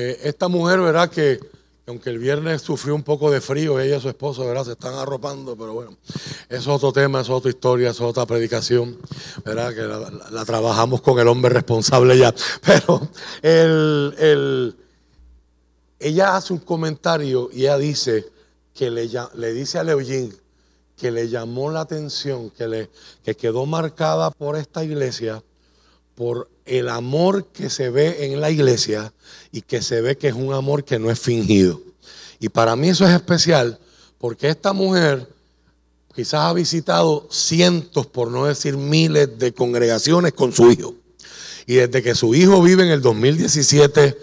Eh, 0.00 0.20
esta 0.22 0.46
mujer, 0.46 0.80
¿verdad? 0.80 1.10
Que 1.10 1.40
aunque 1.88 2.10
el 2.10 2.20
viernes 2.20 2.62
sufrió 2.62 2.94
un 2.94 3.02
poco 3.02 3.32
de 3.32 3.40
frío, 3.40 3.80
ella 3.80 3.96
y 3.96 4.00
su 4.00 4.08
esposo, 4.08 4.46
¿verdad? 4.46 4.64
Se 4.64 4.72
están 4.72 4.94
arropando, 4.94 5.56
pero 5.56 5.72
bueno, 5.72 5.96
es 6.48 6.68
otro 6.68 6.92
tema, 6.92 7.20
es 7.20 7.28
otra 7.28 7.50
historia, 7.50 7.90
es 7.90 8.00
otra 8.00 8.24
predicación, 8.24 8.96
¿verdad? 9.44 9.74
Que 9.74 9.82
la, 10.32 10.44
trabajamos 10.44 11.00
con 11.00 11.18
el 11.18 11.26
hombre 11.26 11.50
responsable 11.52 12.16
ya. 12.16 12.32
Pero 12.64 13.08
el, 13.42 14.76
ella 15.98 16.36
hace 16.36 16.52
un 16.52 16.60
comentario 16.60 17.50
y 17.52 17.62
ella 17.62 17.78
dice 17.78 18.24
que 18.74 18.92
le, 18.92 19.10
le 19.34 19.52
dice 19.52 19.78
a 19.80 19.82
Leoyin 19.82 20.32
que 20.96 21.10
le 21.10 21.28
llamó 21.28 21.72
la 21.72 21.80
atención, 21.80 22.50
que, 22.50 22.68
le, 22.68 22.90
que 23.24 23.34
quedó 23.34 23.66
marcada 23.66 24.30
por 24.30 24.54
esta 24.56 24.84
iglesia, 24.84 25.42
por 26.18 26.50
el 26.66 26.88
amor 26.88 27.46
que 27.52 27.70
se 27.70 27.90
ve 27.90 28.26
en 28.26 28.40
la 28.40 28.50
iglesia 28.50 29.12
y 29.52 29.62
que 29.62 29.80
se 29.80 30.00
ve 30.00 30.18
que 30.18 30.26
es 30.26 30.34
un 30.34 30.52
amor 30.52 30.82
que 30.82 30.98
no 30.98 31.12
es 31.12 31.20
fingido. 31.20 31.80
Y 32.40 32.48
para 32.48 32.74
mí 32.74 32.88
eso 32.88 33.06
es 33.06 33.14
especial 33.14 33.78
porque 34.18 34.48
esta 34.48 34.72
mujer 34.72 35.28
quizás 36.16 36.40
ha 36.40 36.52
visitado 36.54 37.28
cientos, 37.30 38.08
por 38.08 38.32
no 38.32 38.46
decir 38.46 38.76
miles, 38.76 39.38
de 39.38 39.54
congregaciones 39.54 40.32
con 40.32 40.52
su 40.52 40.72
hijo. 40.72 40.96
Y 41.66 41.74
desde 41.74 42.02
que 42.02 42.16
su 42.16 42.34
hijo 42.34 42.60
vive 42.62 42.82
en 42.82 42.90
el 42.90 43.00
2017 43.00 44.18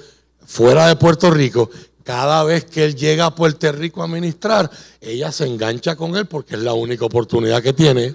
fuera 0.45 0.89
de 0.89 0.98
Puerto 0.98 1.31
Rico, 1.31 1.70
cada 2.03 2.43
vez 2.43 2.65
que 2.65 2.84
él 2.84 2.95
llega 2.98 3.27
a 3.27 3.35
Puerto 3.35 3.71
Rico 3.71 4.03
a 4.03 4.07
ministrar, 4.09 4.70
ella 4.99 5.31
se 5.31 5.48
engancha 5.48 5.95
con 5.95 6.17
él 6.17 6.25
porque 6.25 6.55
es 6.55 6.62
la 6.62 6.73
única 6.73 7.05
oportunidad 7.05 7.63
que 7.63 7.71
tiene 7.71 8.13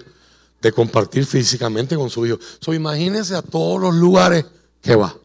de 0.61 0.71
compartir 0.71 1.25
físicamente 1.25 1.95
con 1.95 2.09
su 2.09 2.25
hijo. 2.25 2.37
So, 2.59 2.73
imagínense 2.73 3.35
a 3.35 3.41
todos 3.41 3.81
los 3.81 3.95
lugares 3.95 4.45
que 4.81 4.95
va, 4.95 5.15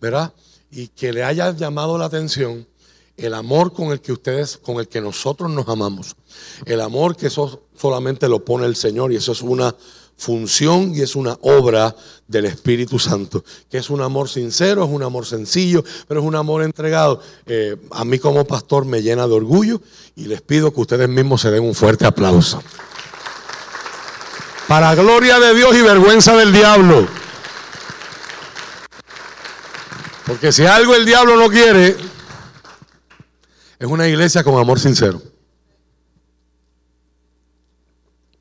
¿verdad? 0.00 0.32
Y 0.70 0.88
que 0.88 1.12
le 1.12 1.22
haya 1.22 1.52
llamado 1.52 1.96
la 1.98 2.06
atención 2.06 2.66
el 3.16 3.34
amor 3.34 3.72
con 3.72 3.92
el 3.92 4.00
que 4.00 4.12
ustedes, 4.12 4.56
con 4.56 4.78
el 4.78 4.88
que 4.88 5.00
nosotros 5.00 5.50
nos 5.50 5.68
amamos. 5.68 6.16
El 6.64 6.80
amor 6.80 7.16
que 7.16 7.28
eso 7.28 7.62
solamente 7.78 8.28
lo 8.28 8.44
pone 8.44 8.66
el 8.66 8.74
Señor 8.74 9.12
y 9.12 9.16
eso 9.16 9.32
es 9.32 9.42
una 9.42 9.74
función 10.16 10.94
y 10.94 11.00
es 11.00 11.16
una 11.16 11.36
obra 11.42 11.94
del 12.28 12.46
Espíritu 12.46 12.98
Santo, 12.98 13.44
que 13.68 13.78
es 13.78 13.90
un 13.90 14.00
amor 14.00 14.28
sincero, 14.28 14.84
es 14.84 14.90
un 14.90 15.02
amor 15.02 15.26
sencillo, 15.26 15.84
pero 16.06 16.20
es 16.20 16.26
un 16.26 16.36
amor 16.36 16.62
entregado. 16.62 17.20
Eh, 17.46 17.76
a 17.90 18.04
mí 18.04 18.18
como 18.18 18.44
pastor 18.44 18.84
me 18.84 19.02
llena 19.02 19.26
de 19.26 19.34
orgullo 19.34 19.80
y 20.14 20.26
les 20.26 20.40
pido 20.40 20.72
que 20.72 20.80
ustedes 20.80 21.08
mismos 21.08 21.40
se 21.40 21.50
den 21.50 21.64
un 21.64 21.74
fuerte 21.74 22.06
aplauso. 22.06 22.62
Para 24.72 24.94
gloria 24.94 25.38
de 25.38 25.54
Dios 25.54 25.76
y 25.76 25.82
vergüenza 25.82 26.34
del 26.34 26.50
diablo. 26.50 27.06
Porque 30.26 30.50
si 30.50 30.64
algo 30.64 30.94
el 30.94 31.04
diablo 31.04 31.36
no 31.36 31.50
quiere, 31.50 31.94
es 33.78 33.86
una 33.86 34.08
iglesia 34.08 34.42
con 34.42 34.58
amor 34.58 34.80
sincero. 34.80 35.20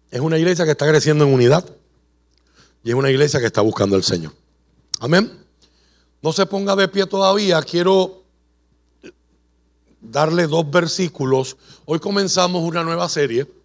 Es 0.09 0.21
una 0.21 0.37
iglesia 0.37 0.63
que 0.63 0.71
está 0.71 0.87
creciendo 0.87 1.25
en 1.25 1.33
unidad 1.33 1.69
y 2.81 2.91
es 2.91 2.95
una 2.95 3.09
iglesia 3.09 3.41
que 3.41 3.47
está 3.47 3.59
buscando 3.59 3.97
al 3.97 4.03
Señor. 4.03 4.31
Amén. 5.01 5.37
No 6.21 6.31
se 6.31 6.45
ponga 6.45 6.77
de 6.77 6.87
pie 6.87 7.07
todavía. 7.07 7.61
Quiero 7.61 8.23
darle 9.99 10.47
dos 10.47 10.71
versículos. 10.71 11.57
Hoy 11.83 11.99
comenzamos 11.99 12.63
una 12.63 12.85
nueva 12.85 13.09
serie 13.09 13.60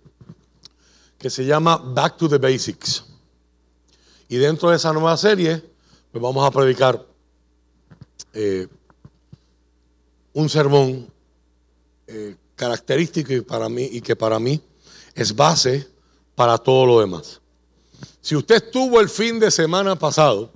que 1.19 1.31
se 1.31 1.45
llama 1.45 1.77
Back 1.77 2.17
to 2.17 2.29
the 2.29 2.39
Basics. 2.39 3.05
Y 4.29 4.37
dentro 4.37 4.71
de 4.71 4.77
esa 4.77 4.93
nueva 4.93 5.17
serie, 5.17 5.63
pues 6.11 6.23
vamos 6.23 6.47
a 6.47 6.51
predicar 6.51 7.05
eh, 8.33 8.67
un 10.33 10.49
sermón 10.49 11.11
eh, 12.07 12.37
característico 12.55 13.33
y, 13.33 13.41
para 13.41 13.69
mí, 13.69 13.89
y 13.93 14.01
que 14.01 14.17
para 14.17 14.39
mí 14.39 14.61
es 15.15 15.35
base 15.35 15.89
para 16.35 16.59
todo 16.59 16.87
lo 16.87 17.01
demás. 17.01 17.41
Si 18.21 18.37
usted 18.37 18.57
estuvo 18.57 19.01
el 19.01 19.09
fin 19.09 19.39
de 19.39 19.51
semana 19.51 19.97
pasado, 19.97 20.51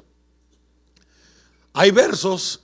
hay 1.73 1.91
versos 1.91 2.61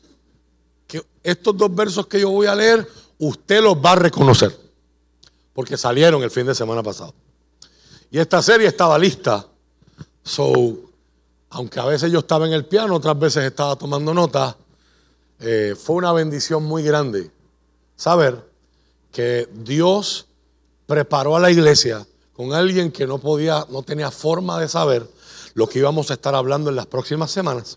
que 0.87 1.03
estos 1.23 1.57
dos 1.57 1.75
versos 1.75 2.07
que 2.07 2.21
yo 2.21 2.31
voy 2.31 2.47
a 2.47 2.55
leer, 2.55 2.87
usted 3.19 3.63
los 3.63 3.77
va 3.77 3.93
a 3.93 3.97
reconocer, 3.97 4.55
porque 5.55 5.77
salieron 5.77 6.23
el 6.23 6.31
fin 6.31 6.47
de 6.47 6.55
semana 6.55 6.83
pasado. 6.83 7.15
Y 8.17 8.19
esta 8.19 8.41
serie 8.41 8.69
estaba 8.69 8.99
lista. 8.99 9.47
So, 10.25 10.91
aunque 11.51 11.79
a 11.79 11.85
veces 11.85 12.11
yo 12.11 12.21
estaba 12.21 12.47
en 12.47 12.55
el 12.55 12.65
piano, 12.65 12.95
otras 12.95 13.19
veces 13.19 13.45
estaba 13.45 13.77
tomando 13.77 14.15
nota, 14.15 14.57
eh, 15.39 15.77
fue 15.79 15.97
una 15.97 16.15
bendición 16.15 16.65
muy 16.65 16.83
grande 16.83 17.31
saber 17.95 18.43
que 19.13 19.47
Dios 19.53 20.29
preparó 20.87 21.37
a 21.37 21.41
la 21.41 21.51
iglesia 21.51 22.07
con 22.33 22.55
alguien 22.55 22.91
que 22.91 23.07
no 23.07 23.19
podía, 23.19 23.67
no 23.69 23.83
tenía 23.83 24.11
forma 24.11 24.59
de 24.61 24.69
saber 24.69 25.07
lo 25.53 25.69
que 25.69 25.81
íbamos 25.81 26.11
a 26.11 26.15
estar 26.15 26.35
hablando 26.35 26.71
en 26.71 26.77
las 26.77 26.87
próximas 26.87 27.31
semanas. 27.31 27.77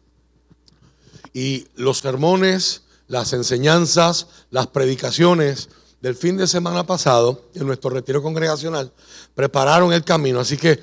Y 1.33 1.67
los 1.75 1.97
sermones, 1.97 2.83
las 3.09 3.33
enseñanzas, 3.33 4.27
las 4.51 4.67
predicaciones 4.67 5.67
del 6.01 6.15
fin 6.15 6.37
de 6.37 6.47
semana 6.47 6.85
pasado, 6.85 7.41
en 7.53 7.67
nuestro 7.67 7.89
retiro 7.89 8.21
congregacional, 8.21 8.91
prepararon 9.35 9.91
el 9.91 10.03
camino. 10.03 10.39
Así 10.39 10.57
que 10.57 10.79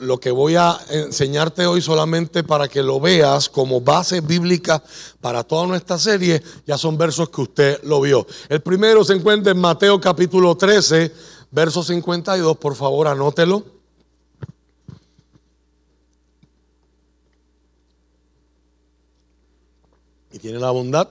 lo 0.00 0.18
que 0.18 0.32
voy 0.32 0.56
a 0.56 0.76
enseñarte 0.90 1.66
hoy 1.66 1.80
solamente 1.80 2.42
para 2.42 2.66
que 2.66 2.82
lo 2.82 2.98
veas 2.98 3.48
como 3.48 3.80
base 3.80 4.20
bíblica 4.20 4.82
para 5.20 5.44
toda 5.44 5.66
nuestra 5.66 5.98
serie, 5.98 6.42
ya 6.66 6.76
son 6.76 6.98
versos 6.98 7.28
que 7.28 7.40
usted 7.40 7.82
lo 7.84 8.00
vio. 8.00 8.26
El 8.48 8.60
primero 8.60 9.04
se 9.04 9.14
encuentra 9.14 9.52
en 9.52 9.58
Mateo 9.58 10.00
capítulo 10.00 10.56
13, 10.56 11.12
verso 11.52 11.84
52, 11.84 12.56
por 12.56 12.74
favor 12.74 13.06
anótelo. 13.06 13.64
Y 20.32 20.38
tiene 20.40 20.58
la 20.58 20.70
bondad 20.72 21.08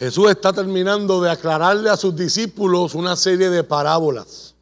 Jesús 0.00 0.30
está 0.30 0.50
terminando 0.50 1.20
de 1.20 1.30
aclararle 1.30 1.90
a 1.90 1.96
sus 1.96 2.16
discípulos 2.16 2.94
una 2.94 3.16
serie 3.16 3.50
de 3.50 3.62
parábolas. 3.62 4.54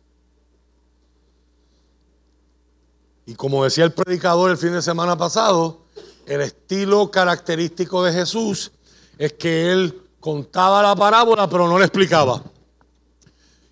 Y 3.24 3.36
como 3.36 3.62
decía 3.62 3.84
el 3.84 3.92
predicador 3.92 4.50
el 4.50 4.56
fin 4.56 4.72
de 4.72 4.82
semana 4.82 5.16
pasado, 5.16 5.82
el 6.26 6.40
estilo 6.40 7.12
característico 7.12 8.02
de 8.02 8.12
Jesús 8.12 8.72
es 9.16 9.34
que 9.34 9.70
él 9.70 10.02
contaba 10.18 10.82
la 10.82 10.96
parábola 10.96 11.48
pero 11.48 11.68
no 11.68 11.78
le 11.78 11.84
explicaba. 11.84 12.42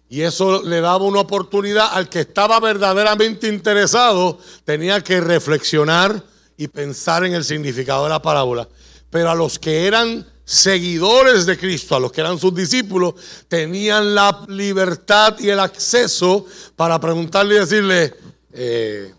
Y 0.09 0.21
eso 0.21 0.63
le 0.63 0.81
daba 0.81 1.05
una 1.05 1.19
oportunidad 1.19 1.89
al 1.91 2.09
que 2.09 2.21
estaba 2.21 2.61
verdaderamente 2.61 3.49
interesado, 3.49 4.39
tenía 4.65 5.01
que 5.01 5.21
reflexionar 5.21 6.23
y 6.57 6.69
pensar 6.69 7.25
en 7.25 7.35
el 7.35 7.43
significado 7.43 8.05
de 8.05 8.11
la 8.11 8.23
parábola. 8.23 8.69
Pero 9.11 9.33
a 9.33 9.35
los 9.35 9.59
que 9.59 9.89
eran 9.89 10.25
seguidores 10.47 11.45
de 11.45 11.59
Cristo, 11.59 11.97
a 11.97 12.01
los 12.01 12.13
que 12.13 12.21
eran 12.23 12.39
sus 12.39 12.55
discípulos, 12.55 13.15
tenían 13.49 14.15
la 14.15 14.47
libertad 14.49 15.37
y 15.41 15.51
el 15.51 15.59
acceso 15.59 16.47
para 16.77 16.99
preguntarle 17.01 17.57
y 17.57 17.59
decirle, 17.59 18.15
eh, 18.53 19.13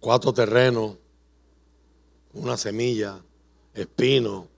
cuatro 0.00 0.32
terrenos, 0.32 0.96
una 2.32 2.56
semilla, 2.56 3.20
espino, 3.74 4.48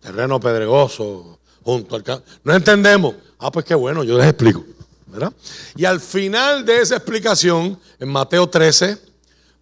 terreno 0.00 0.40
pedregoso, 0.40 1.38
junto 1.62 1.94
al 1.94 2.02
campo. 2.02 2.26
No 2.42 2.54
entendemos. 2.54 3.14
Ah, 3.38 3.52
pues 3.52 3.64
qué 3.64 3.74
bueno, 3.74 4.02
yo 4.02 4.18
les 4.18 4.26
explico. 4.26 4.64
Y 5.76 5.84
al 5.84 6.00
final 6.00 6.64
de 6.64 6.80
esa 6.80 6.96
explicación, 6.96 7.78
en 8.00 8.08
Mateo 8.08 8.48
13, 8.48 8.98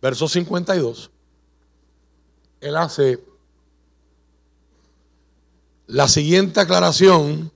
verso 0.01 0.27
52, 0.27 1.12
él 2.63 2.77
hace 2.77 3.19
la 5.89 6.07
siguiente 6.07 6.61
aclaración 6.61 7.51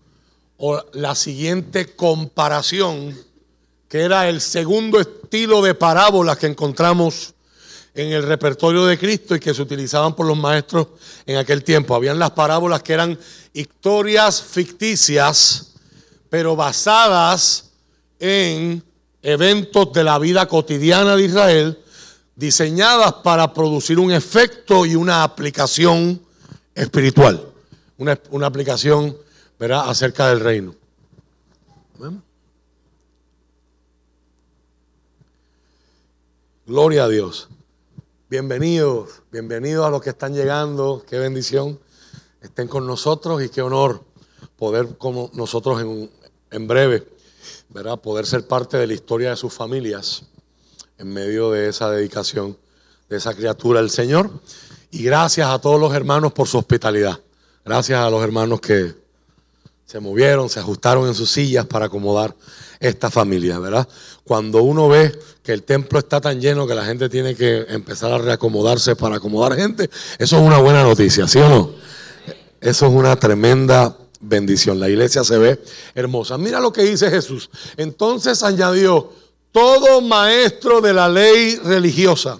o 0.58 0.82
la 0.92 1.14
siguiente 1.14 1.94
comparación, 1.94 3.16
que 3.88 4.00
era 4.00 4.28
el 4.28 4.40
segundo 4.40 4.98
estilo 4.98 5.62
de 5.62 5.74
parábolas 5.74 6.38
que 6.38 6.48
encontramos 6.48 7.34
en 7.94 8.12
el 8.12 8.24
repertorio 8.24 8.84
de 8.84 8.98
Cristo 8.98 9.36
y 9.36 9.40
que 9.40 9.54
se 9.54 9.62
utilizaban 9.62 10.14
por 10.16 10.26
los 10.26 10.36
maestros 10.36 10.88
en 11.24 11.36
aquel 11.36 11.62
tiempo. 11.62 11.94
Habían 11.94 12.18
las 12.18 12.32
parábolas 12.32 12.82
que 12.82 12.92
eran 12.92 13.16
historias 13.52 14.42
ficticias, 14.42 15.74
pero 16.28 16.56
basadas 16.56 17.70
en 18.18 18.82
eventos 19.22 19.92
de 19.92 20.02
la 20.02 20.18
vida 20.18 20.48
cotidiana 20.48 21.14
de 21.14 21.24
Israel, 21.24 21.78
diseñadas 22.36 23.14
para 23.24 23.52
producir 23.52 23.98
un 23.98 24.12
efecto 24.12 24.84
y 24.84 24.94
una 24.94 25.24
aplicación 25.24 26.20
espiritual, 26.74 27.50
una, 27.96 28.20
una 28.30 28.46
aplicación 28.46 29.16
¿verdad? 29.58 29.88
acerca 29.88 30.28
del 30.28 30.40
reino. 30.40 30.74
Gloria 36.66 37.04
a 37.04 37.08
Dios. 37.08 37.48
Bienvenidos, 38.28 39.22
bienvenidos 39.30 39.86
a 39.86 39.90
los 39.90 40.02
que 40.02 40.10
están 40.10 40.34
llegando. 40.34 41.04
Qué 41.08 41.18
bendición 41.18 41.78
estén 42.42 42.68
con 42.68 42.86
nosotros 42.86 43.42
y 43.42 43.48
qué 43.48 43.62
honor 43.62 44.02
poder 44.56 44.98
como 44.98 45.30
nosotros 45.32 45.80
en, 45.80 46.10
en 46.50 46.66
breve, 46.66 47.06
¿verdad? 47.68 48.00
poder 48.00 48.26
ser 48.26 48.46
parte 48.46 48.76
de 48.76 48.88
la 48.88 48.94
historia 48.94 49.30
de 49.30 49.36
sus 49.36 49.54
familias 49.54 50.24
en 50.98 51.12
medio 51.12 51.50
de 51.50 51.68
esa 51.68 51.90
dedicación 51.90 52.56
de 53.08 53.16
esa 53.16 53.34
criatura 53.34 53.80
al 53.80 53.90
Señor. 53.90 54.30
Y 54.90 55.02
gracias 55.02 55.48
a 55.48 55.58
todos 55.58 55.80
los 55.80 55.94
hermanos 55.94 56.32
por 56.32 56.48
su 56.48 56.58
hospitalidad. 56.58 57.20
Gracias 57.64 57.98
a 57.98 58.10
los 58.10 58.22
hermanos 58.22 58.60
que 58.60 58.94
se 59.84 60.00
movieron, 60.00 60.48
se 60.48 60.60
ajustaron 60.60 61.06
en 61.06 61.14
sus 61.14 61.30
sillas 61.30 61.66
para 61.66 61.86
acomodar 61.86 62.34
esta 62.80 63.10
familia, 63.10 63.58
¿verdad? 63.58 63.88
Cuando 64.24 64.62
uno 64.62 64.88
ve 64.88 65.16
que 65.42 65.52
el 65.52 65.62
templo 65.62 65.98
está 65.98 66.20
tan 66.20 66.40
lleno 66.40 66.66
que 66.66 66.74
la 66.74 66.84
gente 66.84 67.08
tiene 67.08 67.34
que 67.34 67.66
empezar 67.68 68.12
a 68.12 68.18
reacomodarse 68.18 68.96
para 68.96 69.16
acomodar 69.16 69.54
gente, 69.54 69.88
eso 70.18 70.36
es 70.36 70.42
una 70.42 70.58
buena 70.58 70.82
noticia, 70.82 71.28
¿sí 71.28 71.38
o 71.38 71.48
no? 71.48 71.70
Eso 72.60 72.86
es 72.86 72.92
una 72.92 73.16
tremenda 73.16 73.96
bendición. 74.20 74.80
La 74.80 74.88
iglesia 74.88 75.22
se 75.22 75.38
ve 75.38 75.62
hermosa. 75.94 76.36
Mira 76.38 76.58
lo 76.60 76.72
que 76.72 76.82
dice 76.82 77.10
Jesús. 77.10 77.48
Entonces 77.76 78.42
añadió, 78.42 79.12
todo 79.56 80.02
maestro 80.02 80.82
de 80.82 80.92
la 80.92 81.08
ley 81.08 81.56
religiosa 81.56 82.36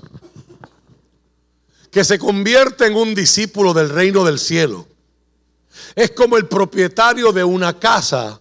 que 1.91 2.05
se 2.05 2.19
convierte 2.19 2.85
en 2.85 2.95
un 2.95 3.15
discípulo 3.15 3.73
del 3.73 3.89
reino 3.89 4.23
del 4.23 4.39
cielo 4.39 4.87
es 5.95 6.11
como 6.11 6.37
el 6.37 6.47
propietario 6.47 7.33
de 7.33 7.43
una 7.43 7.79
casa 7.79 8.39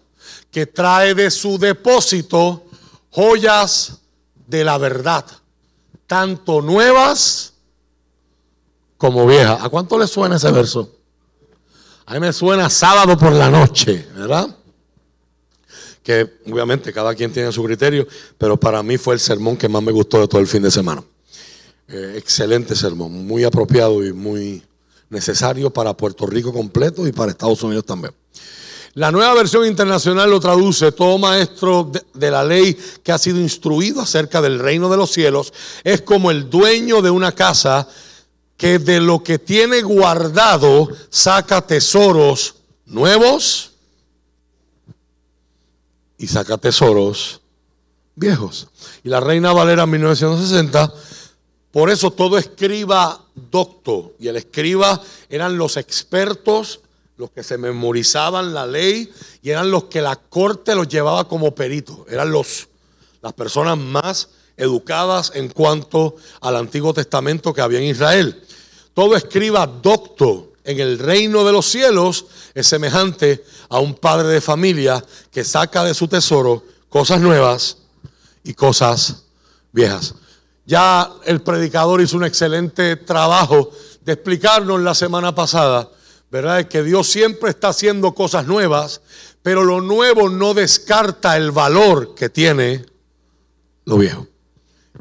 que 0.52 0.66
trae 0.66 1.16
de 1.16 1.32
su 1.32 1.58
depósito 1.58 2.66
joyas 3.12 4.00
de 4.46 4.66
la 4.66 4.78
verdad, 4.78 5.26
tanto 6.06 6.62
nuevas 6.62 7.54
como 8.98 9.26
viejas. 9.26 9.58
¿A 9.62 9.70
cuánto 9.70 9.98
le 9.98 10.06
suena 10.06 10.36
ese 10.36 10.52
verso? 10.52 10.92
A 12.08 12.16
mí 12.16 12.20
me 12.20 12.34
suena 12.34 12.70
sábado 12.70 13.18
por 13.18 13.32
la 13.32 13.50
noche, 13.50 14.06
¿verdad? 14.14 14.54
Que 16.06 16.38
obviamente 16.50 16.94
cada 16.94 17.14
quien 17.14 17.34
tiene 17.34 17.52
su 17.52 17.62
criterio, 17.64 18.08
pero 18.38 18.58
para 18.58 18.82
mí 18.82 18.98
fue 18.98 19.16
el 19.16 19.20
sermón 19.20 19.58
que 19.58 19.68
más 19.68 19.84
me 19.84 19.92
gustó 19.92 20.22
de 20.22 20.28
todo 20.30 20.40
el 20.40 20.48
fin 20.48 20.62
de 20.62 20.72
semana. 20.72 21.04
Eh, 21.88 22.14
excelente 22.16 22.76
sermón, 22.76 23.28
muy 23.28 23.44
apropiado 23.44 24.06
y 24.06 24.14
muy 24.14 24.64
necesario 25.10 25.70
para 25.70 25.96
Puerto 25.96 26.26
Rico 26.26 26.54
completo 26.54 27.06
y 27.08 27.12
para 27.12 27.32
Estados 27.32 27.62
Unidos 27.64 27.86
también. 27.86 28.14
La 28.96 29.12
nueva 29.12 29.34
versión 29.34 29.66
internacional 29.66 30.30
lo 30.30 30.40
traduce, 30.40 30.94
todo 30.94 31.18
maestro 31.18 31.92
de, 32.14 32.32
la 32.32 32.46
ley 32.46 32.78
que 33.04 33.12
ha 33.12 33.18
sido 33.18 33.42
instruido 33.42 34.00
acerca 34.00 34.42
del 34.42 34.58
reino 34.58 34.88
de 34.88 34.96
los 34.96 35.12
cielos 35.12 35.52
es 35.84 36.02
como 36.02 36.32
el 36.32 36.50
dueño 36.50 37.02
de 37.02 37.10
una 37.10 37.34
casa 37.34 37.90
que 38.56 38.80
de 38.80 39.02
lo 39.02 39.22
que 39.22 39.38
tiene 39.38 39.82
guardado 39.82 40.88
saca 41.10 41.68
tesoros 41.68 42.56
nuevos 42.86 43.74
y 46.18 46.28
saca 46.28 46.58
tesoros 46.58 47.42
viejos. 48.16 48.68
Y 49.04 49.10
la 49.10 49.20
Reina 49.20 49.54
Valera 49.54 49.84
en 49.84 49.92
1960, 49.92 50.94
por 51.72 51.90
eso 51.90 52.12
todo 52.12 52.38
escriba 52.38 53.26
docto, 53.34 54.14
y 54.20 54.28
el 54.28 54.38
escriba 54.38 55.02
eran 55.30 55.58
los 55.58 55.78
expertos 55.78 56.82
los 57.18 57.32
que 57.32 57.44
se 57.44 57.58
memorizaban 57.58 58.54
la 58.54 58.66
ley 58.68 59.10
y 59.42 59.50
eran 59.50 59.72
los 59.72 59.86
que 59.86 60.02
la 60.02 60.18
corte 60.18 60.76
los 60.76 60.88
llevaba 60.88 61.28
como 61.28 61.56
peritos, 61.56 62.00
eran 62.10 62.32
los, 62.32 62.68
las 63.22 63.34
personas 63.34 63.78
más 63.78 64.30
educadas 64.58 65.32
en 65.36 65.50
cuanto 65.50 66.16
al 66.42 66.56
Antiguo 66.56 66.94
Testamento 66.94 67.54
que 67.54 67.62
había 67.62 67.80
en 67.80 67.86
Israel. 67.86 68.44
Todo 68.94 69.16
escriba 69.16 69.68
docto 69.68 70.54
en 70.66 70.80
el 70.80 71.00
reino 71.00 71.46
de 71.46 71.52
los 71.52 71.66
cielos 71.66 72.26
es 72.54 72.68
semejante 72.68 73.44
a 73.70 73.80
un 73.80 73.96
padre 73.96 74.28
de 74.28 74.42
familia 74.42 75.04
que 75.32 75.44
saca 75.44 75.84
de 75.84 75.94
su 75.94 76.08
tesoro 76.08 76.64
cosas 76.90 77.22
nuevas 77.22 77.78
y 78.44 78.54
cosas 78.54 79.24
viejas. 79.72 80.16
Ya 80.66 81.10
el 81.26 81.42
predicador 81.42 82.02
hizo 82.02 82.18
un 82.18 82.26
excelente 82.26 82.96
trabajo 82.96 83.72
de 84.02 84.14
explicarnos 84.14 84.82
la 84.82 84.96
semana 84.96 85.34
pasada 85.34 85.90
¿verdad? 86.36 86.68
Que 86.68 86.84
Dios 86.84 87.08
siempre 87.08 87.50
está 87.50 87.70
haciendo 87.70 88.14
cosas 88.14 88.46
nuevas, 88.46 89.00
pero 89.42 89.64
lo 89.64 89.80
nuevo 89.80 90.30
no 90.30 90.54
descarta 90.54 91.38
el 91.38 91.52
valor 91.52 92.14
que 92.14 92.30
tiene 92.30 92.86
lo 93.86 93.98
viejo. 93.98 94.28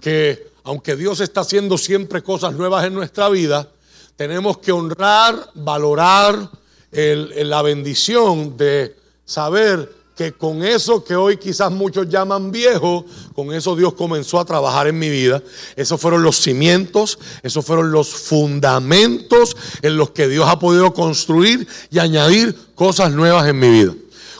Que 0.00 0.52
aunque 0.62 0.94
Dios 0.94 1.18
está 1.18 1.40
haciendo 1.40 1.76
siempre 1.76 2.22
cosas 2.22 2.54
nuevas 2.54 2.84
en 2.84 2.94
nuestra 2.94 3.28
vida, 3.30 3.68
tenemos 4.16 4.58
que 4.58 4.72
honrar, 4.72 5.50
valorar 5.54 6.50
la 6.92 7.62
bendición 7.62 8.56
de 8.56 8.96
saber 9.24 10.04
que 10.16 10.32
con 10.32 10.62
eso 10.62 11.02
que 11.02 11.16
hoy 11.16 11.36
quizás 11.36 11.72
muchos 11.72 12.08
llaman 12.08 12.52
viejo, 12.52 13.04
con 13.34 13.52
eso 13.52 13.74
Dios 13.74 13.94
comenzó 13.94 14.38
a 14.38 14.44
trabajar 14.44 14.86
en 14.86 14.98
mi 14.98 15.08
vida. 15.08 15.42
Esos 15.74 16.00
fueron 16.00 16.22
los 16.22 16.36
cimientos, 16.36 17.18
esos 17.42 17.64
fueron 17.64 17.90
los 17.90 18.10
fundamentos 18.10 19.56
en 19.82 19.96
los 19.96 20.10
que 20.10 20.28
Dios 20.28 20.46
ha 20.48 20.58
podido 20.58 20.94
construir 20.94 21.66
y 21.90 21.98
añadir 21.98 22.56
cosas 22.76 23.12
nuevas 23.12 23.48
en 23.48 23.58
mi 23.58 23.68
vida. 23.68 23.94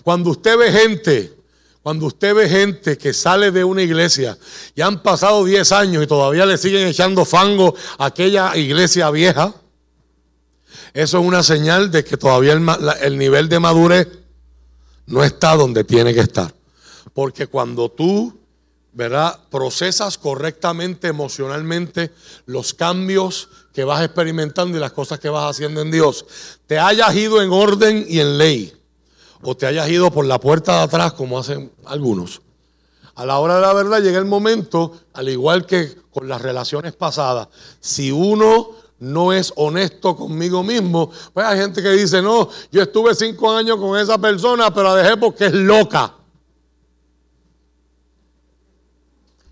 Cuando 0.05 0.31
usted 0.31 0.57
ve 0.57 0.71
gente, 0.71 1.33
cuando 1.83 2.07
usted 2.07 2.35
ve 2.35 2.49
gente 2.49 2.97
que 2.97 3.13
sale 3.13 3.51
de 3.51 3.65
una 3.65 3.83
iglesia 3.83 4.39
y 4.77 4.81
han 4.81 5.03
pasado 5.03 5.45
10 5.45 5.73
años 5.73 6.05
y 6.05 6.07
todavía 6.07 6.47
le 6.47 6.57
siguen 6.57 6.87
echando 6.87 7.25
fango 7.25 7.75
a 7.99 8.07
aquella 8.07 8.57
iglesia 8.57 9.11
vieja, 9.11 9.53
eso 10.93 11.19
es 11.19 11.25
una 11.25 11.43
señal 11.43 11.91
de 11.91 12.05
que 12.05 12.17
todavía 12.17 12.53
el, 12.53 12.67
el 13.03 13.19
nivel 13.19 13.49
de 13.49 13.59
madurez 13.59 14.09
no 15.07 15.23
está 15.25 15.57
donde 15.57 15.85
tiene 15.85 16.15
que 16.15 16.21
estar. 16.21 16.55
Porque 17.13 17.47
cuando 17.47 17.91
tú, 17.91 18.37
¿verdad? 18.93 19.39
Procesas 19.51 20.19
correctamente 20.19 21.09
emocionalmente 21.09 22.11
los 22.47 22.75
cambios 22.75 23.49
que 23.73 23.85
vas 23.85 24.05
experimentando 24.05 24.77
y 24.77 24.81
las 24.81 24.93
cosas 24.93 25.19
que 25.19 25.29
vas 25.29 25.51
haciendo 25.51 25.81
en 25.83 25.91
Dios, 25.91 26.27
te 26.67 26.79
hayas 26.79 27.15
ido 27.15 27.43
en 27.43 27.53
orden 27.53 28.07
y 28.09 28.21
en 28.21 28.39
ley, 28.39 28.73
o 29.43 29.57
te 29.57 29.67
hayas 29.67 29.89
ido 29.89 30.11
por 30.13 30.25
la 30.25 30.39
puerta 30.39 30.79
de 30.79 30.83
atrás 30.85 31.13
como 31.13 31.39
hacen 31.39 31.73
algunos. 31.85 32.41
A 33.17 33.27
la 33.27 33.39
hora 33.39 33.57
de 33.57 33.61
la 33.61 33.73
verdad 33.73 34.01
llega 34.01 34.19
el 34.19 34.25
momento, 34.25 34.93
al 35.13 35.29
igual 35.29 35.67
que 35.67 35.97
con 36.11 36.29
las 36.29 36.41
relaciones 36.41 36.95
pasadas, 36.95 37.49
si 37.81 38.11
uno 38.11 38.71
no 38.99 39.33
es 39.33 39.53
honesto 39.57 40.17
conmigo 40.17 40.63
mismo. 40.63 41.11
Pues 41.33 41.47
hay 41.47 41.59
gente 41.59 41.83
que 41.83 41.91
dice, 41.91 42.23
no, 42.23 42.49
yo 42.71 42.83
estuve 42.83 43.15
cinco 43.15 43.51
años 43.51 43.79
con 43.79 43.99
esa 43.99 44.19
persona, 44.19 44.73
pero 44.73 44.95
la 44.95 45.03
dejé 45.03 45.17
porque 45.17 45.47
es 45.47 45.53
loca. 45.53 46.15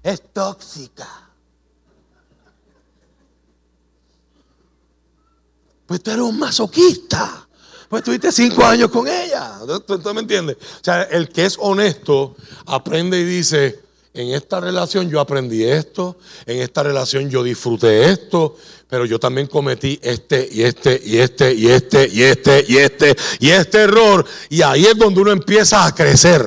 Es 0.03 0.33
tóxica. 0.33 1.09
Pues 5.87 6.03
tú 6.03 6.11
eres 6.11 6.23
un 6.23 6.39
masoquista. 6.39 7.47
Pues 7.89 8.03
tuviste 8.03 8.33
cinco 8.33 8.65
años 8.65 8.91
con 8.91 9.07
ella. 9.07 9.59
¿Tú, 9.87 10.15
me 10.15 10.23
entiendes? 10.23 10.57
O 10.57 10.85
sea, 10.85 11.03
el 11.03 11.29
que 11.29 11.45
es 11.45 11.59
honesto 11.61 12.35
aprende 12.65 13.21
y 13.21 13.25
dice, 13.25 13.83
en 14.14 14.35
esta 14.35 14.61
relación 14.61 15.09
yo 15.09 15.21
aprendí 15.21 15.64
esto, 15.64 16.19
en 16.45 16.61
esta 16.61 16.83
relación 16.83 17.31
yo 17.31 17.42
disfruté 17.42 18.11
esto, 18.11 18.57
pero 18.87 19.07
yo 19.07 19.19
también 19.19 19.47
cometí 19.47 19.99
este 20.02 20.49
y 20.52 20.62
este 20.62 21.00
y 21.02 21.16
este 21.16 21.54
y 21.54 21.69
este 21.69 22.09
y 22.09 22.23
este 22.23 22.64
y 22.69 22.76
este 22.76 23.16
y 23.40 23.50
este 23.50 23.78
error. 23.78 24.25
Y 24.50 24.61
ahí 24.61 24.85
es 24.85 24.99
donde 24.99 25.21
uno 25.21 25.31
empieza 25.31 25.87
a 25.87 25.95
crecer 25.95 26.47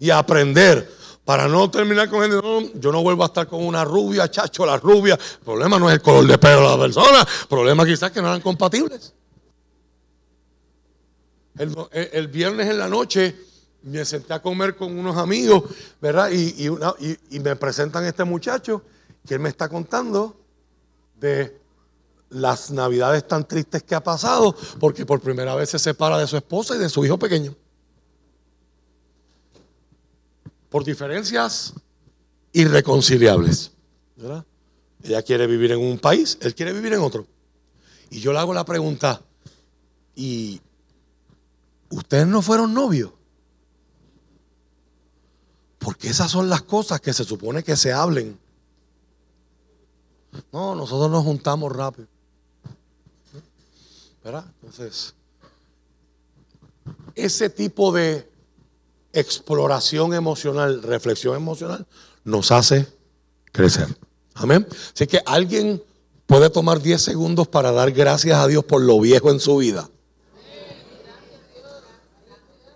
y 0.00 0.10
a 0.10 0.18
aprender. 0.18 0.98
Para 1.24 1.46
no 1.46 1.70
terminar 1.70 2.10
con 2.10 2.22
gente, 2.22 2.72
yo 2.74 2.90
no 2.90 3.02
vuelvo 3.02 3.22
a 3.22 3.26
estar 3.26 3.46
con 3.46 3.64
una 3.64 3.84
rubia, 3.84 4.28
chacho, 4.28 4.66
la 4.66 4.78
rubia. 4.78 5.14
El 5.14 5.44
problema 5.44 5.78
no 5.78 5.88
es 5.88 5.94
el 5.94 6.02
color 6.02 6.26
de 6.26 6.38
pelo 6.38 6.62
de 6.62 6.76
la 6.76 6.78
persona, 6.78 7.20
el 7.20 7.46
problema 7.48 7.86
quizás 7.86 8.10
que 8.10 8.20
no 8.20 8.26
eran 8.26 8.40
compatibles. 8.40 9.14
El 11.56 12.28
viernes 12.28 12.68
en 12.68 12.78
la 12.78 12.88
noche 12.88 13.49
me 13.82 14.04
senté 14.04 14.32
a 14.34 14.42
comer 14.42 14.76
con 14.76 14.98
unos 14.98 15.16
amigos, 15.16 15.64
¿verdad? 16.00 16.30
Y, 16.30 16.68
me 17.40 17.56
presentan 17.56 18.04
este 18.04 18.24
muchacho 18.24 18.82
que 19.26 19.34
él 19.34 19.40
me 19.40 19.48
está 19.48 19.68
contando 19.68 20.36
de 21.18 21.58
las 22.30 22.70
navidades 22.70 23.26
tan 23.26 23.46
tristes 23.46 23.82
que 23.82 23.94
ha 23.94 24.02
pasado, 24.02 24.54
porque 24.78 25.04
por 25.04 25.20
primera 25.20 25.54
vez 25.54 25.70
se 25.70 25.78
separa 25.78 26.18
de 26.18 26.26
su 26.26 26.36
esposa 26.36 26.76
y 26.76 26.78
de 26.78 26.88
su 26.88 27.04
hijo 27.04 27.18
pequeño. 27.18 27.54
Por 30.68 30.84
diferencias 30.84 31.74
irreconciliables. 32.52 33.72
¿verdad? 34.16 34.44
Ella 35.02 35.22
quiere 35.22 35.46
vivir 35.46 35.72
en 35.72 35.80
un 35.80 35.98
país, 35.98 36.38
él 36.40 36.54
quiere 36.54 36.72
vivir 36.72 36.92
en 36.92 37.00
otro. 37.00 37.26
Y 38.10 38.20
yo 38.20 38.32
le 38.32 38.38
hago 38.38 38.52
la 38.54 38.64
pregunta, 38.64 39.22
¿y 40.14 40.60
ustedes 41.90 42.26
no 42.26 42.42
fueron 42.42 42.74
novios? 42.74 43.10
Porque 45.80 46.08
esas 46.08 46.30
son 46.30 46.48
las 46.48 46.62
cosas 46.62 47.00
que 47.00 47.12
se 47.12 47.24
supone 47.24 47.64
que 47.64 47.74
se 47.74 47.92
hablen 47.92 48.38
No, 50.52 50.76
nosotros 50.76 51.10
nos 51.10 51.24
juntamos 51.24 51.74
rápido. 51.74 52.06
¿Verdad? 54.22 54.44
Entonces, 54.60 55.14
ese 57.14 57.48
tipo 57.48 57.90
de 57.90 58.30
exploración 59.12 60.14
emocional, 60.14 60.82
reflexión 60.82 61.34
emocional, 61.34 61.86
nos 62.24 62.52
hace 62.52 62.86
crecer. 63.50 63.88
Amén. 64.34 64.66
Así 64.94 65.06
que 65.06 65.22
alguien 65.24 65.82
puede 66.26 66.50
tomar 66.50 66.80
10 66.80 67.00
segundos 67.00 67.48
para 67.48 67.72
dar 67.72 67.90
gracias 67.90 68.38
a 68.38 68.46
Dios 68.46 68.64
por 68.64 68.82
lo 68.82 69.00
viejo 69.00 69.30
en 69.30 69.40
su 69.40 69.56
vida. 69.56 69.88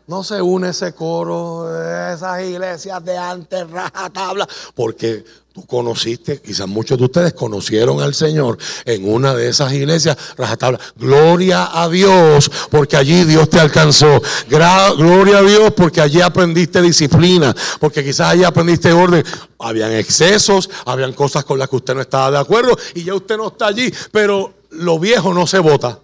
No 0.06 0.23
se 0.23 0.42
une 0.42 0.68
ese 0.68 0.92
coro, 0.92 1.66
esas 2.12 2.42
iglesias 2.42 3.02
de 3.02 3.16
antes, 3.16 3.70
rajatabla, 3.70 4.46
porque 4.75 5.25
tú 5.54 5.64
conociste, 5.64 6.42
quizás 6.42 6.68
muchos 6.68 6.99
de 6.99 7.04
ustedes 7.04 7.32
conocieron 7.32 8.02
al 8.02 8.12
Señor 8.12 8.58
en 8.84 9.08
una 9.08 9.32
de 9.32 9.49
esas 9.49 9.73
iglesias, 9.73 10.18
rajatabla. 10.37 10.78
Gloria 10.96 11.70
a 11.73 11.88
Dios, 11.88 12.50
porque 12.70 12.99
allí 12.99 13.25
Dios 13.25 13.49
te 13.49 13.58
alcanzó. 13.58 14.20
gloria 14.46 15.38
a 15.38 15.42
Dios, 15.42 15.73
porque 15.75 16.02
allí 16.02 16.20
aprendiste 16.20 16.82
disciplina, 16.82 17.56
porque 17.80 18.04
quizás 18.04 18.32
allí 18.32 18.44
aprendiste 18.44 18.92
orden. 18.92 19.25
Habían 19.58 19.92
excesos, 19.92 20.68
habían 20.84 21.14
cosas 21.14 21.44
con 21.44 21.58
las 21.58 21.70
que 21.70 21.76
usted 21.76 21.94
no 21.94 22.02
estaba 22.02 22.30
de 22.30 22.38
acuerdo 22.38 22.76
y 22.94 23.04
ya 23.04 23.14
usted 23.14 23.38
no 23.38 23.49
está 23.49 23.68
allí, 23.68 23.90
pero 24.12 24.52
lo 24.70 24.99
viejo 24.99 25.32
no 25.32 25.46
se 25.46 25.61
vota. 25.61 25.99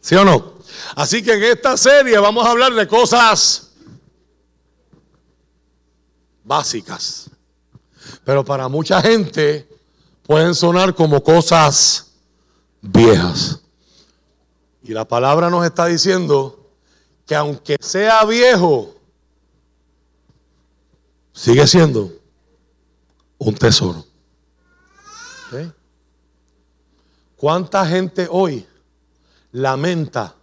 ¿Sí 0.00 0.16
o 0.16 0.24
no? 0.24 0.53
Así 0.94 1.22
que 1.22 1.34
en 1.34 1.42
esta 1.44 1.76
serie 1.76 2.18
vamos 2.18 2.46
a 2.46 2.50
hablar 2.50 2.72
de 2.74 2.86
cosas 2.86 3.72
básicas. 6.42 7.30
Pero 8.24 8.44
para 8.44 8.68
mucha 8.68 9.00
gente 9.00 9.68
pueden 10.22 10.54
sonar 10.54 10.94
como 10.94 11.22
cosas 11.22 12.12
viejas. 12.80 13.60
Y 14.82 14.92
la 14.92 15.06
palabra 15.06 15.48
nos 15.48 15.64
está 15.64 15.86
diciendo 15.86 16.70
que 17.26 17.34
aunque 17.34 17.76
sea 17.80 18.24
viejo, 18.24 18.94
sigue 21.32 21.66
siendo 21.66 22.12
un 23.38 23.54
tesoro. 23.54 24.04
¿Cuánta 27.36 27.86
gente 27.86 28.26
hoy 28.30 28.66
lamenta 29.52 30.34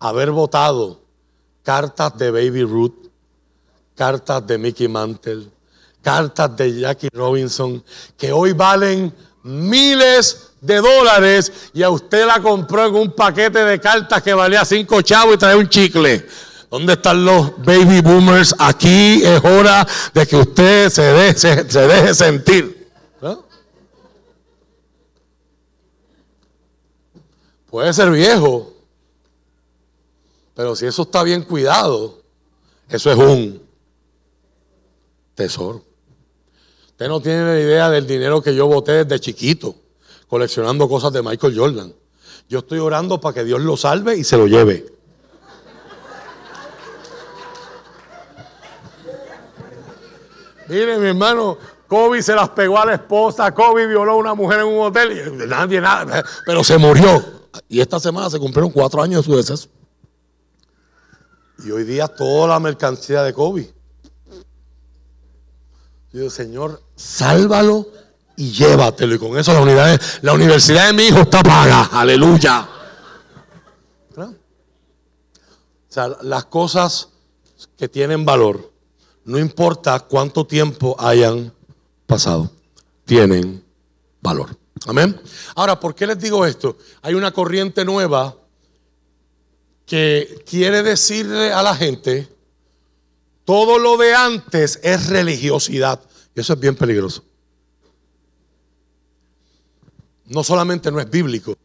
haber 0.00 0.30
votado 0.30 1.00
cartas 1.62 2.16
de 2.16 2.30
Baby 2.30 2.64
Ruth, 2.64 3.06
cartas 3.94 4.46
de 4.46 4.58
Mickey 4.58 4.88
Mantle, 4.88 5.46
cartas 6.02 6.56
de 6.56 6.80
Jackie 6.80 7.10
Robinson, 7.12 7.84
que 8.16 8.32
hoy 8.32 8.52
valen 8.54 9.14
miles 9.42 10.52
de 10.60 10.76
dólares 10.76 11.70
y 11.72 11.82
a 11.82 11.90
usted 11.90 12.26
la 12.26 12.40
compró 12.40 12.86
en 12.86 12.94
un 12.94 13.12
paquete 13.12 13.62
de 13.64 13.78
cartas 13.78 14.22
que 14.22 14.34
valía 14.34 14.64
cinco 14.64 15.02
chavos 15.02 15.34
y 15.34 15.38
trae 15.38 15.54
un 15.54 15.68
chicle. 15.68 16.26
¿Dónde 16.70 16.94
están 16.94 17.24
los 17.24 17.56
baby 17.58 18.00
boomers? 18.00 18.54
Aquí 18.58 19.22
es 19.24 19.44
hora 19.44 19.86
de 20.14 20.26
que 20.26 20.36
usted 20.36 20.88
se 20.88 21.02
deje, 21.02 21.68
se 21.68 21.80
deje 21.86 22.14
sentir. 22.14 22.80
Puede 27.68 27.92
ser 27.92 28.10
viejo, 28.10 28.72
pero 30.54 30.76
si 30.76 30.86
eso 30.86 31.02
está 31.02 31.22
bien 31.22 31.42
cuidado, 31.42 32.20
eso 32.88 33.10
es 33.10 33.16
un 33.16 33.62
tesoro. 35.34 35.84
Usted 36.88 37.08
no 37.08 37.20
tiene 37.20 37.44
la 37.44 37.58
idea 37.58 37.90
del 37.90 38.06
dinero 38.06 38.42
que 38.42 38.54
yo 38.54 38.66
boté 38.66 39.04
desde 39.04 39.20
chiquito, 39.20 39.74
coleccionando 40.28 40.88
cosas 40.88 41.12
de 41.12 41.22
Michael 41.22 41.56
Jordan. 41.56 41.94
Yo 42.48 42.58
estoy 42.58 42.78
orando 42.78 43.20
para 43.20 43.34
que 43.34 43.44
Dios 43.44 43.60
lo 43.60 43.76
salve 43.76 44.16
y 44.16 44.24
se 44.24 44.36
lo 44.36 44.46
lleve. 44.46 44.86
Mire, 50.68 50.98
mi 50.98 51.08
hermano, 51.08 51.58
Kobe 51.88 52.22
se 52.22 52.34
las 52.34 52.50
pegó 52.50 52.78
a 52.78 52.86
la 52.86 52.94
esposa, 52.94 53.52
Kobe 53.52 53.86
violó 53.86 54.12
a 54.12 54.16
una 54.16 54.34
mujer 54.34 54.60
en 54.60 54.66
un 54.66 54.80
hotel 54.80 55.42
y 55.42 55.46
nadie 55.48 55.80
nada, 55.80 56.24
pero 56.46 56.62
se 56.62 56.78
murió. 56.78 57.24
Y 57.68 57.80
esta 57.80 57.98
semana 57.98 58.30
se 58.30 58.38
cumplieron 58.38 58.70
cuatro 58.70 59.02
años 59.02 59.24
de 59.26 59.32
su 59.32 59.36
deceso. 59.36 59.68
Y 61.64 61.70
hoy 61.70 61.84
día 61.84 62.08
toda 62.08 62.48
la 62.48 62.60
mercancía 62.60 63.22
de 63.22 63.34
Kobe. 63.34 63.72
Yo 66.12 66.18
digo, 66.18 66.30
Señor, 66.30 66.82
sálvalo 66.96 67.86
y 68.36 68.50
llévatelo. 68.50 69.14
Y 69.14 69.18
con 69.18 69.38
eso 69.38 69.52
la, 69.52 69.60
unidad, 69.60 70.00
la 70.22 70.32
universidad 70.32 70.86
de 70.86 70.92
mi 70.94 71.04
hijo 71.04 71.20
está 71.20 71.42
paga. 71.42 71.84
Aleluya. 71.92 72.68
O 74.16 75.92
sea, 75.92 76.16
las 76.22 76.44
cosas 76.44 77.08
que 77.76 77.88
tienen 77.88 78.24
valor, 78.24 78.72
no 79.24 79.38
importa 79.38 79.98
cuánto 80.00 80.46
tiempo 80.46 80.94
hayan 80.98 81.52
pasado, 82.06 82.50
tienen 83.04 83.64
valor. 84.20 84.56
Amén. 84.86 85.20
Ahora, 85.56 85.78
¿por 85.78 85.94
qué 85.94 86.06
les 86.06 86.18
digo 86.18 86.46
esto? 86.46 86.78
Hay 87.02 87.14
una 87.14 87.32
corriente 87.32 87.84
nueva 87.84 88.36
que 89.90 90.44
quiere 90.48 90.84
decirle 90.84 91.52
a 91.52 91.64
la 91.64 91.74
gente, 91.74 92.28
todo 93.44 93.76
lo 93.76 93.96
de 93.96 94.14
antes 94.14 94.78
es 94.84 95.08
religiosidad. 95.08 96.00
Y 96.32 96.38
eso 96.38 96.52
es 96.52 96.60
bien 96.60 96.76
peligroso. 96.76 97.24
No 100.26 100.44
solamente 100.44 100.92
no 100.92 101.00
es 101.00 101.10
bíblico, 101.10 101.56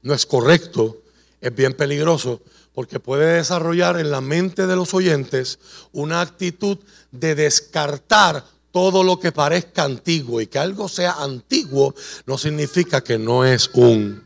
no 0.00 0.14
es 0.14 0.24
correcto, 0.24 1.02
es 1.38 1.54
bien 1.54 1.74
peligroso, 1.74 2.40
porque 2.72 2.98
puede 2.98 3.34
desarrollar 3.34 4.00
en 4.00 4.10
la 4.10 4.22
mente 4.22 4.66
de 4.66 4.76
los 4.76 4.94
oyentes 4.94 5.58
una 5.92 6.22
actitud 6.22 6.78
de 7.10 7.34
descartar 7.34 8.42
todo 8.72 9.04
lo 9.04 9.20
que 9.20 9.32
parezca 9.32 9.84
antiguo 9.84 10.40
y 10.40 10.46
que 10.46 10.58
algo 10.58 10.88
sea 10.88 11.12
antiguo 11.22 11.94
no 12.24 12.38
significa 12.38 13.04
que 13.04 13.18
no 13.18 13.44
es 13.44 13.68
un 13.74 14.24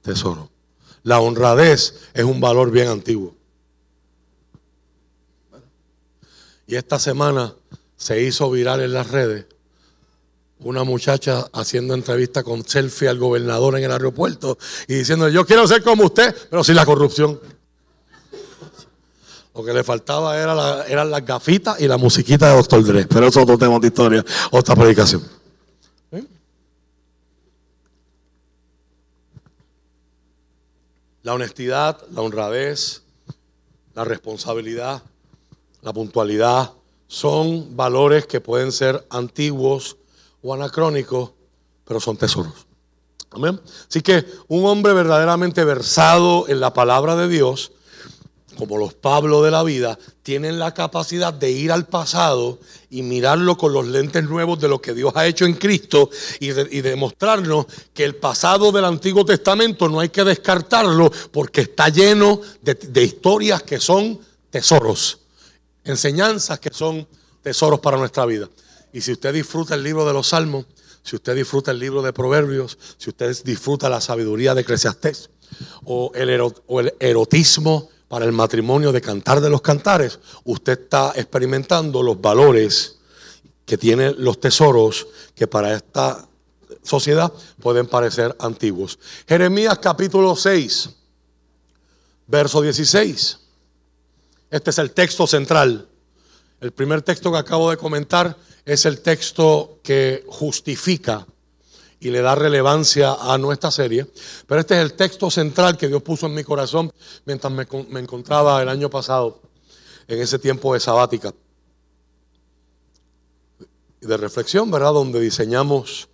tesoro. 0.00 0.48
La 1.08 1.20
honradez 1.20 1.94
es 2.12 2.24
un 2.24 2.38
valor 2.38 2.70
bien 2.70 2.88
antiguo. 2.88 3.34
Y 6.66 6.76
esta 6.76 6.98
semana 6.98 7.54
se 7.96 8.22
hizo 8.22 8.50
viral 8.50 8.82
en 8.82 8.92
las 8.92 9.10
redes 9.10 9.46
una 10.60 10.84
muchacha 10.84 11.46
haciendo 11.54 11.94
entrevista 11.94 12.42
con 12.42 12.62
selfie 12.62 13.08
al 13.08 13.16
gobernador 13.16 13.78
en 13.78 13.84
el 13.84 13.92
aeropuerto 13.92 14.58
y 14.86 14.96
diciendo, 14.96 15.30
yo 15.30 15.46
quiero 15.46 15.66
ser 15.66 15.82
como 15.82 16.04
usted, 16.04 16.36
pero 16.50 16.62
sin 16.62 16.76
la 16.76 16.84
corrupción. 16.84 17.40
Lo 19.54 19.64
que 19.64 19.72
le 19.72 19.82
faltaba 19.82 20.36
era 20.36 20.84
eran 20.86 21.10
las 21.10 21.24
gafitas 21.24 21.80
y 21.80 21.88
la 21.88 21.96
musiquita 21.96 22.50
de 22.50 22.56
Doctor 22.56 22.84
Dre. 22.84 23.06
Pero 23.06 23.28
eso 23.28 23.40
es 23.40 23.80
de 23.80 23.86
historia, 23.86 24.22
otra 24.50 24.76
predicación. 24.76 25.37
La 31.28 31.34
honestidad, 31.34 31.98
la 32.14 32.22
honradez, 32.22 33.02
la 33.94 34.02
responsabilidad, 34.02 35.02
la 35.82 35.92
puntualidad 35.92 36.72
son 37.06 37.76
valores 37.76 38.26
que 38.26 38.40
pueden 38.40 38.72
ser 38.72 39.06
antiguos 39.10 39.98
o 40.40 40.54
anacrónicos, 40.54 41.32
pero 41.84 42.00
son 42.00 42.16
tesoros. 42.16 42.66
Amén. 43.30 43.60
Así 43.86 44.00
que 44.00 44.24
un 44.46 44.64
hombre 44.64 44.94
verdaderamente 44.94 45.64
versado 45.64 46.48
en 46.48 46.60
la 46.60 46.72
palabra 46.72 47.14
de 47.14 47.28
Dios 47.28 47.72
como 48.58 48.76
los 48.76 48.92
Pablo 48.92 49.40
de 49.44 49.52
la 49.52 49.62
vida, 49.62 49.96
tienen 50.24 50.58
la 50.58 50.74
capacidad 50.74 51.32
de 51.32 51.52
ir 51.52 51.70
al 51.70 51.86
pasado 51.86 52.58
y 52.90 53.02
mirarlo 53.02 53.56
con 53.56 53.72
los 53.72 53.86
lentes 53.86 54.24
nuevos 54.24 54.58
de 54.58 54.66
lo 54.66 54.82
que 54.82 54.94
Dios 54.94 55.12
ha 55.14 55.26
hecho 55.26 55.44
en 55.44 55.54
Cristo 55.54 56.10
y, 56.40 56.50
demostrarnos 56.50 57.66
que 57.94 58.04
el 58.04 58.16
pasado 58.16 58.72
del 58.72 58.84
Antiguo 58.84 59.24
Testamento 59.24 59.88
no 59.88 60.00
hay 60.00 60.08
que 60.08 60.24
descartarlo 60.24 61.08
porque 61.30 61.60
está 61.60 61.88
lleno 61.88 62.40
de, 62.60 63.04
historias 63.04 63.62
que 63.62 63.78
son 63.78 64.18
tesoros, 64.50 65.20
enseñanzas 65.84 66.58
que 66.58 66.70
son 66.72 67.06
tesoros 67.40 67.78
para 67.78 67.96
nuestra 67.96 68.26
vida. 68.26 68.50
Y 68.92 69.02
si 69.02 69.12
usted 69.12 69.32
disfruta 69.32 69.76
el 69.76 69.84
libro 69.84 70.04
de 70.04 70.12
los 70.12 70.26
Salmos, 70.26 70.66
si 71.04 71.14
usted 71.14 71.36
disfruta 71.36 71.70
el 71.70 71.78
libro 71.78 72.02
de 72.02 72.12
Proverbios, 72.12 72.76
si 72.98 73.10
usted 73.10 73.36
disfruta 73.44 73.88
la 73.88 74.00
sabiduría 74.00 74.56
de 74.56 74.62
Eclesiastés 74.62 75.30
o 75.84 76.10
el 76.16 76.28
erotismo 76.98 77.88
para 78.08 78.24
el 78.24 78.32
matrimonio 78.32 78.90
de 78.90 79.00
cantar 79.00 79.40
de 79.40 79.50
los 79.50 79.60
cantares, 79.60 80.18
usted 80.44 80.80
está 80.80 81.12
experimentando 81.14 82.02
los 82.02 82.20
valores 82.20 82.98
que 83.66 83.76
tienen 83.76 84.14
los 84.18 84.40
tesoros 84.40 85.06
que 85.34 85.46
para 85.46 85.74
esta 85.74 86.26
sociedad 86.82 87.30
pueden 87.60 87.86
parecer 87.86 88.34
antiguos. 88.38 88.98
Jeremías 89.26 89.78
capítulo 89.78 90.34
6, 90.34 90.90
verso 92.26 92.62
16. 92.62 93.40
Este 94.50 94.70
es 94.70 94.78
el 94.78 94.92
texto 94.92 95.26
central. 95.26 95.86
El 96.60 96.72
primer 96.72 97.02
texto 97.02 97.30
que 97.30 97.38
acabo 97.38 97.70
de 97.70 97.76
comentar 97.76 98.36
es 98.64 98.86
el 98.86 99.00
texto 99.00 99.80
que 99.82 100.24
justifica 100.26 101.26
y 102.00 102.10
le 102.10 102.20
da 102.20 102.34
relevancia 102.34 103.14
a 103.20 103.38
nuestra 103.38 103.70
serie. 103.70 104.06
Pero 104.46 104.60
este 104.60 104.76
es 104.76 104.82
el 104.82 104.94
texto 104.94 105.30
central 105.30 105.76
que 105.76 105.88
Dios 105.88 106.02
puso 106.02 106.26
en 106.26 106.34
mi 106.34 106.44
corazón 106.44 106.92
mientras 107.24 107.52
me, 107.52 107.66
encontraba 108.00 108.62
el 108.62 108.68
año 108.68 108.88
pasado 108.88 109.40
en 110.06 110.20
ese 110.20 110.38
tiempo 110.38 110.74
de 110.74 110.80
sabática. 110.80 111.34
De 114.00 114.16
reflexión, 114.16 114.70
¿verdad? 114.70 114.92
Donde 114.92 115.20
diseñamos 115.20 116.08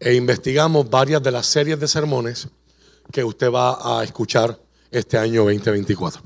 e 0.00 0.14
investigamos 0.14 0.90
varias 0.90 1.22
de 1.22 1.30
las 1.30 1.46
series 1.46 1.78
de 1.78 1.88
sermones 1.88 2.48
que 3.12 3.24
usted 3.24 3.50
va 3.50 4.00
a 4.00 4.04
escuchar 4.04 4.58
este 4.90 5.16
año 5.16 5.44
2024. 5.44 6.22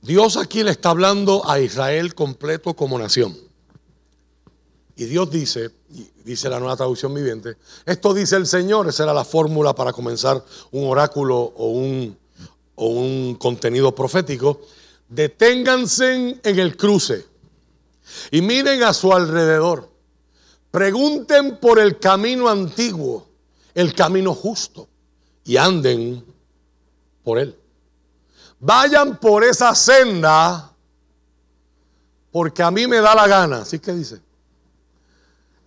Dios 0.00 0.36
aquí 0.36 0.64
le 0.64 0.72
está 0.72 0.90
hablando 0.90 1.48
a 1.48 1.60
Israel 1.60 2.14
completo 2.14 2.74
como 2.74 2.98
nación. 2.98 3.51
Y 4.96 5.04
Dios 5.04 5.30
dice, 5.30 5.70
dice 6.24 6.48
la 6.48 6.58
nueva 6.58 6.76
traducción 6.76 7.14
viviente, 7.14 7.56
esto 7.86 8.12
dice 8.12 8.36
el 8.36 8.46
Señor, 8.46 8.88
esa 8.88 9.04
era 9.04 9.14
la 9.14 9.24
fórmula 9.24 9.74
para 9.74 9.92
comenzar 9.92 10.44
un 10.70 10.86
oráculo 10.86 11.38
o 11.38 11.68
un, 11.68 12.16
o 12.74 12.86
un 12.88 13.34
contenido 13.36 13.94
profético. 13.94 14.60
Deténganse 15.08 16.40
en 16.42 16.58
el 16.58 16.76
cruce 16.76 17.26
y 18.30 18.42
miren 18.42 18.82
a 18.82 18.92
su 18.92 19.12
alrededor. 19.12 19.90
Pregunten 20.70 21.56
por 21.58 21.78
el 21.78 21.98
camino 21.98 22.48
antiguo, 22.48 23.28
el 23.74 23.94
camino 23.94 24.34
justo, 24.34 24.88
y 25.44 25.56
anden 25.56 26.24
por 27.22 27.38
él. 27.38 27.56
Vayan 28.60 29.18
por 29.18 29.42
esa 29.44 29.74
senda 29.74 30.72
porque 32.30 32.62
a 32.62 32.70
mí 32.70 32.86
me 32.86 33.00
da 33.00 33.14
la 33.14 33.26
gana. 33.26 33.58
Así 33.58 33.78
que 33.78 33.92
dice. 33.92 34.20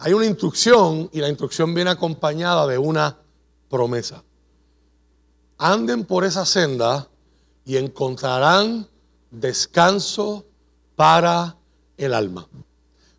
Hay 0.05 0.13
una 0.13 0.27
instrucción 0.27 1.09
y 1.13 1.19
la 1.19 1.29
instrucción 1.29 1.73
viene 1.73 1.89
acompañada 1.89 2.67
de 2.67 2.77
una 2.77 3.17
promesa. 3.67 4.23
Anden 5.57 6.05
por 6.05 6.23
esa 6.23 6.45
senda 6.45 7.07
y 7.65 7.77
encontrarán 7.77 8.87
descanso 9.31 10.45
para 10.95 11.57
el 11.97 12.13
alma. 12.13 12.47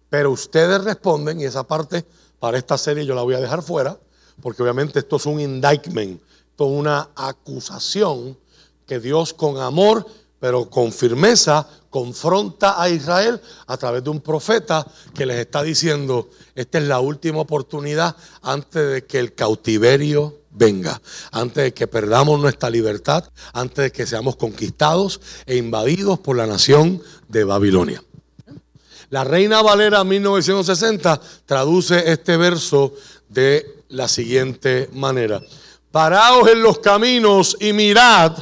Pero 0.08 0.30
ustedes 0.30 0.84
responden, 0.84 1.40
y 1.40 1.44
esa 1.46 1.64
parte 1.64 2.06
para 2.38 2.56
esta 2.56 2.78
serie 2.78 3.04
yo 3.04 3.16
la 3.16 3.22
voy 3.22 3.34
a 3.34 3.40
dejar 3.40 3.62
fuera, 3.62 3.98
porque 4.40 4.62
obviamente 4.62 5.00
esto 5.00 5.16
es 5.16 5.26
un 5.26 5.40
indictment, 5.40 6.22
esto 6.50 6.66
es 6.66 6.70
una 6.70 7.10
acusación 7.16 8.38
que 8.86 9.00
Dios 9.00 9.34
con 9.34 9.58
amor, 9.58 10.06
pero 10.38 10.68
con 10.68 10.92
firmeza, 10.92 11.66
confronta 11.90 12.80
a 12.80 12.88
Israel 12.90 13.40
a 13.66 13.76
través 13.76 14.04
de 14.04 14.10
un 14.10 14.20
profeta 14.20 14.86
que 15.14 15.26
les 15.26 15.38
está 15.38 15.62
diciendo, 15.62 16.28
esta 16.54 16.78
es 16.78 16.84
la 16.84 17.00
última 17.00 17.38
oportunidad 17.38 18.16
antes 18.42 18.92
de 18.92 19.04
que 19.04 19.18
el 19.18 19.34
cautiverio 19.34 20.40
venga, 20.50 21.00
antes 21.32 21.64
de 21.64 21.74
que 21.74 21.86
perdamos 21.86 22.40
nuestra 22.40 22.70
libertad, 22.70 23.24
antes 23.52 23.76
de 23.76 23.92
que 23.92 24.06
seamos 24.06 24.36
conquistados 24.36 25.20
e 25.46 25.56
invadidos 25.56 26.18
por 26.18 26.36
la 26.36 26.46
nación 26.46 27.02
de 27.28 27.44
Babilonia. 27.44 28.02
La 29.10 29.22
Reina 29.22 29.62
Valera 29.62 30.02
1960 30.02 31.20
traduce 31.44 32.10
este 32.10 32.36
verso 32.36 32.92
de 33.28 33.84
la 33.88 34.08
siguiente 34.08 34.90
manera. 34.92 35.40
Paraos 35.90 36.48
en 36.48 36.62
los 36.62 36.80
caminos 36.80 37.56
y 37.60 37.72
mirad 37.72 38.36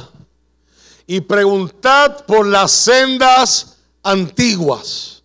y 1.07 1.21
preguntad 1.21 2.25
por 2.25 2.45
las 2.45 2.71
sendas 2.71 3.77
antiguas. 4.03 5.23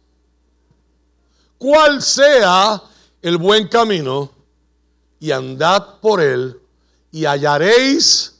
¿Cuál 1.59 2.03
sea 2.03 2.83
el 3.23 3.37
buen 3.37 3.69
camino? 3.69 4.31
Y 5.19 5.31
andad 5.31 6.01
por 6.01 6.21
él 6.21 6.59
y 7.11 7.25
hallaréis 7.25 8.37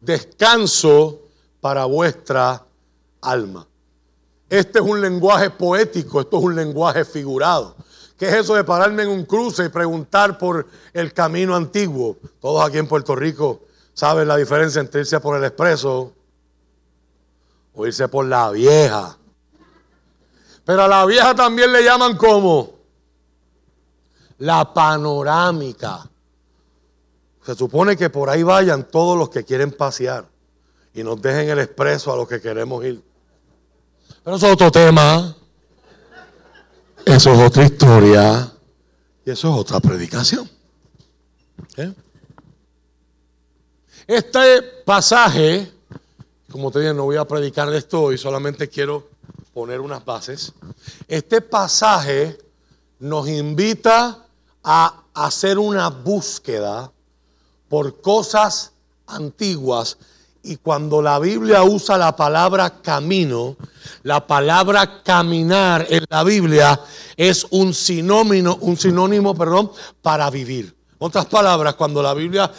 descanso 0.00 1.20
para 1.60 1.84
vuestra 1.86 2.64
alma. 3.22 3.66
Este 4.50 4.78
es 4.78 4.84
un 4.84 5.00
lenguaje 5.00 5.50
poético, 5.50 6.20
esto 6.20 6.38
es 6.38 6.44
un 6.44 6.54
lenguaje 6.54 7.04
figurado. 7.04 7.76
¿Qué 8.18 8.28
es 8.28 8.34
eso 8.34 8.54
de 8.54 8.64
pararme 8.64 9.04
en 9.04 9.10
un 9.10 9.24
cruce 9.24 9.66
y 9.66 9.68
preguntar 9.68 10.38
por 10.38 10.66
el 10.92 11.12
camino 11.12 11.54
antiguo? 11.54 12.16
Todos 12.40 12.66
aquí 12.66 12.78
en 12.78 12.88
Puerto 12.88 13.14
Rico 13.14 13.62
saben 13.94 14.26
la 14.26 14.36
diferencia 14.36 14.80
entre 14.80 15.00
irse 15.00 15.20
por 15.20 15.36
el 15.36 15.44
expreso 15.44 16.12
o 17.78 17.86
irse 17.86 18.08
por 18.08 18.26
la 18.26 18.50
vieja. 18.50 19.16
Pero 20.64 20.82
a 20.82 20.88
la 20.88 21.06
vieja 21.06 21.32
también 21.32 21.72
le 21.72 21.84
llaman 21.84 22.16
como 22.16 22.72
la 24.38 24.74
panorámica. 24.74 26.10
Se 27.46 27.54
supone 27.54 27.96
que 27.96 28.10
por 28.10 28.28
ahí 28.28 28.42
vayan 28.42 28.82
todos 28.82 29.16
los 29.16 29.30
que 29.30 29.44
quieren 29.44 29.70
pasear 29.70 30.26
y 30.92 31.04
nos 31.04 31.22
dejen 31.22 31.48
el 31.50 31.60
expreso 31.60 32.12
a 32.12 32.16
los 32.16 32.28
que 32.28 32.40
queremos 32.40 32.84
ir. 32.84 33.00
Pero 34.24 34.36
eso 34.36 34.46
es 34.48 34.52
otro 34.52 34.72
tema. 34.72 35.36
Eso 37.06 37.32
es 37.32 37.38
otra 37.38 37.64
historia. 37.64 38.52
Y 39.24 39.30
eso 39.30 39.48
es 39.54 39.60
otra 39.60 39.78
predicación. 39.78 40.50
¿Eh? 41.76 41.94
Este 44.08 44.62
pasaje 44.84 45.77
como 46.50 46.70
te 46.70 46.80
dije, 46.80 46.94
no 46.94 47.04
voy 47.04 47.16
a 47.16 47.26
predicar 47.26 47.68
de 47.70 47.78
esto 47.78 48.02
hoy, 48.02 48.18
solamente 48.18 48.68
quiero 48.68 49.08
poner 49.52 49.80
unas 49.80 50.04
bases. 50.04 50.52
Este 51.06 51.40
pasaje 51.40 52.38
nos 52.98 53.28
invita 53.28 54.26
a 54.64 55.02
hacer 55.14 55.58
una 55.58 55.88
búsqueda 55.88 56.90
por 57.68 58.00
cosas 58.00 58.72
antiguas 59.06 59.98
y 60.42 60.56
cuando 60.56 61.02
la 61.02 61.18
Biblia 61.18 61.62
usa 61.64 61.98
la 61.98 62.16
palabra 62.16 62.80
camino, 62.80 63.56
la 64.02 64.26
palabra 64.26 65.02
caminar 65.02 65.86
en 65.90 66.04
la 66.08 66.24
Biblia 66.24 66.80
es 67.16 67.46
un 67.50 67.74
sinónimo, 67.74 68.56
un 68.62 68.76
sinónimo, 68.76 69.34
perdón, 69.34 69.70
para 70.00 70.30
vivir. 70.30 70.74
Otras 70.98 71.26
palabras, 71.26 71.74
cuando 71.74 72.02
la 72.02 72.14
Biblia, 72.14 72.50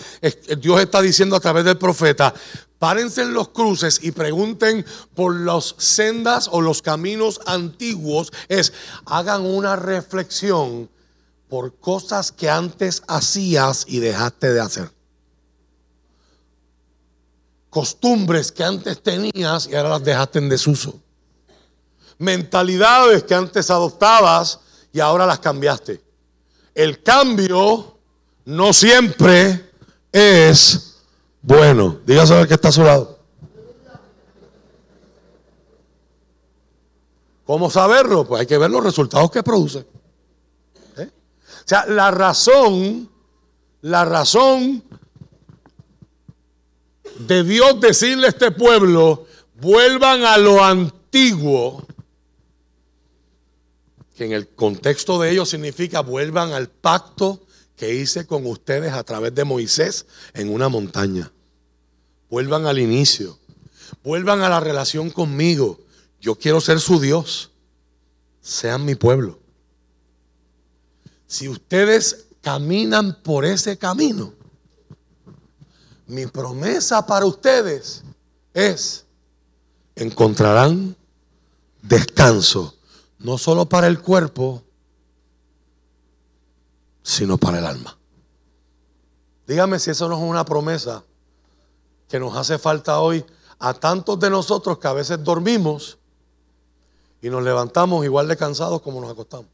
Dios 0.60 0.80
está 0.80 1.02
diciendo 1.02 1.36
a 1.36 1.40
través 1.40 1.66
del 1.66 1.78
profeta, 1.78 2.34
párense 2.80 3.22
en 3.22 3.34
los 3.34 3.50
cruces 3.50 4.00
y 4.02 4.12
pregunten 4.12 4.86
por 5.14 5.36
las 5.36 5.76
sendas 5.78 6.50
o 6.52 6.62
los 6.62 6.82
caminos 6.82 7.42
antiguos, 7.46 8.32
es 8.48 8.74
hagan 9.06 9.46
una 9.46 9.76
reflexión 9.76 10.90
por 11.50 11.76
cosas 11.80 12.32
que 12.32 12.50
antes 12.50 13.04
hacías 13.08 13.84
y 13.88 14.00
dejaste 14.00 14.54
de 14.54 14.62
hacer. 14.62 14.92
Costumbres 17.70 18.52
que 18.52 18.64
antes 18.64 19.04
tenías 19.04 19.68
y 19.68 19.76
ahora 19.76 19.90
las 19.90 20.04
dejaste 20.04 20.40
en 20.40 20.50
desuso. 20.50 21.00
Mentalidades 22.18 23.24
que 23.24 23.36
antes 23.36 23.70
adoptabas 23.70 24.60
y 24.92 25.00
ahora 25.00 25.26
las 25.26 25.40
cambiaste. 25.40 26.02
El 26.74 27.04
cambio 27.04 28.00
no 28.46 28.74
siempre 28.74 29.70
es 30.12 30.89
bueno. 31.42 32.00
Dígase 32.06 32.34
a 32.34 32.38
ver 32.38 32.48
que 32.48 32.54
está 32.54 32.70
a 32.70 32.72
su 32.72 32.84
lado. 32.84 33.20
¿Cómo 37.46 37.72
saberlo? 37.72 38.26
Pues 38.26 38.42
hay 38.42 38.46
que 38.46 38.58
ver 38.58 38.70
los 38.70 38.84
resultados 38.84 39.32
que 39.32 39.42
produce. 39.42 39.80
¿Eh? 40.98 41.10
O 41.10 41.64
sea, 41.68 41.86
la 41.88 42.12
razón, 42.12 43.10
la 43.82 44.06
razón 44.06 44.84
de 47.20 47.44
Dios 47.44 47.82
decirle 47.82 48.28
a 48.28 48.30
este 48.30 48.52
pueblo, 48.52 49.26
vuelvan 49.56 50.24
a 50.26 50.38
lo 50.38 50.64
antiguo, 50.64 51.84
que 54.16 54.26
en 54.26 54.34
el 54.34 54.50
contexto 54.50 55.20
de 55.20 55.32
ellos 55.32 55.50
significa 55.50 56.02
vuelvan 56.02 56.54
al 56.54 56.70
pacto 56.70 57.42
que 57.80 57.96
hice 57.96 58.28
con 58.28 58.46
ustedes 58.46 58.92
a 58.92 59.06
través 59.06 59.34
de 59.34 59.46
Moisés 59.46 60.06
en 60.34 60.54
una 60.54 60.68
montaña. 60.68 61.32
Vuelvan 62.30 62.66
al 62.66 62.78
inicio. 62.78 63.40
Vuelvan 64.04 64.42
a 64.42 64.50
la 64.50 64.60
relación 64.60 65.10
conmigo. 65.10 65.80
Yo 66.20 66.36
quiero 66.36 66.60
ser 66.60 66.82
su 66.82 67.00
Dios. 67.00 67.52
Sean 68.42 68.84
mi 68.84 68.96
pueblo. 68.96 69.40
Si 71.26 71.48
ustedes 71.48 72.26
caminan 72.42 73.18
por 73.24 73.46
ese 73.46 73.78
camino, 73.78 74.34
mi 76.06 76.26
promesa 76.26 77.06
para 77.06 77.26
ustedes 77.26 78.04
es, 78.54 79.06
encontrarán 79.96 80.98
descanso, 81.82 82.76
no 83.20 83.38
solo 83.38 83.70
para 83.70 83.88
el 83.88 84.02
cuerpo, 84.02 84.64
sino 87.10 87.40
para 87.40 87.58
el 87.58 87.66
alma. 87.66 87.98
Dígame 89.48 89.80
si 89.80 89.90
eso 89.90 90.08
no 90.08 90.16
es 90.16 90.22
una 90.22 90.46
promesa 90.46 91.04
que 92.08 92.20
nos 92.20 92.38
hace 92.38 92.60
falta 92.60 93.00
hoy 93.00 93.26
a 93.58 93.74
tantos 93.74 94.20
de 94.20 94.30
nosotros 94.30 94.78
que 94.78 94.88
a 94.88 94.94
veces 94.94 95.24
dormimos 95.24 95.98
y 97.20 97.30
nos 97.30 97.44
levantamos 97.44 98.06
igual 98.06 98.28
de 98.28 98.38
cansados 98.38 98.82
como 98.84 99.02
nos 99.02 99.12
acostamos. 99.12 99.48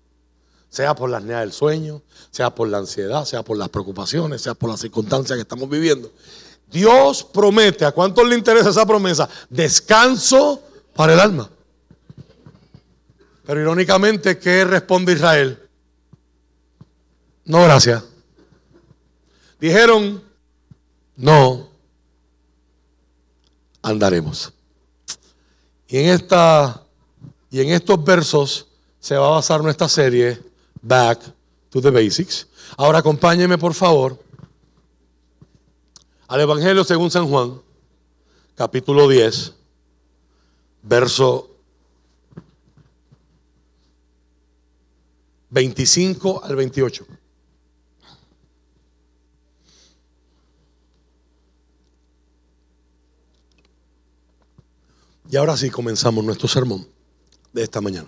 sea 0.70 0.94
por 0.96 1.10
la 1.10 1.18
apnea 1.18 1.39
del 1.39 1.54
sueño, 1.54 2.02
sea 2.30 2.54
por 2.54 2.68
la 2.68 2.80
ansiedad, 2.80 3.24
sea 3.24 3.41
por 3.41 3.56
las 3.56 3.70
preocupaciones, 3.70 4.41
sea 4.41 4.54
por 4.54 4.70
las 4.70 4.82
circunstancias 4.82 5.38
que 5.38 5.44
estamos 5.44 5.70
viviendo. 5.70 6.12
Dios 6.70 7.24
promete, 7.24 7.86
¿a 7.86 7.94
cuántos 7.94 8.28
le 8.28 8.36
interesa 8.36 8.70
esa 8.70 8.86
promesa? 8.86 9.30
Descanso 9.50 10.62
para 10.94 11.13
el 11.13 11.22
alma. 11.22 11.50
Pero 13.46 13.62
irónicamente, 13.62 14.38
¿qué 14.38 14.65
responde 14.65 15.13
Israel? 15.13 15.64
No, 17.46 17.64
gracias. 17.64 18.04
Dijeron, 19.60 20.22
no, 21.16 21.70
andaremos. 23.84 24.52
Y 25.88 25.98
en, 26.00 26.10
esta, 26.10 26.84
y 27.52 27.62
en 27.62 27.70
estos 27.70 28.04
versos 28.04 28.68
se 29.00 29.16
va 29.16 29.28
a 29.28 29.32
basar 29.32 29.62
nuestra 29.62 29.88
serie, 29.88 30.42
Back 30.82 31.20
to 31.70 31.80
the 31.80 31.92
Basics. 31.92 32.48
Ahora 32.76 33.00
acompáñeme, 33.00 33.58
por 33.58 33.76
favor, 33.76 34.20
al 36.28 36.42
Evangelio 36.42 36.84
según 36.84 37.12
San 37.12 37.28
Juan, 37.28 37.62
capítulo 38.56 39.08
10, 39.08 39.54
verso 40.82 41.52
25 45.52 46.44
al 46.44 46.56
28. 46.56 47.06
Y 55.30 55.38
ahora 55.38 55.58
sí 55.58 55.70
comenzamos 55.70 56.24
nuestro 56.24 56.48
sermón 56.48 56.88
de 57.52 57.64
esta 57.64 57.82
mañana. 57.82 58.08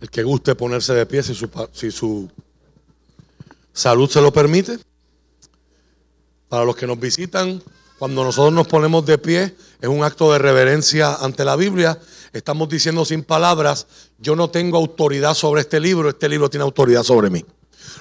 El 0.00 0.10
que 0.10 0.22
guste 0.22 0.54
ponerse 0.54 0.94
de 0.94 1.06
pie 1.06 1.22
si 1.22 1.34
su, 1.34 1.48
si 1.72 1.90
su 1.90 2.28
salud 3.72 4.10
se 4.10 4.20
lo 4.20 4.32
permite. 4.32 4.78
Para 6.48 6.64
los 6.64 6.76
que 6.76 6.86
nos 6.86 6.98
visitan, 6.98 7.62
cuando 7.98 8.24
nosotros 8.24 8.52
nos 8.52 8.66
ponemos 8.66 9.06
de 9.06 9.16
pie, 9.16 9.56
es 9.80 9.88
un 9.88 10.04
acto 10.04 10.32
de 10.32 10.38
reverencia 10.38 11.14
ante 11.14 11.44
la 11.44 11.56
Biblia. 11.56 11.98
Estamos 12.32 12.68
diciendo 12.68 13.04
sin 13.04 13.22
palabras, 13.24 13.86
yo 14.18 14.36
no 14.36 14.50
tengo 14.50 14.76
autoridad 14.76 15.34
sobre 15.34 15.62
este 15.62 15.80
libro, 15.80 16.08
este 16.08 16.28
libro 16.28 16.50
tiene 16.50 16.64
autoridad 16.64 17.04
sobre 17.04 17.30
mí. 17.30 17.44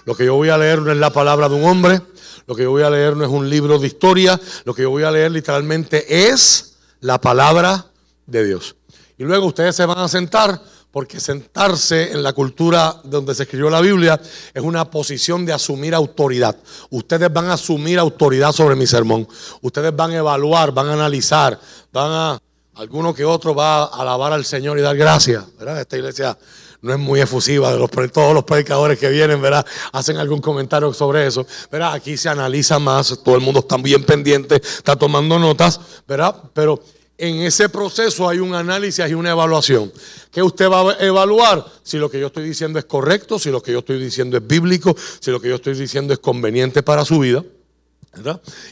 Lo 0.06 0.16
que 0.16 0.26
yo 0.26 0.36
voy 0.36 0.50
a 0.50 0.58
leer 0.58 0.82
no 0.82 0.92
es 0.92 0.98
la 0.98 1.14
palabra 1.14 1.48
de 1.50 1.56
un 1.56 1.66
hombre, 1.66 2.02
lo 2.48 2.56
que 2.56 2.64
yo 2.64 2.72
voy 2.72 2.84
a 2.84 2.90
leer 2.90 3.16
no 3.16 3.24
es 3.24 3.30
un 3.30 3.50
libro 3.50 3.80
de 3.80 3.88
historia, 3.88 4.40
lo 4.66 4.74
que 4.74 4.84
yo 4.84 4.90
voy 4.90 5.04
a 5.04 5.12
leer 5.12 5.32
literalmente 5.32 6.30
es 6.30 6.78
la 7.00 7.20
palabra 7.20 7.86
de 8.26 8.46
Dios. 8.46 8.76
Y 9.18 9.24
luego 9.24 9.48
ustedes 9.48 9.76
se 9.76 9.86
van 9.86 10.00
a 10.00 10.08
sentar 10.08 10.62
porque 10.92 11.20
sentarse 11.20 12.12
en 12.12 12.22
la 12.22 12.34
cultura 12.34 13.00
donde 13.04 13.34
se 13.34 13.44
escribió 13.44 13.70
la 13.70 13.82
Biblia 13.82 14.20
es 14.54 14.62
una 14.62 14.90
posición 14.90 15.46
de 15.46 15.54
asumir 15.54 15.96
autoridad. 15.96 16.58
Ustedes 16.90 17.32
van 17.32 17.46
a 17.46 17.54
asumir 17.54 17.98
autoridad 17.98 18.52
sobre 18.52 18.76
mi 18.76 18.86
sermón. 18.86 19.28
Ustedes 19.62 19.96
van 19.96 20.12
a 20.12 20.18
evaluar, 20.18 20.72
van 20.72 20.90
a 20.90 20.94
analizar, 20.94 21.60
van 21.92 22.12
a... 22.12 22.40
Alguno 22.74 23.14
que 23.14 23.26
otro 23.26 23.54
va 23.54 23.84
a 23.84 24.02
alabar 24.02 24.32
al 24.32 24.46
Señor 24.46 24.80
y 24.80 24.82
dar 24.82 24.96
gracias. 24.96 25.44
¿verdad? 25.60 25.82
Esta 25.82 25.98
iglesia 25.98 26.38
no 26.82 26.94
es 26.94 27.00
muy 27.00 27.22
efusiva, 27.22 27.72
de 27.72 27.78
los, 27.78 27.90
todos 28.12 28.34
los 28.34 28.44
predicadores 28.44 28.98
que 28.98 29.10
vienen, 29.10 29.42
¿verdad? 29.42 29.66
Hacen 29.92 30.18
algún 30.18 30.42
comentario 30.42 30.94
sobre 30.94 31.28
eso, 31.28 31.46
¿verdad? 31.72 31.94
Aquí 31.94 32.18
se 32.18 32.30
analiza 32.30 32.80
más, 32.80 33.20
todo 33.24 33.36
el 33.36 33.42
mundo 33.42 33.60
está 33.60 33.78
bien 33.78 34.04
pendiente, 34.04 34.56
está 34.56 34.96
tomando 34.96 35.38
notas, 35.38 35.80
¿verdad? 36.08 36.36
Pero 36.54 36.82
en 37.18 37.42
ese 37.42 37.70
proceso 37.70 38.28
hay 38.28 38.40
un 38.40 38.56
análisis 38.56 39.08
y 39.08 39.14
una 39.14 39.30
evaluación. 39.30 39.92
¿Qué 40.32 40.42
usted 40.42 40.70
va 40.70 40.92
a 40.92 41.06
evaluar? 41.06 41.64
Si 41.84 41.98
lo 41.98 42.10
que 42.10 42.20
yo 42.20 42.28
estoy 42.28 42.44
diciendo 42.46 42.80
es 42.80 42.86
correcto, 42.86 43.38
si 43.38 43.52
lo 43.52 43.62
que 43.62 43.72
yo 43.72 43.80
estoy 43.80 44.00
diciendo 44.00 44.38
es 44.38 44.48
bíblico, 44.48 44.96
si 45.20 45.30
lo 45.30 45.40
que 45.40 45.50
yo 45.50 45.56
estoy 45.56 45.76
diciendo 45.76 46.14
es 46.14 46.20
conveniente 46.20 46.82
para 46.82 47.06
su 47.06 47.20
vida. 47.20 47.44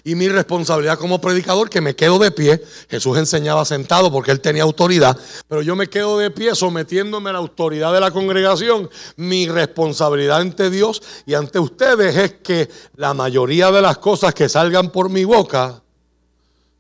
Y 0.04 0.16
mi 0.16 0.28
responsabilidad 0.28 1.00
como 1.00 1.22
predicador, 1.22 1.70
que 1.70 1.80
me 1.80 1.96
quedo 1.96 2.20
de 2.20 2.32
pie, 2.32 2.62
Jesús 2.90 3.18
enseñaba 3.18 3.64
sentado 3.64 4.12
porque 4.12 4.32
él 4.32 4.42
tenía 4.42 4.64
autoridad, 4.64 5.18
pero 5.48 5.62
yo 5.62 5.76
me 5.78 5.88
quedo 5.88 6.18
de 6.18 6.30
pie 6.30 6.56
sometiéndome 6.56 7.30
a 7.30 7.34
la 7.34 7.40
autoridad 7.40 7.94
de 7.94 8.02
la 8.02 8.12
congregación. 8.12 8.90
Mi 9.16 9.48
responsabilidad 9.48 10.42
ante 10.42 10.70
Dios 10.70 11.02
y 11.26 11.36
ante 11.36 11.58
ustedes 11.58 12.18
es 12.18 12.34
que 12.44 12.70
la 12.96 13.14
mayoría 13.14 13.72
de 13.72 13.82
las 13.82 13.98
cosas 14.00 14.34
que 14.34 14.50
salgan 14.50 14.92
por 14.92 15.10
mi 15.10 15.24
boca 15.24 15.82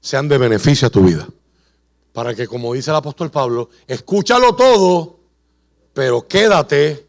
sean 0.02 0.28
de 0.28 0.38
beneficio 0.38 0.88
a 0.88 0.92
tu 0.92 1.04
vida. 1.04 1.28
Para 2.12 2.36
que, 2.36 2.48
como 2.48 2.74
dice 2.74 2.90
el 2.90 2.98
apóstol 2.98 3.32
Pablo, 3.32 3.70
escúchalo 3.88 4.56
todo, 4.56 5.20
pero 5.94 6.28
quédate 6.28 7.08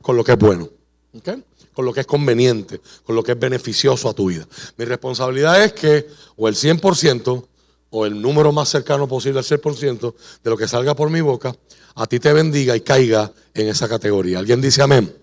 con 0.00 0.16
lo 0.16 0.24
que 0.24 0.32
es 0.32 0.38
bueno. 0.38 0.70
¿Okay? 1.18 1.42
Con 1.76 1.84
lo 1.84 1.92
que 1.92 2.00
es 2.00 2.06
conveniente, 2.06 2.80
con 3.04 3.14
lo 3.14 3.22
que 3.22 3.32
es 3.32 3.38
beneficioso 3.38 4.08
a 4.08 4.14
tu 4.14 4.30
vida. 4.30 4.48
Mi 4.78 4.86
responsabilidad 4.86 5.62
es 5.62 5.74
que 5.74 6.06
o 6.34 6.48
el 6.48 6.54
100% 6.54 7.44
o 7.90 8.06
el 8.06 8.22
número 8.22 8.50
más 8.50 8.70
cercano 8.70 9.06
posible 9.06 9.40
al 9.40 9.44
100% 9.44 10.14
de 10.42 10.50
lo 10.50 10.56
que 10.56 10.66
salga 10.66 10.96
por 10.96 11.10
mi 11.10 11.20
boca, 11.20 11.54
a 11.94 12.06
ti 12.06 12.18
te 12.18 12.32
bendiga 12.32 12.74
y 12.74 12.80
caiga 12.80 13.30
en 13.52 13.68
esa 13.68 13.90
categoría. 13.90 14.38
¿Alguien 14.38 14.62
dice 14.62 14.80
amén? 14.80 15.14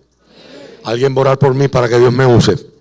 ¿Alguien 0.84 1.12
va 1.16 1.32
a 1.32 1.36
por 1.36 1.54
mí 1.54 1.66
para 1.66 1.88
que 1.88 1.98
Dios 1.98 2.12
me 2.12 2.24
use? 2.24 2.73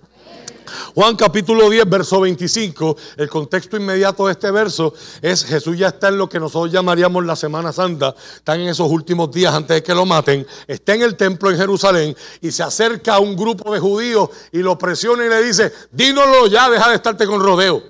Juan 0.96 1.16
capítulo 1.16 1.70
10, 1.70 1.90
verso 1.90 2.22
25, 2.22 2.98
el 3.18 3.30
contexto 3.30 3.78
inmediato 3.78 4.26
de 4.26 4.34
este 4.34 4.52
verso 4.52 4.94
es 5.22 5.44
Jesús 5.46 5.78
ya 5.78 5.90
está 5.90 6.10
en 6.10 6.18
lo 6.18 6.30
que 6.30 6.40
nosotros 6.40 6.72
llamaríamos 6.72 7.26
la 7.26 7.36
Semana 7.36 7.72
Santa, 7.72 8.16
está 8.36 8.56
en 8.56 8.62
esos 8.62 8.90
últimos 8.90 9.32
días 9.32 9.54
antes 9.54 9.76
de 9.76 9.84
que 9.84 9.94
lo 9.94 10.06
maten, 10.06 10.46
está 10.68 10.94
en 10.94 11.02
el 11.02 11.16
templo 11.16 11.52
en 11.52 11.58
Jerusalén 11.58 12.16
y 12.42 12.52
se 12.52 12.64
acerca 12.64 13.16
a 13.16 13.20
un 13.20 13.36
grupo 13.36 13.74
de 13.74 13.80
judíos 13.80 14.30
y 14.52 14.60
lo 14.60 14.78
presiona 14.78 15.26
y 15.26 15.30
le 15.30 15.44
dice, 15.44 15.72
dínoslo 15.92 16.48
ya, 16.48 16.70
deja 16.70 16.90
de 16.90 16.96
estarte 16.96 17.26
con 17.26 17.42
rodeo. 17.42 17.84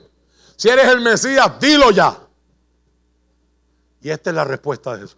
Si 0.56 0.70
eres 0.70 0.88
el 0.88 1.02
Mesías, 1.02 1.52
dilo 1.60 1.92
ya. 1.92 2.18
Y 4.02 4.10
esta 4.10 4.30
es 4.30 4.36
la 4.36 4.44
respuesta 4.44 4.94
de 4.94 5.02
Jesús. 5.02 5.18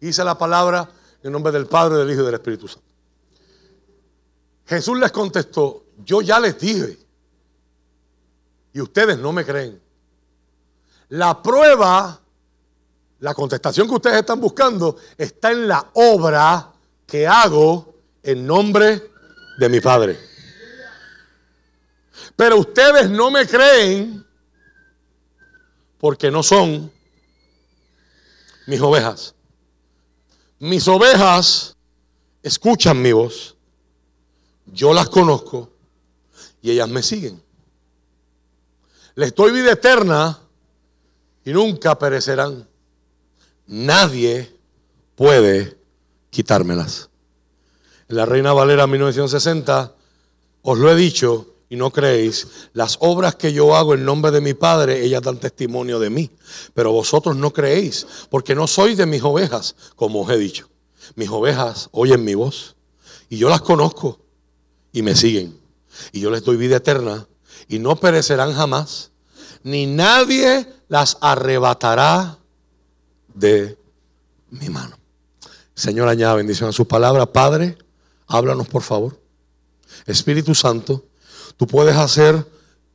Hice 0.00 0.24
la 0.24 0.36
palabra 0.36 0.88
en 1.22 1.32
nombre 1.32 1.52
del 1.52 1.66
Padre, 1.66 1.98
del 1.98 2.10
Hijo 2.10 2.22
y 2.22 2.24
del 2.26 2.34
Espíritu 2.34 2.68
Santo. 2.68 2.86
Jesús 4.66 4.98
les 4.98 5.10
contestó, 5.10 5.84
yo 6.04 6.22
ya 6.22 6.38
les 6.40 6.58
dije 6.58 6.98
y 8.72 8.80
ustedes 8.80 9.18
no 9.18 9.32
me 9.32 9.44
creen. 9.44 9.80
La 11.08 11.42
prueba, 11.42 12.20
la 13.20 13.34
contestación 13.34 13.88
que 13.88 13.94
ustedes 13.94 14.18
están 14.18 14.40
buscando 14.40 14.96
está 15.16 15.50
en 15.50 15.66
la 15.66 15.90
obra 15.94 16.72
que 17.06 17.26
hago 17.26 17.94
en 18.22 18.46
nombre 18.46 19.10
de 19.58 19.68
mi 19.68 19.80
Padre. 19.80 20.18
Pero 22.36 22.58
ustedes 22.58 23.10
no 23.10 23.30
me 23.30 23.46
creen 23.46 24.24
porque 25.98 26.30
no 26.30 26.42
son 26.42 26.92
mis 28.66 28.80
ovejas. 28.80 29.34
Mis 30.60 30.86
ovejas 30.86 31.76
escuchan 32.42 33.00
mi 33.00 33.12
voz, 33.12 33.56
yo 34.66 34.92
las 34.92 35.08
conozco 35.08 35.77
ellas 36.70 36.88
me 36.88 37.02
siguen. 37.02 37.42
Les 39.14 39.34
doy 39.34 39.52
vida 39.52 39.72
eterna 39.72 40.38
y 41.44 41.52
nunca 41.52 41.98
perecerán. 41.98 42.68
Nadie 43.66 44.54
puede 45.14 45.78
quitármelas. 46.30 47.10
En 48.08 48.16
la 48.16 48.26
Reina 48.26 48.52
Valera 48.52 48.86
1960, 48.86 49.94
os 50.62 50.78
lo 50.78 50.90
he 50.90 50.94
dicho 50.94 51.54
y 51.70 51.76
no 51.76 51.90
creéis, 51.90 52.46
las 52.72 52.96
obras 53.00 53.34
que 53.34 53.52
yo 53.52 53.76
hago 53.76 53.94
en 53.94 54.04
nombre 54.04 54.30
de 54.30 54.40
mi 54.40 54.54
Padre, 54.54 55.04
ellas 55.04 55.22
dan 55.22 55.38
testimonio 55.38 55.98
de 55.98 56.08
mí. 56.08 56.30
Pero 56.72 56.92
vosotros 56.92 57.36
no 57.36 57.52
creéis, 57.52 58.06
porque 58.30 58.54
no 58.54 58.66
sois 58.66 58.96
de 58.96 59.04
mis 59.04 59.22
ovejas, 59.22 59.76
como 59.94 60.22
os 60.22 60.30
he 60.30 60.38
dicho. 60.38 60.68
Mis 61.14 61.28
ovejas 61.28 61.88
oyen 61.92 62.24
mi 62.24 62.34
voz 62.34 62.76
y 63.28 63.36
yo 63.36 63.48
las 63.48 63.60
conozco 63.60 64.18
y 64.92 65.02
me 65.02 65.14
siguen. 65.14 65.58
Y 66.12 66.20
yo 66.20 66.30
les 66.30 66.44
doy 66.44 66.56
vida 66.56 66.76
eterna 66.76 67.26
y 67.68 67.78
no 67.78 67.96
perecerán 67.96 68.54
jamás, 68.54 69.10
ni 69.62 69.86
nadie 69.86 70.66
las 70.88 71.18
arrebatará 71.20 72.38
de 73.34 73.78
mi 74.50 74.68
mano. 74.68 74.96
Señor, 75.74 76.08
añada 76.08 76.34
bendición 76.34 76.68
a 76.68 76.72
sus 76.72 76.86
palabras. 76.86 77.28
Padre, 77.28 77.78
háblanos 78.26 78.68
por 78.68 78.82
favor. 78.82 79.20
Espíritu 80.06 80.54
Santo, 80.54 81.04
tú 81.56 81.66
puedes 81.66 81.96
hacer 81.96 82.46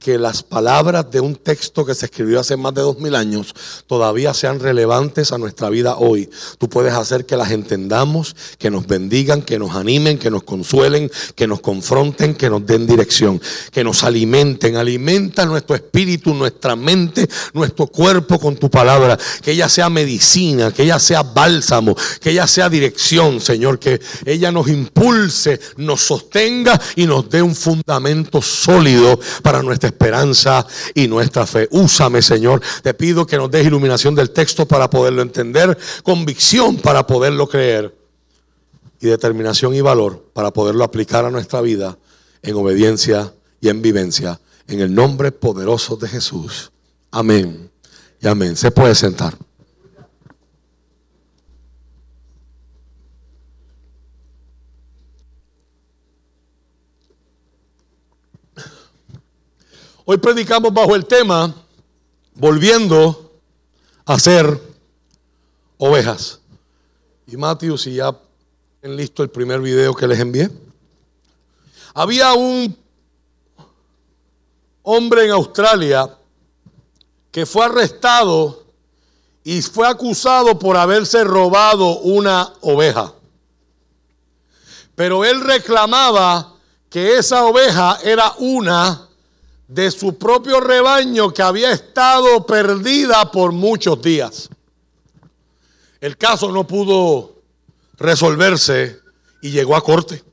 que 0.03 0.17
las 0.17 0.43
palabras 0.43 1.09
de 1.11 1.21
un 1.21 1.35
texto 1.35 1.85
que 1.85 1.95
se 1.95 2.07
escribió 2.07 2.41
hace 2.41 2.57
más 2.57 2.73
de 2.73 2.81
dos 2.81 2.99
mil 2.99 3.15
años 3.15 3.55
todavía 3.87 4.33
sean 4.33 4.59
relevantes 4.59 5.31
a 5.31 5.37
nuestra 5.37 5.69
vida 5.69 5.95
hoy. 5.95 6.29
Tú 6.57 6.67
puedes 6.67 6.93
hacer 6.93 7.25
que 7.25 7.37
las 7.37 7.51
entendamos, 7.51 8.35
que 8.57 8.69
nos 8.69 8.85
bendigan, 8.85 9.41
que 9.41 9.57
nos 9.57 9.75
animen, 9.75 10.19
que 10.19 10.29
nos 10.29 10.43
consuelen, 10.43 11.09
que 11.35 11.47
nos 11.47 11.61
confronten, 11.61 12.35
que 12.35 12.49
nos 12.49 12.65
den 12.65 12.85
dirección, 12.85 13.41
que 13.71 13.85
nos 13.85 14.03
alimenten. 14.03 14.75
Alimenta 14.75 15.45
nuestro 15.45 15.73
espíritu, 15.73 16.33
nuestra 16.33 16.75
mente, 16.75 17.29
nuestro 17.53 17.87
cuerpo 17.87 18.37
con 18.39 18.57
tu 18.57 18.69
palabra. 18.69 19.17
Que 19.41 19.51
ella 19.51 19.69
sea 19.69 19.89
medicina, 19.89 20.73
que 20.73 20.83
ella 20.83 20.99
sea 20.99 21.23
bálsamo, 21.23 21.95
que 22.19 22.31
ella 22.31 22.45
sea 22.45 22.69
dirección, 22.69 23.39
Señor. 23.39 23.79
Que 23.79 24.01
ella 24.25 24.51
nos 24.51 24.67
impulse, 24.67 25.61
nos 25.77 26.01
sostenga 26.01 26.79
y 26.97 27.05
nos 27.05 27.29
dé 27.29 27.41
un 27.41 27.55
fundamento 27.55 28.41
sólido 28.41 29.17
para 29.41 29.63
nuestra 29.63 29.92
esperanza 29.93 30.65
y 30.93 31.07
nuestra 31.07 31.45
fe. 31.45 31.67
Úsame, 31.71 32.21
Señor. 32.21 32.61
Te 32.81 32.93
pido 32.93 33.25
que 33.25 33.37
nos 33.37 33.49
des 33.49 33.65
iluminación 33.65 34.15
del 34.15 34.31
texto 34.31 34.67
para 34.67 34.89
poderlo 34.89 35.21
entender, 35.21 35.77
convicción 36.03 36.77
para 36.77 37.07
poderlo 37.07 37.47
creer 37.47 37.95
y 38.99 39.07
determinación 39.07 39.75
y 39.75 39.81
valor 39.81 40.29
para 40.33 40.51
poderlo 40.51 40.83
aplicar 40.83 41.25
a 41.25 41.29
nuestra 41.29 41.61
vida 41.61 41.97
en 42.41 42.55
obediencia 42.55 43.33
y 43.61 43.69
en 43.69 43.81
vivencia. 43.81 44.39
En 44.67 44.79
el 44.79 44.95
nombre 44.95 45.31
poderoso 45.31 45.97
de 45.97 46.07
Jesús. 46.07 46.71
Amén. 47.11 47.69
Y 48.21 48.27
amén. 48.27 48.55
Se 48.55 48.71
puede 48.71 48.95
sentar. 48.95 49.37
Hoy 60.05 60.17
predicamos 60.17 60.73
bajo 60.73 60.95
el 60.95 61.05
tema 61.05 61.55
volviendo 62.35 63.31
a 64.05 64.19
ser 64.19 64.59
ovejas. 65.77 66.41
Y 67.25 67.37
Matthew, 67.37 67.77
si 67.77 67.93
ya 67.95 68.13
tienen 68.81 68.97
listo 68.97 69.23
el 69.23 69.29
primer 69.29 69.61
video 69.61 69.95
que 69.95 70.05
les 70.05 70.19
envié. 70.19 70.51
Había 71.93 72.33
un 72.33 72.77
hombre 74.81 75.23
en 75.23 75.31
Australia 75.31 76.17
que 77.31 77.45
fue 77.45 77.63
arrestado 77.63 78.65
y 79.41 79.61
fue 79.61 79.87
acusado 79.87 80.59
por 80.59 80.75
haberse 80.75 81.23
robado 81.23 81.99
una 81.99 82.51
oveja. 82.59 83.13
Pero 84.95 85.23
él 85.23 85.39
reclamaba 85.39 86.55
que 86.89 87.15
esa 87.17 87.45
oveja 87.45 87.99
era 88.03 88.33
una 88.39 89.07
de 89.73 89.89
su 89.89 90.19
propio 90.19 90.59
rebaño 90.59 91.33
que 91.33 91.41
había 91.41 91.71
estado 91.71 92.45
perdida 92.45 93.31
por 93.31 93.51
muchos 93.51 93.99
días. 94.03 94.49
El 95.99 96.15
caso 96.15 96.51
no 96.51 96.67
pudo 96.67 97.41
resolverse 97.97 98.99
y 99.41 99.49
llegó 99.49 99.75
a 99.75 99.83
corte. 99.83 100.23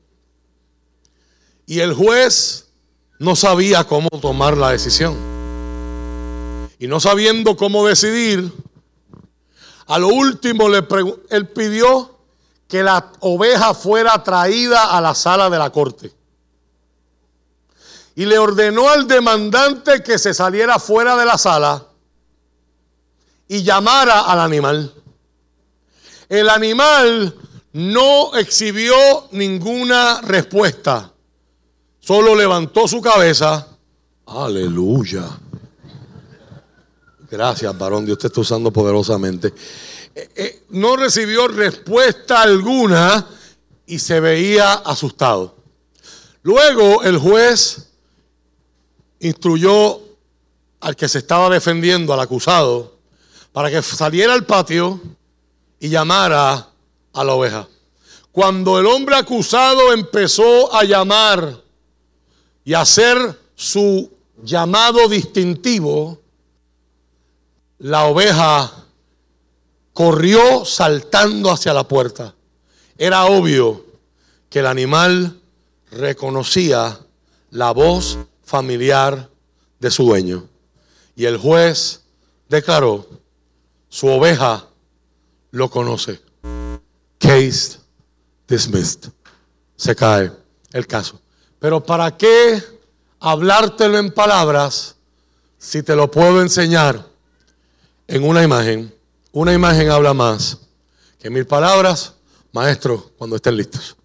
Y 1.65 1.79
el 1.79 1.95
juez 1.95 2.67
no 3.17 3.35
sabía 3.35 3.83
cómo 3.85 4.09
tomar 4.09 4.57
la 4.57 4.69
decisión. 4.69 5.17
Y 6.77 6.85
no 6.87 6.99
sabiendo 6.99 7.57
cómo 7.57 7.87
decidir, 7.87 8.51
a 9.87 9.97
lo 9.97 10.09
último 10.09 10.69
le 10.69 10.85
él 11.29 11.47
pidió 11.47 12.15
que 12.67 12.83
la 12.83 13.11
oveja 13.21 13.73
fuera 13.73 14.23
traída 14.23 14.95
a 14.95 15.01
la 15.01 15.15
sala 15.15 15.49
de 15.49 15.57
la 15.57 15.71
corte 15.71 16.20
y 18.21 18.25
le 18.27 18.37
ordenó 18.37 18.87
al 18.87 19.07
demandante 19.07 20.03
que 20.03 20.19
se 20.19 20.31
saliera 20.31 20.77
fuera 20.77 21.17
de 21.17 21.25
la 21.25 21.39
sala 21.39 21.87
y 23.47 23.63
llamara 23.63 24.19
al 24.19 24.41
animal. 24.41 24.93
El 26.29 26.47
animal 26.47 27.35
no 27.73 28.35
exhibió 28.35 28.95
ninguna 29.31 30.21
respuesta, 30.21 31.11
solo 31.99 32.35
levantó 32.35 32.87
su 32.87 33.01
cabeza. 33.01 33.67
Aleluya. 34.27 35.27
Gracias, 37.27 37.75
varón, 37.75 38.05
Dios 38.05 38.19
te 38.19 38.27
está 38.27 38.41
usando 38.41 38.71
poderosamente. 38.71 39.51
Eh, 40.13 40.29
eh, 40.35 40.63
no 40.69 40.95
recibió 40.95 41.47
respuesta 41.47 42.43
alguna 42.43 43.25
y 43.87 43.97
se 43.97 44.19
veía 44.19 44.73
asustado. 44.73 45.55
Luego 46.43 47.01
el 47.01 47.17
juez 47.17 47.87
instruyó 49.21 49.99
al 50.81 50.95
que 50.95 51.07
se 51.07 51.19
estaba 51.19 51.49
defendiendo, 51.49 52.13
al 52.13 52.19
acusado, 52.19 52.97
para 53.51 53.69
que 53.69 53.81
saliera 53.81 54.33
al 54.33 54.45
patio 54.45 54.99
y 55.79 55.89
llamara 55.89 56.67
a 57.13 57.23
la 57.23 57.33
oveja. 57.33 57.67
Cuando 58.31 58.79
el 58.79 58.85
hombre 58.85 59.15
acusado 59.15 59.93
empezó 59.93 60.73
a 60.73 60.83
llamar 60.83 61.61
y 62.63 62.73
a 62.73 62.81
hacer 62.81 63.39
su 63.55 64.11
llamado 64.41 65.07
distintivo, 65.07 66.19
la 67.79 68.05
oveja 68.05 68.71
corrió 69.93 70.65
saltando 70.65 71.51
hacia 71.51 71.73
la 71.73 71.87
puerta. 71.87 72.33
Era 72.97 73.25
obvio 73.25 73.85
que 74.49 74.59
el 74.59 74.67
animal 74.67 75.39
reconocía 75.91 76.99
la 77.49 77.71
voz 77.71 78.17
familiar 78.51 79.29
de 79.79 79.89
su 79.89 80.03
dueño. 80.03 80.45
Y 81.15 81.23
el 81.23 81.37
juez 81.37 82.01
declaró, 82.49 83.07
su 83.87 84.07
oveja 84.07 84.67
lo 85.51 85.69
conoce. 85.69 86.21
Case 87.17 87.79
dismissed. 88.49 89.09
Se 89.77 89.95
cae 89.95 90.31
el 90.73 90.85
caso. 90.85 91.21
Pero 91.59 91.81
¿para 91.81 92.17
qué 92.17 92.61
hablártelo 93.21 93.97
en 93.97 94.11
palabras 94.11 94.97
si 95.57 95.81
te 95.81 95.95
lo 95.95 96.11
puedo 96.11 96.41
enseñar 96.41 97.07
en 98.05 98.23
una 98.27 98.43
imagen? 98.43 98.93
Una 99.31 99.53
imagen 99.53 99.89
habla 99.89 100.13
más 100.13 100.57
que 101.19 101.29
mil 101.29 101.47
palabras. 101.47 102.15
Maestro, 102.51 103.11
cuando 103.17 103.37
estén 103.37 103.55
listos. 103.55 103.95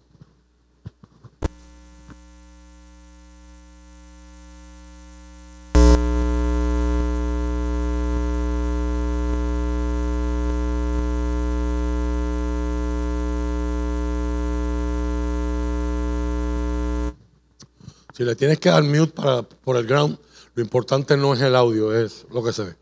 Si 18.17 18.23
le 18.23 18.35
tienes 18.35 18.59
que 18.59 18.69
dar 18.69 18.81
mute 18.81 19.13
para, 19.13 19.43
por 19.43 19.77
el 19.77 19.85
ground, 19.85 20.17
lo 20.55 20.63
importante 20.63 21.15
no 21.15 21.35
es 21.35 21.41
el 21.41 21.55
audio, 21.55 21.95
es 21.95 22.25
lo 22.33 22.43
que 22.43 22.51
se 22.51 22.63
ve. 22.63 22.75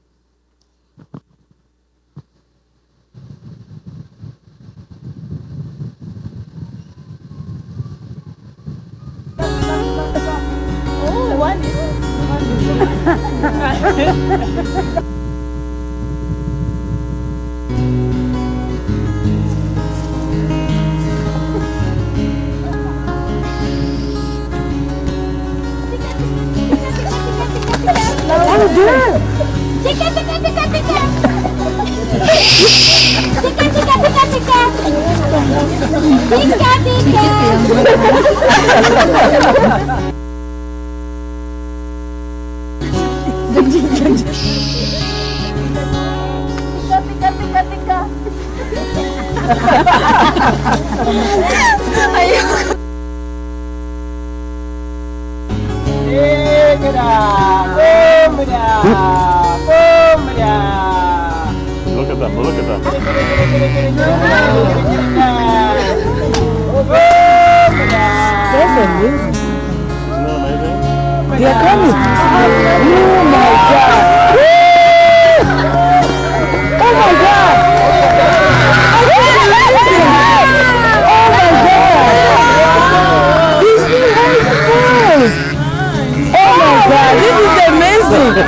Oh, 11.05 11.35
Dul. 28.75 29.15
Tiket, 29.83 30.11
tiket, 30.11 30.39
tiket, 30.43 30.67
tiket. 30.75 31.07
Tiket, 33.39 33.71
tiket, 33.71 33.99
tiket, 34.03 34.27
tiket. 34.35 34.69
Tiket, 47.07 47.65
tiket. 47.71 48.05
Ayo. 52.15 52.84
Look 56.15 56.23
at 62.09 62.19
them, 62.19 62.33
look 62.39 62.55
at 62.55 62.65
them. 62.65 62.81
There's 68.53 68.75
a 68.77 68.87
music. 69.01 69.33
They 71.37 71.45
are 71.45 71.59
coming. 71.65 71.91
Oh 71.91 73.21
my 73.25 73.47
god. 73.59 73.99
Oh 76.79 76.91
my 76.95 77.11
god. 77.23 77.57
Oh 79.03 79.11
my 79.11 79.31
god. 81.25 81.75
This 83.61 83.83
is 83.91 84.07
how 84.15 84.29
it 84.31 85.54
God, 86.89 87.13
this 87.17 87.37
is 87.41 87.57
amazing. 87.67 88.45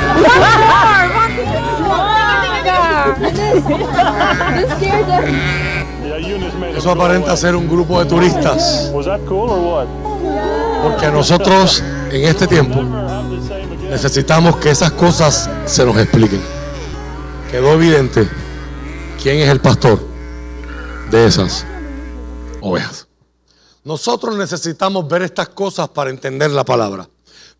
Eso 6.76 6.90
aparenta 6.90 7.36
ser 7.36 7.56
un 7.56 7.68
grupo 7.68 7.98
de 7.98 8.06
turistas. 8.08 8.92
Porque 10.82 11.10
nosotros 11.10 11.82
en 12.10 12.24
este 12.24 12.46
tiempo 12.46 12.82
necesitamos 13.90 14.56
que 14.56 14.70
esas 14.70 14.92
cosas 14.92 15.50
se 15.66 15.84
nos 15.84 15.96
expliquen. 15.96 16.40
Quedó 17.50 17.72
evidente 17.72 18.28
quién 19.20 19.38
es 19.38 19.48
el 19.48 19.60
pastor 19.60 19.98
de 21.10 21.26
esas 21.26 21.66
ovejas. 22.60 23.08
Nosotros 23.84 24.36
necesitamos 24.36 25.08
ver 25.08 25.22
estas 25.22 25.48
cosas 25.48 25.88
para 25.88 26.10
entender 26.10 26.50
la 26.50 26.64
palabra. 26.64 27.08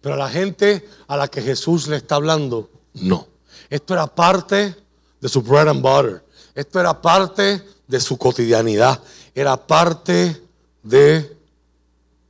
Pero 0.01 0.15
a 0.15 0.19
la 0.19 0.29
gente 0.29 0.89
a 1.07 1.17
la 1.17 1.29
que 1.29 1.43
Jesús 1.43 1.89
le 1.89 1.97
está 1.97 2.17
hablando, 2.17 2.71
no. 2.95 3.27
Esto 3.69 3.95
era 3.95 4.07
parte 4.07 4.75
de 5.21 5.29
su 5.29 5.43
bread 5.43 5.69
and 5.69 5.83
butter. 5.83 6.25
Esto 6.55 6.81
era 6.81 7.01
parte 7.01 7.63
de 7.87 8.01
su 8.01 8.17
cotidianidad. 8.17 9.03
Era 9.35 9.57
parte 9.57 10.43
de 10.83 11.37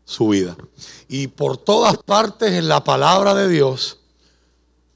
su 0.05 0.29
vida. 0.29 0.57
Y 1.07 1.29
por 1.29 1.59
todas 1.59 1.99
partes 1.99 2.53
en 2.53 2.69
la 2.69 2.83
palabra 2.83 3.35
de 3.35 3.49
Dios 3.49 3.99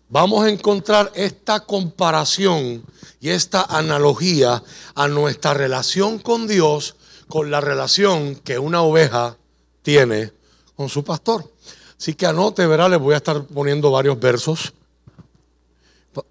vamos 0.09 0.45
a 0.45 0.51
encontrar 0.51 1.13
esta 1.15 1.61
comparación 1.61 2.85
y 3.21 3.31
esta 3.31 3.63
analogía 3.63 4.63
a 4.95 5.09
nuestra 5.09 5.55
relación 5.55 6.19
con 6.19 6.47
Dios 6.47 6.97
con 7.29 7.51
la 7.51 7.63
relación 7.63 8.37
que 8.37 8.59
una 8.59 8.83
oveja 8.83 9.39
tiene 9.81 10.33
con 10.77 10.91
su 10.91 11.03
pastor. 11.03 11.51
Así 12.03 12.15
que 12.15 12.27
anote, 12.27 12.67
verá, 12.67 12.89
les 12.89 12.99
voy 12.99 13.15
a 13.15 13.19
estar 13.19 13.45
poniendo 13.45 13.93
varios 13.93 14.19
versos 14.19 14.73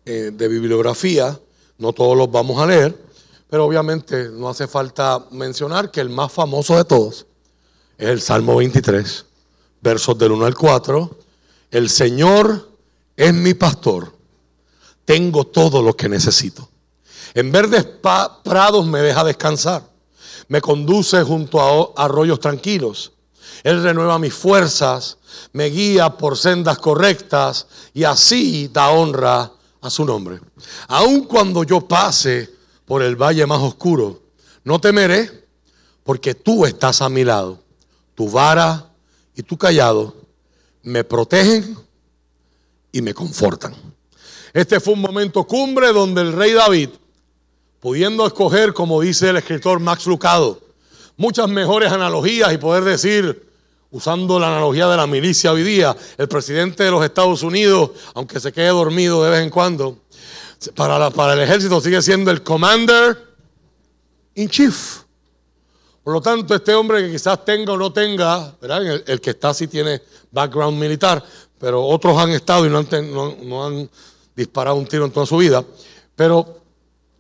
eh, 0.03 0.31
de 0.34 0.47
bibliografía. 0.49 1.39
No 1.77 1.93
todos 1.93 2.17
los 2.17 2.29
vamos 2.29 2.62
a 2.62 2.65
leer, 2.65 3.01
pero 3.49 3.67
obviamente 3.67 4.27
no 4.34 4.49
hace 4.49 4.67
falta 4.67 5.27
mencionar 5.31 5.89
que 5.89 6.01
el 6.01 6.10
más 6.10 6.29
famoso 6.29 6.75
de 6.75 6.84
todos 6.84 7.25
es 7.97 8.10
el 8.10 8.19
Salmo 8.19 8.57
23, 8.57 9.25
versos 9.79 10.17
del 10.17 10.34
1 10.34 10.45
al 10.45 10.55
4. 10.55 11.17
El 11.71 11.89
Señor 11.89 12.69
es 13.15 13.34
mi 13.34 13.53
pastor, 13.53 14.13
tengo 15.05 15.47
todo 15.47 15.81
lo 15.81 15.95
que 15.95 16.10
necesito. 16.10 16.67
En 17.34 17.49
verdes 17.49 17.86
prados 18.43 18.86
me 18.86 18.99
deja 18.99 19.23
descansar, 19.23 19.84
me 20.49 20.60
conduce 20.60 21.23
junto 21.23 21.62
a 21.97 22.03
arroyos 22.03 22.41
tranquilos. 22.41 23.13
Él 23.63 23.83
renueva 23.83 24.19
mis 24.19 24.33
fuerzas, 24.33 25.17
me 25.53 25.65
guía 25.65 26.09
por 26.17 26.37
sendas 26.37 26.77
correctas 26.79 27.67
y 27.93 28.03
así 28.03 28.69
da 28.71 28.89
honra 28.89 29.51
a 29.81 29.89
su 29.89 30.05
nombre. 30.05 30.39
Aun 30.87 31.25
cuando 31.25 31.63
yo 31.63 31.81
pase 31.81 32.49
por 32.85 33.01
el 33.01 33.15
valle 33.15 33.45
más 33.45 33.59
oscuro, 33.59 34.21
no 34.63 34.79
temeré 34.79 35.47
porque 36.03 36.35
tú 36.35 36.65
estás 36.65 37.01
a 37.01 37.09
mi 37.09 37.23
lado. 37.23 37.59
Tu 38.15 38.29
vara 38.29 38.91
y 39.35 39.43
tu 39.43 39.57
callado 39.57 40.15
me 40.83 41.03
protegen 41.03 41.77
y 42.91 43.01
me 43.01 43.13
confortan. 43.13 43.75
Este 44.53 44.79
fue 44.79 44.93
un 44.93 45.01
momento 45.01 45.45
cumbre 45.45 45.93
donde 45.93 46.21
el 46.21 46.33
rey 46.33 46.51
David, 46.51 46.89
pudiendo 47.79 48.27
escoger, 48.27 48.73
como 48.73 49.01
dice 49.01 49.29
el 49.29 49.37
escritor 49.37 49.79
Max 49.79 50.05
Lucado, 50.05 50.59
muchas 51.21 51.47
mejores 51.47 51.91
analogías 51.91 52.51
y 52.51 52.57
poder 52.57 52.84
decir, 52.84 53.47
usando 53.91 54.39
la 54.39 54.47
analogía 54.47 54.88
de 54.88 54.97
la 54.97 55.05
milicia 55.05 55.51
hoy 55.51 55.62
día, 55.62 55.95
el 56.17 56.27
presidente 56.27 56.84
de 56.84 56.89
los 56.89 57.05
Estados 57.05 57.43
Unidos, 57.43 57.91
aunque 58.15 58.39
se 58.39 58.51
quede 58.51 58.69
dormido 58.69 59.23
de 59.23 59.29
vez 59.29 59.43
en 59.43 59.51
cuando, 59.51 59.99
para, 60.75 61.12
para 61.12 61.34
el 61.34 61.41
ejército 61.41 61.79
sigue 61.79 62.01
siendo 62.01 62.31
el 62.31 62.41
commander 62.41 63.15
in 64.34 64.49
chief. 64.49 65.01
Por 66.03 66.13
lo 66.13 66.21
tanto, 66.21 66.55
este 66.55 66.73
hombre 66.73 67.05
que 67.05 67.12
quizás 67.12 67.45
tenga 67.45 67.73
o 67.73 67.77
no 67.77 67.93
tenga. 67.93 68.55
El, 69.05 69.21
que 69.21 69.29
está 69.29 69.53
sí 69.53 69.67
tiene 69.67 70.01
background 70.31 70.79
militar, 70.79 71.23
pero 71.60 71.86
otros 71.86 72.17
han 72.17 72.31
estado 72.31 72.65
y 72.65 72.69
no 72.71 72.79
han, 72.79 73.47
no 73.47 73.67
han 73.67 73.89
disparado 74.36 74.75
un 74.75 74.88
tiro 74.88 75.05
en 75.05 75.12
toda 75.12 75.27
su 75.27 75.38
vida. 75.38 75.63
Pero 76.15 76.61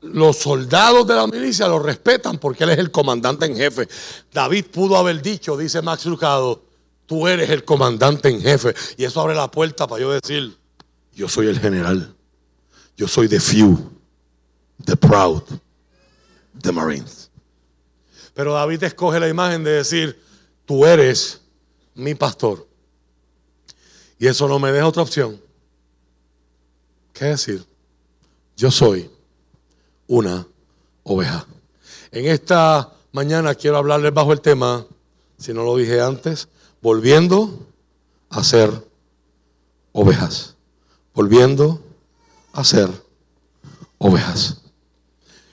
los 0.01 0.37
soldados 0.37 1.05
de 1.05 1.15
la 1.15 1.27
milicia 1.27 1.67
lo 1.67 1.79
respetan 1.79 2.37
porque 2.37 2.63
él 2.63 2.71
es 2.71 2.79
el 2.79 2.91
comandante 2.91 3.45
en 3.45 3.55
jefe. 3.55 3.87
David 4.33 4.65
pudo 4.65 4.97
haber 4.97 5.21
dicho, 5.21 5.55
dice 5.55 5.81
Max 5.81 6.05
Lucado, 6.05 6.63
tú 7.05 7.27
eres 7.27 7.49
el 7.49 7.63
comandante 7.63 8.29
en 8.29 8.41
jefe. 8.41 8.73
Y 8.97 9.03
eso 9.03 9.21
abre 9.21 9.35
la 9.35 9.49
puerta 9.49 9.87
para 9.87 10.01
yo 10.01 10.11
decir, 10.11 10.57
yo 11.13 11.27
soy 11.27 11.47
el 11.47 11.59
general. 11.59 12.15
Yo 12.97 13.07
soy 13.07 13.27
the 13.27 13.39
few, 13.39 13.77
the 14.83 14.95
proud, 14.95 15.43
the 16.61 16.71
Marines. 16.71 17.29
Pero 18.33 18.53
David 18.53 18.83
escoge 18.83 19.19
la 19.19 19.27
imagen 19.27 19.63
de 19.63 19.71
decir, 19.71 20.19
tú 20.65 20.85
eres 20.85 21.41
mi 21.93 22.15
pastor. 22.15 22.67
Y 24.17 24.27
eso 24.27 24.47
no 24.47 24.59
me 24.59 24.71
deja 24.71 24.87
otra 24.87 25.03
opción. 25.03 25.39
¿Qué 27.13 27.25
decir? 27.25 27.65
Yo 28.55 28.71
soy 28.71 29.09
una 30.11 30.45
oveja. 31.03 31.47
En 32.11 32.27
esta 32.27 32.91
mañana 33.13 33.55
quiero 33.55 33.77
hablarles 33.77 34.13
bajo 34.13 34.33
el 34.33 34.41
tema, 34.41 34.85
si 35.37 35.53
no 35.53 35.63
lo 35.63 35.77
dije 35.77 36.01
antes, 36.01 36.49
volviendo 36.81 37.65
a 38.29 38.43
ser 38.43 38.69
ovejas. 39.93 40.55
Volviendo 41.13 41.81
a 42.51 42.65
ser 42.65 42.89
ovejas. 43.99 44.57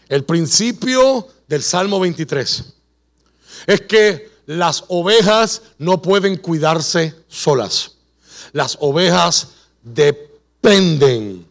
El 0.09 0.25
principio 0.25 1.29
del 1.47 1.63
Salmo 1.63 2.01
23 2.01 2.65
es 3.69 3.81
que 3.83 4.29
las 4.47 4.85
ovejas 4.89 5.63
no 5.79 6.03
pueden 6.03 6.37
cuidarse 6.37 7.15
solas. 7.29 7.93
Las 8.51 8.77
ovejas 8.81 9.51
dependen 9.85 11.47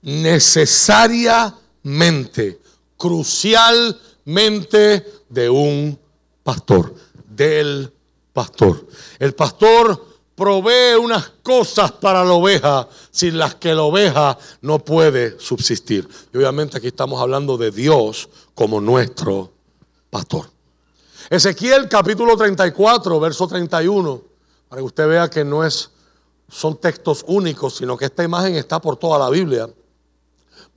necesariamente, 0.00 1.67
crucialmente 2.96 5.06
de 5.28 5.50
un 5.50 5.98
pastor, 6.42 6.94
del 7.28 7.92
pastor. 8.32 8.86
El 9.18 9.34
pastor 9.34 10.06
provee 10.34 10.96
unas 11.00 11.30
cosas 11.42 11.92
para 11.92 12.24
la 12.24 12.32
oveja 12.32 12.88
sin 13.10 13.36
las 13.36 13.56
que 13.56 13.74
la 13.74 13.82
oveja 13.82 14.38
no 14.60 14.78
puede 14.78 15.38
subsistir. 15.40 16.08
Y 16.32 16.38
obviamente 16.38 16.76
aquí 16.76 16.86
estamos 16.86 17.20
hablando 17.20 17.56
de 17.56 17.72
Dios 17.72 18.28
como 18.54 18.80
nuestro 18.80 19.52
pastor. 20.10 20.50
Ezequiel 21.28 21.88
capítulo 21.88 22.36
34, 22.36 23.20
verso 23.20 23.48
31, 23.48 24.22
para 24.68 24.80
que 24.80 24.86
usted 24.86 25.08
vea 25.08 25.28
que 25.28 25.44
no 25.44 25.64
es, 25.64 25.90
son 26.48 26.76
textos 26.76 27.24
únicos, 27.26 27.76
sino 27.76 27.96
que 27.96 28.06
esta 28.06 28.24
imagen 28.24 28.54
está 28.54 28.80
por 28.80 28.96
toda 28.96 29.18
la 29.18 29.28
Biblia. 29.28 29.68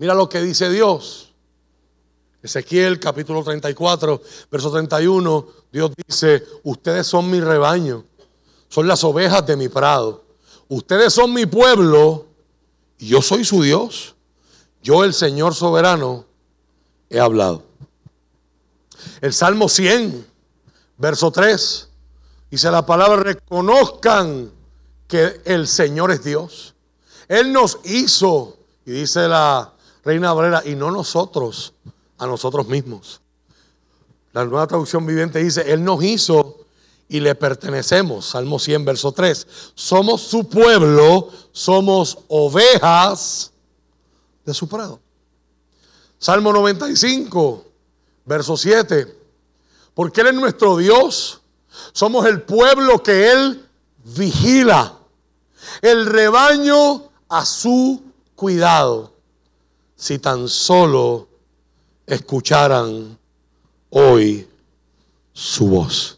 Mira 0.02 0.16
lo 0.16 0.28
que 0.28 0.42
dice 0.42 0.68
Dios. 0.72 1.32
Ezequiel 2.42 3.00
capítulo 3.00 3.44
34, 3.44 4.20
verso 4.50 4.72
31, 4.72 5.48
Dios 5.72 5.92
dice, 6.08 6.44
ustedes 6.64 7.06
son 7.06 7.30
mi 7.30 7.40
rebaño, 7.40 8.04
son 8.68 8.88
las 8.88 9.04
ovejas 9.04 9.46
de 9.46 9.56
mi 9.56 9.70
prado. 9.70 10.24
Ustedes 10.70 11.14
son 11.14 11.32
mi 11.32 11.46
pueblo 11.46 12.26
y 12.98 13.10
yo 13.10 13.22
soy 13.22 13.46
su 13.46 13.62
Dios. 13.62 14.16
Yo, 14.82 15.04
el 15.04 15.14
Señor 15.14 15.54
soberano, 15.54 16.26
he 17.08 17.20
hablado. 17.20 17.62
El 19.22 19.34
Salmo 19.34 19.70
100, 19.70 20.26
verso 20.98 21.30
3, 21.30 21.90
dice 22.50 22.72
la 22.72 22.84
palabra, 22.88 23.22
reconozcan 23.22 24.52
que 25.08 25.42
el 25.46 25.68
Señor 25.68 26.10
es 26.10 26.24
Dios. 26.24 26.74
Él 27.28 27.54
nos 27.54 27.78
hizo, 27.84 28.58
y 28.84 28.94
dice 28.94 29.28
la 29.28 29.76
Reina 30.04 30.34
Valera, 30.34 30.64
y 30.66 30.76
no 30.76 30.92
nosotros, 30.92 31.74
a 32.18 32.28
nosotros 32.28 32.68
mismos. 32.68 33.22
La 34.34 34.46
nueva 34.46 34.68
traducción 34.68 35.06
viviente 35.06 35.44
dice, 35.44 35.72
Él 35.72 35.84
nos 35.84 36.04
hizo 36.04 36.66
y 37.10 37.20
le 37.20 37.36
pertenecemos. 37.36 38.26
Salmo 38.26 38.58
100, 38.58 38.86
verso 38.86 39.12
3. 39.12 39.48
Somos 39.76 40.22
su 40.22 40.48
pueblo, 40.48 41.30
somos 41.52 42.20
ovejas 42.30 43.52
de 44.46 44.54
su 44.54 44.68
prado. 44.68 45.00
Salmo 46.18 46.54
95, 46.54 47.66
verso 48.26 48.56
7. 48.56 49.18
Porque 49.94 50.22
Él 50.22 50.28
es 50.28 50.34
nuestro 50.36 50.78
Dios, 50.78 51.42
somos 51.92 52.26
el 52.26 52.44
pueblo 52.44 53.04
que 53.04 53.32
Él 53.32 53.68
vigila, 54.04 54.98
el 55.82 56.06
rebaño 56.06 57.10
a 57.28 57.46
su 57.46 58.02
cuidado. 58.36 59.14
Si 60.02 60.18
tan 60.18 60.50
solo 60.50 61.28
escucharan 62.08 63.20
hoy 63.92 64.50
su 65.32 65.68
voz. 65.68 66.18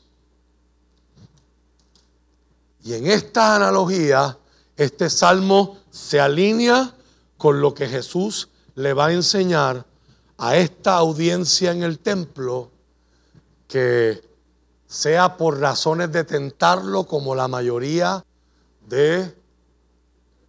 Y 2.81 2.93
en 2.93 3.07
esta 3.07 3.57
analogía, 3.57 4.37
este 4.77 5.09
salmo 5.09 5.79
se 5.91 6.21
alinea 6.21 6.95
con 7.37 7.59
lo 7.59 7.73
que 7.73 7.89
Jesús 7.89 8.47
le 8.75 8.93
va 8.93 9.07
a 9.07 9.11
enseñar 9.11 9.85
a 10.37 10.55
esta 10.55 10.95
audiencia 10.95 11.71
en 11.71 11.83
el 11.83 11.99
templo 11.99 12.71
que 13.67 14.23
sea 14.87 15.35
por 15.35 15.59
razones 15.59 16.09
de 16.13 16.23
tentarlo 16.23 17.03
como 17.03 17.35
la 17.35 17.49
mayoría 17.49 18.23
de 18.87 19.35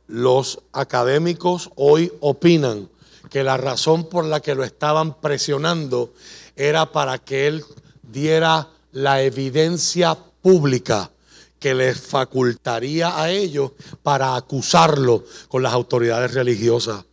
los 0.07 0.61
académicos 0.73 1.73
hoy 1.75 2.13
opinan 2.21 2.94
que 3.35 3.43
la 3.43 3.57
razón 3.57 4.09
por 4.09 4.25
la 4.25 4.39
que 4.39 4.55
lo 4.55 4.63
estaban 4.63 5.21
presionando 5.21 6.15
era 6.55 6.93
para 6.93 7.19
que 7.19 7.49
él 7.49 7.65
diera 8.01 8.69
la 8.93 9.23
evidencia 9.23 10.17
pública 10.41 11.11
que 11.59 11.75
les 11.75 12.01
facultaría 12.01 13.21
a 13.21 13.33
ellos 13.33 13.73
para 14.05 14.37
acusarlo 14.37 15.25
con 15.49 15.65
las 15.65 15.73
autoridades 15.73 16.33
religiosas 16.33 17.07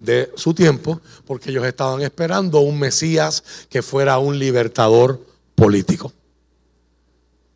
de 0.00 0.32
su 0.34 0.52
tiempo, 0.52 1.00
porque 1.24 1.50
ellos 1.50 1.64
estaban 1.64 2.02
esperando 2.02 2.58
un 2.58 2.80
Mesías 2.80 3.44
que 3.70 3.80
fuera 3.80 4.18
un 4.18 4.36
libertador 4.36 5.24
político. 5.54 6.12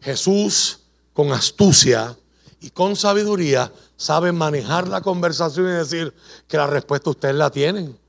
Jesús, 0.00 0.78
con 1.12 1.32
astucia 1.32 2.16
y 2.60 2.70
con 2.70 2.94
sabiduría, 2.94 3.72
sabe 3.96 4.30
manejar 4.30 4.86
la 4.86 5.00
conversación 5.00 5.66
y 5.66 5.72
decir 5.72 6.14
que 6.46 6.56
la 6.56 6.68
respuesta 6.68 7.10
ustedes 7.10 7.34
la 7.34 7.50
tienen. 7.50 8.00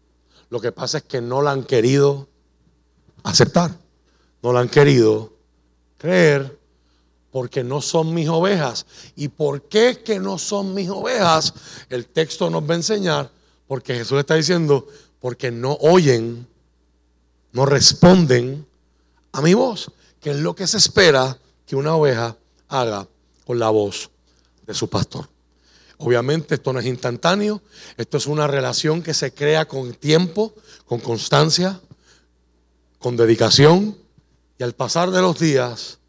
Lo 0.53 0.61
que 0.61 0.71
pasa 0.71 0.99
es 0.99 1.05
que 1.05 1.19
no 1.19 1.41
la 1.41 1.49
han 1.49 1.63
querido 1.63 2.27
aceptar, 3.23 3.75
no 4.43 4.53
la 4.53 4.59
han 4.59 4.69
querido 4.69 5.33
creer 5.97 6.59
porque 7.31 7.63
no 7.63 7.81
son 7.81 8.13
mis 8.13 8.29
ovejas. 8.29 8.85
¿Y 9.15 9.29
por 9.29 9.63
qué 9.63 10.03
que 10.05 10.19
no 10.19 10.37
son 10.37 10.75
mis 10.75 10.91
ovejas? 10.91 11.55
El 11.89 12.05
texto 12.05 12.51
nos 12.51 12.69
va 12.69 12.73
a 12.73 12.77
enseñar, 12.77 13.31
porque 13.65 13.95
Jesús 13.95 14.19
está 14.19 14.35
diciendo, 14.35 14.87
porque 15.19 15.49
no 15.49 15.73
oyen, 15.81 16.47
no 17.51 17.65
responden 17.65 18.63
a 19.31 19.41
mi 19.41 19.55
voz, 19.55 19.91
que 20.21 20.29
es 20.29 20.37
lo 20.37 20.53
que 20.53 20.67
se 20.67 20.77
espera 20.77 21.35
que 21.65 21.75
una 21.75 21.95
oveja 21.95 22.37
haga 22.67 23.07
con 23.43 23.57
la 23.57 23.71
voz 23.71 24.07
de 24.67 24.75
su 24.75 24.87
pastor. 24.87 25.32
Obviamente 25.97 26.55
esto 26.55 26.73
no 26.73 26.79
es 26.79 26.85
instantáneo, 26.85 27.61
esto 27.97 28.17
es 28.17 28.27
una 28.27 28.47
relación 28.47 29.01
que 29.01 29.13
se 29.13 29.33
crea 29.33 29.65
con 29.65 29.93
tiempo, 29.93 30.53
con 30.85 30.99
constancia, 30.99 31.79
con 32.99 33.15
dedicación, 33.15 33.97
y 34.57 34.63
al 34.63 34.73
pasar 34.73 35.11
de 35.11 35.21
los 35.21 35.39
días, 35.39 35.99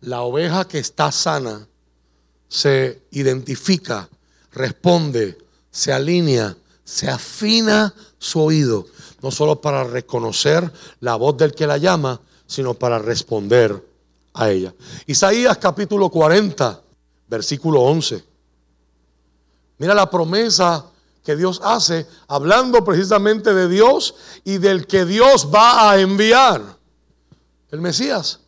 la 0.00 0.22
oveja 0.22 0.66
que 0.66 0.78
está 0.78 1.10
sana 1.12 1.66
se 2.48 3.02
identifica, 3.10 4.08
responde, 4.52 5.38
se 5.70 5.92
alinea, 5.92 6.56
se 6.84 7.08
afina 7.08 7.94
su 8.18 8.40
oído, 8.40 8.86
no 9.22 9.30
solo 9.30 9.60
para 9.60 9.84
reconocer 9.84 10.70
la 11.00 11.16
voz 11.16 11.36
del 11.36 11.54
que 11.54 11.66
la 11.66 11.78
llama, 11.78 12.20
sino 12.46 12.74
para 12.74 12.98
responder 12.98 13.84
a 14.34 14.50
ella. 14.50 14.74
Isaías 15.06 15.56
capítulo 15.58 16.10
40, 16.10 16.82
versículo 17.28 17.80
11. 17.82 18.33
Mira 19.84 19.94
la 19.94 20.08
promesa 20.08 20.86
que 21.22 21.36
Dios 21.36 21.60
hace 21.62 22.06
hablando 22.26 22.82
precisamente 22.82 23.52
de 23.52 23.68
Dios 23.68 24.14
y 24.42 24.56
del 24.56 24.86
que 24.86 25.04
Dios 25.04 25.50
va 25.54 25.90
a 25.90 26.00
enviar, 26.00 26.62
el 27.70 27.82
Mesías. 27.82 28.40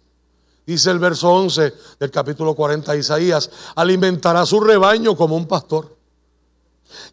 Dice 0.67 0.91
el 0.91 0.99
verso 0.99 1.29
11 1.29 1.75
del 2.01 2.11
capítulo 2.11 2.55
40 2.55 2.91
de 2.91 3.01
Isaías, 3.01 3.51
alimentará 3.75 4.47
su 4.47 4.61
rebaño 4.61 5.15
como 5.15 5.37
un 5.37 5.47
pastor, 5.47 5.95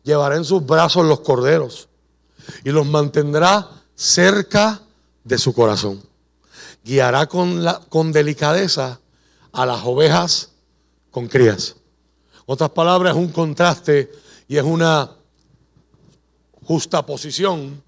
llevará 0.03 0.38
en 0.38 0.45
sus 0.45 0.65
brazos 0.65 1.05
los 1.05 1.19
corderos 1.19 1.89
y 2.63 2.69
los 2.69 2.86
mantendrá 2.86 3.71
cerca 3.93 4.80
de 5.26 5.38
su 5.38 5.53
corazón. 5.53 6.01
Guiará 6.82 7.28
con, 7.28 8.13
delicadeza 8.13 9.01
a 9.51 9.65
las 9.65 9.82
ovejas 9.84 10.51
con 11.11 11.28
crías. 11.28 11.76
Otras 12.46 12.70
palabras, 12.72 13.16
es 13.16 13.22
un 13.22 13.32
contraste 13.32 14.12
y 14.48 14.58
es 14.58 14.64
una 14.64 15.12
justa 16.66 17.06
posición 17.06 17.82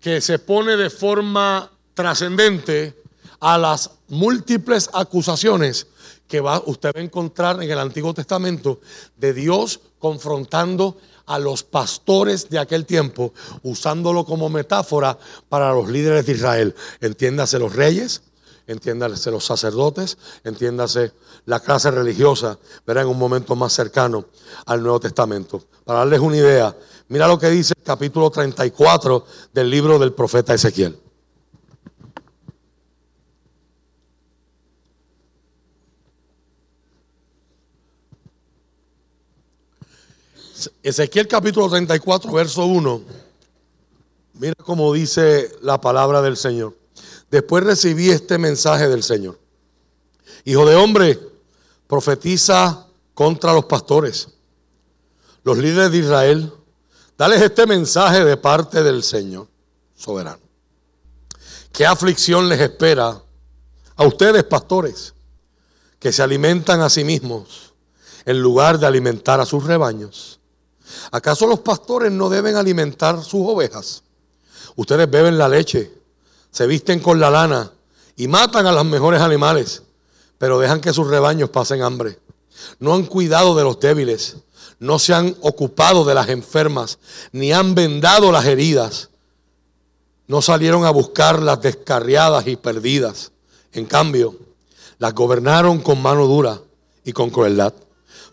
que 0.00 0.20
se 0.20 0.38
pone 0.38 0.76
de 0.76 0.90
forma 0.90 1.70
trascendente 1.94 3.00
a 3.40 3.58
las 3.58 3.90
múltiples 4.08 4.90
acusaciones 4.92 5.86
que 6.26 6.40
va, 6.40 6.62
usted 6.66 6.92
va 6.94 7.00
a 7.00 7.04
encontrar 7.04 7.62
en 7.62 7.70
el 7.70 7.78
Antiguo 7.78 8.14
Testamento 8.14 8.80
de 9.16 9.32
Dios 9.32 9.80
confrontando 9.98 10.96
a 11.26 11.38
los 11.38 11.62
pastores 11.62 12.48
de 12.48 12.58
aquel 12.58 12.86
tiempo, 12.86 13.32
usándolo 13.62 14.24
como 14.24 14.48
metáfora 14.48 15.18
para 15.48 15.72
los 15.72 15.88
líderes 15.88 16.26
de 16.26 16.32
Israel. 16.32 16.74
Entiéndase 17.00 17.58
los 17.58 17.74
reyes, 17.74 18.22
entiéndase 18.66 19.30
los 19.30 19.44
sacerdotes, 19.44 20.18
entiéndase 20.44 21.12
la 21.46 21.60
clase 21.60 21.90
religiosa, 21.90 22.58
verá 22.86 23.02
en 23.02 23.08
un 23.08 23.18
momento 23.18 23.56
más 23.56 23.72
cercano 23.72 24.26
al 24.66 24.82
Nuevo 24.82 25.00
Testamento. 25.00 25.62
Para 25.84 26.00
darles 26.00 26.20
una 26.20 26.36
idea, 26.36 26.76
mira 27.08 27.28
lo 27.28 27.38
que 27.38 27.50
dice 27.50 27.74
el 27.76 27.82
capítulo 27.82 28.30
34 28.30 29.24
del 29.52 29.70
libro 29.70 29.98
del 29.98 30.12
profeta 30.12 30.54
Ezequiel. 30.54 30.98
Ezequiel 40.82 41.26
capítulo 41.26 41.68
34, 41.68 42.32
verso 42.32 42.66
1. 42.66 43.02
Mira 44.34 44.54
cómo 44.64 44.92
dice 44.92 45.50
la 45.62 45.80
palabra 45.80 46.22
del 46.22 46.36
Señor. 46.36 46.81
Después 47.32 47.64
recibí 47.64 48.10
este 48.10 48.36
mensaje 48.36 48.90
del 48.90 49.02
Señor. 49.02 49.38
Hijo 50.44 50.66
de 50.66 50.76
hombre, 50.76 51.18
profetiza 51.86 52.86
contra 53.14 53.54
los 53.54 53.64
pastores, 53.64 54.28
los 55.42 55.56
líderes 55.56 55.90
de 55.92 55.98
Israel. 55.98 56.52
Dales 57.16 57.40
este 57.40 57.66
mensaje 57.66 58.22
de 58.22 58.36
parte 58.36 58.82
del 58.82 59.02
Señor 59.02 59.48
soberano. 59.96 60.42
¿Qué 61.72 61.86
aflicción 61.86 62.50
les 62.50 62.60
espera 62.60 63.22
a 63.96 64.04
ustedes, 64.04 64.44
pastores, 64.44 65.14
que 65.98 66.12
se 66.12 66.22
alimentan 66.22 66.82
a 66.82 66.90
sí 66.90 67.02
mismos 67.02 67.72
en 68.26 68.42
lugar 68.42 68.78
de 68.78 68.86
alimentar 68.86 69.40
a 69.40 69.46
sus 69.46 69.64
rebaños? 69.64 70.38
¿Acaso 71.10 71.46
los 71.46 71.60
pastores 71.60 72.12
no 72.12 72.28
deben 72.28 72.56
alimentar 72.56 73.24
sus 73.24 73.40
ovejas? 73.40 74.02
Ustedes 74.76 75.10
beben 75.10 75.38
la 75.38 75.48
leche, 75.48 76.01
se 76.52 76.66
visten 76.66 77.00
con 77.00 77.18
la 77.18 77.30
lana 77.30 77.72
y 78.14 78.28
matan 78.28 78.66
a 78.66 78.72
los 78.72 78.84
mejores 78.84 79.20
animales, 79.20 79.82
pero 80.38 80.60
dejan 80.60 80.80
que 80.80 80.92
sus 80.92 81.08
rebaños 81.08 81.50
pasen 81.50 81.82
hambre. 81.82 82.18
No 82.78 82.94
han 82.94 83.06
cuidado 83.06 83.56
de 83.56 83.64
los 83.64 83.80
débiles, 83.80 84.36
no 84.78 84.98
se 84.98 85.14
han 85.14 85.34
ocupado 85.40 86.04
de 86.04 86.14
las 86.14 86.28
enfermas, 86.28 86.98
ni 87.32 87.52
han 87.52 87.74
vendado 87.74 88.30
las 88.30 88.44
heridas. 88.44 89.08
No 90.26 90.42
salieron 90.42 90.84
a 90.84 90.90
buscar 90.90 91.42
las 91.42 91.60
descarriadas 91.62 92.46
y 92.46 92.56
perdidas. 92.56 93.32
En 93.72 93.86
cambio, 93.86 94.36
las 94.98 95.14
gobernaron 95.14 95.80
con 95.80 96.02
mano 96.02 96.26
dura 96.26 96.60
y 97.02 97.12
con 97.12 97.30
crueldad. 97.30 97.72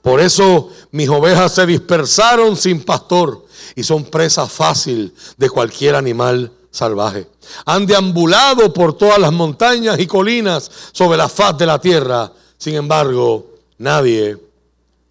Por 0.01 0.19
eso 0.19 0.69
mis 0.91 1.09
ovejas 1.09 1.55
se 1.55 1.65
dispersaron 1.65 2.55
sin 2.57 2.83
pastor 2.83 3.45
y 3.75 3.83
son 3.83 4.03
presa 4.03 4.47
fácil 4.47 5.13
de 5.37 5.49
cualquier 5.49 5.95
animal 5.95 6.51
salvaje. 6.71 7.27
Han 7.65 7.85
deambulado 7.85 8.71
por 8.73 8.93
todas 8.97 9.19
las 9.19 9.31
montañas 9.31 9.99
y 9.99 10.07
colinas 10.07 10.69
sobre 10.91 11.17
la 11.17 11.29
faz 11.29 11.57
de 11.57 11.65
la 11.65 11.79
tierra. 11.79 12.31
Sin 12.57 12.75
embargo, 12.75 13.45
nadie 13.77 14.37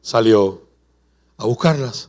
salió 0.02 0.62
a 1.36 1.44
buscarlas. 1.44 2.08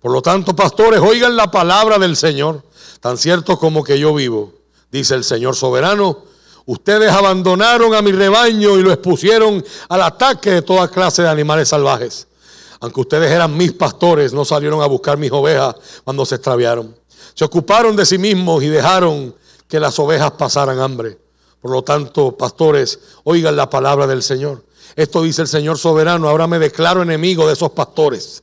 Por 0.00 0.12
lo 0.12 0.22
tanto, 0.22 0.56
pastores, 0.56 1.00
oigan 1.00 1.36
la 1.36 1.50
palabra 1.50 1.98
del 1.98 2.16
Señor, 2.16 2.62
tan 3.00 3.18
cierto 3.18 3.58
como 3.58 3.84
que 3.84 3.98
yo 3.98 4.14
vivo, 4.14 4.54
dice 4.90 5.14
el 5.14 5.24
Señor 5.24 5.54
soberano. 5.54 6.24
Ustedes 6.66 7.10
abandonaron 7.10 7.94
a 7.94 8.02
mi 8.02 8.12
rebaño 8.12 8.78
y 8.78 8.82
lo 8.82 8.92
expusieron 8.92 9.64
al 9.88 10.02
ataque 10.02 10.50
de 10.50 10.62
toda 10.62 10.88
clase 10.88 11.22
de 11.22 11.28
animales 11.28 11.68
salvajes. 11.68 12.28
Aunque 12.80 13.00
ustedes 13.00 13.30
eran 13.30 13.56
mis 13.56 13.72
pastores, 13.72 14.32
no 14.32 14.44
salieron 14.44 14.80
a 14.80 14.86
buscar 14.86 15.18
mis 15.18 15.32
ovejas 15.32 15.74
cuando 16.04 16.24
se 16.24 16.36
extraviaron. 16.36 16.99
Se 17.40 17.46
ocuparon 17.46 17.96
de 17.96 18.04
sí 18.04 18.18
mismos 18.18 18.62
y 18.62 18.68
dejaron 18.68 19.34
que 19.66 19.80
las 19.80 19.98
ovejas 19.98 20.32
pasaran 20.32 20.78
hambre. 20.78 21.16
Por 21.62 21.70
lo 21.70 21.80
tanto, 21.80 22.36
pastores, 22.36 22.98
oigan 23.24 23.56
la 23.56 23.70
palabra 23.70 24.06
del 24.06 24.22
Señor. 24.22 24.62
Esto 24.94 25.22
dice 25.22 25.40
el 25.40 25.48
Señor 25.48 25.78
soberano. 25.78 26.28
Ahora 26.28 26.46
me 26.46 26.58
declaro 26.58 27.00
enemigo 27.00 27.46
de 27.46 27.54
esos 27.54 27.70
pastores. 27.70 28.42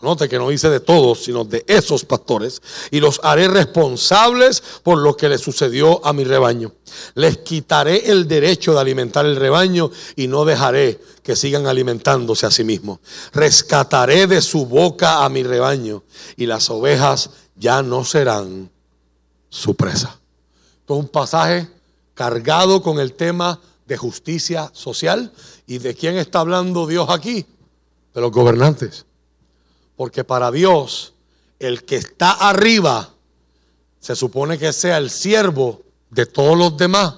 Note 0.00 0.26
que 0.26 0.38
no 0.38 0.48
dice 0.48 0.70
de 0.70 0.80
todos, 0.80 1.24
sino 1.24 1.44
de 1.44 1.66
esos 1.68 2.06
pastores. 2.06 2.62
Y 2.90 3.00
los 3.00 3.20
haré 3.22 3.46
responsables 3.46 4.62
por 4.82 4.96
lo 4.98 5.18
que 5.18 5.28
le 5.28 5.36
sucedió 5.36 6.00
a 6.06 6.14
mi 6.14 6.24
rebaño. 6.24 6.72
Les 7.14 7.36
quitaré 7.38 8.10
el 8.10 8.26
derecho 8.26 8.72
de 8.72 8.80
alimentar 8.80 9.26
el 9.26 9.36
rebaño 9.36 9.90
y 10.16 10.28
no 10.28 10.46
dejaré 10.46 10.98
que 11.22 11.36
sigan 11.36 11.66
alimentándose 11.66 12.46
a 12.46 12.50
sí 12.50 12.64
mismos. 12.64 13.00
Rescataré 13.34 14.26
de 14.26 14.40
su 14.40 14.64
boca 14.64 15.26
a 15.26 15.28
mi 15.28 15.42
rebaño 15.42 16.04
y 16.36 16.46
las 16.46 16.70
ovejas 16.70 17.30
ya 17.56 17.82
no 17.82 18.04
serán 18.04 18.70
su 19.48 19.74
presa. 19.74 20.18
Esto 20.80 20.94
es 20.94 21.00
un 21.00 21.08
pasaje 21.08 21.68
cargado 22.14 22.82
con 22.82 22.98
el 22.98 23.12
tema 23.14 23.60
de 23.86 23.96
justicia 23.96 24.70
social. 24.72 25.32
¿Y 25.66 25.78
de 25.78 25.94
quién 25.94 26.16
está 26.16 26.40
hablando 26.40 26.86
Dios 26.86 27.08
aquí? 27.10 27.46
De 28.12 28.20
los 28.20 28.30
gobernantes. 28.30 29.06
Porque 29.96 30.24
para 30.24 30.50
Dios, 30.50 31.14
el 31.58 31.84
que 31.84 31.96
está 31.96 32.32
arriba, 32.32 33.10
se 34.00 34.16
supone 34.16 34.58
que 34.58 34.72
sea 34.72 34.98
el 34.98 35.10
siervo 35.10 35.82
de 36.10 36.26
todos 36.26 36.56
los 36.56 36.76
demás, 36.76 37.14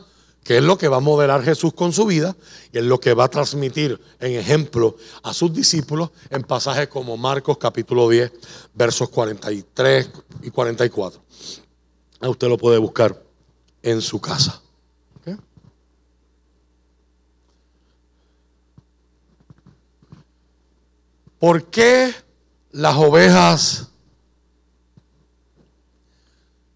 que 0.46 0.58
es 0.58 0.62
lo 0.62 0.78
que 0.78 0.86
va 0.86 0.98
a 0.98 1.00
modelar 1.00 1.42
Jesús 1.42 1.74
con 1.74 1.92
su 1.92 2.06
vida 2.06 2.36
y 2.72 2.78
es 2.78 2.84
lo 2.84 3.00
que 3.00 3.14
va 3.14 3.24
a 3.24 3.28
transmitir 3.28 4.00
en 4.20 4.38
ejemplo 4.38 4.96
a 5.24 5.34
sus 5.34 5.52
discípulos 5.52 6.10
en 6.30 6.44
pasajes 6.44 6.86
como 6.86 7.16
Marcos 7.16 7.58
capítulo 7.58 8.08
10, 8.08 8.32
versos 8.72 9.08
43 9.08 10.08
y 10.42 10.50
44. 10.50 11.20
A 12.20 12.28
usted 12.28 12.48
lo 12.48 12.56
puede 12.56 12.78
buscar 12.78 13.20
en 13.82 14.00
su 14.00 14.20
casa. 14.20 14.62
¿Por 21.40 21.64
qué 21.64 22.14
las 22.70 22.96
ovejas 22.96 23.88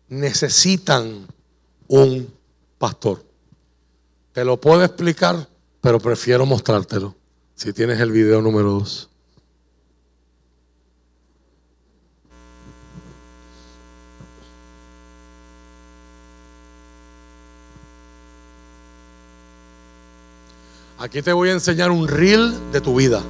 necesitan 0.09 1.27
un 1.89 2.35
pastor? 2.77 3.30
Te 4.41 4.45
lo 4.47 4.59
puedo 4.59 4.83
explicar, 4.83 5.47
pero 5.83 5.99
prefiero 5.99 6.47
mostrártelo. 6.47 7.15
Si 7.55 7.75
tienes 7.75 8.01
el 8.01 8.11
video 8.11 8.41
número 8.41 8.71
2. 8.71 9.11
Aquí 21.01 21.21
te 21.21 21.35
voy 21.35 21.51
a 21.51 21.53
enseñar 21.53 21.91
un 21.91 22.09
reel 22.09 22.73
de 22.73 22.81
tu 22.81 22.97
vida. 22.97 23.23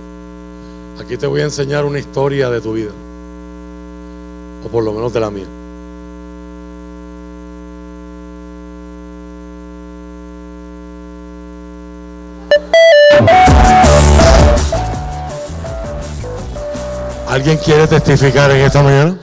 Aquí 1.00 1.16
te 1.16 1.26
voy 1.26 1.40
a 1.40 1.44
enseñar 1.46 1.86
una 1.86 1.98
historia 1.98 2.50
de 2.50 2.60
tu 2.60 2.74
vida. 2.74 2.92
O 4.64 4.68
por 4.68 4.84
lo 4.84 4.92
menos 4.92 5.12
de 5.12 5.18
la 5.18 5.30
mía. 5.32 5.59
¿Alguien 17.30 17.58
quiere 17.58 17.86
testificar 17.86 18.50
en 18.50 18.62
esta 18.62 18.82
mañana? 18.82 19.16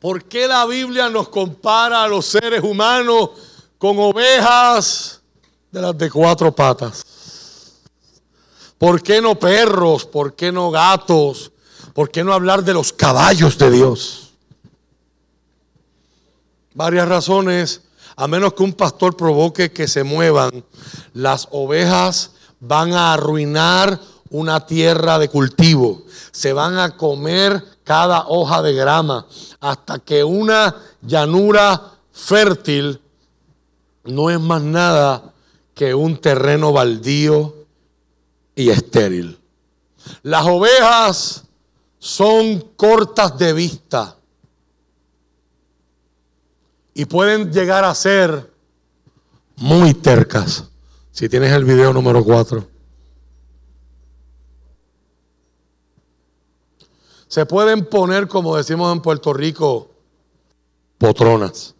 ¿Por 0.00 0.24
qué 0.24 0.48
la 0.48 0.64
Biblia 0.64 1.10
nos 1.10 1.28
compara 1.28 2.02
a 2.02 2.08
los 2.08 2.24
seres 2.24 2.62
humanos 2.62 3.28
con 3.76 3.98
ovejas 3.98 5.20
de 5.70 5.82
las 5.82 5.98
de 5.98 6.10
cuatro 6.10 6.50
patas? 6.50 7.04
¿Por 8.78 9.02
qué 9.02 9.20
no 9.20 9.38
perros? 9.38 10.06
¿Por 10.06 10.34
qué 10.34 10.50
no 10.50 10.70
gatos? 10.70 11.52
¿Por 11.92 12.10
qué 12.10 12.24
no 12.24 12.32
hablar 12.32 12.64
de 12.64 12.72
los 12.72 12.90
caballos 12.90 13.58
de 13.58 13.70
Dios? 13.70 14.30
Varias 16.72 17.06
razones. 17.06 17.82
A 18.16 18.26
menos 18.26 18.54
que 18.54 18.62
un 18.62 18.72
pastor 18.72 19.14
provoque 19.16 19.72
que 19.72 19.86
se 19.86 20.02
muevan, 20.02 20.64
las 21.12 21.48
ovejas 21.50 22.32
van 22.60 22.94
a 22.94 23.12
arruinar 23.12 24.00
una 24.30 24.66
tierra 24.66 25.18
de 25.18 25.28
cultivo. 25.28 26.02
Se 26.32 26.54
van 26.54 26.78
a 26.78 26.96
comer 26.96 27.62
cada 27.84 28.26
hoja 28.26 28.62
de 28.62 28.72
grama 28.72 29.26
hasta 29.60 29.98
que 29.98 30.24
una 30.24 30.74
llanura 31.02 31.92
fértil 32.10 33.00
no 34.04 34.30
es 34.30 34.40
más 34.40 34.62
nada 34.62 35.34
que 35.74 35.94
un 35.94 36.16
terreno 36.16 36.72
baldío 36.72 37.54
y 38.54 38.70
estéril. 38.70 39.38
Las 40.22 40.46
ovejas 40.46 41.44
son 41.98 42.60
cortas 42.76 43.36
de 43.36 43.52
vista 43.52 44.16
y 46.98 47.04
pueden 47.04 47.52
llegar 47.52 47.84
a 47.84 47.94
ser 47.94 48.50
muy 49.56 49.92
tercas. 49.92 50.70
Si 51.12 51.28
tienes 51.28 51.52
el 51.52 51.66
video 51.66 51.92
número 51.92 52.24
4. 52.24 52.66
Se 57.28 57.44
pueden 57.44 57.84
poner, 57.84 58.26
como 58.28 58.56
decimos 58.56 58.90
en 58.94 59.02
Puerto 59.02 59.34
Rico, 59.34 59.90
potronas. 60.96 61.74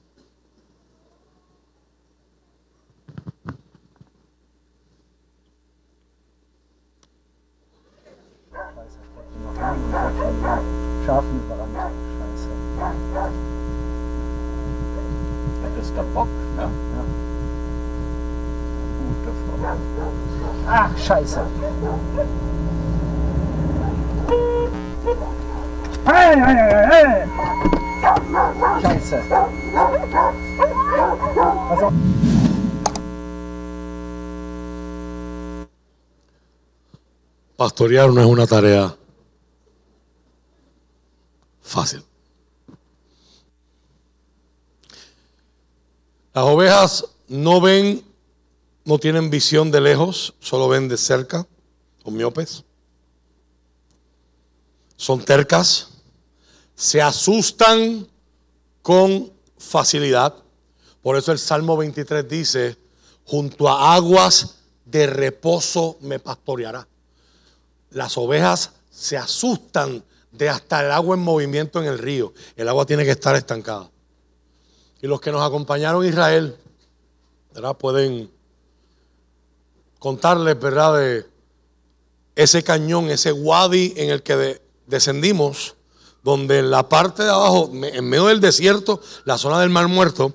Ach, 20.69 20.99
scheiße. 20.99 21.41
Scheiße. 28.83 29.23
Also, 31.71 31.93
Pastorear 37.57 38.13
no 38.13 38.21
es 38.21 38.27
una 38.27 38.47
tarea 38.47 38.95
fácil. 41.63 42.06
Las 46.37 46.45
ovejas 46.45 47.07
no 47.29 47.63
ven, 47.63 48.05
no 48.85 48.99
tienen 48.99 49.31
visión 49.31 49.71
de 49.71 49.81
lejos, 49.81 50.35
solo 50.39 50.69
ven 50.69 50.87
de 50.87 50.99
cerca, 50.99 51.47
son 52.05 52.15
miopes. 52.15 52.63
Son 54.97 55.25
tercas, 55.25 55.89
se 56.75 57.01
asustan 57.01 58.07
con 58.83 59.33
facilidad. 59.57 60.35
Por 61.01 61.17
eso 61.17 61.33
el 61.33 61.39
Salmo 61.39 61.75
23 61.75 62.29
dice, 62.29 62.77
junto 63.25 63.67
a 63.67 63.95
aguas 63.95 64.57
de 64.85 65.07
reposo 65.07 65.97
me 66.03 66.19
pastoreará. 66.19 66.87
Las 67.93 68.19
ovejas 68.19 68.73
se 68.91 69.17
asustan 69.17 70.05
de 70.33 70.51
hasta 70.51 70.85
el 70.85 70.93
agua 70.93 71.17
en 71.17 71.23
movimiento 71.23 71.81
en 71.81 71.87
el 71.87 71.99
río. 71.99 72.35
El 72.57 72.69
agua 72.69 72.85
tiene 72.85 73.07
que 73.07 73.13
estar 73.13 73.35
estancada. 73.37 73.91
Y 75.03 75.07
los 75.07 75.21
que 75.21 75.31
nos 75.33 75.43
acompañaron 75.43 76.05
Israel, 76.07 76.57
¿verdad? 77.55 77.77
Pueden 77.77 78.31
contarles, 79.99 80.59
¿verdad? 80.59 80.99
De 80.99 81.27
ese 82.35 82.63
cañón, 82.63 83.11
ese 83.11 83.33
wadi 83.33 83.93
en 83.97 84.11
el 84.11 84.23
que 84.23 84.37
de- 84.37 84.63
descendimos, 84.87 85.75
donde 86.23 86.59
en 86.59 86.71
la 86.71 86.89
parte 86.89 87.23
de 87.23 87.31
abajo, 87.31 87.71
en 87.73 88.05
medio 88.09 88.27
del 88.27 88.41
desierto, 88.41 89.01
la 89.25 89.39
zona 89.39 89.61
del 89.61 89.71
Mar 89.71 89.89
Muerto, 89.89 90.33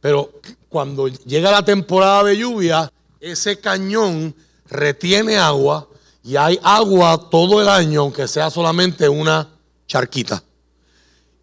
pero 0.00 0.30
cuando 0.68 1.08
llega 1.08 1.50
la 1.50 1.64
temporada 1.64 2.24
de 2.24 2.36
lluvia, 2.38 2.90
ese 3.20 3.58
cañón 3.58 4.34
retiene 4.66 5.36
agua 5.38 5.88
y 6.22 6.36
hay 6.36 6.58
agua 6.62 7.28
todo 7.30 7.60
el 7.60 7.68
año, 7.68 8.02
aunque 8.02 8.28
sea 8.28 8.50
solamente 8.50 9.08
una 9.08 9.48
charquita. 9.86 10.42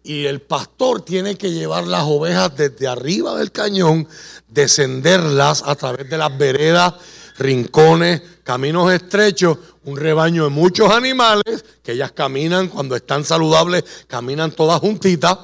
Y 0.06 0.26
el 0.26 0.40
pastor 0.40 1.00
tiene 1.00 1.34
que 1.34 1.50
llevar 1.50 1.84
las 1.88 2.04
ovejas 2.04 2.56
desde 2.56 2.86
arriba 2.86 3.36
del 3.36 3.50
cañón, 3.50 4.06
descenderlas 4.46 5.64
a 5.66 5.74
través 5.74 6.08
de 6.08 6.16
las 6.16 6.38
veredas, 6.38 6.94
rincones, 7.38 8.22
caminos 8.44 8.92
estrechos, 8.92 9.58
un 9.82 9.96
rebaño 9.96 10.44
de 10.44 10.50
muchos 10.50 10.92
animales 10.92 11.64
que 11.82 11.90
ellas 11.90 12.12
caminan 12.12 12.68
cuando 12.68 12.94
están 12.94 13.24
saludables, 13.24 13.82
caminan 14.06 14.52
todas 14.52 14.78
juntitas. 14.78 15.38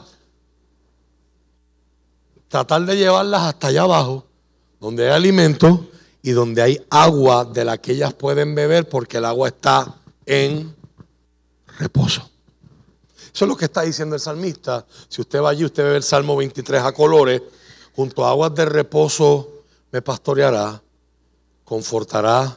Tratar 2.47 2.83
de 2.83 2.97
llevarlas 2.97 3.43
hasta 3.43 3.67
allá 3.67 3.83
abajo, 3.83 4.29
donde 4.79 5.07
hay 5.07 5.17
alimento 5.17 5.89
y 6.23 6.31
donde 6.31 6.63
hay 6.63 6.87
agua 6.89 7.45
de 7.45 7.65
la 7.65 7.79
que 7.79 7.95
ellas 7.95 8.15
pueden 8.15 8.55
beber 8.55 8.89
porque 8.89 9.17
el 9.17 9.25
agua 9.25 9.49
está 9.49 9.97
en 10.25 10.73
reposo. 11.79 12.32
Eso 13.35 13.45
es 13.45 13.49
lo 13.49 13.57
que 13.57 13.65
está 13.65 13.83
diciendo 13.83 14.15
el 14.15 14.21
salmista. 14.21 14.85
Si 15.09 15.21
usted 15.21 15.41
va 15.41 15.51
allí, 15.51 15.65
usted 15.65 15.85
ve 15.85 15.97
el 15.97 16.03
Salmo 16.03 16.37
23 16.37 16.83
a 16.83 16.93
colores. 16.93 17.43
Junto 17.95 18.25
a 18.25 18.31
aguas 18.31 18.55
de 18.55 18.65
reposo 18.65 19.49
me 19.91 20.01
pastoreará, 20.01 20.83
confortará 21.65 22.57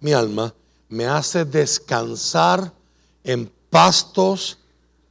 mi 0.00 0.12
alma, 0.12 0.52
me 0.88 1.06
hace 1.06 1.44
descansar 1.44 2.72
en 3.24 3.50
pastos 3.70 4.58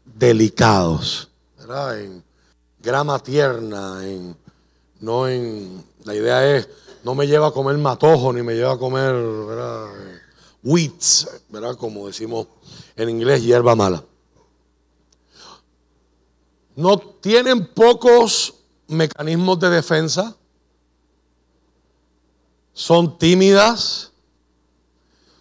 delicados. 0.05 1.30
En 1.97 2.24
grama 2.80 3.18
tierna, 3.20 4.07
en, 4.07 4.38
no 4.99 5.28
en, 5.28 5.84
la 6.03 6.13
idea 6.13 6.55
es, 6.55 6.70
no 7.03 7.16
me 7.16 7.26
lleva 7.26 7.47
a 7.47 7.51
comer 7.51 7.78
matojo, 7.78 8.32
ni 8.32 8.43
me 8.43 8.53
lleva 8.53 8.74
a 8.74 8.78
comer, 8.78 9.13
¿verdad? 9.13 9.88
Weeds, 10.63 11.28
¿verdad? 11.49 11.76
Como 11.76 12.07
decimos 12.07 12.47
en 12.95 13.09
inglés, 13.09 13.43
hierba 13.43 13.76
mala. 13.76 14.03
No 16.76 16.97
tienen 16.99 17.67
pocos 17.67 18.53
mecanismos 18.88 19.59
de 19.59 19.69
defensa, 19.69 20.36
son 22.73 23.17
tímidas, 23.17 24.11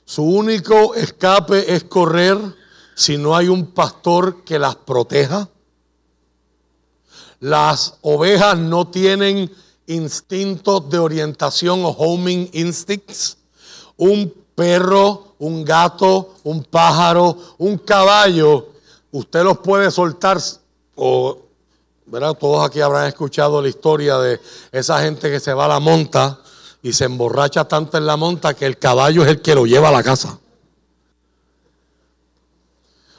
su 0.05 0.23
único 0.23 0.95
escape 0.95 1.75
es 1.75 1.85
correr 1.85 2.39
si 2.95 3.17
no 3.17 3.35
hay 3.35 3.49
un 3.49 3.67
pastor 3.67 4.45
que 4.45 4.59
las 4.59 4.77
proteja. 4.77 5.49
Las 7.41 7.99
ovejas 8.03 8.57
no 8.57 8.87
tienen 8.87 9.51
instintos 9.87 10.89
de 10.89 10.99
orientación 10.99 11.85
o 11.85 11.89
homing 11.89 12.49
instincts. 12.53 13.39
Un 13.97 14.33
perro, 14.55 15.35
un 15.39 15.65
gato, 15.65 16.35
un 16.45 16.63
pájaro, 16.63 17.37
un 17.59 17.79
caballo, 17.79 18.69
usted 19.11 19.43
los 19.43 19.59
puede 19.59 19.91
soltar 19.91 20.39
o 20.97 21.45
¿verdad? 22.07 22.37
Todos 22.39 22.67
aquí 22.67 22.81
habrán 22.81 23.07
escuchado 23.07 23.63
la 23.63 23.69
historia 23.69 24.19
de 24.19 24.41
esa 24.73 25.01
gente 25.01 25.31
que 25.31 25.41
se 25.41 25.55
va 25.55 25.65
a 25.65 25.69
la 25.69 25.81
monta 25.81 26.41
y 26.83 26.93
se 26.93 27.07
emborracha 27.07 27.65
tanto 27.65 27.97
en 27.97 28.07
la 28.07 28.17
monta 28.17 28.55
que 28.55 28.67
el 28.67 28.79
caballo 28.79 29.23
es 29.23 29.29
el 29.29 29.41
que 29.41 29.55
lo 29.55 29.65
lleva 29.65 29.89
a 29.89 29.93
la 29.93 30.03
casa. 30.03 30.39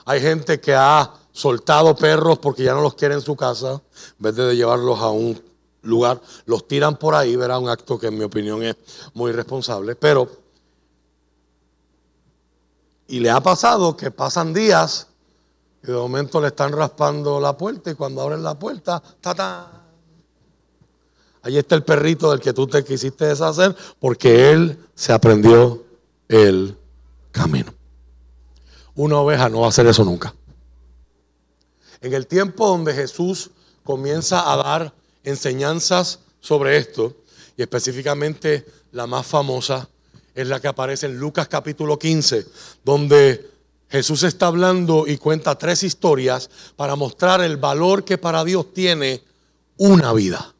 Hay 0.05 0.21
gente 0.21 0.61
que 0.61 0.75
ha 0.75 1.11
soltado 1.31 1.95
perros 1.95 2.37
porque 2.37 2.63
ya 2.63 2.75
no 2.75 2.81
los 2.81 2.93
quiere 2.93 3.15
en 3.15 3.21
su 3.21 3.35
casa, 3.35 3.71
en 3.71 4.19
vez 4.19 4.35
de 4.35 4.55
llevarlos 4.55 4.99
a 4.99 5.09
un 5.09 5.41
lugar, 5.81 6.21
los 6.45 6.67
tiran 6.67 6.97
por 6.97 7.15
ahí, 7.15 7.35
verá 7.35 7.57
un 7.57 7.69
acto 7.69 7.97
que 7.97 8.07
en 8.07 8.17
mi 8.17 8.23
opinión 8.23 8.61
es 8.63 8.75
muy 9.13 9.31
irresponsable, 9.31 9.95
pero 9.95 10.29
y 13.07 13.19
le 13.19 13.29
ha 13.29 13.41
pasado 13.41 13.95
que 13.95 14.09
pasan 14.11 14.53
días 14.53 15.07
y 15.87 15.91
de 15.91 15.97
momento 15.97 16.41
le 16.41 16.47
están 16.47 16.71
raspando 16.71 17.39
la 17.39 17.57
puerta 17.57 17.91
y 17.91 17.95
cuando 17.95 18.21
abren 18.21 18.43
la 18.43 18.57
puerta, 18.57 19.01
¡ta, 19.21 19.83
Ahí 21.43 21.59
está 21.59 21.75
el 21.75 21.83
perrito 21.83 22.31
del 22.31 22.39
que 22.39 22.53
tú 22.53 22.65
te 22.65 22.83
quisiste 22.83 23.25
deshacer 23.25 23.75
porque 23.99 24.51
él 24.51 24.79
se 24.95 25.13
aprendió 25.13 25.85
el 26.27 26.75
camino. 27.31 27.71
Una 28.95 29.19
oveja 29.19 29.47
no 29.49 29.59
va 29.59 29.67
a 29.67 29.69
hacer 29.69 29.85
eso 29.85 30.03
nunca. 30.03 30.33
En 32.01 32.13
el 32.13 32.25
tiempo 32.25 32.67
donde 32.67 32.93
Jesús 32.93 33.51
comienza 33.83 34.51
a 34.51 34.57
dar 34.57 34.93
enseñanzas 35.23 36.19
sobre 36.39 36.77
esto, 36.77 37.15
y 37.57 37.61
específicamente 37.61 38.65
la 38.91 39.05
más 39.05 39.25
famosa 39.25 39.87
es 40.33 40.47
la 40.47 40.59
que 40.59 40.67
aparece 40.67 41.05
en 41.05 41.17
Lucas 41.17 41.47
capítulo 41.47 41.97
15, 41.99 42.45
donde 42.83 43.54
Jesús 43.89 44.23
está 44.23 44.47
hablando 44.47 45.05
y 45.07 45.17
cuenta 45.17 45.57
tres 45.57 45.83
historias 45.83 46.49
para 46.75 46.95
mostrar 46.95 47.41
el 47.41 47.57
valor 47.57 48.03
que 48.03 48.17
para 48.17 48.43
Dios 48.43 48.73
tiene 48.73 49.23
una 49.77 50.13
vida. 50.13 50.53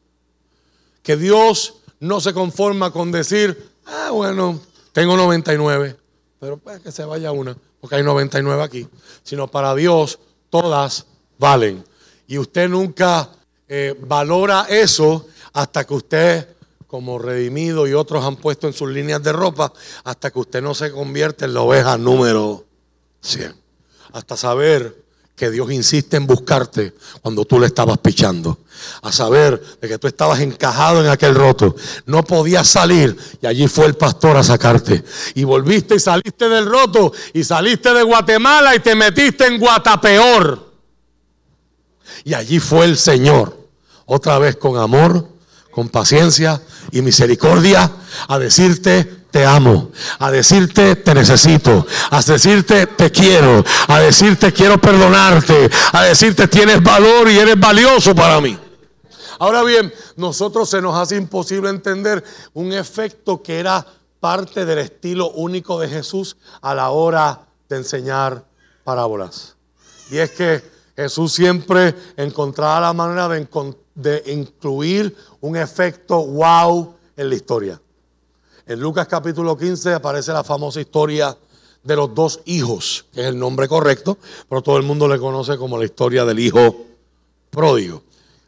Que 1.01 1.17
Dios 1.17 1.75
no 1.99 2.19
se 2.21 2.33
conforma 2.33 2.91
con 2.91 3.11
decir, 3.11 3.71
ah, 3.85 4.09
bueno, 4.11 4.59
tengo 4.93 5.17
99, 5.17 5.97
pero 6.39 6.57
pues 6.57 6.79
que 6.81 6.91
se 6.91 7.05
vaya 7.05 7.31
una, 7.31 7.57
porque 7.81 7.95
hay 7.95 8.03
99 8.03 8.63
aquí. 8.63 8.87
Sino 9.23 9.47
para 9.47 9.73
Dios 9.75 10.19
todas 10.49 11.05
valen. 11.37 11.83
Y 12.27 12.37
usted 12.37 12.69
nunca 12.69 13.29
eh, 13.67 13.95
valora 13.99 14.67
eso 14.69 15.27
hasta 15.53 15.85
que 15.85 15.93
usted, 15.93 16.49
como 16.87 17.17
redimido 17.17 17.87
y 17.87 17.93
otros 17.93 18.23
han 18.23 18.35
puesto 18.35 18.67
en 18.67 18.73
sus 18.73 18.89
líneas 18.89 19.21
de 19.23 19.33
ropa, 19.33 19.73
hasta 20.03 20.31
que 20.31 20.39
usted 20.39 20.61
no 20.61 20.73
se 20.73 20.91
convierte 20.91 21.45
en 21.45 21.53
la 21.53 21.61
oveja 21.61 21.97
número 21.97 22.65
100. 23.25 23.55
Hasta 24.13 24.37
saber 24.37 25.03
que 25.35 25.51
Dios 25.51 25.69
insiste 25.71 26.15
en 26.15 26.27
buscarte 26.27 26.93
cuando 27.21 27.43
tú 27.43 27.59
le 27.59 27.67
estabas 27.67 27.97
pichando. 27.97 28.59
A 29.01 29.11
saber 29.11 29.61
de 29.81 29.87
que 29.87 29.97
tú 29.97 30.07
estabas 30.07 30.39
encajado 30.39 31.03
en 31.03 31.09
aquel 31.09 31.35
roto. 31.35 31.75
No 32.05 32.23
podías 32.23 32.67
salir 32.67 33.17
y 33.41 33.47
allí 33.47 33.67
fue 33.67 33.85
el 33.85 33.95
pastor 33.95 34.37
a 34.37 34.43
sacarte. 34.43 35.03
Y 35.33 35.43
volviste 35.43 35.95
y 35.95 35.99
saliste 35.99 36.47
del 36.47 36.65
roto 36.65 37.11
y 37.33 37.43
saliste 37.43 37.93
de 37.93 38.03
Guatemala 38.03 38.75
y 38.75 38.79
te 38.79 38.95
metiste 38.95 39.47
en 39.47 39.59
Guatapeor. 39.59 40.73
Y 42.23 42.33
allí 42.33 42.59
fue 42.59 42.85
el 42.85 42.97
Señor, 42.97 43.57
otra 44.05 44.39
vez 44.39 44.55
con 44.55 44.77
amor, 44.77 45.27
con 45.71 45.89
paciencia 45.89 46.61
y 46.91 47.01
misericordia, 47.01 47.91
a 48.27 48.39
decirte, 48.39 49.14
te 49.35 49.45
amo, 49.45 49.91
a 50.19 50.31
decirte 50.31 50.95
te 50.95 51.13
necesito, 51.13 51.85
a 52.09 52.21
decirte 52.21 52.87
te 52.87 53.11
quiero, 53.11 53.65
a 53.89 53.99
decirte 53.99 54.53
quiero 54.53 54.79
perdonarte, 54.79 55.69
a 55.91 56.03
decirte 56.03 56.47
tienes 56.47 56.81
valor 56.81 57.29
y 57.29 57.37
eres 57.37 57.59
valioso 57.59 58.15
para 58.15 58.39
mí. 58.39 58.57
Ahora 59.37 59.61
bien, 59.63 59.93
nosotros 60.15 60.69
se 60.69 60.81
nos 60.81 60.95
hace 60.95 61.17
imposible 61.17 61.69
entender 61.69 62.23
un 62.53 62.71
efecto 62.71 63.43
que 63.43 63.59
era 63.59 63.85
parte 64.21 64.63
del 64.63 64.77
estilo 64.77 65.31
único 65.31 65.81
de 65.81 65.89
Jesús 65.89 66.37
a 66.61 66.73
la 66.73 66.91
hora 66.91 67.41
de 67.67 67.75
enseñar 67.75 68.45
parábolas. 68.85 69.57
Y 70.11 70.17
es 70.19 70.31
que 70.31 70.63
Jesús 70.95 71.33
siempre 71.33 71.93
encontraba 72.15 72.79
la 72.79 72.93
manera 72.93 73.27
de, 73.27 73.45
de 73.95 74.23
incluir 74.27 75.13
un 75.41 75.57
efecto 75.57 76.25
wow 76.25 76.95
en 77.17 77.27
la 77.27 77.35
historia. 77.35 77.81
En 78.67 78.79
Lucas 78.79 79.07
capítulo 79.07 79.55
15 79.55 79.93
aparece 79.93 80.33
la 80.33 80.43
famosa 80.43 80.81
historia 80.81 81.37
de 81.83 81.95
los 81.95 82.15
dos 82.15 82.39
hijos, 82.45 83.05
que 83.13 83.21
es 83.21 83.27
el 83.27 83.37
nombre 83.37 83.67
correcto, 83.67 84.17
pero 84.49 84.63
todo 84.63 84.77
el 84.77 84.83
mundo 84.83 85.07
le 85.07 85.19
conoce 85.19 85.55
como 85.55 85.77
la 85.77 85.85
historia 85.85 86.25
del 86.25 86.39
hijo 86.39 86.75
pródigo. 87.51 88.01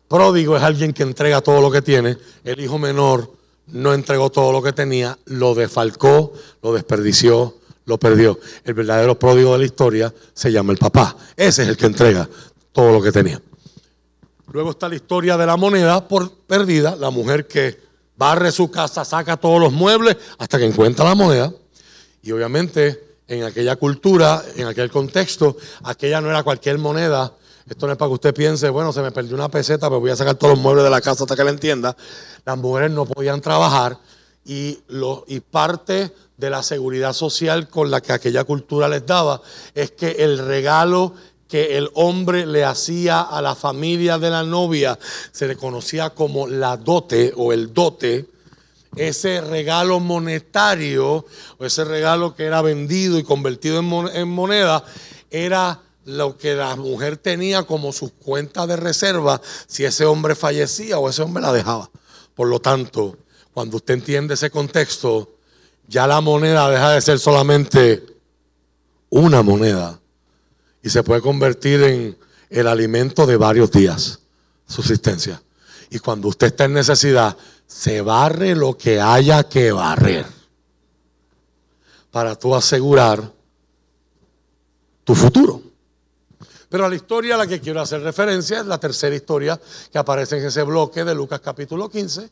Pródigo 0.08 0.58
es 0.58 0.64
alguien 0.64 0.92
que 0.92 1.04
entrega 1.04 1.42
todo 1.42 1.62
lo 1.62 1.70
que 1.70 1.84
tiene, 1.84 2.18
el 2.44 2.60
hijo 2.60 2.80
menor 2.80 3.32
no 3.68 3.94
entregó 3.94 4.32
todo 4.32 4.52
lo 4.52 4.64
que 4.64 4.74
tenía, 4.74 5.20
lo 5.26 5.54
defalcó, 5.54 6.34
lo 6.64 6.74
desperdició, 6.74 7.54
lo 7.86 8.00
perdió. 8.00 8.40
El 8.64 8.74
verdadero 8.74 9.20
pródigo 9.20 9.54
de 9.54 9.60
la 9.60 9.66
historia 9.66 10.12
se 10.34 10.52
llama 10.52 10.72
el 10.72 10.80
papá. 10.80 11.16
Ese 11.36 11.62
es 11.62 11.70
el 11.70 11.78
que 11.78 11.86
entrega 11.86 12.28
todo 12.72 12.92
lo 12.92 13.04
que 13.04 13.12
tenía. 13.12 13.40
Luego 14.52 14.72
está 14.72 14.90
la 14.90 14.96
historia 14.96 15.38
de 15.38 15.46
la 15.46 15.58
moneda 15.58 16.08
por 16.08 16.32
perdida, 16.32 16.96
la 16.96 17.12
mujer 17.12 17.46
que 17.46 17.87
barre 18.18 18.52
su 18.52 18.70
casa, 18.70 19.06
saca 19.06 19.38
todos 19.38 19.62
los 19.62 19.72
muebles 19.72 20.18
hasta 20.38 20.58
que 20.58 20.66
encuentra 20.66 21.06
la 21.06 21.16
moneda. 21.16 21.54
Y 22.22 22.32
obviamente 22.32 23.18
en 23.28 23.44
aquella 23.44 23.76
cultura, 23.76 24.44
en 24.56 24.68
aquel 24.68 24.90
contexto, 24.90 25.58
aquella 25.84 26.22
no 26.22 26.30
era 26.30 26.44
cualquier 26.44 26.78
moneda. 26.78 27.34
Esto 27.70 27.86
no 27.86 27.94
es 27.94 27.98
para 27.98 28.10
que 28.10 28.14
usted 28.14 28.34
piense, 28.34 28.70
bueno, 28.70 28.94
se 28.94 29.02
me 29.02 29.12
perdió 29.12 29.36
una 29.36 29.50
peseta, 29.50 29.90
pero 29.90 30.00
voy 30.00 30.12
a 30.12 30.16
sacar 30.16 30.36
todos 30.36 30.54
los 30.54 30.64
muebles 30.64 30.86
de 30.86 30.90
la 30.90 31.02
casa 31.02 31.24
hasta 31.24 31.36
que 31.36 31.44
la 31.44 31.50
entienda. 31.50 31.96
Las 32.46 32.58
mujeres 32.58 32.92
no 32.92 33.06
podían 33.06 33.42
trabajar 33.42 33.98
y, 34.46 34.80
lo, 34.88 35.26
y 35.28 35.42
parte 35.42 36.14
de 36.38 36.50
la 36.50 36.64
seguridad 36.64 37.12
social 37.12 37.68
con 37.68 37.92
la 37.92 38.00
que 38.00 38.14
aquella 38.14 38.46
cultura 38.46 38.88
les 38.88 39.06
daba 39.06 39.42
es 39.76 39.92
que 39.92 40.12
el 40.20 40.38
regalo 40.38 41.14
que 41.48 41.78
el 41.78 41.90
hombre 41.94 42.46
le 42.46 42.66
hacía 42.66 43.22
a 43.22 43.42
la 43.42 43.56
familia 43.56 44.18
de 44.18 44.30
la 44.30 44.44
novia 44.44 44.98
se 45.32 45.48
le 45.48 45.56
conocía 45.56 46.10
como 46.12 46.48
la 46.48 46.78
dote 46.78 47.34
o 47.36 47.54
el 47.54 47.74
dote. 47.74 48.28
Ese 48.96 49.42
regalo 49.42 50.00
monetario 50.00 51.26
o 51.58 51.66
ese 51.66 51.86
regalo 51.86 52.36
que 52.36 52.46
era 52.46 52.62
vendido 52.62 53.18
y 53.18 53.24
convertido 53.24 53.80
en 53.80 54.28
moneda 54.30 54.84
era 55.30 55.82
lo 56.06 56.38
que 56.38 56.56
la 56.56 56.76
mujer 56.76 57.18
tenía 57.18 57.64
como 57.64 57.92
su 57.92 58.14
cuenta 58.14 58.66
de 58.66 58.78
reserva 58.78 59.42
si 59.68 59.84
ese 59.84 60.06
hombre 60.06 60.36
fallecía 60.36 61.00
o 61.00 61.10
ese 61.10 61.22
hombre 61.22 61.44
la 61.44 61.54
dejaba. 61.54 61.90
Por 62.34 62.48
lo 62.48 62.60
tanto, 62.60 63.18
cuando 63.54 63.78
usted 63.78 63.96
entiende 63.96 64.34
ese 64.34 64.50
contexto, 64.50 65.36
ya 65.88 66.08
la 66.08 66.22
moneda 66.22 66.70
deja 66.70 66.92
de 66.92 67.02
ser 67.02 67.20
solamente 67.20 68.04
una 69.10 69.42
moneda 69.44 70.00
y 70.88 70.90
se 70.90 71.04
puede 71.04 71.20
convertir 71.20 71.84
en 71.84 72.18
el 72.50 72.66
alimento 72.66 73.26
de 73.26 73.36
varios 73.36 73.70
días, 73.72 74.22
subsistencia. 74.66 75.42
Y 75.90 76.00
cuando 76.00 76.30
usted 76.30 76.48
está 76.48 76.64
en 76.64 76.72
necesidad, 76.72 77.36
se 77.66 78.02
barre 78.02 78.56
lo 78.56 78.78
que 78.78 79.02
haya 79.02 79.44
que 79.44 79.74
barrer 79.74 80.26
para 82.10 82.38
tú 82.38 82.56
asegurar 82.56 83.34
tu 85.04 85.14
futuro. 85.14 85.62
Pero 86.70 86.88
la 86.88 86.96
historia 86.96 87.36
a 87.36 87.40
la 87.40 87.48
que 87.48 87.60
quiero 87.60 87.82
hacer 87.82 88.00
referencia 88.00 88.62
es 88.62 88.66
la 88.66 88.80
tercera 88.80 89.14
historia 89.14 89.60
que 89.92 89.98
aparece 89.98 90.38
en 90.38 90.46
ese 90.46 90.64
bloque 90.64 91.04
de 91.04 91.14
Lucas 91.14 91.42
capítulo 91.42 91.90
15, 91.90 92.30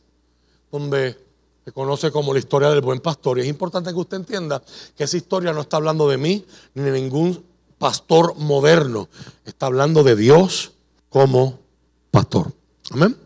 donde 0.72 1.18
se 1.62 1.72
conoce 1.72 2.10
como 2.10 2.32
la 2.32 2.38
historia 2.38 2.70
del 2.70 2.80
buen 2.80 3.00
pastor. 3.00 3.36
Y 3.36 3.42
es 3.42 3.48
importante 3.48 3.90
que 3.90 3.96
usted 3.96 4.16
entienda 4.16 4.62
que 4.96 5.04
esa 5.04 5.18
historia 5.18 5.52
no 5.52 5.60
está 5.60 5.76
hablando 5.76 6.08
de 6.08 6.16
mí 6.16 6.46
ni 6.72 6.82
de 6.84 6.92
ningún 6.92 7.45
pastor 7.78 8.36
moderno. 8.36 9.08
Está 9.44 9.66
hablando 9.66 10.02
de 10.02 10.16
Dios 10.16 10.72
como 11.08 11.58
pastor. 12.10 12.52
Amén. 12.90 13.16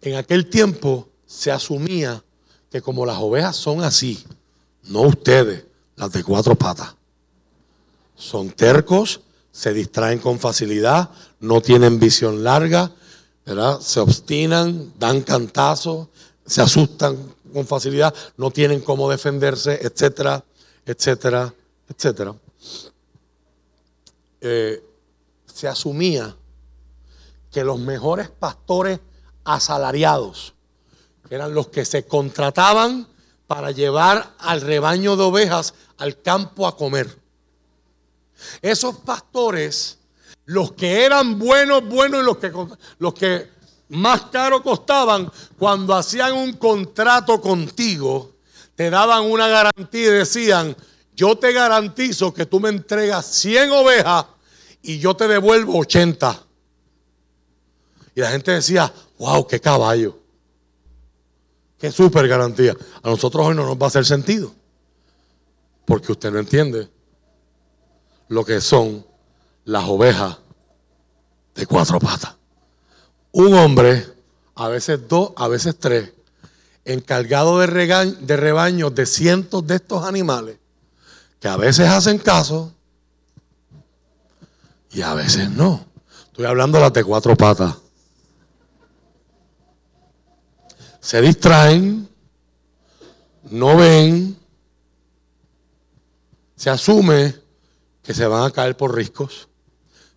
En 0.00 0.14
aquel 0.16 0.48
tiempo 0.48 1.08
se 1.26 1.50
asumía 1.50 2.22
que 2.70 2.80
como 2.80 3.04
las 3.06 3.18
ovejas 3.18 3.56
son 3.56 3.82
así, 3.82 4.24
no 4.84 5.02
ustedes, 5.02 5.64
las 5.96 6.12
de 6.12 6.22
cuatro 6.22 6.54
patas, 6.54 6.94
son 8.16 8.50
tercos, 8.50 9.20
se 9.50 9.72
distraen 9.72 10.18
con 10.18 10.38
facilidad, 10.38 11.10
no 11.40 11.60
tienen 11.60 11.98
visión 11.98 12.44
larga, 12.44 12.92
¿verdad? 13.44 13.80
Se 13.80 14.00
obstinan, 14.00 14.92
dan 14.98 15.22
cantazos, 15.22 16.08
se 16.46 16.62
asustan 16.62 17.16
con 17.52 17.66
facilidad, 17.66 18.14
no 18.36 18.50
tienen 18.50 18.80
cómo 18.80 19.10
defenderse, 19.10 19.80
etcétera, 19.82 20.44
etcétera, 20.84 21.52
etcétera. 21.88 22.34
Eh, 24.40 24.84
se 25.46 25.66
asumía 25.66 26.36
que 27.50 27.64
los 27.64 27.78
mejores 27.78 28.30
pastores 28.30 29.00
asalariados, 29.44 30.54
eran 31.30 31.54
los 31.54 31.68
que 31.68 31.84
se 31.84 32.06
contrataban 32.06 33.08
para 33.46 33.70
llevar 33.70 34.34
al 34.38 34.60
rebaño 34.60 35.16
de 35.16 35.24
ovejas 35.24 35.74
al 35.96 36.20
campo 36.20 36.66
a 36.66 36.76
comer. 36.76 37.18
Esos 38.62 38.96
pastores, 38.98 39.98
los 40.44 40.72
que 40.72 41.04
eran 41.04 41.38
buenos, 41.38 41.86
buenos 41.86 42.22
y 42.22 42.24
los 42.24 42.36
que, 42.38 42.52
los 42.98 43.14
que 43.14 43.50
más 43.88 44.22
caro 44.26 44.62
costaban, 44.62 45.30
cuando 45.58 45.94
hacían 45.94 46.34
un 46.34 46.52
contrato 46.54 47.40
contigo, 47.40 48.34
te 48.74 48.90
daban 48.90 49.24
una 49.24 49.48
garantía 49.48 50.08
y 50.08 50.10
decían, 50.10 50.76
yo 51.18 51.36
te 51.36 51.52
garantizo 51.52 52.32
que 52.32 52.46
tú 52.46 52.60
me 52.60 52.68
entregas 52.68 53.26
100 53.26 53.72
ovejas 53.72 54.26
y 54.82 55.00
yo 55.00 55.16
te 55.16 55.26
devuelvo 55.26 55.76
80. 55.76 56.44
Y 58.14 58.20
la 58.20 58.30
gente 58.30 58.52
decía, 58.52 58.92
wow, 59.18 59.44
qué 59.44 59.60
caballo. 59.60 60.16
Qué 61.76 61.90
super 61.90 62.28
garantía. 62.28 62.76
A 63.02 63.10
nosotros 63.10 63.44
hoy 63.44 63.56
no 63.56 63.66
nos 63.66 63.76
va 63.76 63.86
a 63.86 63.88
hacer 63.88 64.06
sentido. 64.06 64.54
Porque 65.84 66.12
usted 66.12 66.30
no 66.30 66.38
entiende 66.38 66.88
lo 68.28 68.44
que 68.44 68.60
son 68.60 69.04
las 69.64 69.84
ovejas 69.88 70.38
de 71.56 71.66
cuatro 71.66 71.98
patas. 71.98 72.36
Un 73.32 73.54
hombre, 73.54 74.06
a 74.54 74.68
veces 74.68 75.08
dos, 75.08 75.32
a 75.34 75.48
veces 75.48 75.76
tres, 75.80 76.12
encargado 76.84 77.58
de 77.58 78.36
rebaños 78.36 78.94
de 78.94 79.04
cientos 79.04 79.66
de 79.66 79.76
estos 79.76 80.04
animales, 80.04 80.58
que 81.40 81.48
a 81.48 81.56
veces 81.56 81.88
hacen 81.88 82.18
caso 82.18 82.72
y 84.90 85.02
a 85.02 85.14
veces 85.14 85.50
no. 85.50 85.84
Estoy 86.26 86.46
hablando 86.46 86.78
de 86.78 86.84
las 86.84 86.92
de 86.92 87.04
cuatro 87.04 87.36
patas. 87.36 87.74
Se 91.00 91.20
distraen, 91.20 92.08
no 93.50 93.76
ven, 93.76 94.36
se 96.56 96.70
asume 96.70 97.34
que 98.02 98.14
se 98.14 98.26
van 98.26 98.44
a 98.44 98.50
caer 98.50 98.76
por 98.76 98.94
riscos, 98.94 99.48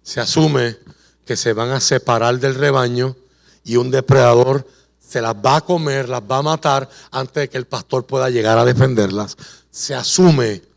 se 0.01 0.19
asume 0.19 0.77
que 1.25 1.37
se 1.37 1.53
van 1.53 1.69
a 1.69 1.79
separar 1.79 2.39
del 2.39 2.55
rebaño 2.55 3.15
y 3.63 3.77
un 3.77 3.91
depredador 3.91 4.67
se 4.99 5.21
las 5.21 5.35
va 5.35 5.57
a 5.57 5.61
comer, 5.61 6.09
las 6.09 6.21
va 6.21 6.37
a 6.37 6.41
matar 6.41 6.89
antes 7.11 7.35
de 7.35 7.49
que 7.49 7.57
el 7.57 7.67
pastor 7.67 8.05
pueda 8.05 8.29
llegar 8.29 8.57
a 8.57 8.65
defenderlas. 8.65 9.37
Se 9.69 9.93
asume 9.93 10.70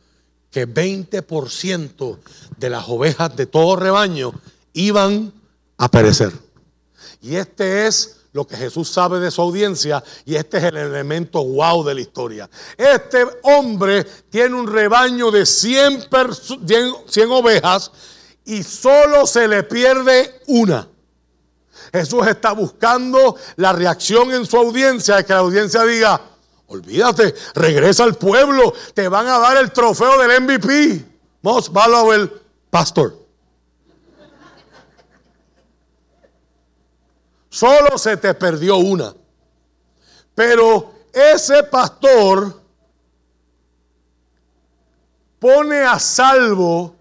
que 0.54 0.68
20% 0.68 2.18
de 2.56 2.70
las 2.70 2.88
ovejas 2.88 3.34
de 3.34 3.46
todo 3.46 3.74
rebaño 3.74 4.32
iban 4.72 5.32
a 5.76 5.90
perecer. 5.90 6.30
Y 7.20 7.34
este 7.34 7.88
es 7.88 8.18
lo 8.30 8.46
que 8.46 8.56
Jesús 8.56 8.88
sabe 8.88 9.18
de 9.18 9.32
su 9.32 9.42
audiencia 9.42 10.04
y 10.24 10.36
este 10.36 10.58
es 10.58 10.64
el 10.64 10.76
elemento 10.76 11.42
wow 11.44 11.82
de 11.82 11.96
la 11.96 12.00
historia. 12.00 12.48
Este 12.76 13.26
hombre 13.42 14.04
tiene 14.30 14.54
un 14.54 14.68
rebaño 14.68 15.32
de 15.32 15.44
100, 15.44 16.06
100 17.08 17.30
ovejas 17.32 17.90
y 18.44 18.62
solo 18.62 19.26
se 19.26 19.48
le 19.48 19.64
pierde 19.64 20.40
una. 20.46 20.88
Jesús 21.92 22.28
está 22.28 22.52
buscando 22.52 23.34
la 23.56 23.72
reacción 23.72 24.32
en 24.32 24.46
su 24.46 24.56
audiencia, 24.56 25.16
de 25.16 25.24
que 25.24 25.32
la 25.32 25.40
audiencia 25.40 25.82
diga, 25.82 26.20
olvídate, 26.66 27.34
regresa 27.54 28.04
al 28.04 28.14
pueblo, 28.14 28.72
te 28.94 29.08
van 29.08 29.26
a 29.26 29.38
dar 29.38 29.56
el 29.56 29.72
trofeo 29.72 30.18
del 30.18 30.42
MVP, 30.42 31.04
Most 31.42 31.72
Valuable 31.72 32.30
Pastor. 32.70 33.24
Solo 37.48 37.96
se 37.98 38.16
te 38.16 38.34
perdió 38.34 38.78
una. 38.78 39.14
Pero 40.34 40.92
ese 41.12 41.62
pastor 41.62 42.60
pone 45.38 45.82
a 45.82 45.98
salvo 46.00 46.96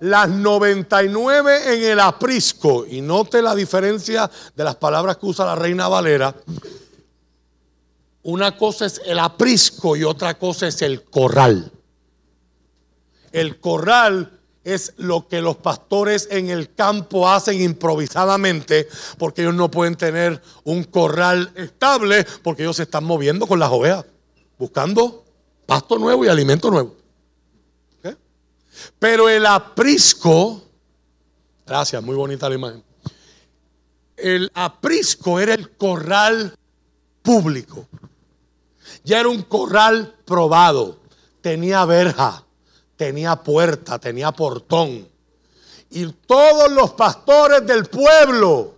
las 0.00 0.28
99 0.28 1.74
en 1.74 1.82
el 1.92 2.00
aprisco. 2.00 2.84
Y 2.86 3.00
note 3.00 3.40
la 3.40 3.54
diferencia 3.54 4.30
de 4.54 4.64
las 4.64 4.76
palabras 4.76 5.16
que 5.16 5.24
usa 5.24 5.46
la 5.46 5.54
reina 5.54 5.88
Valera. 5.88 6.34
Una 8.24 8.56
cosa 8.56 8.86
es 8.86 9.00
el 9.04 9.18
aprisco 9.18 9.96
y 9.96 10.04
otra 10.04 10.38
cosa 10.38 10.66
es 10.66 10.80
el 10.82 11.04
corral. 11.04 11.70
El 13.32 13.60
corral 13.60 14.40
es 14.64 14.94
lo 14.96 15.28
que 15.28 15.42
los 15.42 15.56
pastores 15.56 16.26
en 16.30 16.48
el 16.48 16.74
campo 16.74 17.28
hacen 17.28 17.60
improvisadamente 17.60 18.88
porque 19.18 19.42
ellos 19.42 19.54
no 19.54 19.70
pueden 19.70 19.94
tener 19.94 20.40
un 20.64 20.84
corral 20.84 21.52
estable 21.54 22.26
porque 22.42 22.62
ellos 22.62 22.76
se 22.76 22.84
están 22.84 23.04
moviendo 23.04 23.46
con 23.46 23.58
las 23.58 23.70
ovejas, 23.70 24.06
buscando 24.58 25.24
pasto 25.66 25.98
nuevo 25.98 26.24
y 26.24 26.28
alimento 26.28 26.70
nuevo. 26.70 26.96
Pero 28.98 29.28
el 29.28 29.46
aprisco, 29.46 30.62
gracias, 31.66 32.02
muy 32.02 32.16
bonita 32.16 32.48
la 32.48 32.54
imagen. 32.54 32.82
El 34.16 34.50
aprisco 34.54 35.38
era 35.38 35.54
el 35.54 35.70
corral 35.76 36.56
público. 37.22 37.86
Ya 39.04 39.20
era 39.20 39.28
un 39.28 39.42
corral 39.42 40.14
probado. 40.24 40.96
Tenía 41.40 41.84
verja, 41.84 42.42
tenía 42.96 43.36
puerta, 43.36 43.98
tenía 43.98 44.32
portón. 44.32 45.06
Y 45.90 46.06
todos 46.26 46.72
los 46.72 46.92
pastores 46.92 47.66
del 47.66 47.84
pueblo, 47.84 48.74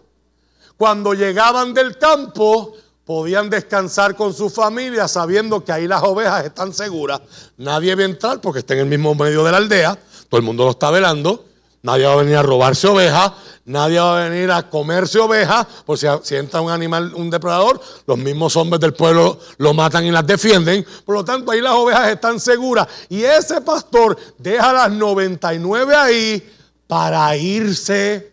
cuando 0.77 1.15
llegaban 1.15 1.73
del 1.73 1.97
campo, 1.97 2.75
podían 3.05 3.49
descansar 3.49 4.17
con 4.17 4.35
su 4.35 4.51
familia 4.51 5.07
sabiendo 5.07 5.65
que 5.65 5.71
ahí 5.71 5.87
las 5.87 6.03
ovejas 6.03 6.45
están 6.45 6.75
seguras. 6.75 7.21
Nadie 7.57 7.95
va 7.95 8.03
a 8.03 8.07
entrar 8.07 8.41
porque 8.41 8.59
está 8.59 8.75
en 8.75 8.81
el 8.81 8.87
mismo 8.87 9.15
medio 9.15 9.45
de 9.45 9.53
la 9.53 9.59
aldea. 9.59 9.97
Todo 10.29 10.39
el 10.41 10.45
mundo 10.45 10.65
lo 10.65 10.73
está 10.73 10.91
velando. 10.91 11.45
Nadie 11.87 12.05
va 12.05 12.15
a 12.15 12.17
venir 12.17 12.35
a 12.35 12.43
robarse 12.43 12.89
ovejas. 12.89 13.31
Nadie 13.65 14.01
va 14.01 14.19
a 14.25 14.29
venir 14.29 14.51
a 14.51 14.69
comerse 14.69 15.21
ovejas. 15.21 15.65
Por 15.87 15.97
si, 15.97 16.09
si 16.25 16.35
entra 16.35 16.61
un 16.61 16.69
animal, 16.69 17.15
un 17.15 17.31
depredador, 17.31 17.81
los 18.09 18.19
mismos 18.19 18.57
hombres 18.57 18.81
del 18.81 18.93
pueblo 18.93 19.39
lo 19.59 19.73
matan 19.73 20.05
y 20.05 20.11
las 20.11 20.27
defienden. 20.27 20.85
Por 21.05 21.15
lo 21.15 21.25
tanto, 21.25 21.53
ahí 21.53 21.61
las 21.61 21.75
ovejas 21.75 22.09
están 22.09 22.41
seguras. 22.41 22.89
Y 23.09 23.23
ese 23.23 23.61
pastor 23.61 24.19
deja 24.37 24.73
las 24.73 24.91
99 24.91 25.95
ahí 25.95 26.53
para 26.89 27.37
irse 27.37 28.33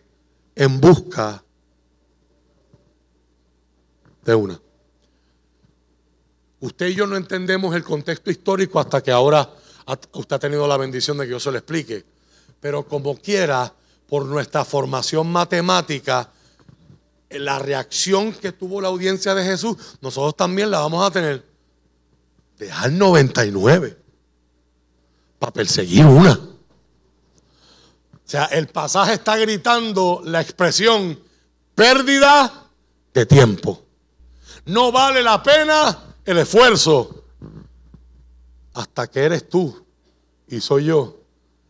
en 0.56 0.80
busca 0.80 1.40
de 4.24 4.34
una. 4.34 4.60
Usted 6.58 6.88
y 6.88 6.94
yo 6.96 7.06
no 7.06 7.16
entendemos 7.16 7.72
el 7.76 7.84
contexto 7.84 8.32
histórico 8.32 8.80
hasta 8.80 9.00
que 9.00 9.12
ahora 9.12 9.48
usted 10.14 10.34
ha 10.34 10.40
tenido 10.40 10.66
la 10.66 10.76
bendición 10.76 11.18
de 11.18 11.26
que 11.26 11.30
yo 11.30 11.38
se 11.38 11.52
lo 11.52 11.58
explique. 11.58 12.13
Pero 12.64 12.88
como 12.88 13.14
quiera, 13.14 13.74
por 14.08 14.24
nuestra 14.24 14.64
formación 14.64 15.30
matemática, 15.30 16.30
la 17.28 17.58
reacción 17.58 18.32
que 18.32 18.52
tuvo 18.52 18.80
la 18.80 18.88
audiencia 18.88 19.34
de 19.34 19.44
Jesús, 19.44 19.76
nosotros 20.00 20.34
también 20.34 20.70
la 20.70 20.78
vamos 20.78 21.06
a 21.06 21.10
tener. 21.10 21.44
Dejar 22.56 22.90
99 22.90 23.98
para 25.38 25.52
perseguir 25.52 26.06
una. 26.06 26.32
O 26.32 26.48
sea, 28.24 28.46
el 28.46 28.66
pasaje 28.68 29.12
está 29.12 29.36
gritando 29.36 30.22
la 30.24 30.40
expresión 30.40 31.20
pérdida 31.74 32.70
de 33.12 33.26
tiempo. 33.26 33.84
No 34.64 34.90
vale 34.90 35.22
la 35.22 35.42
pena 35.42 36.14
el 36.24 36.38
esfuerzo 36.38 37.24
hasta 38.72 39.06
que 39.06 39.20
eres 39.20 39.50
tú 39.50 39.84
y 40.48 40.62
soy 40.62 40.86
yo, 40.86 41.23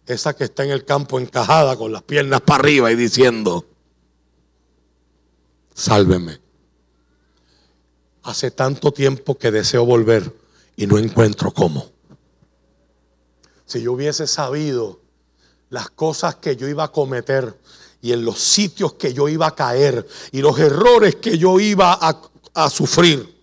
esa 0.06 0.34
que 0.34 0.44
está 0.44 0.64
en 0.64 0.70
el 0.70 0.84
campo 0.84 1.18
encajada 1.18 1.76
con 1.76 1.92
las 1.92 2.02
piernas 2.02 2.40
para 2.42 2.60
arriba 2.60 2.92
y 2.92 2.96
diciendo, 2.96 3.66
sálveme. 5.74 6.40
hace 8.22 8.50
tanto 8.50 8.92
tiempo 8.92 9.36
que 9.36 9.50
deseo 9.50 9.84
volver 9.84 10.34
y 10.76 10.86
no 10.86 10.98
encuentro 10.98 11.52
cómo. 11.52 11.90
Si 13.66 13.82
yo 13.82 13.92
hubiese 13.92 14.26
sabido 14.26 15.00
las 15.70 15.90
cosas 15.90 16.36
que 16.36 16.56
yo 16.56 16.68
iba 16.68 16.84
a 16.84 16.92
cometer 16.92 17.58
y 18.00 18.12
en 18.12 18.24
los 18.24 18.38
sitios 18.38 18.94
que 18.94 19.14
yo 19.14 19.28
iba 19.28 19.46
a 19.46 19.54
caer 19.54 20.06
y 20.32 20.40
los 20.42 20.58
errores 20.58 21.16
que 21.16 21.38
yo 21.38 21.58
iba 21.58 21.92
a, 21.92 22.20
a 22.54 22.70
sufrir, 22.70 23.33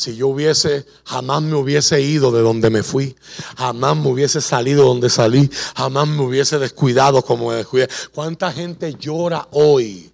si 0.00 0.16
yo 0.16 0.28
hubiese, 0.28 0.86
jamás 1.04 1.42
me 1.42 1.54
hubiese 1.56 2.00
ido 2.00 2.32
de 2.32 2.40
donde 2.40 2.70
me 2.70 2.82
fui, 2.82 3.14
jamás 3.58 3.96
me 3.98 4.08
hubiese 4.08 4.40
salido 4.40 4.86
donde 4.86 5.10
salí, 5.10 5.50
jamás 5.76 6.08
me 6.08 6.22
hubiese 6.22 6.58
descuidado 6.58 7.22
como 7.22 7.50
me 7.50 7.56
descuidé. 7.56 7.88
¿Cuánta 8.14 8.50
gente 8.50 8.94
llora 8.94 9.46
hoy 9.50 10.10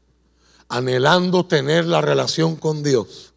anhelando 0.69 1.47
tener 1.47 1.87
la 1.87 2.01
relación 2.01 2.57
con 2.57 2.83
Dios 2.83 3.33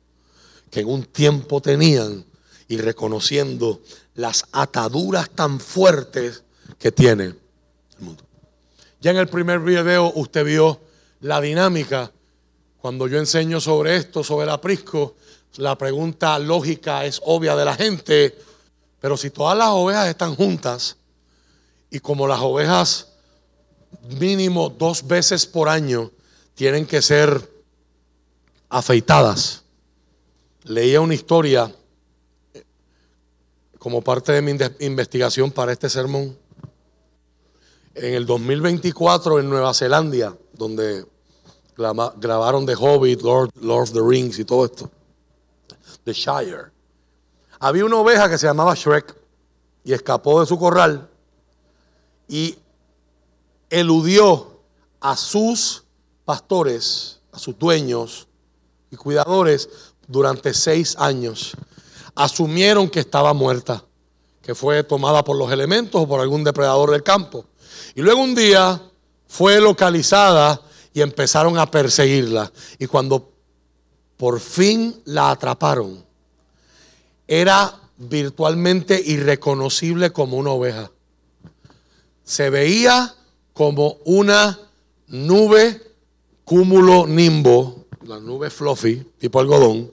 que 0.72 0.80
en 0.80 0.88
un 0.88 1.04
tiempo 1.04 1.62
tenían 1.62 2.26
y 2.68 2.78
reconociendo 2.78 3.82
las 4.16 4.46
ataduras 4.52 5.30
tan 5.30 5.60
fuertes 5.60 6.44
que 6.80 6.92
tiene 6.92 7.26
el 7.26 7.36
mundo? 8.00 8.24
Ya 9.02 9.12
en 9.12 9.18
el 9.18 9.28
primer 9.28 9.60
video 9.60 10.12
usted 10.16 10.44
vio 10.44 10.82
la 11.20 11.40
dinámica. 11.40 12.12
Cuando 12.82 13.08
yo 13.08 13.20
enseño 13.20 13.60
sobre 13.60 13.98
esto, 13.98 14.24
sobre 14.24 14.46
el 14.46 14.52
aprisco, 14.52 15.16
la 15.60 15.78
pregunta 15.78 16.40
lógica 16.40 17.06
es 17.06 17.22
obvia 17.26 17.54
de 17.54 17.66
la 17.66 17.76
gente, 17.76 18.34
pero 19.02 19.18
si 19.18 19.30
todas 19.30 19.58
las 19.58 19.68
ovejas 19.68 20.08
están 20.08 20.34
juntas 20.36 20.96
y 21.90 22.00
como 22.00 22.28
las 22.28 22.40
ovejas 22.40 23.10
mínimo 24.18 24.70
dos 24.70 25.06
veces 25.06 25.46
por 25.46 25.68
año 25.68 26.12
tienen 26.56 26.86
que 26.86 27.02
ser 27.02 27.52
afeitadas, 28.70 29.64
leía 30.64 31.02
una 31.02 31.16
historia 31.16 31.70
eh, 32.54 32.64
como 33.78 34.02
parte 34.02 34.32
de 34.32 34.42
mi 34.42 34.58
investigación 34.80 35.52
para 35.52 35.74
este 35.74 35.90
sermón. 35.90 36.38
En 37.96 38.14
el 38.14 38.26
2024 38.26 39.42
en 39.42 39.50
Nueva 39.50 39.74
Zelanda, 39.74 40.38
donde 40.54 41.06
grabaron 41.76 42.66
The 42.66 42.76
Hobbit, 42.76 43.22
Lord, 43.24 43.50
Lord 43.60 43.84
of 43.84 43.92
the 43.92 44.02
Rings 44.02 44.40
y 44.40 44.46
todo 44.46 44.64
esto 44.64 44.90
The 46.04 46.14
Shire. 46.14 46.72
Había 47.60 47.86
una 47.86 47.98
oveja 47.98 48.30
que 48.30 48.38
se 48.38 48.48
llamaba 48.48 48.74
Shrek 48.76 49.16
y 49.84 49.94
escapó 49.94 50.40
de 50.40 50.46
su 50.46 50.58
corral 50.58 51.10
y 52.28 52.58
eludió 53.70 54.60
a 55.02 55.16
sus 55.18 55.84
pastores, 56.26 57.20
a 57.32 57.40
sus 57.40 57.58
dueños 57.58 58.28
y 58.92 58.96
cuidadores 58.96 59.70
durante 60.08 60.54
seis 60.54 60.96
años. 60.98 61.54
Asumieron 62.16 62.90
que 62.90 63.00
estaba 63.00 63.34
muerta, 63.34 63.84
que 64.42 64.56
fue 64.56 64.84
tomada 64.84 65.24
por 65.24 65.38
los 65.38 65.52
elementos 65.52 66.02
o 66.02 66.08
por 66.08 66.22
algún 66.22 66.44
depredador 66.44 66.92
del 66.92 67.04
campo. 67.04 67.46
Y 67.96 68.02
luego 68.02 68.22
un 68.22 68.36
día 68.36 68.82
fue 69.28 69.60
localizada 69.62 70.62
y 70.94 71.02
empezaron 71.02 71.58
a 71.58 71.70
perseguirla. 71.70 72.52
Y 72.78 72.88
cuando 72.88 73.32
por 74.20 74.42
fin 74.42 75.02
la 75.06 75.32
atraparon. 75.32 76.04
Era 77.26 77.74
virtualmente 77.96 79.02
irreconocible 79.02 80.12
como 80.12 80.36
una 80.36 80.50
oveja. 80.50 80.92
Se 82.26 82.50
veía 82.50 83.16
como 83.54 83.96
una 84.04 84.60
nube 85.08 85.82
cúmulo 86.44 87.08
nimbo, 87.08 87.86
la 88.04 88.20
nube 88.20 88.50
fluffy, 88.50 88.98
tipo 89.18 89.40
algodón, 89.40 89.90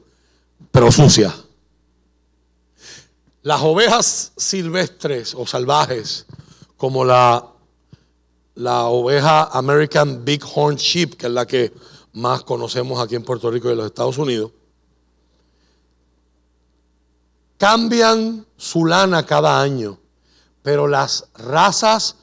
pero 0.72 0.90
sucia. 0.90 1.32
Las 3.42 3.62
ovejas 3.62 4.32
silvestres 4.36 5.36
o 5.36 5.46
salvajes, 5.46 6.26
como 6.76 7.04
la, 7.04 7.46
la 8.56 8.86
oveja 8.86 9.44
American 9.52 10.24
Bighorn 10.24 10.74
Sheep, 10.74 11.14
que 11.14 11.26
es 11.26 11.32
la 11.32 11.46
que 11.46 11.72
más 12.16 12.44
conocemos 12.44 12.98
aquí 12.98 13.14
en 13.14 13.22
Puerto 13.22 13.50
Rico 13.50 13.68
y 13.68 13.72
en 13.72 13.76
los 13.76 13.86
Estados 13.86 14.16
Unidos, 14.16 14.50
cambian 17.58 18.46
su 18.56 18.86
lana 18.86 19.26
cada 19.26 19.60
año, 19.60 19.98
pero 20.62 20.88
las 20.88 21.28
razas 21.34 22.16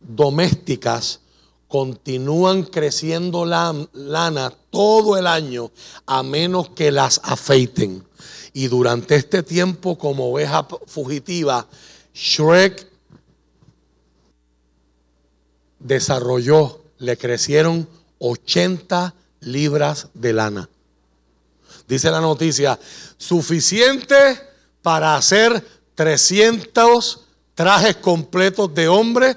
domésticas 0.00 1.20
continúan 1.66 2.62
creciendo 2.62 3.46
la 3.46 3.74
lana 3.94 4.52
todo 4.68 5.16
el 5.16 5.26
año 5.26 5.70
a 6.04 6.22
menos 6.22 6.68
que 6.68 6.92
las 6.92 7.18
afeiten. 7.24 8.06
Y 8.52 8.68
durante 8.68 9.16
este 9.16 9.42
tiempo 9.42 9.96
como 9.96 10.30
oveja 10.30 10.68
fugitiva, 10.86 11.66
Shrek 12.12 12.86
desarrolló, 15.78 16.82
le 16.98 17.16
crecieron 17.16 17.88
80 18.18 19.14
libras 19.40 20.08
de 20.14 20.32
lana. 20.32 20.68
Dice 21.86 22.10
la 22.10 22.20
noticia, 22.20 22.78
suficiente 23.16 24.16
para 24.82 25.16
hacer 25.16 25.64
300 25.94 27.24
trajes 27.54 27.96
completos 27.96 28.72
de 28.74 28.88
hombre 28.88 29.36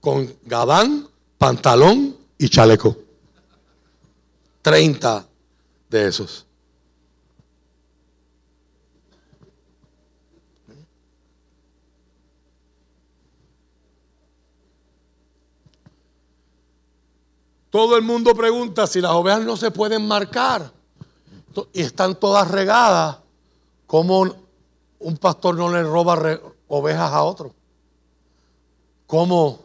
con 0.00 0.34
gabán, 0.44 1.08
pantalón 1.36 2.16
y 2.38 2.48
chaleco. 2.48 2.96
30 4.62 5.26
de 5.90 6.08
esos. 6.08 6.47
Todo 17.70 17.96
el 17.96 18.02
mundo 18.02 18.34
pregunta 18.34 18.86
si 18.86 19.00
las 19.00 19.12
ovejas 19.12 19.44
no 19.44 19.56
se 19.56 19.70
pueden 19.70 20.06
marcar 20.06 20.72
y 21.72 21.82
están 21.82 22.14
todas 22.14 22.50
regadas, 22.50 23.18
¿cómo 23.86 24.26
un 25.00 25.16
pastor 25.18 25.56
no 25.56 25.70
le 25.70 25.82
roba 25.82 26.40
ovejas 26.68 27.12
a 27.12 27.22
otro? 27.24 27.54
¿Cómo? 29.06 29.60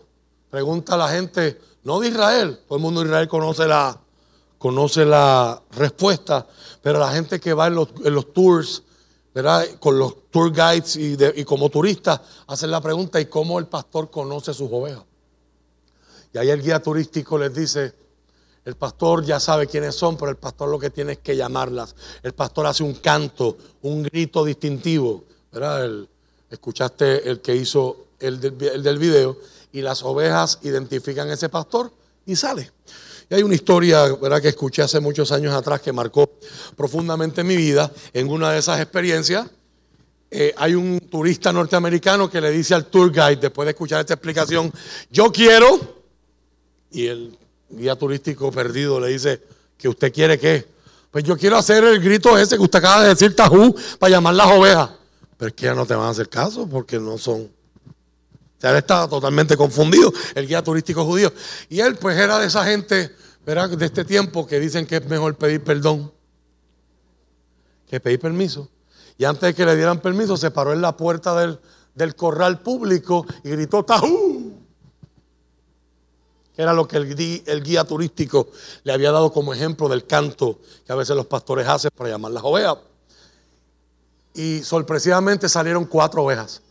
Pregunta 0.50 0.98
la 0.98 1.08
gente, 1.10 1.60
no 1.84 2.00
de 2.00 2.10
Israel, 2.10 2.60
todo 2.68 2.78
el 2.78 2.82
mundo 2.82 3.02
de 3.02 3.08
Israel 3.08 3.28
conoce 3.28 3.68
la, 3.68 3.98
conoce 4.58 5.06
la 5.06 5.62
respuesta, 5.72 6.46
pero 6.82 7.00
la 7.00 7.12
gente 7.12 7.40
que 7.40 7.54
va 7.54 7.68
en 7.68 7.76
los, 7.76 8.34
tours, 8.34 8.84
¿verdad? 9.34 9.66
con 9.80 9.98
los 9.98 10.30
tour 10.30 10.52
guides 10.52 10.96
y, 10.98 11.18
y 11.36 11.46
como 11.46 11.70
turistas, 11.70 12.20
hacen 12.48 12.70
la 12.70 12.82
pregunta, 12.82 13.20
¿y 13.20 13.26
cómo 13.26 13.60
el 13.60 13.68
pastor 13.68 14.12
conoce 14.12 14.54
sus 14.54 14.70
ovejas? 14.72 15.04
Y 16.34 16.38
ahí 16.40 16.50
el 16.50 16.62
guía 16.62 16.82
turístico 16.82 17.38
les 17.38 17.54
dice, 17.54 17.94
el 18.66 18.76
pastor 18.76 19.24
ya 19.24 19.40
sabe 19.40 19.68
quiénes 19.68 19.94
son, 19.94 20.18
pero 20.18 20.32
el 20.32 20.38
pastor 20.38 20.70
lo 20.70 20.80
que 20.80 20.90
tiene 20.90 21.14
es 21.14 21.20
que 21.20 21.36
llamarlas. 21.36 21.96
El 22.24 22.34
pastor 22.34 22.66
hace 22.66 22.84
un 22.84 22.96
canto, 22.96 23.58
un 23.84 24.04
grito 24.04 24.44
distintivo. 24.44 25.26
¿verdad? 25.52 26.08
escuchaste 26.50 27.30
el 27.30 27.42
que 27.42 27.56
hizo 27.56 28.08
el 28.20 28.40
del, 28.40 28.98
video 28.98 29.38
y 29.72 29.82
las 29.82 30.02
ovejas 30.04 30.60
identifican 30.64 31.30
a 31.30 31.34
ese 31.34 31.50
pastor 31.50 31.92
y 32.26 32.36
sale. 32.36 32.72
Y 33.30 33.36
hay 33.36 33.44
una 33.44 33.56
historia 33.56 34.06
¿verdad? 34.16 34.42
que 34.42 34.50
escuché 34.50 34.82
hace 34.82 35.00
muchos 35.00 35.32
años 35.32 35.54
atrás 35.54 35.82
que 35.82 35.92
marcó 35.92 36.32
profundamente 36.76 37.44
mi 37.44 37.58
vida. 37.58 37.92
En 38.14 38.30
una 38.30 38.52
de 38.52 38.60
esas 38.60 38.80
experiencias, 38.80 39.48
eh, 40.32 40.54
hay 40.58 40.74
un 40.74 41.00
turista 41.12 41.52
norteamericano 41.52 42.30
que 42.30 42.42
le 42.42 42.50
dice 42.50 42.74
al 42.74 42.86
tour 42.86 43.12
guide, 43.12 43.36
después 43.36 43.66
de 43.66 43.72
escuchar 43.72 44.00
esta 44.00 44.14
explicación, 44.16 44.72
yo 45.12 45.32
quiero 45.32 46.03
y 46.94 47.08
el 47.08 47.38
guía 47.70 47.96
turístico 47.96 48.52
perdido 48.52 49.00
le 49.00 49.08
dice, 49.10 49.42
¿que 49.78 49.90
usted 49.90 50.14
quiere 50.14 50.40
qué? 50.40 50.66
Pues 51.12 51.24
yo 51.24 51.38
quiero 51.38 51.58
hacer 51.58 51.84
el 51.84 52.00
grito 52.00 52.38
ese 52.38 52.56
que 52.56 52.62
usted 52.62 52.80
acaba 52.80 53.04
de 53.04 53.10
decir, 53.10 53.36
tajú, 53.36 53.76
para 54.00 54.12
llamar 54.12 54.36
las 54.36 54.48
ovejas. 54.48 54.92
Pero 55.38 55.50
es 55.50 55.56
que 55.56 55.66
ya 55.66 55.76
no 55.76 55.86
te 55.86 55.96
van 55.96 56.08
a 56.08 56.10
hacer 56.10 56.30
caso 56.30 56.68
porque 56.68 57.00
no 57.00 57.18
son. 57.18 57.42
O 57.42 58.62
sea, 58.62 58.72
él 58.72 58.78
estaba 58.78 59.10
totalmente 59.10 59.58
confundido, 59.58 60.14
el 60.36 60.48
guía 60.48 60.64
turístico 60.64 61.04
judío. 61.04 61.34
Y 61.70 61.82
él, 61.82 61.96
pues, 61.96 62.18
era 62.18 62.40
de 62.40 62.48
esa 62.48 62.64
gente. 62.64 63.12
De 63.46 63.86
este 63.86 64.06
tiempo 64.06 64.48
que 64.48 64.58
dicen 64.58 64.86
que 64.86 64.96
es 64.96 65.06
mejor 65.06 65.36
pedir 65.36 65.62
perdón 65.62 66.14
que 67.90 68.00
pedir 68.00 68.20
permiso. 68.20 68.70
Y 69.18 69.26
antes 69.26 69.42
de 69.42 69.54
que 69.54 69.66
le 69.66 69.76
dieran 69.76 70.00
permiso, 70.00 70.38
se 70.38 70.50
paró 70.50 70.72
en 70.72 70.82
la 70.82 70.96
puerta 70.96 71.38
del, 71.40 71.60
del 71.94 72.16
corral 72.16 72.62
público 72.62 73.26
y 73.44 73.50
gritó, 73.50 73.84
¡tajú! 73.84 74.33
Que 76.56 76.62
era 76.62 76.74
lo 76.74 76.88
que 76.88 76.98
el, 76.98 77.64
guía 77.64 77.84
turístico 77.84 78.50
le 78.84 78.94
había 78.94 79.12
dado 79.12 79.32
como 79.32 79.54
ejemplo 79.54 79.90
del 79.90 80.06
canto 80.06 80.60
que 80.86 80.94
a 80.94 80.96
veces 80.96 81.16
los 81.16 81.26
pastores 81.26 81.68
hacen 81.68 81.92
para 81.96 82.12
llamar 82.12 82.32
las 82.32 82.44
ovejas. 82.44 82.78
Y 84.36 84.62
sorpresivamente 84.64 85.50
salieron 85.50 85.86
cuatro 85.86 86.24
ovejas. 86.24 86.62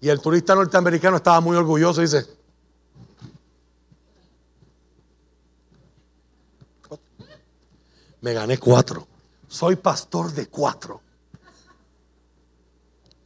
Y 0.00 0.08
el 0.08 0.20
turista 0.20 0.54
norteamericano 0.54 1.16
estaba 1.16 1.40
muy 1.40 1.56
orgulloso 1.56 2.00
y 2.00 2.04
dice, 2.04 2.26
me 8.20 8.32
gané 8.32 8.58
cuatro. 8.58 9.06
soy 9.46 9.76
pastor 9.76 10.32
de 10.32 10.48
cuatro. 10.48 11.00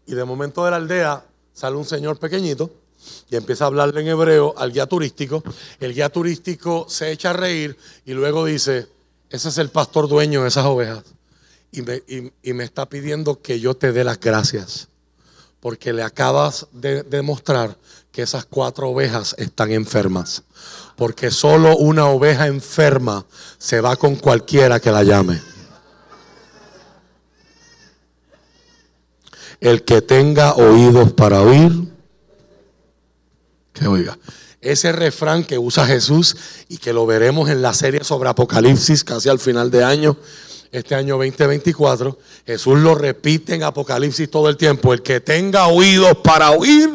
Y 0.06 0.14
de 0.14 0.24
momento 0.24 0.64
de 0.64 0.70
la 0.70 0.76
aldea 0.76 1.24
sale 1.52 1.76
un 1.76 1.84
señor 1.84 2.18
pequeñito 2.18 2.81
y 3.30 3.36
empieza 3.36 3.64
a 3.64 3.66
hablarle 3.68 4.00
en 4.00 4.08
hebreo 4.08 4.54
al 4.56 4.72
guía 4.72 4.86
turístico. 4.86 5.42
El 5.80 5.94
guía 5.94 6.08
turístico 6.08 6.86
se 6.88 7.10
echa 7.12 7.30
a 7.30 7.34
reír 7.34 7.76
y 8.04 8.12
luego 8.12 8.44
dice, 8.44 8.88
ese 9.30 9.48
es 9.48 9.58
el 9.58 9.70
pastor 9.70 10.08
dueño 10.08 10.42
de 10.42 10.48
esas 10.48 10.66
ovejas. 10.66 11.02
Y 11.70 11.82
me, 11.82 12.02
y- 12.42 12.52
me 12.52 12.64
está 12.64 12.86
pidiendo 12.86 13.40
que 13.40 13.58
yo 13.58 13.74
te 13.74 13.92
dé 13.92 14.04
las 14.04 14.20
gracias. 14.20 14.88
Porque 15.60 15.92
le 15.92 16.02
acabas 16.02 16.66
de 16.72 17.02
demostrar 17.04 17.78
que 18.10 18.22
esas 18.22 18.44
cuatro 18.44 18.90
ovejas 18.90 19.34
están 19.38 19.70
enfermas. 19.70 20.42
Porque 20.96 21.30
solo 21.30 21.76
una 21.76 22.06
oveja 22.08 22.46
enferma 22.46 23.24
se 23.58 23.80
va 23.80 23.96
con 23.96 24.16
cualquiera 24.16 24.80
que 24.80 24.90
la 24.90 25.02
llame. 25.02 25.40
El 29.60 29.84
que 29.84 30.02
tenga 30.02 30.54
oídos 30.54 31.12
para 31.12 31.40
oír, 31.40 31.91
que 33.72 33.86
oiga. 33.86 34.18
Ese 34.60 34.92
refrán 34.92 35.42
que 35.44 35.58
usa 35.58 35.86
Jesús 35.86 36.36
y 36.68 36.78
que 36.78 36.92
lo 36.92 37.04
veremos 37.04 37.50
en 37.50 37.62
la 37.62 37.74
serie 37.74 38.04
sobre 38.04 38.28
Apocalipsis 38.28 39.02
casi 39.02 39.28
al 39.28 39.40
final 39.40 39.70
de 39.70 39.82
año, 39.82 40.16
este 40.70 40.94
año 40.94 41.18
2024, 41.18 42.18
Jesús 42.46 42.78
lo 42.78 42.94
repite 42.94 43.54
en 43.54 43.62
Apocalipsis 43.62 44.30
todo 44.30 44.48
el 44.48 44.56
tiempo. 44.56 44.94
El 44.94 45.02
que 45.02 45.20
tenga 45.20 45.66
oídos 45.66 46.16
para 46.22 46.52
oír, 46.52 46.88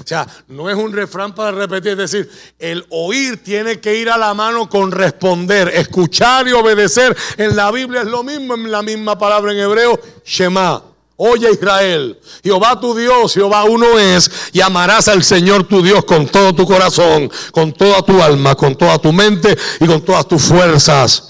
o 0.00 0.06
sea, 0.06 0.26
no 0.48 0.68
es 0.68 0.76
un 0.76 0.92
refrán 0.92 1.34
para 1.34 1.52
repetir, 1.52 1.92
es 1.92 1.98
decir, 1.98 2.30
el 2.58 2.84
oír 2.90 3.42
tiene 3.42 3.78
que 3.78 3.96
ir 3.98 4.10
a 4.10 4.18
la 4.18 4.34
mano 4.34 4.68
con 4.68 4.90
responder, 4.90 5.68
escuchar 5.68 6.48
y 6.48 6.52
obedecer. 6.52 7.16
En 7.36 7.54
la 7.54 7.70
Biblia 7.70 8.00
es 8.00 8.08
lo 8.08 8.24
mismo, 8.24 8.54
en 8.54 8.70
la 8.70 8.82
misma 8.82 9.16
palabra 9.16 9.52
en 9.52 9.58
hebreo, 9.58 10.00
Shema. 10.24 10.91
Oye 11.16 11.50
Israel, 11.52 12.18
Jehová 12.42 12.80
tu 12.80 12.94
Dios, 12.94 13.34
Jehová 13.34 13.64
uno 13.64 13.98
es, 13.98 14.30
y 14.52 14.60
amarás 14.60 15.08
al 15.08 15.22
Señor 15.22 15.64
tu 15.64 15.82
Dios 15.82 16.04
con 16.04 16.26
todo 16.26 16.54
tu 16.54 16.66
corazón, 16.66 17.30
con 17.52 17.72
toda 17.72 18.02
tu 18.02 18.20
alma, 18.22 18.54
con 18.54 18.74
toda 18.76 18.98
tu 18.98 19.12
mente 19.12 19.56
y 19.80 19.86
con 19.86 20.02
todas 20.04 20.26
tus 20.26 20.42
fuerzas. 20.42 21.28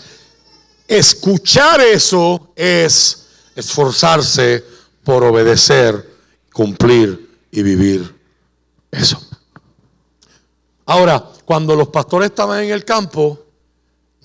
Escuchar 0.86 1.80
eso 1.80 2.52
es 2.54 3.26
esforzarse 3.54 4.64
por 5.04 5.24
obedecer, 5.24 6.08
cumplir 6.52 7.30
y 7.50 7.62
vivir 7.62 8.14
eso. 8.90 9.20
Ahora, 10.86 11.24
cuando 11.44 11.74
los 11.74 11.88
pastores 11.88 12.30
estaban 12.30 12.64
en 12.64 12.70
el 12.70 12.84
campo, 12.84 13.38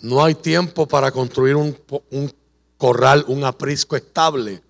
no 0.01 0.23
hay 0.23 0.35
tiempo 0.35 0.87
para 0.87 1.11
construir 1.11 1.55
un, 1.55 1.77
un 2.11 2.31
corral, 2.77 3.25
un 3.27 3.43
aprisco 3.43 3.95
estable. 3.95 4.61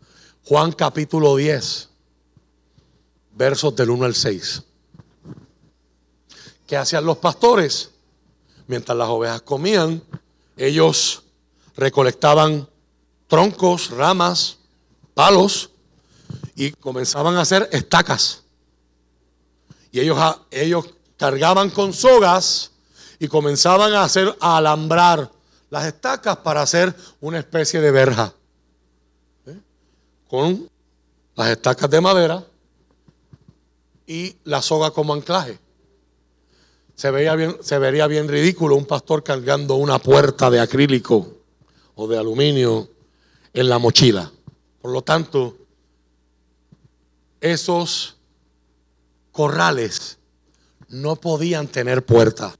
Juan 0.47 0.71
capítulo 0.71 1.35
10, 1.35 1.89
versos 3.33 3.75
del 3.75 3.89
1 3.89 4.05
al 4.05 4.15
6. 4.15 4.63
¿Qué 6.65 6.77
hacían 6.77 7.05
los 7.05 7.17
pastores? 7.17 7.91
Mientras 8.65 8.97
las 8.97 9.09
ovejas 9.09 9.41
comían, 9.41 10.01
ellos 10.55 11.23
recolectaban 11.75 12.65
troncos, 13.27 13.89
ramas, 13.89 14.59
palos 15.13 15.69
y 16.55 16.71
comenzaban 16.71 17.35
a 17.35 17.41
hacer 17.41 17.67
estacas. 17.73 18.43
Y 19.91 19.99
ellos, 19.99 20.17
ellos 20.49 20.85
cargaban 21.17 21.69
con 21.71 21.91
sogas 21.91 22.71
y 23.19 23.27
comenzaban 23.27 23.91
a 23.91 24.03
hacer 24.05 24.33
a 24.39 24.55
alambrar 24.55 25.29
las 25.69 25.85
estacas 25.87 26.37
para 26.37 26.61
hacer 26.61 26.95
una 27.19 27.37
especie 27.39 27.81
de 27.81 27.91
verja. 27.91 28.33
Con 30.29 30.69
las 31.35 31.49
estacas 31.49 31.89
de 31.89 32.01
madera 32.01 32.45
y 34.05 34.35
la 34.43 34.61
soga 34.61 34.91
como 34.91 35.13
anclaje. 35.13 35.59
Se, 36.95 37.11
veía 37.11 37.35
bien, 37.35 37.57
se 37.61 37.77
vería 37.77 38.07
bien 38.07 38.27
ridículo 38.27 38.75
un 38.75 38.85
pastor 38.85 39.23
cargando 39.23 39.75
una 39.75 39.99
puerta 39.99 40.49
de 40.49 40.59
acrílico 40.59 41.37
o 41.95 42.07
de 42.07 42.17
aluminio 42.17 42.89
en 43.53 43.69
la 43.69 43.77
mochila. 43.77 44.31
Por 44.81 44.91
lo 44.91 45.01
tanto, 45.01 45.57
esos 47.41 48.17
corrales 49.31 50.17
no 50.89 51.15
podían 51.15 51.67
tener 51.67 52.05
puerta. 52.05 52.55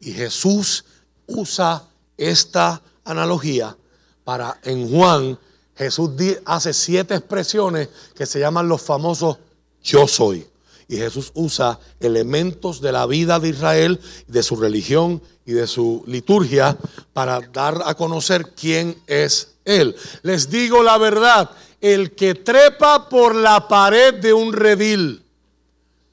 Y 0.00 0.12
Jesús 0.12 0.84
usa 1.26 1.88
esta 2.16 2.82
analogía 3.04 3.76
para 4.24 4.58
en 4.64 4.88
Juan, 4.90 5.38
Jesús 5.76 6.10
hace 6.44 6.72
siete 6.72 7.14
expresiones 7.14 7.88
que 8.14 8.26
se 8.26 8.40
llaman 8.40 8.68
los 8.68 8.82
famosos 8.82 9.38
yo 9.82 10.06
soy. 10.06 10.46
Y 10.88 10.96
Jesús 10.96 11.30
usa 11.34 11.78
elementos 12.00 12.80
de 12.80 12.92
la 12.92 13.06
vida 13.06 13.40
de 13.40 13.48
Israel, 13.48 14.00
de 14.26 14.42
su 14.42 14.56
religión 14.56 15.22
y 15.46 15.52
de 15.52 15.66
su 15.66 16.04
liturgia 16.06 16.76
para 17.12 17.40
dar 17.40 17.82
a 17.86 17.94
conocer 17.94 18.52
quién 18.54 18.96
es 19.06 19.54
Él. 19.64 19.96
Les 20.22 20.50
digo 20.50 20.82
la 20.82 20.98
verdad, 20.98 21.50
el 21.80 22.12
que 22.12 22.34
trepa 22.34 23.08
por 23.08 23.34
la 23.34 23.68
pared 23.68 24.14
de 24.14 24.32
un 24.32 24.52
redil, 24.52 25.22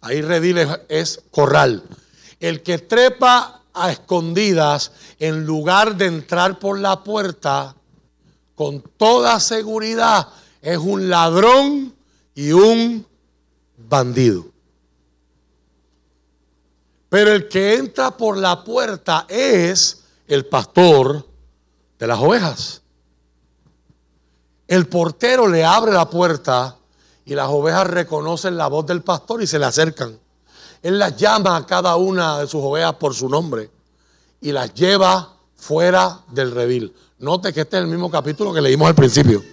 Ahí 0.01 0.21
redil 0.21 0.57
es, 0.57 0.69
es 0.87 1.21
corral. 1.29 1.83
El 2.39 2.63
que 2.63 2.77
trepa 2.77 3.63
a 3.73 3.91
escondidas 3.91 4.93
en 5.19 5.45
lugar 5.45 5.97
de 5.97 6.05
entrar 6.05 6.57
por 6.57 6.79
la 6.79 7.03
puerta, 7.03 7.75
con 8.59 8.81
toda 8.81 9.39
seguridad, 9.39 10.27
es 10.61 10.77
un 10.77 11.07
ladrón 11.09 11.95
y 12.35 12.51
un 12.51 13.07
bandido. 13.77 14.47
Pero 17.07 17.31
el 17.31 17.47
que 17.47 17.75
entra 17.75 18.17
por 18.17 18.35
la 18.35 18.61
puerta 18.65 19.25
es 19.29 20.03
el 20.27 20.45
pastor 20.45 21.25
de 21.97 22.05
las 22.05 22.19
ovejas. 22.19 22.81
El 24.67 24.89
portero 24.89 25.47
le 25.47 25.63
abre 25.63 25.93
la 25.93 26.09
puerta 26.09 26.75
y 27.23 27.35
las 27.35 27.47
ovejas 27.47 27.87
reconocen 27.87 28.57
la 28.57 28.67
voz 28.67 28.85
del 28.85 29.03
pastor 29.03 29.41
y 29.41 29.47
se 29.47 29.57
le 29.57 29.67
acercan. 29.67 30.19
Él 30.83 30.99
las 30.99 31.15
llama 31.15 31.55
a 31.55 31.65
cada 31.65 31.95
una 31.95 32.39
de 32.39 32.47
sus 32.47 32.61
ovejas 32.61 32.95
por 32.95 33.15
su 33.15 33.29
nombre 33.29 33.71
y 34.41 34.51
las 34.51 34.73
lleva 34.73 35.38
fuera 35.59 36.21
del 36.31 36.51
redil. 36.51 36.93
Note 37.19 37.53
que 37.53 37.61
este 37.61 37.77
es 37.77 37.83
el 37.83 37.89
mismo 37.89 38.09
capítulo 38.09 38.53
que 38.53 38.61
leímos 38.61 38.87
al 38.87 38.95
principio. 38.95 39.43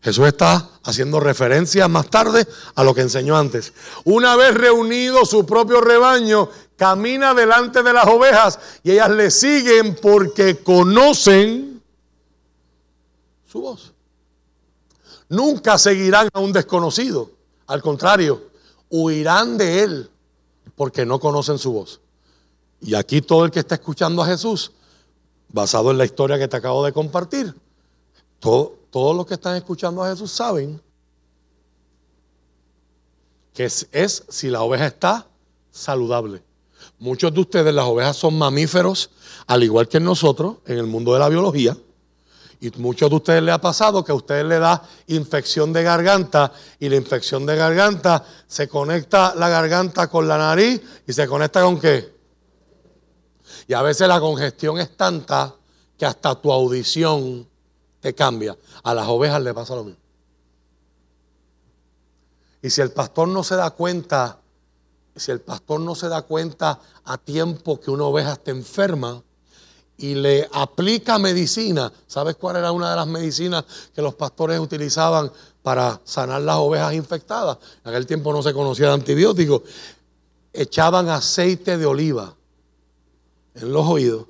Jesús 0.00 0.26
está 0.26 0.68
haciendo 0.82 1.20
referencia 1.20 1.86
más 1.86 2.08
tarde 2.08 2.46
a 2.74 2.82
lo 2.82 2.92
que 2.92 3.02
enseñó 3.02 3.36
antes. 3.36 3.72
Una 4.04 4.34
vez 4.34 4.54
reunido 4.54 5.24
su 5.24 5.46
propio 5.46 5.80
rebaño, 5.80 6.48
camina 6.76 7.34
delante 7.34 7.84
de 7.84 7.92
las 7.92 8.06
ovejas 8.06 8.58
y 8.82 8.90
ellas 8.90 9.10
le 9.10 9.30
siguen 9.30 9.94
porque 10.02 10.58
conocen 10.58 11.80
su 13.46 13.60
voz. 13.60 13.92
Nunca 15.28 15.78
seguirán 15.78 16.28
a 16.32 16.40
un 16.40 16.52
desconocido. 16.52 17.30
Al 17.68 17.80
contrario, 17.80 18.50
huirán 18.90 19.56
de 19.56 19.84
él 19.84 20.10
porque 20.74 21.06
no 21.06 21.20
conocen 21.20 21.58
su 21.58 21.72
voz. 21.72 22.00
Y 22.80 22.94
aquí 22.94 23.22
todo 23.22 23.44
el 23.44 23.52
que 23.52 23.60
está 23.60 23.76
escuchando 23.76 24.20
a 24.20 24.26
Jesús, 24.26 24.72
basado 25.52 25.90
en 25.90 25.98
la 25.98 26.04
historia 26.04 26.38
que 26.38 26.48
te 26.48 26.56
acabo 26.56 26.84
de 26.84 26.92
compartir, 26.92 27.54
todo- 28.40 28.76
todos 28.90 29.16
los 29.16 29.26
que 29.26 29.34
están 29.34 29.56
escuchando 29.56 30.02
a 30.02 30.10
Jesús 30.10 30.30
saben 30.30 30.80
que 33.54 33.64
es, 33.64 33.86
es 33.92 34.24
si 34.28 34.48
la 34.48 34.62
oveja 34.62 34.86
está 34.86 35.26
saludable. 35.70 36.42
Muchos 36.98 37.32
de 37.34 37.40
ustedes, 37.40 37.74
las 37.74 37.84
ovejas 37.86 38.16
son 38.16 38.36
mamíferos, 38.38 39.10
al 39.46 39.62
igual 39.62 39.88
que 39.88 40.00
nosotros, 40.00 40.56
en 40.66 40.78
el 40.78 40.86
mundo 40.86 41.12
de 41.12 41.18
la 41.18 41.28
biología. 41.28 41.76
Y 42.60 42.70
muchos 42.78 43.10
de 43.10 43.16
ustedes 43.16 43.42
les 43.42 43.54
ha 43.54 43.60
pasado 43.60 44.04
que 44.04 44.12
a 44.12 44.14
ustedes 44.14 44.44
le 44.44 44.58
da 44.58 44.82
infección 45.08 45.72
de 45.72 45.82
garganta 45.82 46.52
y 46.78 46.88
la 46.88 46.96
infección 46.96 47.44
de 47.44 47.56
garganta 47.56 48.24
se 48.46 48.68
conecta 48.68 49.34
la 49.34 49.48
garganta 49.48 50.08
con 50.08 50.28
la 50.28 50.38
nariz 50.38 50.80
y 51.06 51.12
se 51.12 51.26
conecta 51.26 51.62
con 51.62 51.80
qué? 51.80 52.11
Y 53.66 53.74
a 53.74 53.82
veces 53.82 54.08
la 54.08 54.20
congestión 54.20 54.78
es 54.78 54.96
tanta 54.96 55.54
que 55.98 56.06
hasta 56.06 56.34
tu 56.34 56.52
audición 56.52 57.48
te 58.00 58.14
cambia. 58.14 58.56
A 58.82 58.94
las 58.94 59.06
ovejas 59.06 59.40
le 59.42 59.54
pasa 59.54 59.74
lo 59.74 59.84
mismo. 59.84 60.00
Y 62.60 62.70
si 62.70 62.80
el 62.80 62.92
pastor 62.92 63.28
no 63.28 63.42
se 63.42 63.56
da 63.56 63.70
cuenta, 63.70 64.38
si 65.16 65.30
el 65.30 65.40
pastor 65.40 65.80
no 65.80 65.94
se 65.94 66.08
da 66.08 66.22
cuenta 66.22 66.78
a 67.04 67.18
tiempo 67.18 67.80
que 67.80 67.90
una 67.90 68.04
oveja 68.04 68.32
está 68.32 68.50
enferma 68.52 69.22
y 69.96 70.14
le 70.14 70.48
aplica 70.52 71.18
medicina, 71.18 71.92
¿sabes 72.06 72.36
cuál 72.36 72.56
era 72.56 72.72
una 72.72 72.90
de 72.90 72.96
las 72.96 73.06
medicinas 73.06 73.64
que 73.94 74.02
los 74.02 74.14
pastores 74.14 74.58
utilizaban 74.58 75.30
para 75.62 76.00
sanar 76.04 76.42
las 76.42 76.56
ovejas 76.56 76.94
infectadas? 76.94 77.58
En 77.84 77.90
aquel 77.90 78.06
tiempo 78.06 78.32
no 78.32 78.42
se 78.42 78.54
conocía 78.54 78.88
de 78.88 78.94
antibióticos. 78.94 79.62
Echaban 80.52 81.08
aceite 81.08 81.78
de 81.78 81.86
oliva 81.86 82.34
en 83.54 83.72
los 83.72 83.86
oídos 83.86 84.26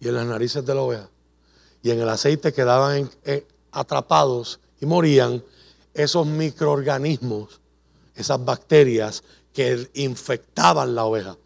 y 0.00 0.08
en 0.08 0.14
las 0.14 0.26
narices 0.26 0.64
de 0.64 0.74
la 0.74 0.80
oveja. 0.82 1.08
y 1.82 1.90
en 1.92 2.00
el 2.00 2.08
aceite 2.08 2.52
quedaban 2.52 3.08
atrapados 3.70 4.58
y 4.80 4.86
morían 4.86 5.42
esos 5.94 6.26
microorganismos, 6.26 7.60
esas 8.14 8.44
bacterias 8.44 9.22
que 9.52 9.88
infectaban 9.94 10.94
la 10.94 11.04
oveja. 11.04 11.36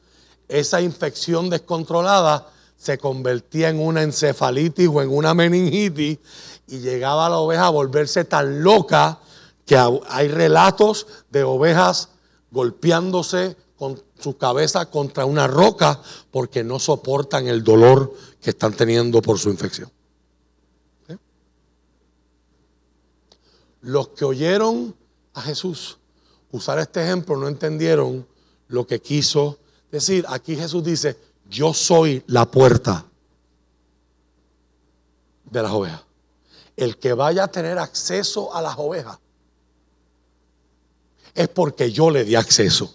Esa 0.49 0.81
infección 0.81 1.51
descontrolada 1.51 2.49
se 2.77 2.97
convertía 2.97 3.69
en 3.69 3.79
una 3.81 4.03
encefalitis 4.03 4.89
o 4.89 5.03
en 5.03 5.11
una 5.11 5.35
meningitis 5.35 6.19
y 6.69 6.79
llegaba 6.79 7.29
la 7.29 7.37
oveja 7.39 7.67
a 7.67 7.71
volverse 7.71 8.25
tan 8.25 8.63
loca 8.63 9.21
que 9.67 9.77
ha- 9.77 9.91
hay 10.09 10.29
relatos 10.29 11.07
de 11.31 11.43
ovejas 11.45 12.09
golpeándose 12.51 13.57
con 13.77 14.03
su 14.21 14.37
cabeza 14.37 14.87
contra 14.91 15.25
una 15.25 15.47
roca 15.47 16.01
porque 16.31 16.63
no 16.63 16.79
soportan 16.79 17.49
el 17.49 17.65
dolor 17.65 18.15
que 18.41 18.51
están 18.51 18.73
teniendo 18.75 19.23
por 19.23 19.39
su 19.39 19.51
infección. 19.51 19.91
Los 23.83 24.09
que 24.09 24.25
oyeron 24.25 24.95
a 25.33 25.41
Jesús 25.41 25.99
usar 26.53 26.79
este 26.79 27.03
ejemplo 27.03 27.37
no 27.37 27.49
entendieron 27.49 28.27
lo 28.69 28.87
que 28.87 29.01
quiso 29.01 29.59
decir. 29.91 30.25
Aquí 30.29 30.57
Jesús 30.57 30.85
dice, 30.85 31.17
yo 31.49 31.73
soy 31.73 32.23
la 32.27 32.51
puerta 32.51 33.07
de 35.45 35.63
las 35.63 35.73
ovejas. 35.73 36.03
El 36.77 36.99
que 36.99 37.13
vaya 37.13 37.45
a 37.45 37.49
tener 37.49 37.79
acceso 37.79 38.55
a 38.55 38.63
las 38.63 38.77
ovejas 38.79 39.19
es 41.35 41.49
porque 41.49 41.91
yo 41.93 42.11
le 42.11 42.25
di 42.25 42.35
acceso. 42.35 42.95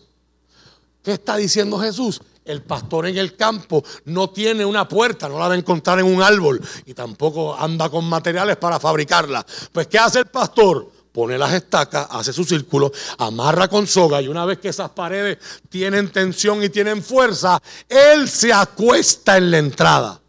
¿Qué 1.05 1.11
está 1.11 1.37
diciendo 1.37 1.77
Jesús? 1.77 2.19
El 2.43 2.63
pastor 2.63 3.05
en 3.05 3.15
el 3.17 3.35
campo 3.35 3.83
no 4.05 4.31
tiene 4.31 4.65
una 4.65 4.87
puerta, 4.89 5.29
no 5.29 5.37
la 5.37 5.47
va 5.47 5.53
a 5.53 5.57
encontrar 5.57 5.99
en 5.99 6.07
un 6.07 6.23
árbol 6.23 6.59
y 6.87 6.95
tampoco 6.95 7.55
anda 7.55 7.89
con 7.89 8.05
materiales 8.05 8.57
para 8.57 8.79
fabricarla. 8.79 9.45
Pues 9.71 9.85
¿qué 9.85 9.99
hace 9.99 10.19
el 10.19 10.25
pastor? 10.25 10.91
Pone 11.11 11.37
las 11.37 11.53
estacas, 11.53 12.07
hace 12.09 12.33
su 12.33 12.43
círculo, 12.43 12.91
amarra 13.19 13.67
con 13.67 13.85
soga 13.85 14.19
y 14.19 14.27
una 14.27 14.45
vez 14.45 14.57
que 14.57 14.69
esas 14.69 14.89
paredes 14.89 15.37
tienen 15.69 16.11
tensión 16.11 16.63
y 16.63 16.69
tienen 16.69 17.03
fuerza, 17.03 17.61
él 17.87 18.27
se 18.27 18.51
acuesta 18.51 19.37
en 19.37 19.51
la 19.51 19.59
entrada 19.59 20.19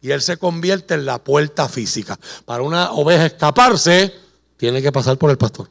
y 0.00 0.10
él 0.10 0.20
se 0.20 0.36
convierte 0.36 0.94
en 0.94 1.06
la 1.06 1.22
puerta 1.22 1.68
física. 1.68 2.18
Para 2.44 2.64
una 2.64 2.90
oveja 2.90 3.26
escaparse, 3.26 4.12
tiene 4.56 4.82
que 4.82 4.90
pasar 4.90 5.16
por 5.16 5.30
el 5.30 5.38
pastor. 5.38 5.70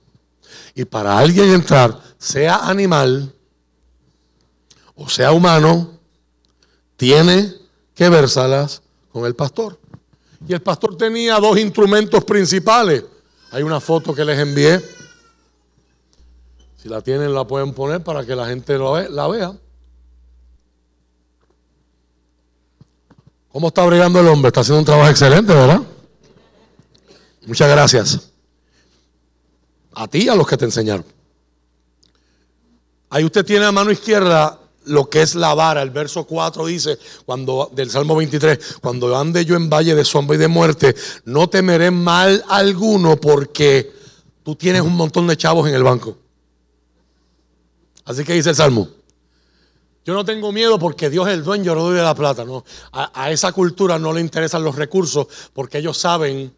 Y 0.74 0.86
para 0.86 1.18
alguien 1.18 1.52
entrar, 1.52 2.00
sea 2.18 2.68
animal 2.68 3.36
o 4.96 5.10
sea 5.10 5.32
humano, 5.32 6.00
tiene 6.98 7.54
que 7.96 8.10
versalas 8.10 8.82
con 9.12 9.26
el 9.26 9.36
pastor. 9.36 9.80
Y 10.48 10.54
el 10.54 10.62
pastor 10.62 10.98
tenía 10.98 11.40
dos 11.40 11.58
instrumentos 11.58 12.24
principales. 12.24 13.04
Hay 13.52 13.64
una 13.64 13.80
foto 13.80 14.14
que 14.14 14.26
les 14.26 14.40
envié. 14.40 14.82
Si 16.78 16.90
la 16.90 17.02
tienen, 17.02 17.34
la 17.34 17.46
pueden 17.46 17.74
poner 17.74 18.04
para 18.04 18.26
que 18.26 18.36
la 18.36 18.48
gente 18.48 18.78
la 18.78 19.28
vea. 19.28 19.54
¿Cómo 23.52 23.68
está 23.68 23.86
bregando 23.86 24.20
el 24.20 24.28
hombre? 24.28 24.48
Está 24.48 24.62
haciendo 24.62 24.80
un 24.80 24.86
trabajo 24.86 25.10
excelente, 25.10 25.54
¿verdad? 25.54 25.82
Muchas 27.46 27.70
gracias. 27.70 28.32
A 29.94 30.08
ti 30.08 30.24
y 30.24 30.30
a 30.30 30.36
los 30.36 30.48
que 30.48 30.56
te 30.56 30.66
enseñaron. 30.66 31.06
Ahí 33.10 33.26
usted 33.26 33.44
tiene 33.44 33.66
a 33.66 33.72
mano 33.74 33.92
izquierda 33.92 34.61
lo 34.86 35.10
que 35.10 35.22
es 35.22 35.36
la 35.36 35.54
vara. 35.54 35.82
El 35.82 35.90
verso 35.90 36.26
4 36.26 36.66
dice, 36.66 36.98
cuando, 37.26 37.70
del 37.74 37.90
Salmo 37.90 38.16
23, 38.16 38.78
cuando 38.82 39.16
ande 39.18 39.46
yo 39.46 39.56
en 39.56 39.70
valle 39.70 39.96
de 39.96 40.06
sombra 40.06 40.36
y 40.36 40.40
de 40.40 40.48
muerte, 40.48 40.96
no 41.26 41.50
temeré 41.50 41.92
mal 41.92 42.44
alguno 42.50 43.18
porque 43.18 43.92
tú 44.44 44.56
tienes 44.56 44.82
un 44.82 44.96
montón 44.96 45.28
de 45.28 45.38
chavos 45.38 45.68
en 45.68 45.76
el 45.76 45.84
banco. 45.84 46.18
Así 48.06 48.24
que 48.24 48.34
dice 48.34 48.50
el 48.50 48.56
Salmo. 48.56 48.88
Yo 50.04 50.16
no 50.16 50.26
tengo 50.26 50.52
miedo 50.52 50.80
porque 50.80 51.12
Dios 51.12 51.28
es 51.28 51.36
el 51.36 51.44
dueño, 51.44 51.66
yo 51.66 51.76
le 51.76 51.82
doy 51.82 51.96
de 51.96 52.02
la 52.02 52.16
plata. 52.16 52.44
No. 52.44 52.66
A, 52.92 53.12
a 53.14 53.32
esa 53.32 53.52
cultura 53.52 54.00
no 54.00 54.12
le 54.12 54.22
interesan 54.22 54.64
los 54.64 54.76
recursos 54.76 55.28
porque 55.54 55.78
ellos 55.78 55.98
saben, 55.98 56.52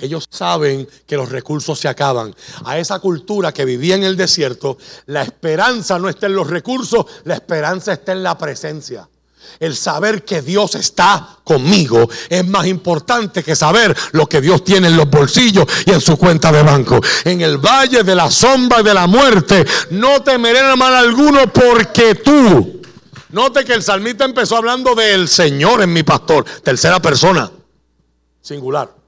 ellos 0.00 0.26
saben 0.30 0.88
que 1.06 1.16
los 1.16 1.28
recursos 1.28 1.78
se 1.78 1.88
acaban. 1.88 2.34
A 2.64 2.78
esa 2.78 2.98
cultura 2.98 3.52
que 3.52 3.64
vivía 3.64 3.94
en 3.94 4.04
el 4.04 4.16
desierto, 4.16 4.78
la 5.06 5.22
esperanza 5.22 5.98
no 5.98 6.08
está 6.08 6.26
en 6.26 6.34
los 6.34 6.48
recursos, 6.48 7.06
la 7.24 7.34
esperanza 7.34 7.92
está 7.92 8.12
en 8.12 8.22
la 8.22 8.36
presencia. 8.36 9.08
El 9.58 9.74
saber 9.76 10.24
que 10.24 10.42
Dios 10.42 10.74
está 10.74 11.38
conmigo 11.44 12.08
es 12.28 12.46
más 12.46 12.66
importante 12.66 13.42
que 13.42 13.56
saber 13.56 13.96
lo 14.12 14.26
que 14.26 14.40
Dios 14.40 14.62
tiene 14.64 14.88
en 14.88 14.96
los 14.96 15.08
bolsillos 15.10 15.66
y 15.86 15.90
en 15.90 16.00
su 16.00 16.16
cuenta 16.16 16.52
de 16.52 16.62
banco. 16.62 17.00
En 17.24 17.40
el 17.40 17.58
valle 17.58 18.02
de 18.02 18.14
la 18.14 18.30
sombra 18.30 18.80
y 18.80 18.84
de 18.84 18.94
la 18.94 19.06
muerte, 19.06 19.66
no 19.90 20.22
temeré 20.22 20.76
mal 20.76 20.94
alguno 20.94 21.52
porque 21.52 22.14
tú. 22.14 22.80
Note 23.30 23.64
que 23.64 23.74
el 23.74 23.82
salmista 23.82 24.24
empezó 24.24 24.56
hablando 24.56 24.94
del 24.94 25.28
Señor 25.28 25.82
en 25.82 25.92
mi 25.92 26.02
pastor, 26.02 26.44
tercera 26.62 27.00
persona, 27.00 27.50
singular. 28.40 28.99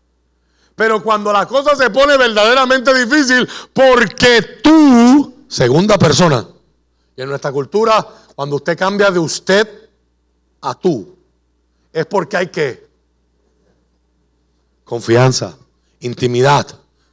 Pero 0.82 1.00
cuando 1.00 1.32
la 1.32 1.46
cosa 1.46 1.76
se 1.76 1.90
pone 1.90 2.16
verdaderamente 2.16 2.92
difícil, 2.92 3.48
porque 3.72 4.58
tú, 4.60 5.44
segunda 5.46 5.96
persona, 5.96 6.44
y 7.16 7.22
en 7.22 7.28
nuestra 7.28 7.52
cultura, 7.52 8.04
cuando 8.34 8.56
usted 8.56 8.76
cambia 8.76 9.08
de 9.12 9.20
usted 9.20 9.68
a 10.60 10.74
tú, 10.74 11.16
es 11.92 12.04
porque 12.06 12.36
hay 12.36 12.48
que 12.48 12.84
confianza, 14.82 15.56
intimidad, 16.00 16.66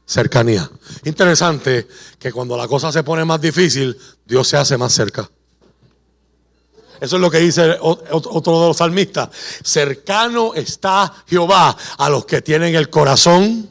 cercanía. 0.04 0.68
Interesante 1.04 1.88
que 2.18 2.32
cuando 2.32 2.58
la 2.58 2.68
cosa 2.68 2.92
se 2.92 3.04
pone 3.04 3.24
más 3.24 3.40
difícil, 3.40 3.96
Dios 4.26 4.48
se 4.48 4.58
hace 4.58 4.80
más 4.80 4.94
cerca. 4.94 5.30
Eso 7.00 7.16
es 7.16 7.22
lo 7.22 7.32
que 7.32 7.40
dice 7.40 7.78
otro 7.80 8.62
de 8.62 8.68
los 8.68 8.78
salmistas. 8.78 9.30
Cercano 9.64 10.54
está 10.54 11.14
Jehová 11.28 11.76
a 11.98 12.10
los 12.10 12.26
que 12.26 12.42
tienen 12.42 12.76
el 12.76 12.90
corazón 12.90 13.70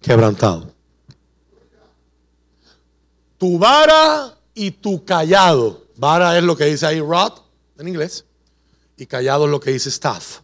quebrantado. 0.00 0.70
Tu 3.38 3.58
vara 3.58 4.36
y 4.54 4.70
tu 4.70 5.04
callado. 5.04 5.82
Vara 5.96 6.36
es 6.38 6.44
lo 6.44 6.56
que 6.56 6.66
dice 6.66 6.86
ahí 6.86 7.00
rod 7.00 7.32
en 7.78 7.88
inglés. 7.88 8.24
Y 8.96 9.06
callado 9.06 9.46
es 9.46 9.50
lo 9.50 9.58
que 9.58 9.72
dice 9.72 9.88
staff. 9.88 10.38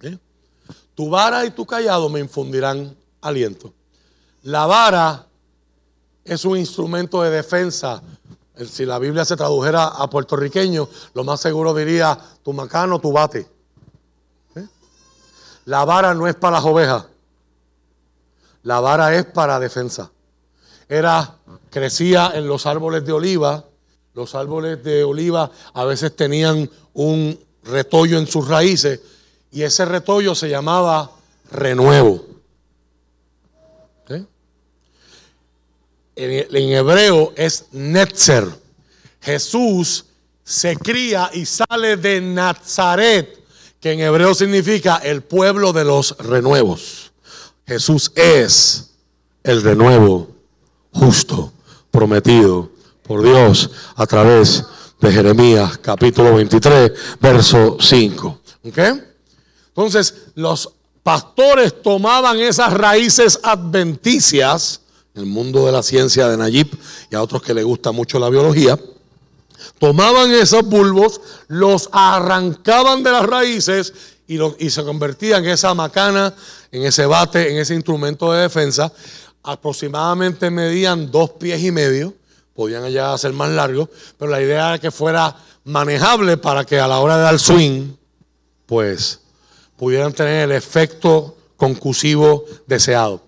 ¿Eh? 0.00 0.16
Tu 0.94 1.08
vara 1.10 1.44
y 1.44 1.50
tu 1.50 1.66
callado 1.66 2.08
me 2.08 2.20
infundirán 2.20 2.96
aliento. 3.20 3.72
La 4.42 4.66
vara 4.66 5.26
es 6.24 6.44
un 6.44 6.56
instrumento 6.56 7.22
de 7.22 7.30
defensa. 7.30 8.02
Eh, 8.56 8.66
Si 8.66 8.84
la 8.84 8.98
Biblia 8.98 9.24
se 9.24 9.36
tradujera 9.36 9.86
a 9.86 10.08
puertorriqueño, 10.08 10.88
lo 11.14 11.24
más 11.24 11.40
seguro 11.40 11.74
diría 11.74 12.18
tu 12.42 12.52
macano, 12.52 12.98
tu 12.98 13.12
bate. 13.12 13.46
¿Eh? 14.56 14.66
La 15.66 15.84
vara 15.84 16.14
no 16.14 16.26
es 16.26 16.34
para 16.34 16.56
las 16.56 16.64
ovejas. 16.64 17.06
La 18.62 18.80
vara 18.80 19.14
es 19.14 19.26
para 19.26 19.60
defensa. 19.60 20.10
Era, 20.88 21.36
crecía 21.70 22.32
en 22.34 22.48
los 22.48 22.66
árboles 22.66 23.04
de 23.04 23.12
oliva. 23.12 23.64
Los 24.14 24.34
árboles 24.34 24.82
de 24.84 25.04
oliva 25.04 25.50
a 25.72 25.84
veces 25.84 26.14
tenían 26.14 26.70
un 26.92 27.38
retollo 27.64 28.18
en 28.18 28.26
sus 28.26 28.46
raíces 28.48 29.00
y 29.50 29.62
ese 29.62 29.84
retollo 29.84 30.34
se 30.34 30.48
llamaba 30.48 31.10
renuevo. 31.50 32.33
En, 36.16 36.72
hebreo 36.72 37.32
es 37.36 37.66
netzer. 37.72 38.46
Jesús 39.20 40.04
se 40.44 40.76
cría 40.76 41.30
y 41.32 41.46
sale 41.46 41.96
de 41.96 42.20
Nazaret, 42.20 43.42
que 43.80 43.92
en 43.92 44.00
hebreo 44.00 44.34
significa 44.34 44.96
el 44.98 45.22
pueblo 45.22 45.72
de 45.72 45.84
los 45.84 46.16
renuevos. 46.18 47.12
Jesús 47.66 48.12
es 48.14 48.90
el 49.42 49.62
renuevo 49.62 50.28
justo, 50.92 51.52
prometido 51.90 52.70
por 53.02 53.22
Dios 53.22 53.70
a 53.96 54.06
través 54.06 54.64
de 55.00 55.12
Jeremías 55.12 55.78
capítulo 55.78 56.34
23, 56.34 56.92
verso 57.20 57.76
5. 57.80 58.40
¿Ok? 58.68 58.78
Entonces, 59.68 60.14
los 60.34 60.70
pastores 61.02 61.82
tomaban 61.82 62.38
esas 62.38 62.72
raíces 62.72 63.38
adventicias, 63.42 64.80
en 64.80 64.83
el 65.14 65.26
mundo 65.26 65.64
de 65.66 65.72
la 65.72 65.82
ciencia 65.82 66.28
de 66.28 66.36
Nayib 66.36 66.76
y 67.10 67.14
a 67.14 67.22
otros 67.22 67.42
que 67.42 67.54
les 67.54 67.64
gusta 67.64 67.92
mucho 67.92 68.18
la 68.18 68.28
biología, 68.28 68.78
tomaban 69.78 70.32
esos 70.32 70.64
bulbos, 70.64 71.20
los 71.48 71.88
arrancaban 71.92 73.02
de 73.02 73.12
las 73.12 73.24
raíces 73.24 73.92
y, 74.26 74.70
se 74.70 74.84
convertían 74.84 75.44
en 75.44 75.50
esa 75.50 75.74
macana, 75.74 76.34
en 76.72 76.82
ese 76.84 77.06
bate, 77.06 77.52
en 77.52 77.58
ese 77.58 77.74
instrumento 77.74 78.32
de 78.32 78.42
defensa. 78.42 78.92
Aproximadamente 79.42 80.50
medían 80.50 81.10
dos 81.10 81.30
pies 81.30 81.62
y 81.62 81.70
medio, 81.70 82.14
podían 82.54 82.88
ya 82.90 83.16
ser 83.18 83.32
más 83.32 83.50
largos, 83.50 83.88
pero 84.18 84.30
la 84.30 84.40
idea 84.40 84.70
era 84.70 84.78
que 84.78 84.90
fuera 84.90 85.36
manejable 85.64 86.36
para 86.36 86.64
que 86.64 86.80
a 86.80 86.88
la 86.88 86.98
hora 86.98 87.18
de 87.18 87.22
dar 87.22 87.38
swing, 87.38 87.92
pues 88.66 89.20
pudieran 89.76 90.12
tener 90.12 90.50
el 90.50 90.52
efecto 90.52 91.36
concusivo 91.56 92.44
deseado. 92.66 93.22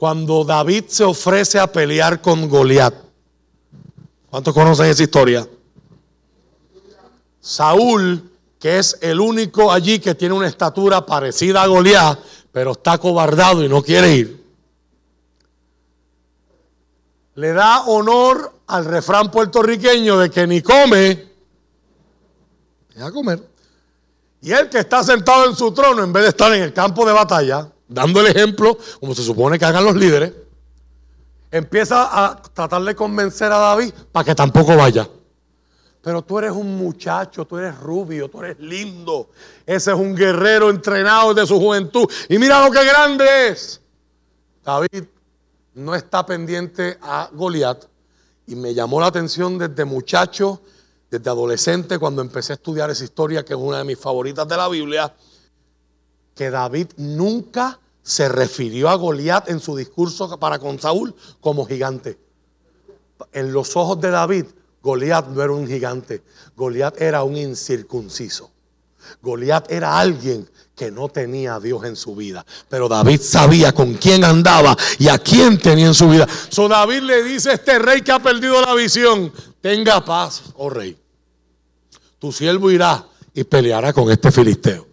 Cuando 0.00 0.44
David 0.44 0.84
se 0.88 1.04
ofrece 1.04 1.58
a 1.58 1.70
pelear 1.70 2.22
con 2.22 2.48
Goliat, 2.48 2.94
¿cuántos 4.30 4.54
conocen 4.54 4.86
esa 4.86 5.02
historia? 5.02 5.46
Saúl, 7.38 8.32
que 8.58 8.78
es 8.78 8.96
el 9.02 9.20
único 9.20 9.70
allí 9.70 9.98
que 9.98 10.14
tiene 10.14 10.34
una 10.34 10.48
estatura 10.48 11.04
parecida 11.04 11.62
a 11.62 11.66
Goliat, 11.66 12.18
pero 12.50 12.72
está 12.72 12.96
cobardado 12.96 13.62
y 13.62 13.68
no 13.68 13.82
quiere 13.82 14.14
ir, 14.14 14.42
le 17.34 17.52
da 17.52 17.82
honor 17.82 18.54
al 18.68 18.86
refrán 18.86 19.30
puertorriqueño 19.30 20.16
de 20.16 20.30
que 20.30 20.46
ni 20.46 20.62
come, 20.62 21.28
deja 22.94 23.12
comer. 23.12 23.46
Y 24.40 24.50
el 24.50 24.70
que 24.70 24.78
está 24.78 25.04
sentado 25.04 25.44
en 25.44 25.54
su 25.54 25.72
trono, 25.72 26.02
en 26.02 26.10
vez 26.10 26.22
de 26.22 26.28
estar 26.30 26.50
en 26.54 26.62
el 26.62 26.72
campo 26.72 27.04
de 27.04 27.12
batalla, 27.12 27.70
dando 27.90 28.20
el 28.20 28.28
ejemplo, 28.28 28.78
como 29.00 29.14
se 29.14 29.22
supone 29.22 29.58
que 29.58 29.64
hagan 29.64 29.84
los 29.84 29.96
líderes, 29.96 30.32
empieza 31.50 32.08
a 32.24 32.40
tratar 32.40 32.82
de 32.82 32.94
convencer 32.94 33.50
a 33.52 33.58
David 33.58 33.92
para 34.12 34.24
que 34.24 34.34
tampoco 34.34 34.76
vaya. 34.76 35.08
Pero 36.02 36.22
tú 36.22 36.38
eres 36.38 36.52
un 36.52 36.78
muchacho, 36.78 37.44
tú 37.44 37.58
eres 37.58 37.78
rubio, 37.78 38.30
tú 38.30 38.42
eres 38.42 38.58
lindo. 38.58 39.28
Ese 39.66 39.90
es 39.90 39.96
un 39.96 40.14
guerrero 40.14 40.70
entrenado 40.70 41.34
desde 41.34 41.48
su 41.48 41.58
juventud. 41.58 42.08
Y 42.28 42.38
mira 42.38 42.64
lo 42.64 42.70
que 42.70 42.82
grande 42.82 43.48
es. 43.48 43.82
David 44.64 45.04
no 45.74 45.94
está 45.94 46.24
pendiente 46.24 46.96
a 47.02 47.28
Goliat. 47.32 47.84
Y 48.46 48.54
me 48.54 48.72
llamó 48.72 48.98
la 49.00 49.08
atención 49.08 49.58
desde 49.58 49.84
muchacho, 49.84 50.62
desde 51.10 51.28
adolescente, 51.28 51.98
cuando 51.98 52.22
empecé 52.22 52.54
a 52.54 52.56
estudiar 52.56 52.88
esa 52.88 53.04
historia, 53.04 53.44
que 53.44 53.52
es 53.52 53.58
una 53.60 53.78
de 53.78 53.84
mis 53.84 53.98
favoritas 53.98 54.48
de 54.48 54.56
la 54.56 54.68
Biblia, 54.68 55.12
que 56.34 56.50
David 56.50 56.88
nunca 56.96 57.78
se 58.02 58.28
refirió 58.28 58.88
a 58.88 58.94
Goliat 58.94 59.48
en 59.50 59.60
su 59.60 59.76
discurso 59.76 60.38
para 60.38 60.58
con 60.58 60.78
Saúl 60.78 61.14
como 61.40 61.66
gigante. 61.66 62.18
En 63.32 63.52
los 63.52 63.76
ojos 63.76 64.00
de 64.00 64.10
David, 64.10 64.46
Goliat 64.82 65.28
no 65.28 65.42
era 65.42 65.52
un 65.52 65.66
gigante, 65.66 66.22
Goliat 66.56 67.00
era 67.00 67.22
un 67.22 67.36
incircunciso. 67.36 68.50
Goliat 69.22 69.70
era 69.70 69.98
alguien 69.98 70.48
que 70.74 70.90
no 70.90 71.08
tenía 71.08 71.56
a 71.56 71.60
Dios 71.60 71.84
en 71.84 71.96
su 71.96 72.14
vida. 72.16 72.44
Pero 72.68 72.88
David 72.88 73.20
sabía 73.20 73.72
con 73.72 73.94
quién 73.94 74.24
andaba 74.24 74.76
y 74.98 75.08
a 75.08 75.18
quién 75.18 75.58
tenía 75.58 75.86
en 75.86 75.94
su 75.94 76.08
vida. 76.08 76.26
So 76.48 76.68
David 76.68 77.02
le 77.02 77.22
dice 77.22 77.50
a 77.50 77.52
este 77.54 77.78
rey 77.78 78.02
que 78.02 78.12
ha 78.12 78.18
perdido 78.18 78.60
la 78.62 78.74
visión, 78.74 79.32
tenga 79.60 80.04
paz, 80.04 80.42
oh 80.56 80.70
rey. 80.70 80.96
Tu 82.18 82.32
siervo 82.32 82.70
irá 82.70 83.06
y 83.34 83.44
peleará 83.44 83.92
con 83.92 84.10
este 84.10 84.32
filisteo. 84.32 84.89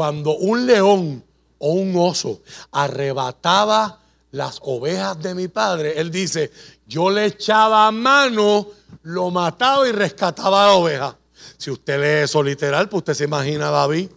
Cuando 0.00 0.34
un 0.34 0.64
león 0.64 1.22
o 1.58 1.72
un 1.72 1.94
oso 1.94 2.40
arrebataba 2.72 4.00
las 4.30 4.58
ovejas 4.62 5.22
de 5.22 5.34
mi 5.34 5.48
padre, 5.48 6.00
él 6.00 6.10
dice, 6.10 6.50
yo 6.86 7.10
le 7.10 7.26
echaba 7.26 7.90
mano, 7.90 8.66
lo 9.02 9.30
mataba 9.30 9.86
y 9.86 9.92
rescataba 9.92 10.68
la 10.68 10.72
oveja. 10.72 11.18
Si 11.58 11.70
usted 11.70 12.00
lee 12.00 12.24
eso 12.24 12.42
literal, 12.42 12.88
pues 12.88 13.00
usted 13.00 13.12
se 13.12 13.24
imagina 13.24 13.68
a 13.68 13.72
David 13.72 14.08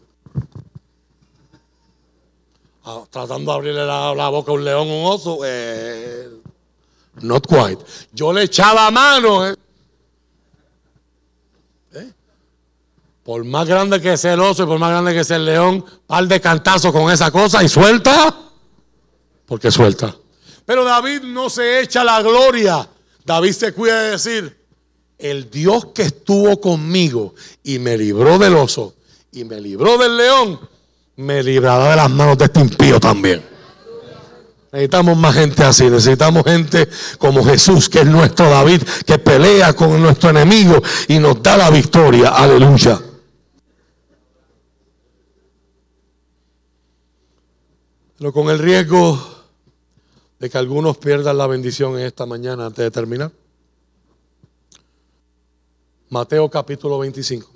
ah, 2.85 3.03
tratando 3.10 3.51
de 3.51 3.57
abrirle 3.57 3.85
la, 3.85 4.30
boca 4.30 4.53
a 4.53 4.55
un 4.55 4.64
león 4.64 4.88
o 4.89 5.01
un 5.01 5.05
oso. 5.11 5.39
eh, 5.43 6.30
not 7.19 7.45
quite. 7.45 7.84
Yo 8.14 8.31
le 8.31 8.43
echaba 8.43 8.89
mano. 8.89 9.49
¿Eh? 9.49 9.55
Por 13.23 13.45
más 13.45 13.67
grande 13.67 14.01
que 14.01 14.17
sea 14.17 14.33
el 14.33 14.41
oso 14.41 14.63
y 14.63 14.65
por 14.65 14.79
más 14.79 14.91
grande 14.91 15.13
que 15.13 15.23
sea 15.23 15.37
el 15.37 15.45
león, 15.45 15.85
par 16.05 16.27
de 16.27 16.41
cantazos 16.41 16.91
con 16.91 17.11
esa 17.11 17.31
cosa 17.31 17.63
y 17.63 17.69
suelta. 17.69 18.35
Porque 19.45 19.71
suelta. 19.71 20.15
Pero 20.65 20.83
David 20.83 21.21
no 21.21 21.49
se 21.49 21.81
echa 21.81 22.03
la 22.03 22.21
gloria. 22.21 22.87
David 23.25 23.51
se 23.51 23.73
cuida 23.73 24.01
de 24.01 24.11
decir, 24.11 24.57
el 25.17 25.49
Dios 25.49 25.87
que 25.95 26.03
estuvo 26.03 26.59
conmigo 26.59 27.33
y 27.63 27.79
me 27.79 27.97
libró 27.97 28.37
del 28.37 28.55
oso 28.55 28.95
y 29.31 29.45
me 29.45 29.59
libró 29.61 29.97
del 29.97 30.17
león, 30.17 30.59
me 31.15 31.41
librará 31.41 31.91
de 31.91 31.95
las 31.95 32.09
manos 32.09 32.37
de 32.37 32.45
este 32.45 32.59
impío 32.59 32.99
también. 32.99 33.53
Necesitamos 34.71 35.15
más 35.15 35.35
gente 35.35 35.63
así, 35.63 35.87
necesitamos 35.89 36.43
gente 36.43 36.89
como 37.19 37.45
Jesús, 37.45 37.87
que 37.87 37.99
es 37.99 38.05
nuestro 38.07 38.49
David, 38.49 38.81
que 39.05 39.19
pelea 39.19 39.73
con 39.73 40.01
nuestro 40.01 40.31
enemigo 40.31 40.81
y 41.07 41.19
nos 41.19 41.41
da 41.43 41.57
la 41.57 41.69
victoria. 41.69 42.29
Aleluya. 42.29 42.99
Con 48.31 48.49
el 48.49 48.57
riesgo 48.57 49.19
de 50.39 50.49
que 50.49 50.57
algunos 50.57 50.97
pierdan 50.97 51.37
la 51.37 51.45
bendición 51.45 51.99
en 51.99 52.05
esta 52.05 52.25
mañana 52.25 52.67
antes 52.67 52.85
de 52.85 52.89
terminar. 52.89 53.33
Mateo 56.07 56.49
capítulo 56.49 56.99
25, 56.99 57.49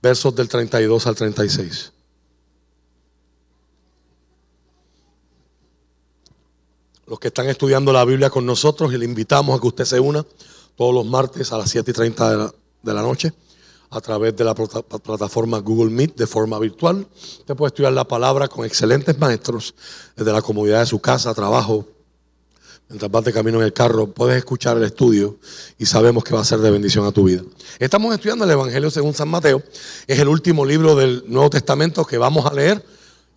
versos 0.00 0.32
del 0.36 0.48
32 0.48 1.06
al 1.08 1.16
36. 1.16 1.92
Los 7.06 7.18
que 7.18 7.28
están 7.28 7.48
estudiando 7.48 7.92
la 7.92 8.04
Biblia 8.04 8.30
con 8.30 8.46
nosotros 8.46 8.92
y 8.92 8.96
le 8.96 9.06
invitamos 9.06 9.58
a 9.58 9.60
que 9.60 9.66
usted 9.66 9.86
se 9.86 9.98
una 9.98 10.24
todos 10.76 10.94
los 10.94 11.04
martes 11.04 11.52
a 11.52 11.58
las 11.58 11.68
7 11.68 11.90
y 11.90 11.94
30 11.94 12.30
de 12.30 12.36
la, 12.36 12.54
de 12.82 12.94
la 12.94 13.02
noche 13.02 13.32
a 13.90 14.00
través 14.00 14.36
de 14.36 14.44
la 14.44 14.54
plata- 14.54 14.82
plataforma 14.82 15.58
Google 15.58 15.90
Meet 15.90 16.16
de 16.16 16.26
forma 16.26 16.58
virtual. 16.58 17.06
Usted 17.40 17.56
puede 17.56 17.68
estudiar 17.68 17.92
la 17.92 18.04
palabra 18.04 18.48
con 18.48 18.64
excelentes 18.64 19.18
maestros 19.18 19.74
desde 20.16 20.32
la 20.32 20.42
comodidad 20.42 20.80
de 20.80 20.86
su 20.86 20.98
casa, 21.00 21.34
trabajo, 21.34 21.86
Mientras 22.90 23.10
vas 23.10 23.22
de 23.22 23.34
camino 23.34 23.58
en 23.58 23.64
el 23.64 23.74
carro, 23.74 24.06
puedes 24.06 24.38
escuchar 24.38 24.78
el 24.78 24.82
estudio 24.84 25.36
y 25.76 25.84
sabemos 25.84 26.24
que 26.24 26.32
va 26.34 26.40
a 26.40 26.44
ser 26.44 26.60
de 26.60 26.70
bendición 26.70 27.04
a 27.04 27.12
tu 27.12 27.24
vida. 27.24 27.42
Estamos 27.78 28.14
estudiando 28.14 28.46
el 28.46 28.50
Evangelio 28.50 28.90
según 28.90 29.12
San 29.12 29.28
Mateo. 29.28 29.62
Es 30.06 30.18
el 30.18 30.26
último 30.26 30.64
libro 30.64 30.96
del 30.96 31.22
Nuevo 31.26 31.50
Testamento 31.50 32.06
que 32.06 32.16
vamos 32.16 32.46
a 32.46 32.54
leer 32.54 32.82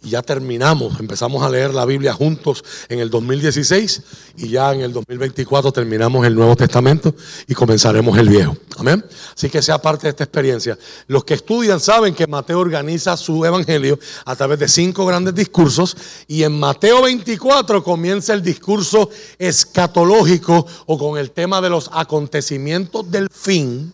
y 0.04 0.10
ya 0.10 0.22
terminamos. 0.22 1.00
Empezamos 1.00 1.44
a 1.44 1.50
leer 1.50 1.74
la 1.74 1.86
Biblia 1.86 2.14
juntos 2.14 2.64
en 2.90 3.00
el 3.00 3.10
2016 3.10 4.02
y 4.38 4.50
ya 4.50 4.74
en 4.74 4.82
el 4.82 4.94
2024 4.94 5.72
terminamos 5.72 6.26
el 6.26 6.36
Nuevo 6.36 6.56
Testamento 6.56 7.14
y 7.48 7.54
comenzaremos 7.54 8.18
el 8.18 8.30
Viejo. 8.30 8.58
Amén. 8.78 9.06
Así 9.36 9.50
que 9.50 9.62
sea 9.62 9.80
parte 9.80 10.04
de 10.04 10.10
esta 10.10 10.24
experiencia. 10.24 10.78
Los 11.08 11.24
que 11.24 11.36
estudian 11.36 11.80
saben 11.80 12.16
que 12.16 12.26
Mateo 12.26 12.60
organiza 12.60 13.16
su 13.16 13.46
Evangelio 13.46 14.00
a 14.26 14.36
través 14.36 14.60
de 14.60 14.68
cinco 14.68 15.06
grandes 15.06 15.36
discursos 15.36 15.96
y 16.28 16.44
en 16.44 16.60
Mateo 16.60 17.04
24 17.04 17.84
comienza 17.84 18.34
el 18.34 18.42
discurso 18.42 19.10
escatológico 19.38 20.66
o 20.88 20.98
con 20.98 21.20
el 21.20 21.32
tema 21.32 21.62
de 21.62 21.70
los 21.70 21.90
acontecimientos 21.94 23.10
del 23.12 23.28
fin. 23.30 23.94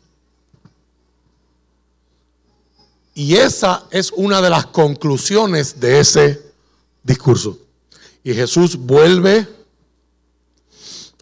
Y 3.17 3.33
esa 3.33 3.87
es 3.89 4.11
una 4.11 4.43
de 4.43 4.49
las 4.51 4.67
conclusiones 4.67 5.79
de 5.79 6.01
ese 6.01 6.53
discurso. 7.01 7.57
Y 8.23 8.31
Jesús 8.31 8.77
vuelve 8.77 9.47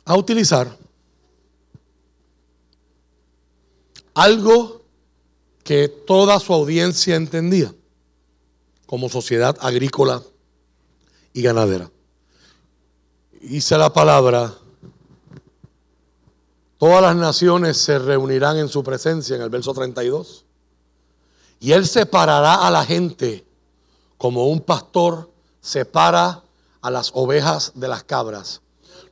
a 0.04 0.18
utilizar 0.18 0.78
algo 4.14 4.82
que 5.64 5.88
toda 5.88 6.38
su 6.42 6.52
audiencia 6.52 7.16
entendía 7.16 7.74
como 8.86 9.08
sociedad 9.08 9.56
agrícola 9.62 10.22
y 11.32 11.44
ganadera. 11.44 11.90
Dice 13.40 13.78
la 13.78 13.94
palabra, 13.94 14.54
todas 16.78 17.02
las 17.02 17.16
naciones 17.16 17.78
se 17.78 18.00
reunirán 18.00 18.58
en 18.58 18.68
su 18.68 18.84
presencia 18.84 19.38
en 19.38 19.44
el 19.44 19.50
verso 19.50 19.74
32. 19.74 20.45
Y 21.66 21.74
él 21.74 21.88
separará 21.88 22.68
a 22.68 22.70
la 22.70 22.86
gente 22.86 23.44
como 24.20 24.50
un 24.50 24.60
pastor 24.62 25.32
separa 25.60 26.44
a 26.80 26.92
las 26.92 27.10
ovejas 27.16 27.72
de 27.74 27.88
las 27.88 28.04
cabras. 28.04 28.62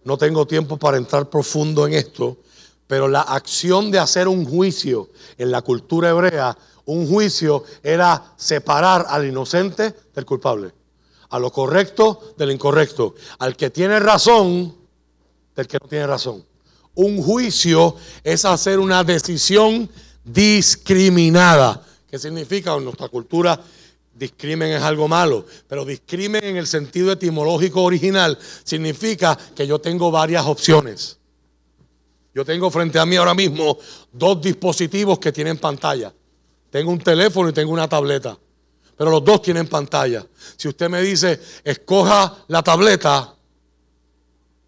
No 0.03 0.19
tengo 0.19 0.45
tiempo 0.45 0.77
para 0.77 0.97
entrar 0.97 1.31
profundo 1.31 1.87
en 1.87 1.93
esto, 1.93 2.37
pero 2.85 3.07
la 3.07 3.21
acción 3.21 3.89
de 3.89 3.97
hacer 3.97 4.27
un 4.27 4.45
juicio 4.45 5.09
en 5.39 5.49
la 5.49 5.63
cultura 5.63 6.11
hebrea, 6.11 6.55
un 6.85 7.07
juicio 7.07 7.63
era 7.81 8.35
separar 8.37 9.07
al 9.09 9.25
inocente 9.25 9.95
del 10.13 10.23
culpable, 10.23 10.75
a 11.31 11.39
lo 11.39 11.51
correcto 11.51 12.35
del 12.37 12.51
incorrecto, 12.51 13.15
al 13.39 13.57
que 13.57 13.71
tiene 13.71 13.99
razón 13.99 14.75
del 15.55 15.67
que 15.67 15.79
no 15.81 15.87
tiene 15.87 16.05
razón. 16.05 16.45
Un 16.93 17.19
juicio 17.19 17.95
es 18.23 18.45
hacer 18.45 18.77
una 18.77 19.03
decisión 19.03 19.89
discriminada. 20.23 21.83
¿Qué 22.13 22.19
significa? 22.19 22.75
En 22.75 22.83
nuestra 22.83 23.07
cultura, 23.09 23.59
discrimen 24.13 24.71
es 24.71 24.83
algo 24.83 25.07
malo, 25.07 25.47
pero 25.67 25.83
discrimen 25.83 26.43
en 26.43 26.57
el 26.57 26.67
sentido 26.67 27.11
etimológico 27.11 27.81
original 27.81 28.37
significa 28.63 29.35
que 29.55 29.65
yo 29.65 29.81
tengo 29.81 30.11
varias 30.11 30.45
opciones. 30.45 31.17
Yo 32.35 32.45
tengo 32.45 32.69
frente 32.69 32.99
a 32.99 33.05
mí 33.07 33.15
ahora 33.15 33.33
mismo 33.33 33.79
dos 34.11 34.39
dispositivos 34.39 35.17
que 35.17 35.31
tienen 35.31 35.57
pantalla. 35.57 36.13
Tengo 36.69 36.91
un 36.91 36.99
teléfono 36.99 37.49
y 37.49 37.53
tengo 37.53 37.73
una 37.73 37.89
tableta. 37.89 38.37
Pero 38.95 39.09
los 39.09 39.25
dos 39.25 39.41
tienen 39.41 39.67
pantalla. 39.67 40.23
Si 40.55 40.67
usted 40.67 40.91
me 40.91 41.01
dice, 41.01 41.39
escoja 41.63 42.45
la 42.47 42.61
tableta 42.61 43.35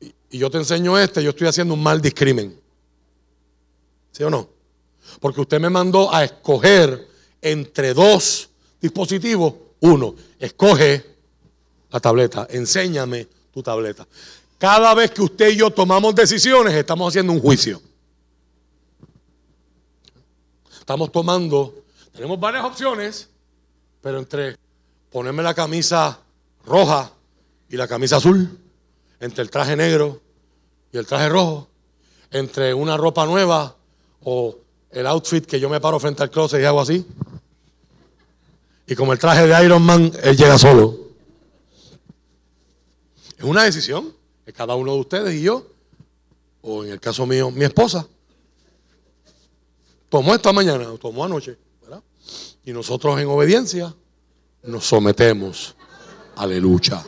y- 0.01 0.39
yo 0.39 0.49
te 0.49 0.57
enseño 0.57 0.97
este, 0.97 1.21
yo 1.21 1.29
estoy 1.29 1.45
haciendo 1.45 1.75
un 1.75 1.83
mal 1.83 2.01
discrimen. 2.01 2.59
¿Sí 4.13 4.23
o 4.23 4.31
no? 4.31 4.49
Porque 5.19 5.41
usted 5.41 5.59
me 5.59 5.69
mandó 5.69 6.11
a 6.11 6.23
escoger 6.23 7.13
entre 7.41 7.93
dos 7.93 8.49
dispositivos. 8.81 9.53
Uno, 9.79 10.15
escoge 10.39 11.05
la 11.91 11.99
tableta, 11.99 12.47
enséñame 12.49 13.27
tu 13.53 13.61
tableta. 13.61 14.07
Cada 14.57 14.93
vez 14.93 15.11
que 15.11 15.21
usted 15.21 15.49
y 15.49 15.57
yo 15.57 15.69
tomamos 15.69 16.15
decisiones, 16.15 16.73
estamos 16.73 17.09
haciendo 17.09 17.33
un 17.33 17.39
juicio. 17.39 17.81
Estamos 20.79 21.11
tomando, 21.11 21.83
tenemos 22.13 22.39
varias 22.39 22.63
opciones, 22.63 23.29
pero 24.01 24.19
entre 24.19 24.55
ponerme 25.11 25.41
la 25.41 25.53
camisa 25.53 26.19
roja 26.65 27.11
y 27.69 27.75
la 27.75 27.87
camisa 27.87 28.17
azul, 28.17 28.59
entre 29.19 29.41
el 29.41 29.49
traje 29.49 29.75
negro 29.75 30.21
y 30.91 30.97
el 30.97 31.05
traje 31.05 31.29
rojo, 31.29 31.67
entre 32.31 32.73
una 32.73 32.97
ropa 32.97 33.25
nueva 33.25 33.75
o 34.23 34.57
el 34.91 35.07
outfit 35.07 35.45
que 35.45 35.59
yo 35.59 35.69
me 35.69 35.79
paro 35.79 35.99
frente 35.99 36.23
al 36.23 36.29
closet 36.29 36.61
y 36.61 36.65
hago 36.65 36.81
así. 36.81 37.05
Y 38.87 38.95
como 38.95 39.13
el 39.13 39.19
traje 39.19 39.47
de 39.47 39.65
Iron 39.65 39.81
Man, 39.81 40.11
él 40.21 40.37
llega 40.37 40.57
solo. 40.57 41.05
Es 43.37 43.43
una 43.43 43.63
decisión 43.63 44.13
de 44.45 44.53
cada 44.53 44.75
uno 44.75 44.93
de 44.93 44.99
ustedes 44.99 45.33
y 45.35 45.41
yo, 45.41 45.65
o 46.61 46.83
en 46.83 46.91
el 46.91 46.99
caso 46.99 47.25
mío, 47.25 47.51
mi 47.51 47.65
esposa. 47.65 48.07
Tomó 50.09 50.33
esta 50.35 50.53
mañana, 50.53 50.87
tomó 50.99 51.25
anoche. 51.25 51.57
Y 52.63 52.71
nosotros 52.71 53.19
en 53.19 53.27
obediencia 53.27 53.93
nos 54.63 54.85
sometemos. 54.85 55.75
Aleluya. 56.35 57.05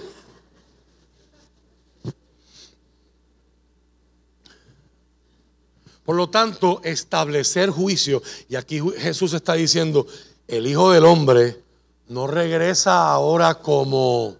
Por 6.06 6.16
lo 6.16 6.30
tanto, 6.30 6.80
establecer 6.84 7.70
juicio, 7.70 8.22
y 8.48 8.56
aquí 8.56 8.80
Jesús 8.98 9.34
está 9.34 9.54
diciendo, 9.56 10.08
el 10.48 10.66
Hijo 10.66 10.91
del 10.91 11.06
Hombre 11.06 11.66
no 12.07 12.27
regresa 12.27 13.09
ahora 13.09 13.55
como 13.55 14.38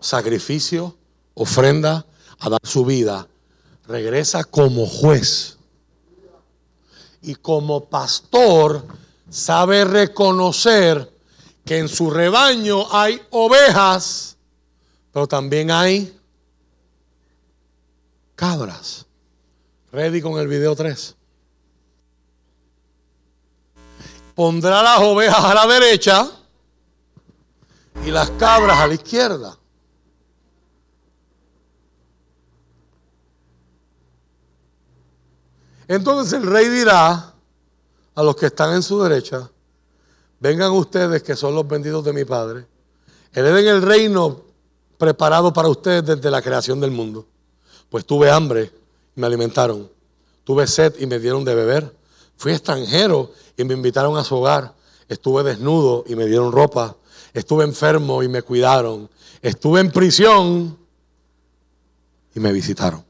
sacrificio, 0.00 0.96
ofrenda, 1.34 2.06
a 2.40 2.48
dar 2.48 2.60
su 2.62 2.84
vida, 2.84 3.26
regresa 3.86 4.44
como 4.44 4.86
juez. 4.86 5.56
Y 7.20 7.34
como 7.34 7.84
pastor 7.86 8.86
sabe 9.28 9.84
reconocer 9.84 11.12
que 11.64 11.78
en 11.78 11.88
su 11.88 12.10
rebaño 12.10 12.86
hay 12.90 13.20
ovejas, 13.30 14.36
pero 15.12 15.26
también 15.26 15.70
hay 15.70 16.16
cabras. 18.34 19.04
Ready 19.90 20.22
con 20.22 20.38
el 20.38 20.48
video 20.48 20.76
3. 20.76 21.17
Pondrá 24.38 24.84
las 24.84 25.00
ovejas 25.00 25.44
a 25.44 25.52
la 25.52 25.66
derecha 25.66 26.30
y 28.06 28.12
las 28.12 28.30
cabras 28.30 28.78
a 28.78 28.86
la 28.86 28.94
izquierda. 28.94 29.58
Entonces 35.88 36.34
el 36.34 36.48
rey 36.48 36.68
dirá 36.68 37.34
a 38.14 38.22
los 38.22 38.36
que 38.36 38.46
están 38.46 38.74
en 38.74 38.82
su 38.84 39.02
derecha, 39.02 39.50
vengan 40.38 40.70
ustedes 40.70 41.20
que 41.24 41.34
son 41.34 41.56
los 41.56 41.66
benditos 41.66 42.04
de 42.04 42.12
mi 42.12 42.24
Padre, 42.24 42.64
hereden 43.32 43.66
el 43.66 43.82
reino 43.82 44.42
preparado 44.98 45.52
para 45.52 45.66
ustedes 45.66 46.06
desde 46.06 46.30
la 46.30 46.40
creación 46.40 46.80
del 46.80 46.92
mundo. 46.92 47.26
Pues 47.90 48.06
tuve 48.06 48.30
hambre 48.30 48.70
y 49.16 49.20
me 49.20 49.26
alimentaron, 49.26 49.90
tuve 50.44 50.68
sed 50.68 50.94
y 51.00 51.06
me 51.06 51.18
dieron 51.18 51.44
de 51.44 51.56
beber, 51.56 51.97
fui 52.38 52.52
extranjero 52.52 53.32
y 53.56 53.64
me 53.64 53.74
invitaron 53.74 54.16
a 54.16 54.24
su 54.24 54.36
hogar, 54.36 54.74
estuve 55.08 55.42
desnudo 55.42 56.04
y 56.06 56.14
me 56.14 56.24
dieron 56.26 56.52
ropa, 56.52 56.96
estuve 57.34 57.64
enfermo 57.64 58.22
y 58.22 58.28
me 58.28 58.42
cuidaron, 58.42 59.10
estuve 59.42 59.80
en 59.80 59.90
prisión 59.90 60.78
y 62.34 62.40
me 62.40 62.52
visitaron. 62.52 63.04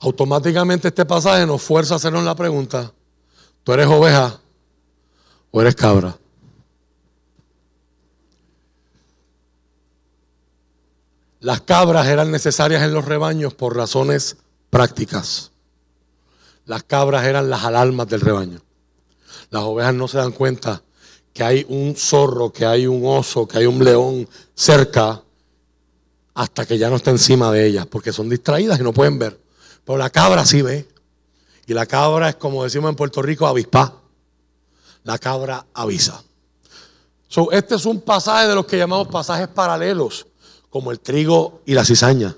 Automáticamente 0.00 0.88
este 0.88 1.04
pasaje 1.04 1.44
nos 1.44 1.60
fuerza 1.60 1.94
a 1.94 1.96
hacernos 1.98 2.24
la 2.24 2.34
pregunta, 2.34 2.92
¿tú 3.62 3.72
eres 3.72 3.88
oveja 3.88 4.40
o 5.50 5.60
eres 5.60 5.74
cabra? 5.74 6.16
Las 11.40 11.60
cabras 11.60 12.06
eran 12.08 12.30
necesarias 12.30 12.82
en 12.82 12.92
los 12.92 13.04
rebaños 13.04 13.54
por 13.54 13.76
razones 13.76 14.36
prácticas. 14.70 15.52
Las 16.66 16.82
cabras 16.82 17.24
eran 17.24 17.48
las 17.48 17.64
alarmas 17.64 18.08
del 18.08 18.20
rebaño. 18.20 18.60
Las 19.50 19.62
ovejas 19.62 19.94
no 19.94 20.08
se 20.08 20.18
dan 20.18 20.32
cuenta 20.32 20.82
que 21.32 21.44
hay 21.44 21.64
un 21.68 21.94
zorro, 21.96 22.52
que 22.52 22.66
hay 22.66 22.86
un 22.86 23.02
oso, 23.04 23.46
que 23.46 23.58
hay 23.58 23.66
un 23.66 23.82
león 23.82 24.28
cerca 24.54 25.22
hasta 26.34 26.66
que 26.66 26.78
ya 26.78 26.90
no 26.90 26.96
está 26.96 27.10
encima 27.10 27.50
de 27.50 27.66
ellas, 27.66 27.86
porque 27.86 28.12
son 28.12 28.28
distraídas 28.28 28.78
y 28.78 28.82
no 28.82 28.92
pueden 28.92 29.18
ver. 29.18 29.40
Pero 29.84 29.98
la 29.98 30.10
cabra 30.10 30.44
sí 30.44 30.62
ve. 30.62 30.86
Y 31.66 31.74
la 31.74 31.86
cabra 31.86 32.28
es 32.28 32.36
como 32.36 32.64
decimos 32.64 32.90
en 32.90 32.96
Puerto 32.96 33.22
Rico, 33.22 33.46
avispa. 33.46 33.94
La 35.04 35.18
cabra 35.18 35.66
avisa. 35.74 36.22
So, 37.28 37.50
este 37.50 37.74
es 37.74 37.86
un 37.86 38.00
pasaje 38.00 38.46
de 38.48 38.54
los 38.54 38.66
que 38.66 38.78
llamamos 38.78 39.08
pasajes 39.08 39.48
paralelos, 39.48 40.26
como 40.78 40.92
el 40.92 41.00
trigo 41.00 41.60
y 41.66 41.74
la 41.74 41.84
cizaña. 41.84 42.36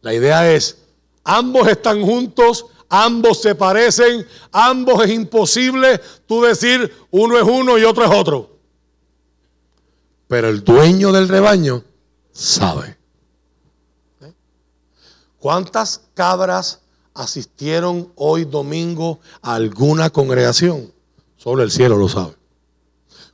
La 0.00 0.14
idea 0.14 0.50
es, 0.50 0.78
ambos 1.22 1.68
están 1.68 2.00
juntos, 2.00 2.64
ambos 2.88 3.42
se 3.42 3.54
parecen, 3.54 4.26
ambos 4.52 5.04
es 5.04 5.10
imposible 5.10 6.00
tú 6.26 6.40
decir 6.40 6.90
uno 7.10 7.36
es 7.36 7.42
uno 7.42 7.76
y 7.76 7.84
otro 7.84 8.06
es 8.06 8.10
otro. 8.10 8.56
Pero 10.28 10.48
el 10.48 10.64
dueño 10.64 11.12
del 11.12 11.28
rebaño 11.28 11.84
sabe. 12.32 12.96
¿Cuántas 15.38 16.00
cabras 16.14 16.80
asistieron 17.12 18.10
hoy 18.14 18.46
domingo 18.46 19.20
a 19.42 19.56
alguna 19.56 20.08
congregación? 20.08 20.90
Solo 21.36 21.62
el 21.62 21.70
cielo 21.70 21.98
lo 21.98 22.08
sabe. 22.08 22.37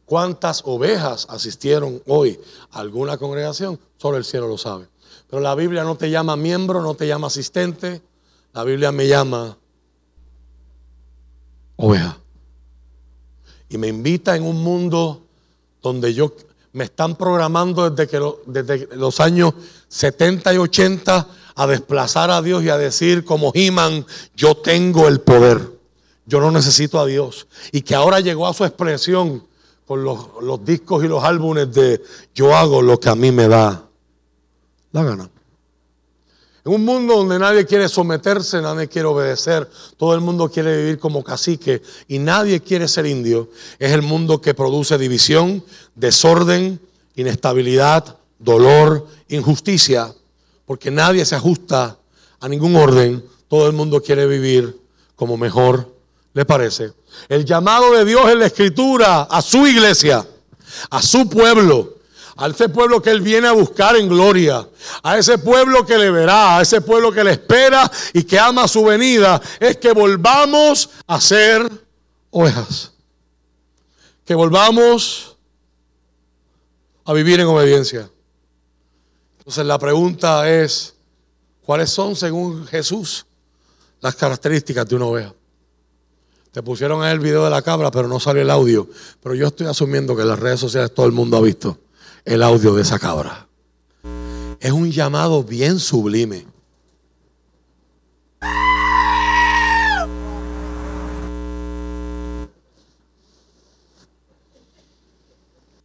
¿Cuántas 0.06 0.62
ovejas 0.64 1.26
asistieron 1.30 2.02
hoy 2.06 2.38
a 2.70 2.80
alguna 2.80 3.16
congregación? 3.16 3.78
Solo 3.96 4.18
el 4.18 4.24
cielo 4.24 4.48
lo 4.48 4.58
sabe. 4.58 4.86
Pero 5.28 5.40
la 5.40 5.54
Biblia 5.54 5.82
no 5.84 5.96
te 5.96 6.10
llama 6.10 6.36
miembro, 6.36 6.82
no 6.82 6.94
te 6.94 7.06
llama 7.06 7.28
asistente. 7.28 8.02
La 8.52 8.64
Biblia 8.64 8.92
me 8.92 9.08
llama 9.08 9.56
oveja. 11.76 12.18
Y 13.68 13.78
me 13.78 13.88
invita 13.88 14.36
en 14.36 14.44
un 14.44 14.62
mundo 14.62 15.22
donde 15.82 16.12
yo 16.12 16.34
me 16.72 16.84
están 16.84 17.16
programando 17.16 17.88
desde, 17.88 18.08
que 18.08 18.20
desde 18.46 18.96
los 18.96 19.20
años 19.20 19.54
70 19.88 20.54
y 20.54 20.58
80 20.58 21.28
a 21.54 21.66
desplazar 21.66 22.30
a 22.30 22.42
Dios 22.42 22.62
y 22.64 22.68
a 22.68 22.76
decir 22.76 23.24
como 23.24 23.52
He-Man, 23.54 24.04
yo 24.36 24.56
tengo 24.56 25.08
el 25.08 25.20
poder. 25.20 25.72
Yo 26.26 26.40
no 26.40 26.50
necesito 26.50 26.98
a 27.00 27.06
Dios. 27.06 27.46
Y 27.70 27.82
que 27.82 27.94
ahora 27.94 28.20
llegó 28.20 28.46
a 28.46 28.54
su 28.54 28.64
expresión 28.64 29.46
con 29.86 30.02
los, 30.02 30.64
discos 30.64 31.04
y 31.04 31.08
los 31.08 31.22
álbumes 31.22 31.72
de 31.72 32.02
yo 32.34 32.54
hago 32.54 32.80
lo 32.80 32.98
que 32.98 33.08
a 33.08 33.14
mí 33.14 33.30
me 33.30 33.48
da 33.48 33.86
la 34.92 35.02
gana. 35.02 35.30
En 36.64 36.72
un 36.72 36.84
mundo 36.84 37.16
donde 37.16 37.38
nadie 37.38 37.66
quiere 37.66 37.90
someterse, 37.90 38.62
nadie 38.62 38.88
quiere 38.88 39.06
obedecer, 39.06 39.68
todo 39.98 40.14
el 40.14 40.22
mundo 40.22 40.48
quiere 40.48 40.78
vivir 40.78 40.98
como 40.98 41.22
cacique 41.22 41.82
y 42.08 42.18
nadie 42.18 42.60
quiere 42.60 42.88
ser 42.88 43.04
indio, 43.04 43.50
es 43.78 43.92
el 43.92 44.00
mundo 44.00 44.40
que 44.40 44.54
produce 44.54 44.96
división, 44.96 45.62
desorden, 45.94 46.80
inestabilidad, 47.16 48.16
dolor, 48.38 49.06
injusticia, 49.28 50.14
porque 50.64 50.90
nadie 50.90 51.26
se 51.26 51.34
ajusta 51.34 51.98
a 52.40 52.48
ningún 52.48 52.76
orden, 52.76 53.22
todo 53.48 53.66
el 53.66 53.74
mundo 53.74 54.02
quiere 54.02 54.26
vivir 54.26 54.80
como 55.16 55.36
mejor 55.36 55.93
le 56.34 56.44
parece. 56.44 56.92
El 57.28 57.44
llamado 57.44 57.92
de 57.92 58.04
Dios 58.04 58.28
en 58.30 58.40
la 58.40 58.46
escritura 58.46 59.22
a 59.22 59.40
su 59.40 59.66
iglesia, 59.66 60.26
a 60.90 61.00
su 61.00 61.28
pueblo, 61.28 61.94
a 62.36 62.48
ese 62.48 62.68
pueblo 62.68 63.00
que 63.00 63.10
Él 63.10 63.22
viene 63.22 63.48
a 63.48 63.52
buscar 63.52 63.96
en 63.96 64.08
gloria, 64.08 64.68
a 65.02 65.16
ese 65.16 65.38
pueblo 65.38 65.86
que 65.86 65.96
le 65.96 66.10
verá, 66.10 66.58
a 66.58 66.62
ese 66.62 66.80
pueblo 66.80 67.12
que 67.12 67.24
le 67.24 67.32
espera 67.32 67.90
y 68.12 68.24
que 68.24 68.38
ama 68.38 68.68
su 68.68 68.84
venida, 68.84 69.40
es 69.58 69.78
que 69.78 69.92
volvamos 69.92 70.90
a 71.06 71.20
ser 71.20 71.66
ovejas. 72.30 72.92
Que 74.24 74.34
volvamos 74.34 75.36
a 77.04 77.12
vivir 77.12 77.40
en 77.40 77.46
obediencia. 77.46 78.10
Entonces 79.38 79.64
la 79.64 79.78
pregunta 79.78 80.50
es, 80.50 80.94
¿cuáles 81.64 81.90
son 81.90 82.16
según 82.16 82.66
Jesús 82.66 83.26
las 84.04 84.16
características 84.16 84.86
de 84.86 84.96
una 84.96 85.06
oveja. 85.06 85.34
Te 86.54 86.62
pusieron 86.62 87.04
el 87.04 87.18
video 87.18 87.42
de 87.42 87.50
la 87.50 87.62
cabra, 87.62 87.90
pero 87.90 88.06
no 88.06 88.20
salió 88.20 88.40
el 88.40 88.48
audio. 88.48 88.88
Pero 89.20 89.34
yo 89.34 89.48
estoy 89.48 89.66
asumiendo 89.66 90.14
que 90.14 90.22
en 90.22 90.28
las 90.28 90.38
redes 90.38 90.60
sociales 90.60 90.94
todo 90.94 91.04
el 91.04 91.10
mundo 91.10 91.36
ha 91.36 91.40
visto 91.40 91.80
el 92.24 92.44
audio 92.44 92.72
de 92.76 92.82
esa 92.82 92.96
cabra. 92.96 93.48
Es 94.60 94.70
un 94.70 94.92
llamado 94.92 95.42
bien 95.42 95.80
sublime. 95.80 96.46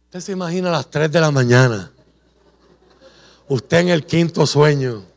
Usted 0.04 0.20
se 0.20 0.30
imagina 0.30 0.68
a 0.68 0.72
las 0.72 0.88
3 0.88 1.10
de 1.10 1.20
la 1.20 1.32
mañana. 1.32 1.90
Usted 3.48 3.78
en 3.78 3.88
el 3.88 4.06
quinto 4.06 4.46
sueño. 4.46 5.09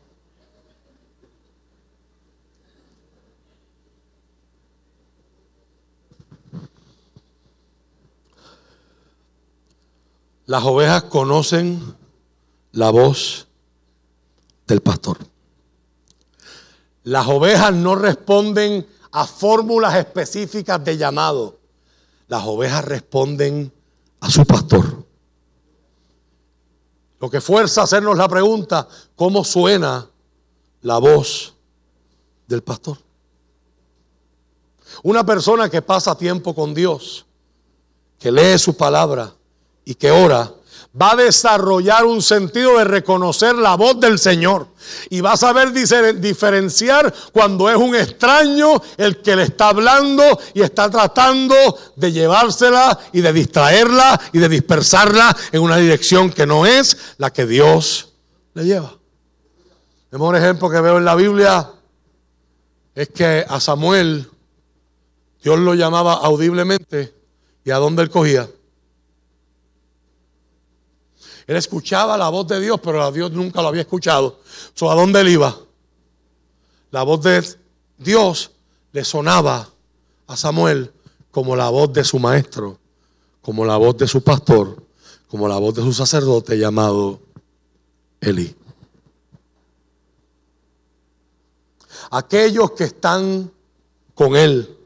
Las 10.46 10.62
ovejas 10.64 11.04
conocen 11.04 11.96
la 12.72 12.90
voz 12.90 13.46
del 14.66 14.82
pastor. 14.82 15.18
Las 17.04 17.26
ovejas 17.28 17.72
no 17.72 17.94
responden 17.94 18.86
a 19.12 19.26
fórmulas 19.26 19.94
específicas 19.94 20.84
de 20.84 20.98
llamado. 20.98 21.58
Las 22.28 22.44
ovejas 22.44 22.84
responden 22.84 23.72
a 24.20 24.30
su 24.30 24.44
pastor. 24.44 25.04
Lo 27.20 27.30
que 27.30 27.40
fuerza 27.40 27.82
a 27.82 27.84
hacernos 27.84 28.16
la 28.16 28.28
pregunta, 28.28 28.86
¿cómo 29.16 29.44
suena 29.44 30.06
la 30.82 30.98
voz 30.98 31.54
del 32.46 32.62
pastor? 32.62 32.98
Una 35.02 35.24
persona 35.24 35.70
que 35.70 35.80
pasa 35.80 36.14
tiempo 36.16 36.54
con 36.54 36.74
Dios, 36.74 37.24
que 38.18 38.30
lee 38.30 38.58
su 38.58 38.76
palabra 38.76 39.34
y 39.84 39.94
que 39.94 40.10
ora, 40.10 40.50
va 41.00 41.12
a 41.12 41.16
desarrollar 41.16 42.04
un 42.04 42.22
sentido 42.22 42.78
de 42.78 42.84
reconocer 42.84 43.54
la 43.56 43.74
voz 43.74 43.98
del 43.98 44.18
Señor. 44.18 44.68
Y 45.10 45.20
va 45.20 45.32
a 45.32 45.36
saber 45.36 45.72
diferenciar 45.72 47.12
cuando 47.32 47.68
es 47.68 47.76
un 47.76 47.96
extraño 47.96 48.80
el 48.96 49.20
que 49.20 49.34
le 49.34 49.44
está 49.44 49.70
hablando 49.70 50.22
y 50.52 50.62
está 50.62 50.90
tratando 50.90 51.54
de 51.96 52.12
llevársela 52.12 52.98
y 53.12 53.20
de 53.22 53.32
distraerla 53.32 54.20
y 54.32 54.38
de 54.38 54.48
dispersarla 54.48 55.36
en 55.52 55.62
una 55.62 55.78
dirección 55.78 56.30
que 56.30 56.46
no 56.46 56.66
es 56.66 56.96
la 57.18 57.32
que 57.32 57.46
Dios 57.46 58.12
le 58.52 58.64
lleva. 58.64 58.94
El 60.12 60.18
mejor 60.18 60.36
ejemplo 60.36 60.70
que 60.70 60.80
veo 60.80 60.98
en 60.98 61.04
la 61.04 61.16
Biblia 61.16 61.70
es 62.94 63.08
que 63.08 63.44
a 63.48 63.58
Samuel 63.58 64.30
Dios 65.42 65.58
lo 65.58 65.74
llamaba 65.74 66.12
audiblemente 66.14 67.12
y 67.64 67.70
a 67.70 67.78
dónde 67.78 68.02
él 68.02 68.10
cogía 68.10 68.48
él 71.46 71.56
escuchaba 71.56 72.16
la 72.16 72.28
voz 72.28 72.46
de 72.46 72.60
Dios, 72.60 72.80
pero 72.82 73.10
Dios 73.12 73.30
nunca 73.32 73.60
lo 73.60 73.68
había 73.68 73.82
escuchado. 73.82 74.40
¿A 74.80 74.94
dónde 74.94 75.20
él 75.20 75.28
iba? 75.28 75.56
La 76.90 77.02
voz 77.02 77.22
de 77.22 77.44
Dios 77.98 78.50
le 78.92 79.04
sonaba 79.04 79.68
a 80.26 80.36
Samuel 80.36 80.92
como 81.30 81.56
la 81.56 81.68
voz 81.68 81.92
de 81.92 82.04
su 82.04 82.18
maestro, 82.18 82.78
como 83.42 83.64
la 83.64 83.76
voz 83.76 83.96
de 83.96 84.06
su 84.06 84.22
pastor, 84.22 84.82
como 85.28 85.48
la 85.48 85.58
voz 85.58 85.74
de 85.74 85.82
su 85.82 85.92
sacerdote 85.92 86.56
llamado 86.56 87.20
Eli. 88.20 88.54
Aquellos 92.10 92.70
que 92.72 92.84
están 92.84 93.50
con 94.14 94.36
él 94.36 94.76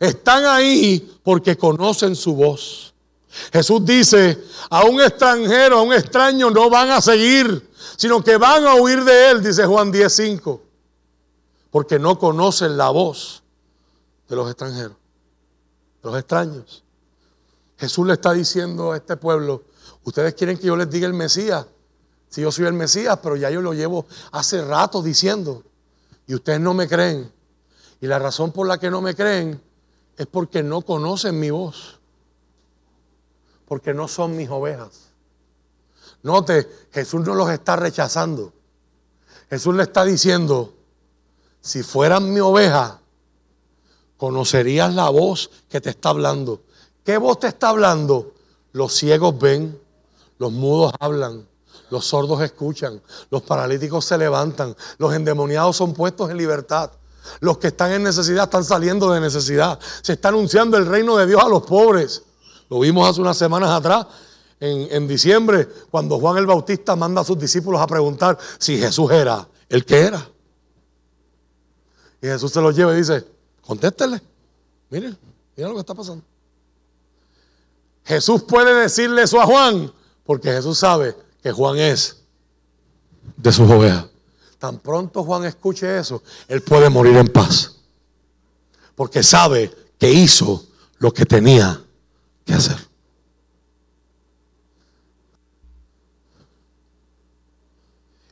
están 0.00 0.44
ahí 0.44 1.18
porque 1.22 1.56
conocen 1.56 2.16
su 2.16 2.34
voz. 2.34 2.93
Jesús 3.52 3.84
dice, 3.84 4.42
a 4.70 4.84
un 4.84 5.00
extranjero, 5.00 5.78
a 5.78 5.82
un 5.82 5.92
extraño 5.92 6.50
no 6.50 6.70
van 6.70 6.90
a 6.90 7.00
seguir, 7.00 7.70
sino 7.96 8.22
que 8.22 8.36
van 8.36 8.66
a 8.66 8.74
huir 8.74 9.04
de 9.04 9.30
él, 9.30 9.42
dice 9.42 9.64
Juan 9.66 9.92
10:5, 9.92 10.60
porque 11.70 11.98
no 11.98 12.18
conocen 12.18 12.76
la 12.76 12.90
voz 12.90 13.42
de 14.28 14.36
los 14.36 14.48
extranjeros, 14.48 14.96
de 16.02 16.10
los 16.10 16.18
extraños. 16.18 16.84
Jesús 17.76 18.06
le 18.06 18.14
está 18.14 18.32
diciendo 18.32 18.92
a 18.92 18.96
este 18.96 19.16
pueblo, 19.16 19.64
ustedes 20.04 20.34
quieren 20.34 20.56
que 20.56 20.66
yo 20.66 20.76
les 20.76 20.88
diga 20.88 21.06
el 21.06 21.14
Mesías, 21.14 21.66
si 22.28 22.40
yo 22.40 22.50
soy 22.50 22.66
el 22.66 22.72
Mesías, 22.72 23.18
pero 23.22 23.36
ya 23.36 23.50
yo 23.50 23.60
lo 23.60 23.74
llevo 23.74 24.06
hace 24.32 24.64
rato 24.64 25.02
diciendo, 25.02 25.62
y 26.26 26.34
ustedes 26.34 26.60
no 26.60 26.74
me 26.74 26.88
creen. 26.88 27.30
Y 28.00 28.06
la 28.06 28.18
razón 28.18 28.52
por 28.52 28.66
la 28.66 28.78
que 28.78 28.90
no 28.90 29.00
me 29.00 29.14
creen 29.14 29.60
es 30.16 30.26
porque 30.26 30.62
no 30.62 30.82
conocen 30.82 31.38
mi 31.38 31.50
voz 31.50 32.00
porque 33.66 33.94
no 33.94 34.08
son 34.08 34.36
mis 34.36 34.50
ovejas. 34.50 35.10
Note, 36.22 36.68
Jesús 36.92 37.20
no 37.26 37.34
los 37.34 37.50
está 37.50 37.76
rechazando. 37.76 38.52
Jesús 39.50 39.74
le 39.74 39.82
está 39.82 40.04
diciendo, 40.04 40.74
si 41.60 41.82
fueran 41.82 42.32
mi 42.32 42.40
oveja, 42.40 43.00
conocerías 44.16 44.94
la 44.94 45.10
voz 45.10 45.50
que 45.68 45.80
te 45.80 45.90
está 45.90 46.10
hablando. 46.10 46.62
¿Qué 47.04 47.18
voz 47.18 47.40
te 47.40 47.48
está 47.48 47.68
hablando? 47.68 48.32
Los 48.72 48.94
ciegos 48.94 49.38
ven, 49.38 49.78
los 50.38 50.50
mudos 50.50 50.92
hablan, 50.98 51.46
los 51.90 52.06
sordos 52.06 52.40
escuchan, 52.42 53.00
los 53.30 53.42
paralíticos 53.42 54.04
se 54.04 54.18
levantan, 54.18 54.74
los 54.98 55.14
endemoniados 55.14 55.76
son 55.76 55.92
puestos 55.92 56.30
en 56.30 56.38
libertad. 56.38 56.90
Los 57.40 57.58
que 57.58 57.68
están 57.68 57.92
en 57.92 58.02
necesidad 58.02 58.44
están 58.44 58.64
saliendo 58.64 59.10
de 59.10 59.20
necesidad. 59.20 59.78
Se 60.02 60.14
está 60.14 60.28
anunciando 60.28 60.76
el 60.76 60.86
reino 60.86 61.16
de 61.16 61.26
Dios 61.26 61.42
a 61.42 61.48
los 61.48 61.62
pobres. 61.62 62.22
Lo 62.68 62.80
vimos 62.80 63.08
hace 63.08 63.20
unas 63.20 63.36
semanas 63.36 63.70
atrás, 63.70 64.06
en, 64.60 65.06
diciembre, 65.06 65.68
cuando 65.90 66.18
Juan 66.18 66.38
el 66.38 66.46
Bautista 66.46 66.96
manda 66.96 67.20
a 67.20 67.24
sus 67.24 67.38
discípulos 67.38 67.80
a 67.80 67.86
preguntar 67.86 68.38
si 68.58 68.78
Jesús 68.78 69.10
era 69.10 69.46
el 69.68 69.84
que 69.84 70.00
era. 70.00 70.26
Y 72.22 72.26
Jesús 72.26 72.50
se 72.50 72.60
lo 72.60 72.70
lleva 72.70 72.94
y 72.94 72.96
dice, 72.96 73.26
contéstele. 73.60 74.22
Miren, 74.88 75.18
miren 75.56 75.70
lo 75.70 75.74
que 75.74 75.80
está 75.80 75.94
pasando. 75.94 76.24
Jesús 78.04 78.42
puede 78.44 78.74
decirle 78.74 79.22
eso 79.22 79.40
a 79.40 79.44
Juan, 79.44 79.92
porque 80.24 80.50
Jesús 80.50 80.78
sabe 80.78 81.14
que 81.42 81.52
Juan 81.52 81.76
es 81.76 82.22
de 83.36 83.52
sus 83.52 83.70
ovejas. 83.70 84.06
Tan 84.58 84.78
pronto 84.78 85.24
Juan 85.24 85.44
escuche 85.44 85.98
eso, 85.98 86.22
él 86.48 86.62
puede 86.62 86.88
morir 86.88 87.16
en 87.16 87.28
paz. 87.28 87.76
Porque 88.94 89.22
sabe 89.22 89.74
que 89.98 90.10
hizo 90.10 90.64
lo 90.98 91.12
que 91.12 91.26
tenía 91.26 91.83
que 92.44 92.52
hacer. 92.52 92.76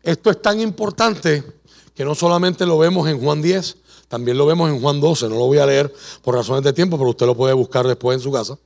Esto 0.03 0.31
es 0.31 0.43
tan 0.43 0.61
importante 0.61 1.45
que 1.95 2.05
no 2.05 2.15
solamente 2.15 2.67
lo 2.67 2.79
vemos 2.79 3.09
en 3.09 3.21
Juan 3.21 3.41
10, 3.41 3.77
también 4.09 4.37
lo 4.37 4.47
vemos 4.47 4.69
en 4.69 4.81
Juan 4.81 5.01
12. 5.01 5.29
No 5.29 5.37
lo 5.37 5.47
voy 5.47 5.59
a 5.59 5.67
leer 5.67 5.93
por 6.23 6.35
razones 6.35 6.63
de 6.65 6.73
tiempo, 6.73 6.99
pero 6.99 7.11
usted 7.11 7.27
lo 7.27 7.37
puede 7.37 7.55
buscar 7.55 7.87
después 7.87 8.17
en 8.17 8.23
su 8.23 8.33
casa. 8.33 8.59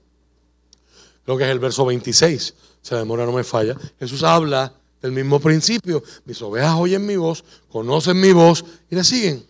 Creo 1.24 1.36
que 1.36 1.44
es 1.44 1.50
el 1.50 1.58
verso 1.58 1.84
26. 1.84 2.54
Si 2.82 2.94
la 2.94 3.00
memoria 3.00 3.26
no 3.26 3.32
me 3.32 3.44
falla. 3.44 3.76
Jesús 3.98 4.22
habla 4.22 4.72
del 5.02 5.12
mismo 5.12 5.38
principio. 5.38 6.02
Mis 6.24 6.40
ovejas 6.42 6.74
oyen 6.76 7.04
mi 7.04 7.16
voz, 7.16 7.44
conocen 7.68 8.20
mi 8.20 8.32
voz 8.32 8.64
y 8.90 8.94
le 8.94 9.04
siguen. 9.04 9.46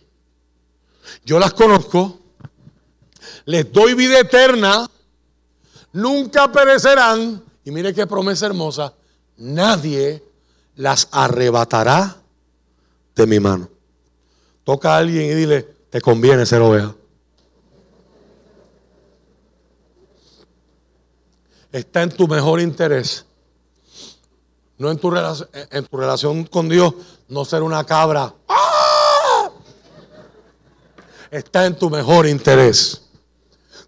Yo 1.25 1.39
las 1.39 1.53
conozco, 1.53 2.19
les 3.45 3.71
doy 3.71 3.93
vida 3.93 4.19
eterna 4.19 4.89
nunca 5.93 6.51
perecerán. 6.51 7.43
Y 7.63 7.71
mire 7.71 7.93
qué 7.93 8.07
promesa 8.07 8.45
hermosa. 8.45 8.93
Nadie 9.37 10.23
las 10.75 11.07
arrebatará 11.11 12.17
de 13.15 13.27
mi 13.27 13.39
mano. 13.39 13.69
Toca 14.63 14.93
a 14.93 14.97
alguien 14.97 15.31
y 15.31 15.33
dile, 15.33 15.63
te 15.89 16.01
conviene 16.01 16.45
ser 16.45 16.61
oveja. 16.61 16.95
Está 21.71 22.03
en 22.03 22.09
tu 22.09 22.27
mejor 22.27 22.61
interés. 22.61 23.25
No 24.77 24.91
en 24.91 24.97
tu, 24.97 25.13
en 25.71 25.85
tu 25.85 25.97
relación 25.97 26.43
con 26.45 26.69
Dios, 26.69 26.93
no 27.27 27.43
ser 27.43 27.63
una 27.63 27.83
cabra. 27.83 28.33
¡Ah! 28.47 29.49
Está 31.31 31.65
en 31.65 31.77
tu 31.77 31.89
mejor 31.89 32.27
interés 32.27 33.06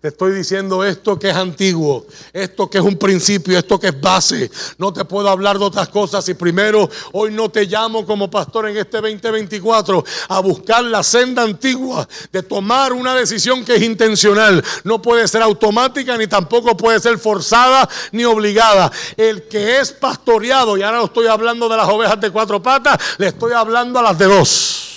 te 0.01 0.07
estoy 0.07 0.31
diciendo 0.31 0.85
esto 0.85 1.19
que 1.19 1.29
es 1.29 1.35
antiguo, 1.35 2.05
esto 2.31 2.69
que 2.69 2.77
es 2.77 2.83
un 2.83 2.95
principio, 2.95 3.57
esto 3.57 3.77
que 3.77 3.87
es 3.87 3.99
base. 3.99 4.49
No 4.77 4.93
te 4.93 5.03
puedo 5.03 5.27
hablar 5.27 5.59
de 5.59 5.65
otras 5.65 5.89
cosas 5.89 6.27
y 6.29 6.35
primero 6.35 6.89
hoy 7.11 7.31
no 7.31 7.49
te 7.49 7.65
llamo 7.65 8.05
como 8.05 8.31
pastor 8.31 8.69
en 8.69 8.77
este 8.77 9.01
2024 9.01 10.05
a 10.29 10.39
buscar 10.39 10.85
la 10.85 11.03
senda 11.03 11.43
antigua 11.43 12.07
de 12.31 12.41
tomar 12.41 12.93
una 12.93 13.13
decisión 13.13 13.65
que 13.65 13.75
es 13.75 13.81
intencional. 13.81 14.63
No 14.85 15.01
puede 15.01 15.27
ser 15.27 15.41
automática 15.41 16.17
ni 16.17 16.27
tampoco 16.27 16.77
puede 16.77 17.01
ser 17.01 17.17
forzada 17.17 17.89
ni 18.13 18.23
obligada. 18.23 18.89
El 19.17 19.49
que 19.49 19.79
es 19.79 19.91
pastoreado, 19.91 20.77
y 20.77 20.81
ahora 20.81 20.99
no 20.99 21.05
estoy 21.05 21.27
hablando 21.27 21.67
de 21.67 21.75
las 21.75 21.89
ovejas 21.89 22.21
de 22.21 22.31
cuatro 22.31 22.63
patas, 22.63 22.97
le 23.17 23.27
estoy 23.27 23.51
hablando 23.51 23.99
a 23.99 24.03
las 24.03 24.17
de 24.17 24.25
dos 24.25 24.88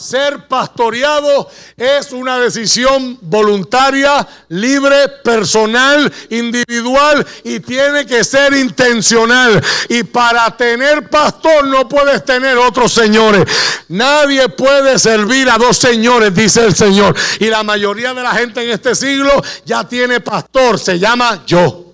Ser 0.00 0.48
pastoreado 0.48 1.50
es 1.76 2.10
una 2.12 2.38
decisión 2.38 3.18
voluntaria, 3.20 4.26
libre, 4.48 5.08
personal, 5.22 6.10
individual 6.30 7.26
y 7.44 7.60
tiene 7.60 8.06
que 8.06 8.24
ser 8.24 8.54
intencional. 8.54 9.62
Y 9.90 10.04
para 10.04 10.56
tener 10.56 11.10
pastor 11.10 11.66
no 11.66 11.86
puedes 11.86 12.24
tener 12.24 12.56
otros 12.56 12.94
señores. 12.94 13.44
Nadie 13.88 14.48
puede 14.48 14.98
servir 14.98 15.50
a 15.50 15.58
dos 15.58 15.76
señores, 15.76 16.34
dice 16.34 16.64
el 16.64 16.74
Señor. 16.74 17.14
Y 17.38 17.46
la 17.46 17.62
mayoría 17.62 18.14
de 18.14 18.22
la 18.22 18.32
gente 18.32 18.64
en 18.64 18.70
este 18.70 18.94
siglo 18.94 19.30
ya 19.66 19.86
tiene 19.86 20.20
pastor, 20.20 20.78
se 20.78 20.98
llama 20.98 21.42
yo. 21.46 21.90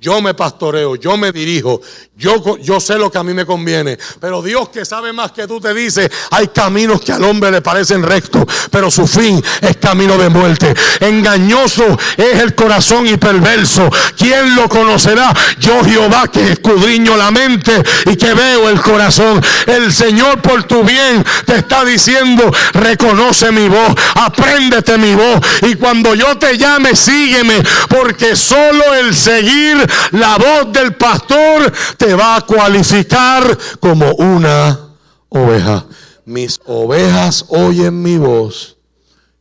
Yo 0.00 0.20
me 0.20 0.32
pastoreo, 0.32 0.94
yo 0.94 1.16
me 1.16 1.32
dirijo, 1.32 1.80
yo, 2.18 2.58
yo 2.58 2.80
sé 2.80 2.98
lo 2.98 3.12
que 3.12 3.18
a 3.18 3.22
mí 3.22 3.32
me 3.32 3.46
conviene. 3.46 3.96
Pero 4.20 4.42
Dios 4.42 4.70
que 4.70 4.84
sabe 4.84 5.12
más 5.12 5.30
que 5.30 5.46
tú 5.46 5.60
te 5.60 5.72
dice, 5.72 6.10
hay 6.32 6.48
caminos 6.48 7.00
que 7.00 7.12
al 7.12 7.22
hombre 7.22 7.52
le 7.52 7.62
parecen 7.62 8.02
rectos, 8.02 8.44
pero 8.72 8.90
su 8.90 9.06
fin 9.06 9.40
es 9.60 9.76
camino 9.76 10.18
de 10.18 10.28
muerte. 10.28 10.74
Engañoso 10.98 11.84
es 12.16 12.40
el 12.40 12.56
corazón 12.56 13.06
y 13.06 13.16
perverso. 13.16 13.88
¿Quién 14.16 14.56
lo 14.56 14.68
conocerá? 14.68 15.32
Yo 15.60 15.84
Jehová 15.84 16.26
que 16.26 16.54
escudriño 16.54 17.16
la 17.16 17.30
mente 17.30 17.80
y 18.06 18.16
que 18.16 18.34
veo 18.34 18.68
el 18.68 18.80
corazón. 18.80 19.40
El 19.66 19.92
Señor 19.92 20.42
por 20.42 20.64
tu 20.64 20.82
bien 20.82 21.24
te 21.46 21.58
está 21.58 21.84
diciendo, 21.84 22.50
reconoce 22.72 23.52
mi 23.52 23.68
voz, 23.68 23.94
apréndete 24.16 24.98
mi 24.98 25.14
voz. 25.14 25.38
Y 25.62 25.76
cuando 25.76 26.16
yo 26.16 26.36
te 26.36 26.58
llame, 26.58 26.96
sígueme, 26.96 27.62
porque 27.88 28.34
solo 28.34 28.94
el 28.94 29.14
seguir 29.14 29.76
la 30.10 30.36
voz 30.36 30.72
del 30.72 30.94
pastor 30.94 31.72
te 31.96 32.07
va 32.14 32.36
a 32.36 32.46
cualificar 32.46 33.58
como 33.80 34.12
una 34.14 34.94
oveja. 35.28 35.86
Mis 36.24 36.60
ovejas 36.66 37.44
oyen 37.48 38.02
mi 38.02 38.18
voz 38.18 38.76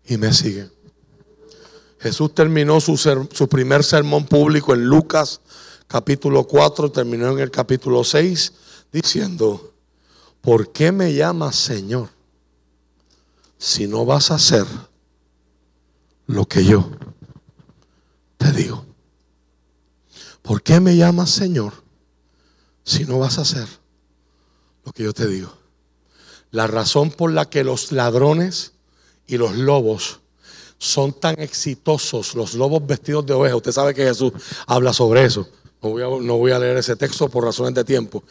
y 0.06 0.18
me 0.18 0.34
siguen. 0.34 0.72
Jesús 2.00 2.34
terminó 2.34 2.80
su, 2.80 2.96
su 2.98 3.50
primer 3.50 3.84
sermón 3.84 4.26
público 4.26 4.74
en 4.74 4.86
Lucas 4.86 5.42
capítulo 5.88 6.46
4, 6.46 6.92
terminó 6.92 7.32
en 7.32 7.40
el 7.40 7.50
capítulo 7.50 8.04
6 8.04 8.54
diciendo, 8.92 9.74
¿por 10.42 10.72
qué 10.72 10.92
me 10.92 11.14
llamas 11.14 11.56
Señor 11.56 12.10
si 13.58 13.88
no 13.88 14.06
vas 14.06 14.32
a 14.32 14.36
hacer 14.36 14.66
lo 16.28 16.46
que 16.46 16.64
yo 16.66 16.90
te 18.38 18.52
digo? 18.52 18.86
¿Por 20.42 20.62
qué 20.62 20.80
me 20.80 20.96
llamas 20.96 21.32
Señor 21.32 21.74
si 22.88 23.04
no 23.04 23.20
vas 23.20 23.38
a 23.38 23.42
hacer 23.42 23.68
lo 24.86 24.94
que 24.94 25.04
yo 25.04 25.14
te 25.14 25.28
digo? 25.28 25.54
La 26.52 26.68
razón 26.68 27.12
por 27.12 27.34
la 27.34 27.50
que 27.50 27.66
los 27.66 27.92
ladrones 27.92 28.72
y 29.28 29.38
los 29.38 29.58
lobos 29.58 30.22
son 30.78 31.12
tan 31.12 31.38
exitosos, 31.42 32.34
los 32.34 32.54
lobos 32.54 32.88
vestidos 32.88 33.26
de 33.26 33.34
oveja, 33.34 33.58
usted 33.58 33.74
sabe 33.74 33.94
que 33.94 34.06
Jesús 34.06 34.32
habla 34.68 34.94
sobre 34.94 35.26
eso. 35.26 35.50
No 35.82 35.90
voy, 35.90 36.02
a, 36.02 36.06
no 36.06 36.38
voy 36.38 36.52
a 36.54 36.60
leer 36.60 36.78
ese 36.78 36.96
texto 36.96 37.28
por 37.28 37.44
razones 37.44 37.74
de 37.74 37.84
tiempo. 37.84 38.24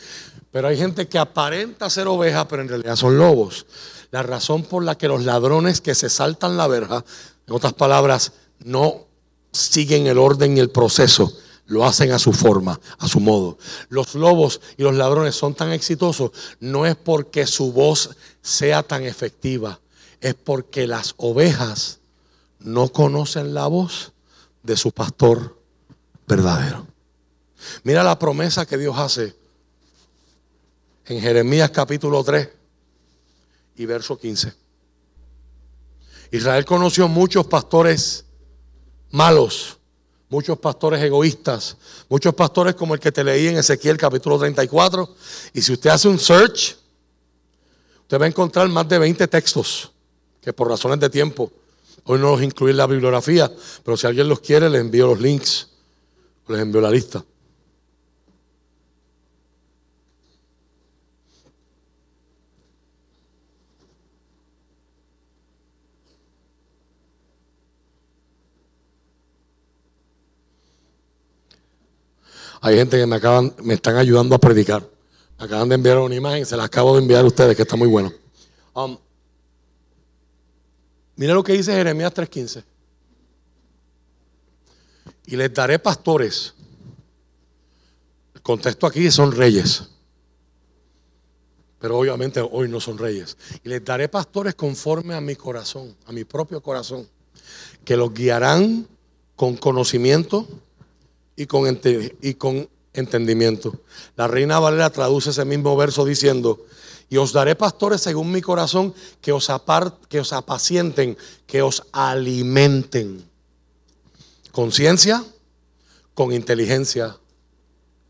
Pero 0.51 0.69
hay 0.69 0.79
gente 0.79 1.07
que 1.07 1.19
aparenta 1.19 1.91
ser 1.91 2.09
oveja, 2.09 2.49
pero 2.49 2.63
en 2.63 2.69
realidad 2.69 2.97
son 2.97 3.19
lobos. 3.19 3.67
La 4.11 4.23
razón 4.23 4.63
por 4.63 4.83
la 4.83 4.97
que 4.97 5.07
los 5.07 5.25
ladrones 5.25 5.83
que 5.83 5.95
se 5.95 6.09
saltan 6.09 6.57
la 6.57 6.67
verja, 6.67 7.05
en 7.47 7.55
otras 7.55 7.75
palabras, 7.75 8.33
no 8.65 9.07
siguen 9.53 10.07
el 10.07 10.17
orden 10.17 10.57
y 10.57 10.61
el 10.61 10.71
proceso, 10.71 11.31
lo 11.67 11.85
hacen 11.85 12.13
a 12.13 12.19
su 12.19 12.33
forma, 12.33 12.81
a 12.99 13.09
su 13.09 13.21
modo. 13.21 13.59
Los 13.89 14.15
lobos 14.15 14.61
y 14.77 14.83
los 14.83 14.95
ladrones 14.95 15.35
son 15.35 15.55
tan 15.55 15.73
exitosos, 15.73 16.31
no 16.61 16.87
es 16.87 16.97
porque 16.97 17.47
su 17.47 17.73
voz 17.73 18.17
sea 18.43 18.83
tan 18.83 19.05
efectiva, 19.05 19.81
es 20.21 20.35
porque 20.35 20.87
las 20.87 21.15
ovejas 21.17 21.99
no 22.61 22.89
conocen 22.89 23.55
la 23.55 23.67
voz 23.67 24.13
de 24.63 24.77
su 24.77 24.93
pastor 24.93 25.57
verdadero. 26.27 26.87
Mira 27.83 28.03
la 28.03 28.19
promesa 28.19 28.67
que 28.67 28.79
Dios 28.79 28.97
hace 28.99 29.35
en 31.07 31.21
Jeremías 31.21 31.71
capítulo 31.71 32.23
3 32.23 32.49
y 33.77 33.87
verso 33.87 34.19
15. 34.19 34.53
Israel 36.33 36.65
conoció 36.65 37.09
muchos 37.09 37.47
pastores 37.47 38.25
malos, 39.11 39.79
muchos 40.29 40.59
pastores 40.59 41.03
egoístas, 41.03 41.77
muchos 42.09 42.35
pastores 42.35 42.75
como 42.75 42.95
el 42.95 43.01
que 43.01 43.13
te 43.13 43.23
leí 43.23 43.49
en 43.49 43.59
Ezequiel 43.59 43.97
capítulo 43.97 44.39
34. 44.39 45.09
Y 45.55 45.63
si 45.63 45.73
usted 45.73 45.91
hace 45.91 46.09
un 46.09 46.19
search, 46.19 46.77
usted 48.03 48.21
va 48.21 48.25
a 48.25 48.29
encontrar 48.29 48.69
más 48.69 48.89
de 48.89 48.99
20 48.99 49.27
textos 49.29 49.91
que 50.41 50.53
por 50.53 50.69
razones 50.69 51.01
de 51.01 51.11
tiempo, 51.11 51.51
hoy 52.05 52.19
no 52.19 52.31
los 52.31 52.43
incluí 52.43 52.71
en 52.71 52.77
la 52.77 52.87
bibliografía, 52.87 53.51
pero 53.85 53.97
si 53.97 54.07
alguien 54.07 54.29
los 54.29 54.41
quiere, 54.41 54.71
les 54.71 54.81
envío 54.81 55.09
los 55.09 55.21
links, 55.21 55.69
les 56.49 56.61
envío 56.61 56.81
la 56.81 56.91
lista. 56.91 57.25
Hay 72.67 72.75
gente 72.75 72.99
que 72.99 73.07
me 73.07 73.15
acaban, 73.15 73.55
me 73.63 73.75
están 73.75 73.97
ayudando 73.97 74.35
a 74.35 74.39
predicar. 74.41 74.85
Me 75.39 75.45
acaban 75.45 75.69
de 75.69 75.77
enviar 75.77 75.99
una 75.99 76.17
imagen, 76.17 76.45
se 76.45 76.57
la 76.57 76.65
acabo 76.65 76.97
de 76.97 77.03
enviar 77.03 77.23
a 77.23 77.29
ustedes, 77.29 77.55
que 77.55 77.63
está 77.63 77.77
muy 77.77 77.87
bueno. 77.87 78.13
Um, 78.75 78.99
mira 81.15 81.33
lo 81.33 81.45
que 81.45 81.53
dice 81.53 81.73
Jeremías 81.73 82.13
3:15. 82.13 82.65
Y 85.27 85.37
les 85.37 85.55
daré 85.55 85.79
pastores. 85.79 86.55
El 88.35 88.43
contexto 88.43 88.89
aquí 88.89 89.13
son 89.13 89.31
reyes. 89.31 89.89
Pero 91.79 91.99
obviamente 91.99 92.41
hoy 92.41 92.69
no 92.69 92.81
son 92.81 92.99
reyes. 92.99 93.37
Y 93.63 93.69
les 93.69 93.85
daré 93.85 94.09
pastores 94.09 94.57
conforme 94.57 95.15
a 95.15 95.21
mi 95.21 95.37
corazón, 95.37 95.95
a 96.05 96.11
mi 96.11 96.25
propio 96.25 96.61
corazón, 96.61 97.09
que 97.85 97.97
los 97.97 98.13
guiarán 98.13 98.89
con 99.37 99.57
conocimiento 99.57 100.49
y 101.37 101.47
con, 101.47 101.67
ente- 101.67 102.17
y 102.23 102.35
con 102.35 102.69
entendimiento. 102.93 103.81
La 104.17 104.27
reina 104.27 104.59
Valera 104.59 104.91
traduce 104.91 105.31
ese 105.31 105.45
mismo 105.45 105.77
verso 105.77 106.05
diciendo, 106.05 106.65
y 107.09 107.19
os 107.19 107.33
daré 107.33 107.55
pastores 107.55 108.01
según 108.01 108.33
mi 108.33 108.41
corazón 108.41 108.95
que 109.21 109.33
os, 109.33 109.49
apar- 109.51 109.95
que 110.09 110.19
os 110.19 110.33
apacienten, 110.33 111.17
que 111.47 111.63
os 111.63 111.85
alimenten. 111.93 113.25
Conciencia, 114.51 115.23
con 116.15 116.33
inteligencia. 116.33 117.17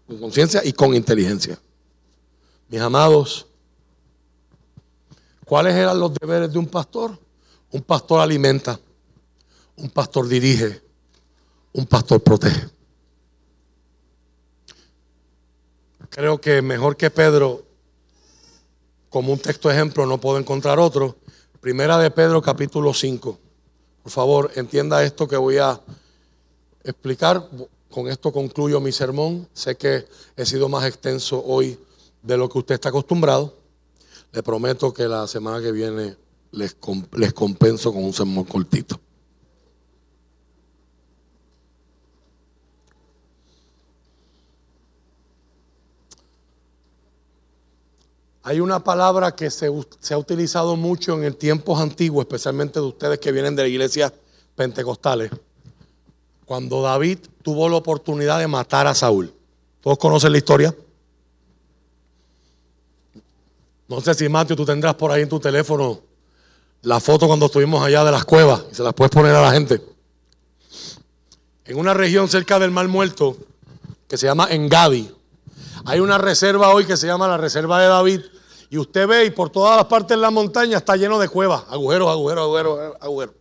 Con 0.07 0.19
conciencia 0.19 0.63
y 0.65 0.73
con 0.73 0.95
inteligencia. 0.95 1.61
Mis 2.69 2.81
amados, 2.81 3.47
¿cuáles 5.45 5.75
eran 5.75 5.99
los 5.99 6.15
deberes 6.15 6.53
de 6.53 6.59
un 6.59 6.67
pastor? 6.69 7.19
Un 7.73 7.83
pastor 7.83 8.21
alimenta, 8.21 8.79
un 9.77 9.91
pastor 9.91 10.29
dirige, 10.29 10.81
un 11.73 11.85
pastor 11.87 12.23
protege. 12.23 12.69
Creo 16.17 16.41
que 16.41 16.63
mejor 16.63 16.97
que 16.97 17.11
Pedro, 17.11 17.63
como 19.11 19.35
un 19.35 19.39
texto 19.39 19.71
ejemplo, 19.71 20.07
no 20.07 20.19
puedo 20.19 20.39
encontrar 20.39 20.79
otro. 20.79 21.15
Primera 21.61 21.99
de 21.99 22.11
Pedro, 22.11 22.41
capítulo 22.41 22.95
5. 22.95 23.39
Por 24.03 24.11
favor, 24.11 24.51
entienda 24.55 25.05
esto 25.05 25.29
que 25.29 25.37
voy 25.37 25.59
a 25.59 25.79
explicar. 26.83 27.47
Con 27.91 28.09
esto 28.09 28.33
concluyo 28.33 28.81
mi 28.81 28.93
sermón. 28.93 29.47
Sé 29.53 29.77
que 29.77 30.07
he 30.39 30.47
sido 30.47 30.71
más 30.71 30.87
extenso 30.87 31.45
hoy 31.45 31.79
de 32.23 32.39
lo 32.39 32.49
que 32.49 32.61
usted 32.61 32.77
está 32.77 32.89
acostumbrado. 32.89 33.55
Le 34.33 34.43
prometo 34.43 34.95
que 34.95 35.07
la 35.09 35.27
semana 35.27 35.61
que 35.61 35.71
viene 35.71 36.17
les, 36.51 36.79
les 37.13 37.33
compenso 37.35 37.93
con 37.93 38.03
un 38.03 38.15
sermón 38.15 38.45
cortito. 38.45 38.99
Hay 48.47 48.61
una 48.61 48.79
palabra 48.79 49.35
que 49.35 49.51
se, 49.51 49.67
ha 49.67 50.19
utilizado 50.19 50.77
mucho 50.77 51.15
en 51.15 51.25
el 51.25 51.35
tiempos 51.35 51.81
antiguos, 51.81 52.27
especialmente 52.27 52.79
de 52.79 52.87
ustedes 52.87 53.19
que 53.19 53.33
vienen 53.33 53.57
de 53.57 53.63
la 53.63 53.69
iglesia 53.69 54.15
pentecostales. 54.55 55.33
Cuando 56.45 56.81
David 56.81 57.19
tuvo 57.43 57.69
la 57.69 57.75
oportunidad 57.75 58.39
de 58.39 58.47
matar 58.47 58.87
a 58.87 58.95
Saúl. 58.95 59.35
¿Todos 59.81 59.99
conocen 59.99 60.31
la 60.31 60.39
historia? 60.39 60.73
No 63.89 64.01
sé 64.01 64.15
si 64.15 64.29
Mateo 64.29 64.55
tú 64.55 64.65
tendrás 64.65 64.95
por 64.95 65.11
ahí 65.11 65.23
en 65.23 65.29
tu 65.29 65.41
teléfono 65.41 66.03
la 66.83 67.01
foto 67.01 67.27
cuando 67.27 67.47
estuvimos 67.47 67.85
allá 67.85 68.05
de 68.05 68.13
las 68.13 68.25
cuevas 68.25 68.63
y 68.71 68.77
se 68.77 68.85
las 68.85 68.95
puedes 68.95 69.11
poner 69.11 69.35
a 69.35 69.43
la 69.43 69.51
gente. 69.51 69.83
En 71.65 71.79
una 71.81 71.95
región 71.95 72.29
cerca 72.29 72.61
del 72.61 72.71
Mar 72.71 72.87
Muerto 72.87 73.37
que 74.07 74.17
se 74.17 74.27
llama 74.27 74.47
Engadi. 74.51 75.11
Hay 75.85 75.99
una 75.99 76.17
reserva 76.17 76.69
hoy 76.69 76.85
que 76.85 76.97
se 76.97 77.09
llama 77.09 77.27
la 77.27 77.39
Reserva 77.39 77.81
de 77.81 77.89
David 77.89 78.21
Y 78.71 78.79
usted 78.79 79.07
ve 79.07 79.25
y 79.27 79.31
por 79.31 79.51
todas 79.51 79.77
las 79.77 79.87
partes 79.87 80.17
de 80.17 80.21
la 80.21 80.31
montaña 80.31 80.79
está 80.79 80.97
lleno 80.97 81.19
de 81.19 81.29
cuevas, 81.29 81.65
agujeros, 81.69 82.11
agujeros, 82.11 82.43
agujeros, 82.45 82.97
agujeros. 83.01 83.35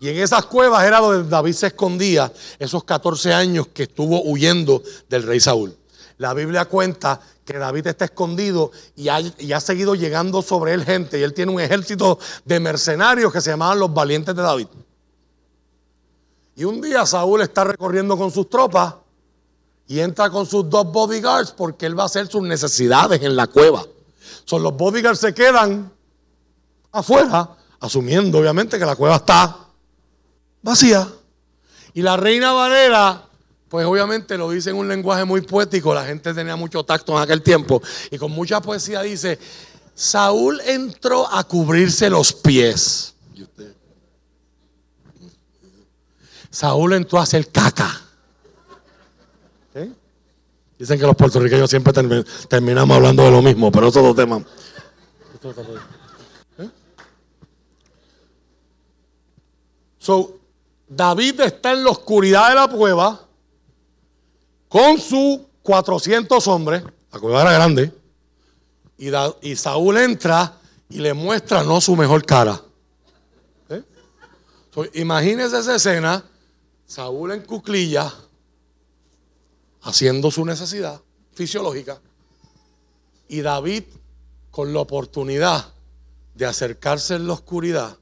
Y 0.00 0.08
en 0.08 0.16
esas 0.16 0.46
cuevas 0.46 0.84
era 0.84 0.98
donde 0.98 1.28
David 1.28 1.52
se 1.52 1.68
escondía 1.68 2.32
esos 2.58 2.84
14 2.84 3.34
años 3.34 3.68
que 3.68 3.82
estuvo 3.84 4.22
huyendo 4.22 4.82
del 5.08 5.24
rey 5.24 5.40
Saúl. 5.40 5.76
La 6.16 6.34
Biblia 6.34 6.64
cuenta 6.64 7.20
que 7.44 7.58
David 7.58 7.86
está 7.86 8.06
escondido 8.06 8.72
y 8.96 9.08
ha, 9.08 9.20
y 9.20 9.52
ha 9.52 9.60
seguido 9.60 9.94
llegando 9.94 10.40
sobre 10.40 10.72
él 10.72 10.84
gente. 10.84 11.18
Y 11.18 11.22
él 11.22 11.34
tiene 11.34 11.52
un 11.52 11.60
ejército 11.60 12.18
de 12.44 12.60
mercenarios 12.60 13.32
que 13.32 13.40
se 13.40 13.50
llamaban 13.50 13.78
los 13.78 13.92
valientes 13.92 14.34
de 14.34 14.42
David. 14.42 14.68
Y 16.56 16.64
un 16.64 16.80
día 16.80 17.04
Saúl 17.06 17.42
está 17.42 17.64
recorriendo 17.64 18.16
con 18.16 18.30
sus 18.30 18.48
tropas 18.48 18.94
y 19.86 20.00
entra 20.00 20.30
con 20.30 20.46
sus 20.46 20.68
dos 20.68 20.90
bodyguards 20.90 21.52
porque 21.52 21.86
él 21.86 21.98
va 21.98 22.04
a 22.04 22.06
hacer 22.06 22.26
sus 22.28 22.42
necesidades 22.42 23.22
en 23.22 23.34
la 23.34 23.46
cueva. 23.46 23.84
Son 24.50 24.64
los 24.64 24.76
bodyguards 24.76 25.20
se 25.20 25.32
quedan 25.32 25.92
afuera, 26.90 27.56
asumiendo 27.78 28.38
obviamente 28.38 28.80
que 28.80 28.84
la 28.84 28.96
cueva 28.96 29.14
está 29.14 29.56
vacía. 30.60 31.06
Y 31.94 32.02
la 32.02 32.16
reina 32.16 32.50
Valera, 32.50 33.28
pues 33.68 33.86
obviamente 33.86 34.36
lo 34.36 34.50
dice 34.50 34.70
en 34.70 34.76
un 34.76 34.88
lenguaje 34.88 35.24
muy 35.24 35.42
poético, 35.42 35.94
la 35.94 36.04
gente 36.04 36.34
tenía 36.34 36.56
mucho 36.56 36.82
tacto 36.82 37.16
en 37.16 37.22
aquel 37.22 37.42
tiempo, 37.42 37.80
y 38.10 38.18
con 38.18 38.32
mucha 38.32 38.60
poesía 38.60 39.02
dice, 39.02 39.38
Saúl 39.94 40.60
entró 40.66 41.32
a 41.32 41.44
cubrirse 41.44 42.10
los 42.10 42.32
pies. 42.32 43.14
¿Y 43.36 43.44
usted? 43.44 43.72
Saúl 46.50 46.94
entró 46.94 47.20
a 47.20 47.22
hacer 47.22 47.48
caca. 47.52 48.02
Dicen 50.80 50.98
que 50.98 51.04
los 51.06 51.14
puertorriqueños 51.14 51.68
siempre 51.68 51.92
termi- 51.92 52.24
terminamos 52.48 52.96
hablando 52.96 53.22
de 53.22 53.30
lo 53.30 53.42
mismo, 53.42 53.70
pero 53.70 53.88
eso 53.88 54.00
es 54.00 54.06
otro 54.06 54.22
tema. 54.24 54.42
¿Eh? 56.58 56.70
So, 59.98 60.38
David 60.88 61.40
está 61.40 61.72
en 61.72 61.84
la 61.84 61.90
oscuridad 61.90 62.48
de 62.48 62.54
la 62.54 62.68
cueva 62.68 63.20
con 64.68 64.98
sus 64.98 65.40
400 65.62 66.48
hombres. 66.48 66.82
La 67.12 67.20
cueva 67.20 67.42
era 67.42 67.52
grande. 67.52 67.92
Y, 68.96 69.10
Da- 69.10 69.34
y 69.42 69.56
Saúl 69.56 69.98
entra 69.98 70.54
y 70.88 70.98
le 71.00 71.12
muestra 71.12 71.62
no 71.62 71.78
su 71.82 71.94
mejor 71.94 72.24
cara. 72.24 72.58
¿Eh? 73.68 73.82
So, 74.74 74.86
imagínese 74.94 75.58
esa 75.58 75.76
escena. 75.76 76.24
Saúl 76.86 77.32
en 77.32 77.42
cuclilla 77.42 78.10
haciendo 79.82 80.30
su 80.30 80.44
necesidad 80.44 81.00
fisiológica. 81.34 82.00
Y 83.28 83.40
David 83.40 83.84
con 84.50 84.72
la 84.72 84.80
oportunidad 84.80 85.72
de 86.34 86.46
acercarse 86.46 87.14
en 87.14 87.26
la 87.26 87.34
oscuridad 87.34 87.96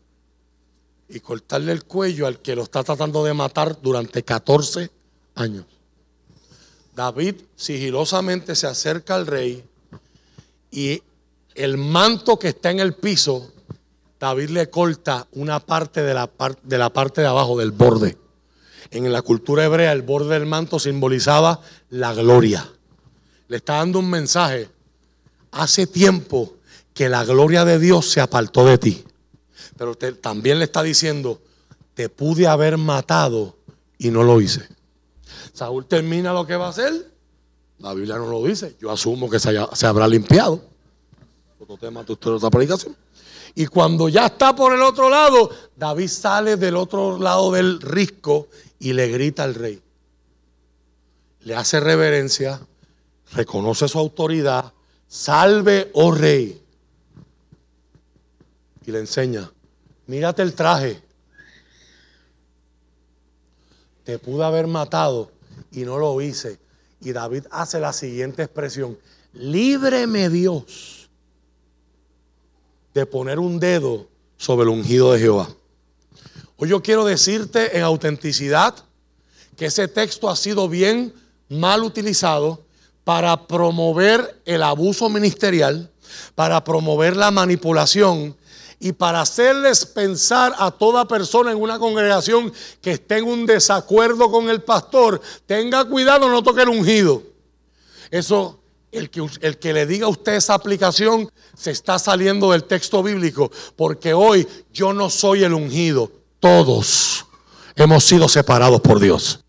y 1.09 1.21
cortarle 1.21 1.73
el 1.73 1.85
cuello 1.85 2.27
al 2.27 2.41
que 2.41 2.55
lo 2.55 2.63
está 2.63 2.85
tratando 2.85 3.25
de 3.25 3.35
matar 3.35 3.81
durante 3.81 4.23
14 4.23 4.91
años. 5.35 5.65
David 6.95 7.37
sigilosamente 7.57 8.55
se 8.55 8.67
acerca 8.67 9.15
al 9.15 9.27
rey 9.27 9.65
y 10.71 11.03
el 11.55 11.77
manto 11.77 12.39
que 12.39 12.49
está 12.49 12.71
en 12.71 12.81
el 12.81 12.95
piso, 12.95 13.53
David 14.19 14.51
le 14.51 14.71
corta 14.71 15.27
una 15.33 15.61
parte 15.61 16.03
de 16.03 16.15
la, 16.15 16.31
de 16.63 16.79
la 16.79 16.91
parte 16.91 17.21
de 17.21 17.27
abajo, 17.27 17.59
del 17.59 17.73
borde. 17.73 18.17
En 18.91 19.11
la 19.13 19.23
cultura 19.23 19.65
hebrea 19.65 19.93
el 19.93 20.03
borde 20.03 20.35
del 20.35 20.47
manto 20.47 20.79
simbolizaba 20.79 21.61
la 21.91 22.15
gloria. 22.15 22.67
Le 23.49 23.57
está 23.59 23.75
dando 23.75 23.99
un 23.99 24.09
mensaje. 24.11 24.69
Hace 25.53 25.87
tiempo 25.87 26.55
que 26.95 27.09
la 27.09 27.25
gloria 27.25 27.65
de 27.65 27.79
Dios 27.79 28.11
se 28.11 28.21
apartó 28.21 28.65
de 28.65 28.79
ti. 28.79 29.05
Pero 29.77 29.95
te- 29.95 30.13
también 30.13 30.59
le 30.59 30.65
está 30.65 30.83
diciendo, 30.83 31.41
te 31.95 32.09
pude 32.09 32.47
haber 32.47 32.77
matado 32.79 33.57
y 33.99 34.11
no 34.11 34.23
lo 34.23 34.41
hice. 34.41 34.67
Saúl 35.53 35.87
termina 35.87 36.33
lo 36.33 36.47
que 36.47 36.57
va 36.57 36.67
a 36.67 36.71
hacer. 36.71 37.11
La 37.79 37.95
Biblia 37.95 38.17
no 38.17 38.27
lo 38.29 38.43
dice. 38.45 38.77
Yo 38.81 38.91
asumo 38.91 39.29
que 39.31 39.39
se, 39.39 39.51
se 39.75 39.87
habrá 39.87 40.09
limpiado. 40.09 40.63
Otro 41.61 41.77
tema 41.77 42.03
de 42.05 42.13
otra 42.13 42.51
predicación. 42.51 42.97
Y 43.55 43.67
cuando 43.67 44.09
ya 44.09 44.27
está 44.27 44.55
por 44.55 44.73
el 44.75 44.83
otro 44.83 45.09
lado, 45.09 45.51
David 45.77 46.09
sale 46.09 46.57
del 46.57 46.77
otro 46.77 47.19
lado 47.19 47.51
del 47.53 47.81
risco 47.81 48.49
y 48.79 48.93
le 48.93 49.09
grita 49.09 49.45
al 49.45 49.55
rey. 49.55 49.83
Le 51.41 51.55
hace 51.55 51.81
reverencia, 51.81 52.61
reconoce 53.33 53.89
su 53.89 53.99
autoridad, 53.99 54.73
salve, 55.07 55.91
oh 55.95 56.13
rey. 56.13 56.63
Y 58.87 58.91
le 58.91 59.01
enseña, 59.01 59.51
mírate 60.07 60.43
el 60.43 60.55
traje. 60.55 61.03
Te 64.05 64.19
pude 64.19 64.45
haber 64.45 64.67
matado 64.67 65.31
y 65.71 65.81
no 65.85 65.99
lo 65.99 66.21
hice. 66.21 66.59
Y 67.01 67.13
David 67.13 67.45
hace 67.51 67.79
la 67.79 67.93
siguiente 67.93 68.43
expresión, 68.43 68.99
líbreme 69.33 70.29
Dios 70.31 71.09
de 72.95 73.07
poner 73.07 73.39
un 73.39 73.61
dedo 73.61 74.09
sobre 74.37 74.65
el 74.65 74.71
ungido 74.71 75.13
de 75.13 75.21
Jehová. 75.21 75.49
Hoy 76.61 76.71
yo 76.71 76.83
quiero 76.83 77.05
decirte 77.05 77.77
en 77.77 77.85
autenticidad 77.85 78.75
que 79.57 79.67
ese 79.67 79.87
texto 79.87 80.29
ha 80.29 80.35
sido 80.35 80.69
bien 80.69 81.15
mal 81.49 81.85
utilizado 81.85 82.65
para 83.05 83.47
promover 83.47 84.43
el 84.45 84.65
abuso 84.65 85.09
ministerial, 85.09 85.89
para 86.35 86.65
promover 86.65 87.17
la 87.17 87.31
manipulación 87.31 88.37
y 88.81 88.91
para 88.91 89.21
hacerles 89.21 89.87
pensar 89.87 90.53
a 90.59 90.73
toda 90.73 91.07
persona 91.07 91.53
en 91.53 91.63
una 91.63 91.79
congregación 91.79 92.53
que 92.83 92.91
esté 92.91 93.19
en 93.19 93.27
un 93.27 93.47
desacuerdo 93.47 94.29
con 94.29 94.51
el 94.51 94.61
pastor, 94.61 95.21
tenga 95.47 95.85
cuidado, 95.85 96.29
no 96.29 96.43
toque 96.43 96.63
el 96.63 96.71
ungido. 96.71 97.23
Eso, 98.11 98.59
el 98.91 99.11
que, 99.11 99.25
el 99.43 99.59
que 99.61 99.73
le 99.73 99.87
diga 99.87 100.07
a 100.07 100.11
usted 100.11 100.35
esa 100.35 100.55
aplicación 100.55 101.31
se 101.57 101.71
está 101.71 102.01
saliendo 102.01 102.51
del 102.51 102.65
texto 102.65 103.01
bíblico, 103.01 103.49
porque 103.77 104.13
hoy 104.13 104.49
yo 104.73 104.93
no 104.93 105.09
soy 105.09 105.45
el 105.45 105.55
ungido, 105.55 106.18
todos 106.41 107.27
hemos 107.77 108.05
sido 108.05 108.29
separados 108.29 108.81
por 108.81 109.01
Dios. 109.01 109.41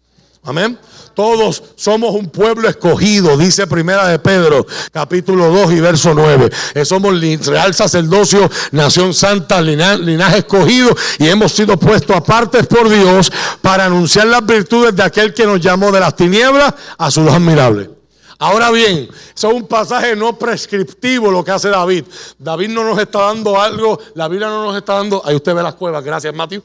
Amén. 0.43 0.79
Todos 1.15 1.61
somos 1.75 2.15
un 2.15 2.29
pueblo 2.29 2.69
escogido, 2.69 3.35
dice 3.35 3.67
Primera 3.67 4.07
de 4.07 4.19
Pedro, 4.19 4.65
capítulo 4.93 5.47
2 5.49 5.73
y 5.73 5.81
verso 5.81 6.13
9. 6.13 6.49
Eh, 6.75 6.85
Somos 6.85 7.19
real 7.45 7.73
sacerdocio, 7.73 8.49
nación 8.71 9.13
santa, 9.13 9.59
lina- 9.61 9.97
linaje 9.97 10.37
escogido 10.39 10.95
y 11.17 11.27
hemos 11.27 11.51
sido 11.51 11.77
puestos 11.77 12.15
aparte 12.15 12.63
por 12.63 12.87
Dios 12.89 13.29
para 13.61 13.85
anunciar 13.85 14.27
las 14.27 14.45
virtudes 14.45 14.95
de 14.95 15.03
aquel 15.03 15.33
que 15.33 15.45
nos 15.45 15.59
llamó 15.59 15.91
de 15.91 15.99
las 15.99 16.15
tinieblas 16.15 16.73
a 16.97 17.11
su 17.11 17.21
luz 17.21 17.33
admirable. 17.33 17.89
Ahora 18.41 18.71
bien, 18.71 19.09
eso 19.35 19.49
es 19.49 19.53
un 19.53 19.67
pasaje 19.67 20.15
no 20.15 20.39
prescriptivo 20.39 21.29
lo 21.29 21.43
que 21.43 21.51
hace 21.51 21.67
David. 21.67 22.05
David 22.37 22.69
no 22.69 22.85
nos 22.85 22.97
está 22.97 23.23
dando 23.23 23.59
algo, 23.59 23.99
la 24.15 24.29
Biblia 24.29 24.47
no 24.47 24.63
nos 24.63 24.77
está 24.77 24.93
dando. 24.93 25.21
Ahí 25.25 25.35
usted 25.35 25.53
ve 25.53 25.61
las 25.61 25.75
cuevas, 25.75 26.01
gracias 26.01 26.33
Matthew. 26.33 26.63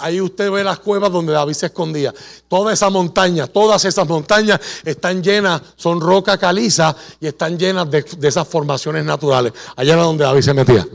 Ahí, 0.00 0.20
usted 0.20 0.50
ve 0.50 0.64
las 0.64 0.80
cuevas 0.80 1.12
donde 1.12 1.32
David 1.32 1.54
se 1.54 1.66
escondía. 1.66 2.12
Toda 2.48 2.72
esa 2.72 2.90
montaña, 2.90 3.46
todas 3.46 3.84
esas 3.84 4.04
montañas 4.08 4.58
están 4.84 5.22
llenas, 5.22 5.62
son 5.76 6.00
roca 6.00 6.36
caliza 6.38 6.96
y 7.20 7.28
están 7.28 7.56
llenas 7.56 7.88
de, 7.88 8.02
de 8.02 8.28
esas 8.28 8.48
formaciones 8.48 9.04
naturales. 9.04 9.52
Allá 9.76 9.92
era 9.92 10.02
donde 10.02 10.24
David 10.24 10.42
se 10.42 10.54
metía. 10.54 10.88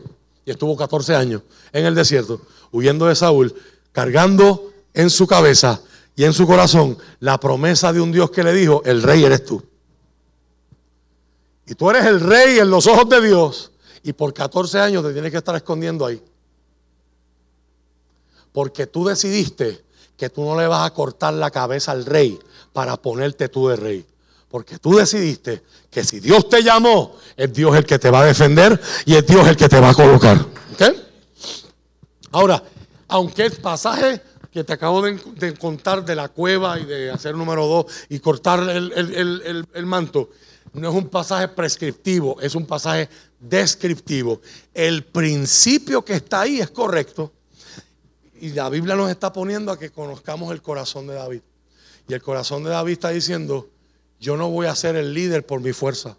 Y 0.46 0.52
estuvo 0.52 0.76
14 0.76 1.16
años 1.16 1.42
en 1.72 1.86
el 1.86 1.96
desierto, 1.96 2.42
huyendo 2.74 3.06
de 3.06 3.16
Saúl, 3.16 3.56
cargando 3.94 4.72
en 4.94 5.10
su 5.10 5.26
cabeza 5.26 5.80
y 6.18 6.26
en 6.26 6.34
su 6.34 6.46
corazón 6.46 6.98
la 7.22 7.40
promesa 7.40 7.94
de 7.94 8.02
un 8.02 8.12
Dios 8.12 8.30
que 8.30 8.44
le 8.44 8.52
dijo, 8.52 8.82
el 8.84 9.02
rey 9.02 9.24
eres 9.24 9.46
tú. 9.46 9.64
Y 11.68 11.76
tú 11.76 11.90
eres 11.90 12.06
el 12.06 12.20
rey 12.20 12.60
en 12.60 12.70
los 12.70 12.86
ojos 12.88 13.10
de 13.10 13.22
Dios. 13.22 13.72
Y 14.04 14.14
por 14.14 14.34
14 14.34 14.80
años 14.80 15.04
te 15.04 15.14
tienes 15.14 15.32
que 15.32 15.38
estar 15.38 15.56
escondiendo 15.56 16.06
ahí. 16.06 16.22
Porque 18.52 18.88
tú 18.88 19.06
decidiste 19.06 19.84
que 20.18 20.30
tú 20.30 20.44
no 20.46 20.58
le 20.60 20.68
vas 20.68 20.86
a 20.86 20.94
cortar 20.94 21.34
la 21.34 21.52
cabeza 21.52 21.92
al 21.92 22.06
rey 22.06 22.40
para 22.72 22.96
ponerte 22.98 23.50
tú 23.50 23.68
de 23.68 23.76
rey. 23.76 24.06
Porque 24.50 24.78
tú 24.78 24.96
decidiste 24.96 25.64
que 25.90 26.04
si 26.04 26.20
Dios 26.20 26.48
te 26.48 26.64
llamó, 26.64 27.18
es 27.36 27.52
Dios 27.52 27.76
el 27.76 27.86
que 27.86 28.00
te 28.00 28.10
va 28.10 28.22
a 28.22 28.26
defender 28.26 28.80
y 29.06 29.16
es 29.16 29.26
Dios 29.28 29.46
el 29.48 29.58
que 29.58 29.68
te 29.68 29.80
va 29.80 29.90
a 29.90 29.94
colocar. 29.94 30.46
Ahora, 32.32 32.62
aunque 33.08 33.46
el 33.46 33.54
pasaje 33.54 34.22
que 34.52 34.64
te 34.64 34.74
acabo 34.74 35.02
de, 35.02 35.20
de 35.36 35.54
contar 35.56 36.06
de 36.06 36.16
la 36.16 36.30
cueva 36.30 36.80
y 36.80 36.86
de 36.86 37.10
hacer 37.12 37.36
número 37.36 37.66
dos 37.66 37.86
y 38.10 38.20
cortar 38.20 38.60
el- 38.70 38.92
el- 38.94 39.42
el- 39.46 39.68
el 39.74 39.86
manto, 39.86 40.30
no 40.76 40.90
es 40.90 40.96
un 40.96 41.10
pasaje 41.10 41.48
prescriptivo, 41.48 42.40
es 42.42 42.56
un 42.56 42.66
pasaje 42.66 43.10
descriptivo. 43.40 44.42
El 44.74 45.06
principio 45.06 46.04
que 46.04 46.14
está 46.14 46.42
ahí 46.42 46.60
es 46.60 46.70
correcto. 46.70 47.32
Y 48.42 48.50
la 48.50 48.70
Biblia 48.70 48.96
nos 48.96 49.10
está 49.10 49.32
poniendo 49.32 49.72
a 49.72 49.80
que 49.80 49.92
conozcamos 49.92 50.52
el 50.52 50.62
corazón 50.62 51.08
de 51.08 51.14
David. 51.14 51.42
Y 52.08 52.14
el 52.14 52.22
corazón 52.22 52.64
de 52.64 52.72
David 52.72 52.94
está 52.94 53.10
diciendo, 53.10 53.70
yo 54.20 54.38
no 54.38 54.50
voy 54.50 54.68
a 54.68 54.76
ser 54.76 54.96
el 54.96 55.14
líder 55.14 55.46
por 55.46 55.62
mi 55.62 55.72
fuerza. 55.72 56.18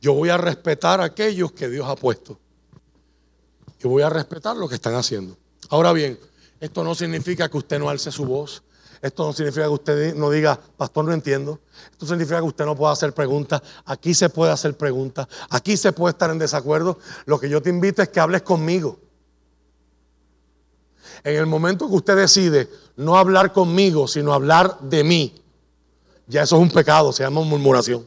Yo 0.00 0.12
voy 0.14 0.28
a 0.28 0.38
respetar 0.38 1.00
a 1.00 1.04
aquellos 1.04 1.52
que 1.52 1.68
Dios 1.68 1.86
ha 1.88 1.96
puesto. 1.96 2.38
Y 3.82 3.88
voy 3.88 4.02
a 4.02 4.10
respetar 4.10 4.56
lo 4.56 4.68
que 4.68 4.74
están 4.74 4.94
haciendo. 4.94 5.36
Ahora 5.70 5.92
bien, 5.92 6.18
esto 6.60 6.84
no 6.84 6.94
significa 6.94 7.48
que 7.48 7.56
usted 7.56 7.78
no 7.78 7.88
alce 7.88 8.12
su 8.12 8.26
voz. 8.26 8.62
Esto 9.02 9.24
no 9.24 9.32
significa 9.32 9.64
que 9.64 9.70
usted 9.70 10.14
no 10.14 10.30
diga, 10.30 10.60
pastor, 10.76 11.06
no 11.06 11.12
entiendo. 11.12 11.60
Esto 11.90 12.06
significa 12.06 12.38
que 12.38 12.46
usted 12.46 12.66
no 12.66 12.76
pueda 12.76 12.92
hacer 12.92 13.14
preguntas. 13.14 13.62
Aquí 13.86 14.12
se 14.12 14.28
puede 14.28 14.52
hacer 14.52 14.76
preguntas. 14.76 15.26
Aquí 15.48 15.76
se 15.76 15.92
puede 15.92 16.12
estar 16.12 16.30
en 16.30 16.38
desacuerdo. 16.38 16.98
Lo 17.24 17.40
que 17.40 17.48
yo 17.48 17.62
te 17.62 17.70
invito 17.70 18.02
es 18.02 18.10
que 18.10 18.20
hables 18.20 18.42
conmigo. 18.42 18.98
En 21.24 21.36
el 21.36 21.46
momento 21.46 21.88
que 21.88 21.94
usted 21.94 22.16
decide 22.16 22.68
no 22.96 23.16
hablar 23.16 23.52
conmigo, 23.52 24.06
sino 24.06 24.34
hablar 24.34 24.78
de 24.80 25.02
mí, 25.02 25.42
ya 26.26 26.42
eso 26.42 26.56
es 26.56 26.62
un 26.62 26.70
pecado, 26.70 27.12
se 27.12 27.22
llama 27.22 27.40
murmuración. 27.42 28.06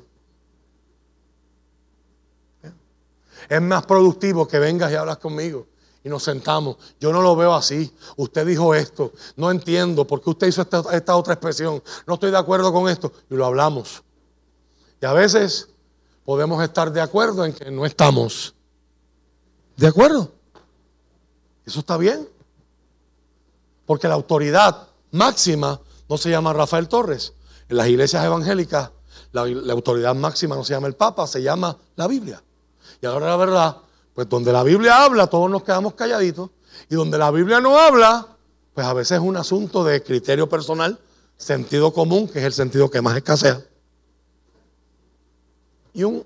Es 3.50 3.62
más 3.62 3.86
productivo 3.86 4.48
que 4.48 4.60
vengas 4.60 4.92
y 4.92 4.96
hablas 4.96 5.18
conmigo 5.18 5.68
y 6.04 6.10
nos 6.10 6.24
sentamos. 6.24 6.78
Yo 7.00 7.14
no 7.14 7.22
lo 7.22 7.36
veo 7.36 7.54
así. 7.54 7.94
Usted 8.18 8.46
dijo 8.46 8.76
esto. 8.76 9.14
No 9.36 9.50
entiendo 9.50 10.06
por 10.06 10.22
qué 10.22 10.30
usted 10.32 10.48
hizo 10.48 10.62
esta, 10.62 10.84
esta, 10.92 11.16
otra 11.16 11.34
expresión. 11.34 11.82
No 12.06 12.16
estoy 12.16 12.32
de 12.32 12.38
acuerdo 12.38 12.74
con 12.74 12.90
esto. 12.90 13.12
Y 13.30 13.36
lo 13.36 13.46
hablamos. 13.46 14.04
Y 15.02 15.06
a 15.06 15.14
veces 15.14 15.70
podemos 16.26 16.62
estar 16.64 16.92
de 16.92 17.02
acuerdo 17.02 17.46
en 17.46 17.54
que 17.54 17.72
no 17.72 17.86
estamos 17.86 18.54
de 19.78 19.88
acuerdo. 19.88 20.32
Eso 21.66 21.80
está 21.80 21.98
bien. 21.98 22.28
Porque 23.86 24.08
la 24.08 24.16
autoridad 24.16 24.88
máxima 25.12 25.80
no 26.10 26.18
se 26.18 26.30
llama 26.30 26.54
Rafael 26.54 26.88
Torres. 26.88 27.34
En 27.70 27.78
las 27.78 27.88
iglesias 27.88 28.24
evangélicas 28.26 28.92
la, 29.32 29.46
la 29.46 29.74
autoridad 29.74 30.16
máxima 30.16 30.56
no 30.56 30.64
se 30.64 30.74
llama 30.74 30.88
el 30.88 30.96
Papa, 30.96 31.28
se 31.28 31.42
llama 31.42 31.76
la 31.96 32.08
Biblia. 32.08 32.42
Y 33.02 33.06
ahora 33.06 33.28
la 33.28 33.36
verdad, 33.36 33.78
pues 34.14 34.30
donde 34.30 34.52
la 34.52 34.64
Biblia 34.64 35.04
habla, 35.04 35.28
todos 35.28 35.50
nos 35.50 35.64
quedamos 35.64 35.94
calladitos. 35.94 36.50
Y 36.90 36.96
donde 36.96 37.18
la 37.18 37.32
Biblia 37.32 37.60
no 37.60 37.78
habla, 37.78 38.28
pues 38.74 38.86
a 38.86 38.94
veces 38.94 39.18
es 39.18 39.24
un 39.24 39.38
asunto 39.38 39.84
de 39.84 40.04
criterio 40.04 40.48
personal, 40.50 41.00
sentido 41.38 41.94
común, 41.94 42.28
que 42.28 42.40
es 42.40 42.46
el 42.46 42.54
sentido 42.54 42.90
que 42.90 43.02
más 43.02 43.16
escasea. 43.16 43.64
Y 45.94 46.04
un, 46.04 46.26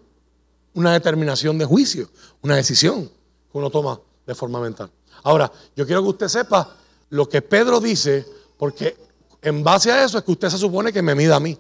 una 0.74 0.94
determinación 0.94 1.58
de 1.58 1.66
juicio, 1.66 2.10
una 2.42 2.56
decisión 2.56 3.06
que 3.06 3.58
uno 3.58 3.70
toma 3.70 4.00
de 4.26 4.36
forma 4.36 4.60
mental. 4.60 4.92
Ahora, 5.24 5.52
yo 5.76 5.86
quiero 5.86 6.04
que 6.04 6.10
usted 6.10 6.28
sepa 6.28 6.76
lo 7.10 7.28
que 7.28 7.42
Pedro 7.42 7.80
dice, 7.80 8.26
porque 8.58 8.98
en 9.42 9.64
base 9.64 9.92
a 9.92 10.04
eso 10.04 10.18
es 10.18 10.24
que 10.24 10.32
usted 10.32 10.50
se 10.50 10.58
supone 10.58 10.92
que 10.92 11.02
me 11.02 11.16
mida 11.16 11.38
a 11.38 11.40
mí. 11.40 11.58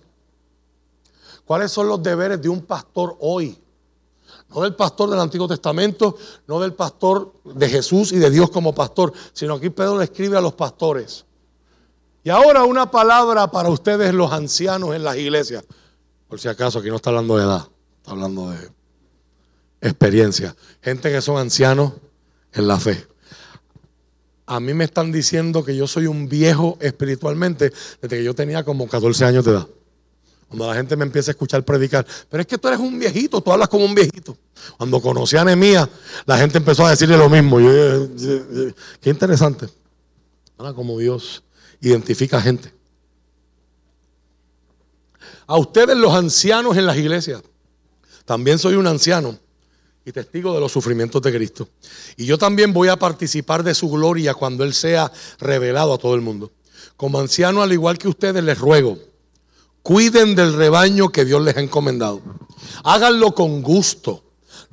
¿Cuáles 1.45 1.71
son 1.71 1.87
los 1.87 2.03
deberes 2.03 2.41
de 2.41 2.49
un 2.49 2.61
pastor 2.61 3.15
hoy? 3.19 3.57
No 4.49 4.61
del 4.61 4.75
pastor 4.75 5.09
del 5.09 5.19
Antiguo 5.19 5.47
Testamento, 5.47 6.17
no 6.47 6.59
del 6.59 6.73
pastor 6.73 7.33
de 7.43 7.69
Jesús 7.69 8.11
y 8.13 8.17
de 8.17 8.29
Dios 8.29 8.49
como 8.49 8.73
pastor, 8.73 9.13
sino 9.33 9.55
aquí 9.55 9.69
Pedro 9.69 9.97
le 9.97 10.05
escribe 10.05 10.37
a 10.37 10.41
los 10.41 10.53
pastores. 10.53 11.25
Y 12.23 12.29
ahora 12.29 12.63
una 12.63 12.89
palabra 12.91 13.51
para 13.51 13.69
ustedes 13.69 14.13
los 14.13 14.31
ancianos 14.31 14.95
en 14.95 15.03
las 15.03 15.17
iglesias. 15.17 15.63
Por 16.27 16.39
si 16.39 16.47
acaso, 16.47 16.79
aquí 16.79 16.89
no 16.89 16.97
está 16.97 17.09
hablando 17.09 17.37
de 17.37 17.43
edad, 17.43 17.67
está 17.97 18.11
hablando 18.11 18.49
de 18.49 18.69
experiencia. 19.81 20.55
Gente 20.81 21.11
que 21.11 21.21
son 21.21 21.37
ancianos 21.37 21.93
en 22.53 22.67
la 22.67 22.79
fe. 22.79 23.07
A 24.45 24.59
mí 24.59 24.73
me 24.73 24.85
están 24.85 25.11
diciendo 25.11 25.63
que 25.63 25.75
yo 25.75 25.87
soy 25.87 26.07
un 26.07 26.27
viejo 26.27 26.77
espiritualmente 26.79 27.71
desde 28.01 28.17
que 28.17 28.23
yo 28.23 28.33
tenía 28.33 28.63
como 28.63 28.87
14 28.87 29.25
años 29.25 29.45
de 29.45 29.51
edad. 29.51 29.67
Cuando 30.47 30.67
la 30.67 30.75
gente 30.75 30.95
me 30.95 31.03
empieza 31.03 31.31
a 31.31 31.33
escuchar 31.33 31.63
predicar, 31.63 32.05
pero 32.29 32.41
es 32.41 32.47
que 32.47 32.57
tú 32.57 32.69
eres 32.69 32.79
un 32.79 32.97
viejito, 32.97 33.41
tú 33.41 33.51
hablas 33.51 33.67
como 33.67 33.83
un 33.83 33.93
viejito. 33.93 34.37
Cuando 34.77 35.01
conocí 35.01 35.35
a 35.35 35.43
Nehemías, 35.43 35.89
la 36.25 36.37
gente 36.37 36.57
empezó 36.57 36.85
a 36.85 36.91
decirle 36.91 37.17
lo 37.17 37.29
mismo. 37.29 37.57
Qué 39.01 39.09
interesante. 39.09 39.67
Ahora, 40.57 40.73
como 40.73 40.97
Dios 40.97 41.43
identifica 41.81 42.41
gente. 42.41 42.73
A 45.45 45.57
ustedes, 45.57 45.97
los 45.97 46.13
ancianos 46.13 46.77
en 46.77 46.85
las 46.85 46.97
iglesias, 46.97 47.41
también 48.25 48.57
soy 48.57 48.75
un 48.75 48.87
anciano 48.87 49.37
y 50.05 50.11
testigo 50.13 50.53
de 50.53 50.61
los 50.61 50.71
sufrimientos 50.71 51.21
de 51.21 51.33
Cristo. 51.33 51.67
Y 52.15 52.25
yo 52.25 52.37
también 52.37 52.71
voy 52.71 52.87
a 52.87 52.95
participar 52.95 53.63
de 53.63 53.75
su 53.75 53.89
gloria 53.89 54.33
cuando 54.33 54.63
Él 54.63 54.73
sea 54.73 55.11
revelado 55.39 55.93
a 55.93 55.97
todo 55.97 56.15
el 56.15 56.21
mundo. 56.21 56.51
Como 56.95 57.19
anciano, 57.19 57.61
al 57.61 57.73
igual 57.73 57.97
que 57.97 58.07
ustedes, 58.07 58.43
les 58.43 58.57
ruego 58.57 58.97
Cuiden 59.87 60.35
del 60.35 60.51
rebaño 60.51 61.13
que 61.13 61.23
Dios 61.23 61.41
les 61.41 61.55
ha 61.55 61.61
encomendado. 61.61 62.19
Háganlo 62.83 63.33
con 63.33 63.61
gusto, 63.61 64.21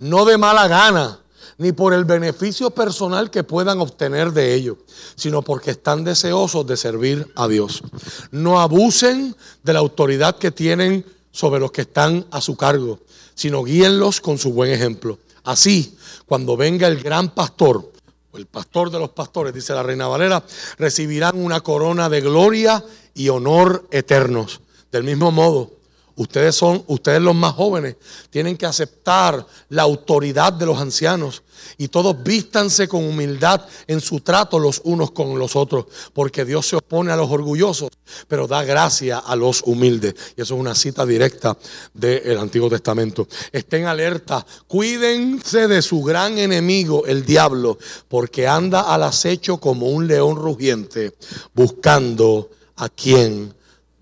no 0.00 0.24
de 0.24 0.36
mala 0.38 0.66
gana, 0.66 1.20
ni 1.56 1.70
por 1.70 1.94
el 1.94 2.04
beneficio 2.04 2.72
personal 2.72 3.30
que 3.30 3.44
puedan 3.44 3.78
obtener 3.78 4.32
de 4.32 4.54
ello, 4.54 4.76
sino 5.14 5.40
porque 5.42 5.70
están 5.70 6.02
deseosos 6.02 6.66
de 6.66 6.76
servir 6.76 7.32
a 7.36 7.46
Dios. 7.46 7.84
No 8.32 8.58
abusen 8.60 9.36
de 9.62 9.72
la 9.72 9.78
autoridad 9.78 10.36
que 10.36 10.50
tienen 10.50 11.06
sobre 11.30 11.60
los 11.60 11.70
que 11.70 11.82
están 11.82 12.26
a 12.32 12.40
su 12.40 12.56
cargo, 12.56 12.98
sino 13.36 13.62
guíenlos 13.62 14.20
con 14.20 14.36
su 14.36 14.52
buen 14.52 14.72
ejemplo. 14.72 15.20
Así, 15.44 15.96
cuando 16.26 16.56
venga 16.56 16.88
el 16.88 17.00
gran 17.00 17.32
pastor, 17.32 17.88
el 18.32 18.46
pastor 18.46 18.90
de 18.90 18.98
los 18.98 19.10
pastores, 19.10 19.54
dice 19.54 19.74
la 19.74 19.84
reina 19.84 20.08
Valera, 20.08 20.42
recibirán 20.76 21.40
una 21.40 21.60
corona 21.60 22.08
de 22.08 22.20
gloria 22.20 22.84
y 23.14 23.28
honor 23.28 23.86
eternos. 23.92 24.60
Del 24.94 25.02
mismo 25.02 25.32
modo, 25.32 25.72
ustedes 26.14 26.54
son, 26.54 26.84
ustedes 26.86 27.20
los 27.20 27.34
más 27.34 27.54
jóvenes, 27.54 27.96
tienen 28.30 28.56
que 28.56 28.64
aceptar 28.64 29.44
la 29.70 29.82
autoridad 29.82 30.52
de 30.52 30.66
los 30.66 30.78
ancianos 30.78 31.42
y 31.78 31.88
todos 31.88 32.22
vístanse 32.22 32.86
con 32.86 33.02
humildad 33.02 33.66
en 33.88 34.00
su 34.00 34.20
trato 34.20 34.56
los 34.60 34.80
unos 34.84 35.10
con 35.10 35.36
los 35.36 35.56
otros, 35.56 35.86
porque 36.12 36.44
Dios 36.44 36.68
se 36.68 36.76
opone 36.76 37.10
a 37.10 37.16
los 37.16 37.28
orgullosos, 37.28 37.90
pero 38.28 38.46
da 38.46 38.62
gracia 38.62 39.18
a 39.18 39.34
los 39.34 39.62
humildes. 39.62 40.14
Y 40.36 40.42
eso 40.42 40.54
es 40.54 40.60
una 40.60 40.76
cita 40.76 41.04
directa 41.04 41.58
del 41.92 42.38
Antiguo 42.38 42.70
Testamento. 42.70 43.26
Estén 43.50 43.86
alerta, 43.86 44.46
cuídense 44.68 45.66
de 45.66 45.82
su 45.82 46.04
gran 46.04 46.38
enemigo, 46.38 47.04
el 47.04 47.26
diablo, 47.26 47.78
porque 48.06 48.46
anda 48.46 48.82
al 48.82 49.02
acecho 49.02 49.56
como 49.56 49.88
un 49.88 50.06
león 50.06 50.36
rugiente, 50.36 51.14
buscando 51.52 52.50
a 52.76 52.88
quien 52.88 53.52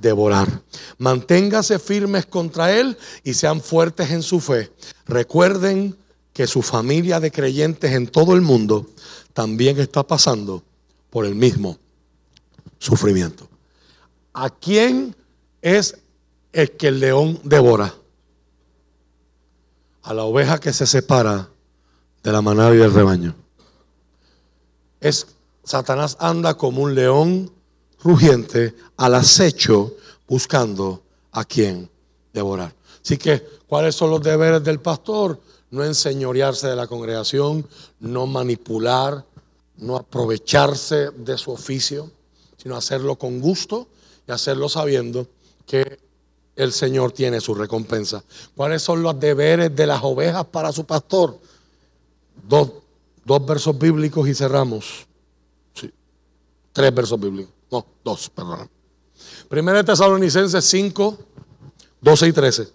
devorar. 0.03 0.62
Manténgase 0.99 1.79
firmes 1.79 2.27
contra 2.27 2.79
Él 2.79 2.99
y 3.24 3.33
sean 3.33 3.62
fuertes 3.62 4.11
en 4.11 4.23
su 4.23 4.41
fe. 4.41 4.70
Recuerden 5.07 5.97
que 6.33 6.47
su 6.47 6.61
familia 6.61 7.20
de 7.20 7.31
creyentes 7.31 7.93
en 7.93 8.09
todo 8.09 8.35
el 8.35 8.43
mundo 8.43 8.91
también 9.33 9.79
está 9.79 10.03
pasando 10.03 10.62
por 11.11 11.24
el 11.24 11.35
mismo 11.35 11.79
sufrimiento. 12.79 13.49
¿A 14.35 14.51
quién 14.51 15.15
es 15.61 15.97
el 16.53 16.73
que 16.73 16.89
el 16.89 17.01
león 17.01 17.41
devora? 17.45 17.95
A 20.03 20.12
la 20.12 20.24
oveja 20.24 20.59
que 20.59 20.73
se 20.73 20.87
separa 20.87 21.49
de 22.23 22.33
la 22.33 22.43
manada 22.43 22.74
y 22.74 22.79
del 22.79 22.93
rebaño. 22.93 23.35
Es 25.01 25.27
Satanás 25.65 26.16
anda 26.19 26.55
como 26.55 26.83
un 26.83 26.95
león 26.95 27.53
rugiente 28.03 28.74
al 28.97 29.15
acecho 29.15 29.97
buscando 30.29 31.03
a 31.33 31.45
quien 31.45 31.89
devorar. 32.33 32.74
Así 33.03 33.16
que, 33.16 33.45
¿cuáles 33.66 33.95
son 33.95 34.11
los 34.11 34.23
deberes 34.23 34.62
del 34.62 34.81
pastor? 34.81 35.39
No 35.70 35.85
enseñorearse 35.85 36.69
de 36.69 36.77
la 36.77 36.87
congregación, 36.87 37.66
no 38.01 38.27
manipular, 38.27 39.24
no 39.79 39.97
aprovecharse 39.97 41.11
de 41.11 41.39
su 41.39 41.51
oficio, 41.51 42.11
sino 42.57 42.77
hacerlo 42.77 43.16
con 43.16 43.41
gusto 43.41 43.89
y 44.27 44.33
hacerlo 44.33 44.69
sabiendo 44.69 45.27
que 45.66 45.99
el 46.55 46.73
Señor 46.73 47.12
tiene 47.12 47.41
su 47.41 47.55
recompensa. 47.55 48.23
¿Cuáles 48.55 48.83
son 48.83 49.03
los 49.03 49.19
deberes 49.19 49.74
de 49.74 49.87
las 49.87 50.03
ovejas 50.03 50.45
para 50.45 50.70
su 50.70 50.85
pastor? 50.85 51.39
Dos, 52.49 52.70
dos 53.24 53.47
versos 53.47 53.77
bíblicos 53.79 54.29
y 54.29 54.35
cerramos. 54.35 55.07
Sí, 55.74 55.91
tres 56.73 56.95
versos 56.95 57.19
bíblicos. 57.19 57.61
No, 57.73 57.86
dos, 58.05 58.28
perdón. 58.28 58.70
Primera 59.49 59.78
de 59.78 59.85
Tesalonicenses 59.85 60.62
5, 60.62 61.19
12 62.03 62.28
y 62.28 62.32
13. 62.35 62.69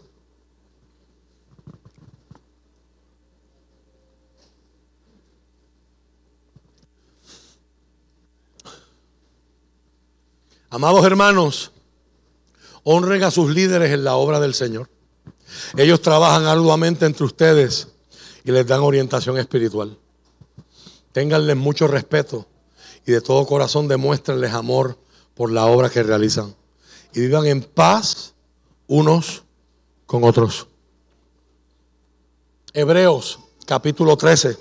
Amados 10.71 11.05
hermanos, 11.05 11.71
honren 12.83 13.23
a 13.23 13.29
sus 13.29 13.51
líderes 13.51 13.91
en 13.91 14.03
la 14.03 14.15
obra 14.15 14.39
del 14.39 14.55
Señor. 14.55 14.89
Ellos 15.77 16.01
trabajan 16.01 16.45
arduamente 16.45 17.05
entre 17.05 17.23
ustedes 17.23 17.89
y 18.43 18.51
les 18.51 18.65
dan 18.65 18.81
orientación 18.81 19.37
espiritual. 19.37 19.95
Ténganles 21.11 21.55
mucho 21.55 21.87
respeto 21.87 22.47
y 23.07 23.13
de 23.13 23.21
todo 23.21 23.47
corazón 23.47 23.87
demuéstrenles 23.87 24.51
amor 24.51 24.97
por 25.33 25.49
la 25.49 25.65
obra 25.65 25.89
que 25.89 26.03
realizan. 26.03 26.53
Y 27.13 27.21
vivan 27.21 27.45
en 27.47 27.63
paz 27.63 28.33
unos 28.85 29.43
con 30.05 30.25
otros. 30.25 30.67
Hebreos 32.73 33.39
capítulo 33.65 34.17
13, 34.17 34.57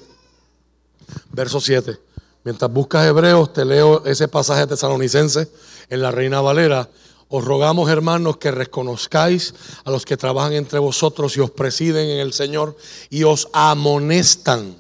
verso 1.33 1.61
7. 1.61 1.99
Mientras 2.45 2.73
buscas 2.73 3.05
Hebreos, 3.05 3.53
te 3.53 3.65
leo 3.65 4.05
ese 4.05 4.29
pasaje 4.29 4.69
tesalonicense 4.69 5.51
en 5.91 6.01
la 6.01 6.13
Reina 6.13 6.41
Valera. 6.41 6.89
Os 7.29 7.45
rogamos, 7.45 7.91
hermanos, 7.91 8.37
que 8.37 8.53
reconozcáis 8.53 9.55
a 9.85 9.91
los 9.91 10.05
que 10.05 10.17
trabajan 10.17 10.53
entre 10.53 10.79
vosotros 10.79 11.37
y 11.37 11.41
os 11.41 11.51
presiden 11.51 12.09
en 12.11 12.21
el 12.21 12.33
Señor 12.33 12.77
y 13.11 13.25
os 13.25 13.49
amonestan. 13.53 14.77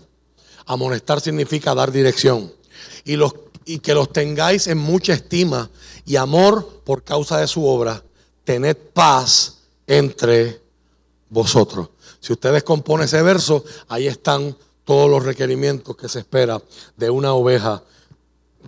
Amonestar 0.67 1.21
significa 1.21 1.75
dar 1.75 1.91
dirección. 1.91 2.53
Y, 3.05 3.17
los, 3.17 3.35
y 3.67 3.81
que 3.81 3.93
los 3.93 4.13
tengáis 4.13 4.69
en 4.69 4.79
mucha 4.79 5.13
estima 5.13 5.69
y 6.07 6.17
amor 6.17 6.83
por 6.85 7.03
causa 7.03 7.39
de 7.39 7.49
su 7.49 7.67
obra. 7.67 8.03
Tened 8.45 8.77
paz 8.95 9.59
entre 9.87 10.63
vosotros. 11.29 11.91
Si 12.21 12.33
ustedes 12.33 12.63
componen 12.63 13.05
ese 13.07 13.21
verso, 13.23 13.65
ahí 13.89 14.07
están 14.07 14.57
todos 14.85 15.11
los 15.11 15.25
requerimientos 15.25 15.97
que 15.97 16.09
se 16.09 16.21
espera 16.21 16.63
de 16.97 17.11
una 17.11 17.35
oveja 17.35 17.83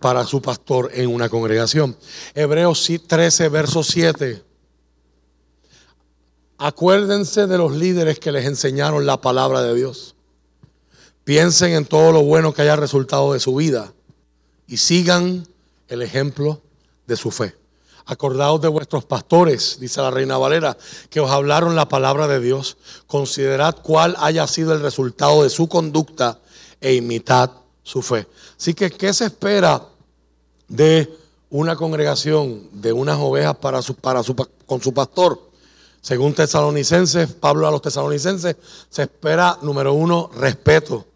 para 0.00 0.24
su 0.24 0.42
pastor 0.42 0.90
en 0.92 1.08
una 1.08 1.28
congregación. 1.28 1.96
Hebreos 2.34 2.90
13, 3.06 3.48
verso 3.48 3.84
7. 3.84 4.42
Acuérdense 6.58 7.46
de 7.46 7.56
los 7.56 7.72
líderes 7.72 8.18
que 8.18 8.32
les 8.32 8.46
enseñaron 8.46 9.06
la 9.06 9.20
palabra 9.20 9.62
de 9.62 9.76
Dios. 9.76 10.16
Piensen 11.22 11.72
en 11.74 11.84
todo 11.84 12.10
lo 12.10 12.24
bueno 12.24 12.52
que 12.52 12.62
haya 12.62 12.74
resultado 12.74 13.32
de 13.32 13.38
su 13.38 13.54
vida 13.54 13.92
y 14.68 14.76
sigan 14.76 15.48
el 15.88 16.02
ejemplo 16.02 16.60
de 17.06 17.16
su 17.16 17.30
fe. 17.30 17.56
Acordaos 18.04 18.60
de 18.60 18.68
vuestros 18.68 19.04
pastores, 19.04 19.78
dice 19.80 20.00
la 20.00 20.10
reina 20.10 20.38
Valera, 20.38 20.76
que 21.10 21.20
os 21.20 21.30
hablaron 21.30 21.74
la 21.74 21.88
palabra 21.88 22.28
de 22.28 22.40
Dios. 22.40 22.76
Considerad 23.06 23.76
cuál 23.82 24.14
haya 24.18 24.46
sido 24.46 24.72
el 24.72 24.80
resultado 24.80 25.42
de 25.42 25.50
su 25.50 25.68
conducta 25.68 26.38
e 26.80 26.94
imitad 26.94 27.50
su 27.82 28.02
fe. 28.02 28.26
Así 28.58 28.74
que, 28.74 28.90
¿qué 28.90 29.12
se 29.12 29.26
espera 29.26 29.82
de 30.68 31.10
una 31.50 31.76
congregación, 31.76 32.68
de 32.72 32.92
unas 32.92 33.18
ovejas 33.18 33.56
para 33.56 33.82
su, 33.82 33.94
para 33.94 34.22
su, 34.22 34.34
con 34.34 34.80
su 34.82 34.94
pastor? 34.94 35.48
Según 36.00 36.34
tesalonicenses, 36.34 37.32
Pablo 37.32 37.66
a 37.66 37.70
los 37.70 37.82
tesalonicenses, 37.82 38.56
se 38.88 39.02
espera, 39.02 39.58
número 39.62 39.92
uno, 39.92 40.30
respeto. 40.34 41.06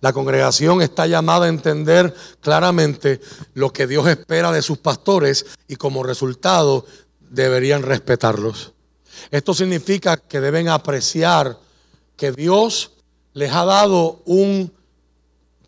La 0.00 0.12
congregación 0.12 0.82
está 0.82 1.06
llamada 1.06 1.46
a 1.46 1.48
entender 1.48 2.14
claramente 2.40 3.20
lo 3.54 3.72
que 3.72 3.86
Dios 3.86 4.06
espera 4.08 4.52
de 4.52 4.62
sus 4.62 4.78
pastores 4.78 5.46
y 5.68 5.76
como 5.76 6.02
resultado 6.02 6.86
deberían 7.20 7.82
respetarlos. 7.82 8.72
Esto 9.30 9.54
significa 9.54 10.16
que 10.16 10.40
deben 10.40 10.68
apreciar 10.68 11.58
que 12.16 12.32
Dios 12.32 12.92
les 13.32 13.52
ha 13.52 13.64
dado 13.64 14.22
un 14.24 14.72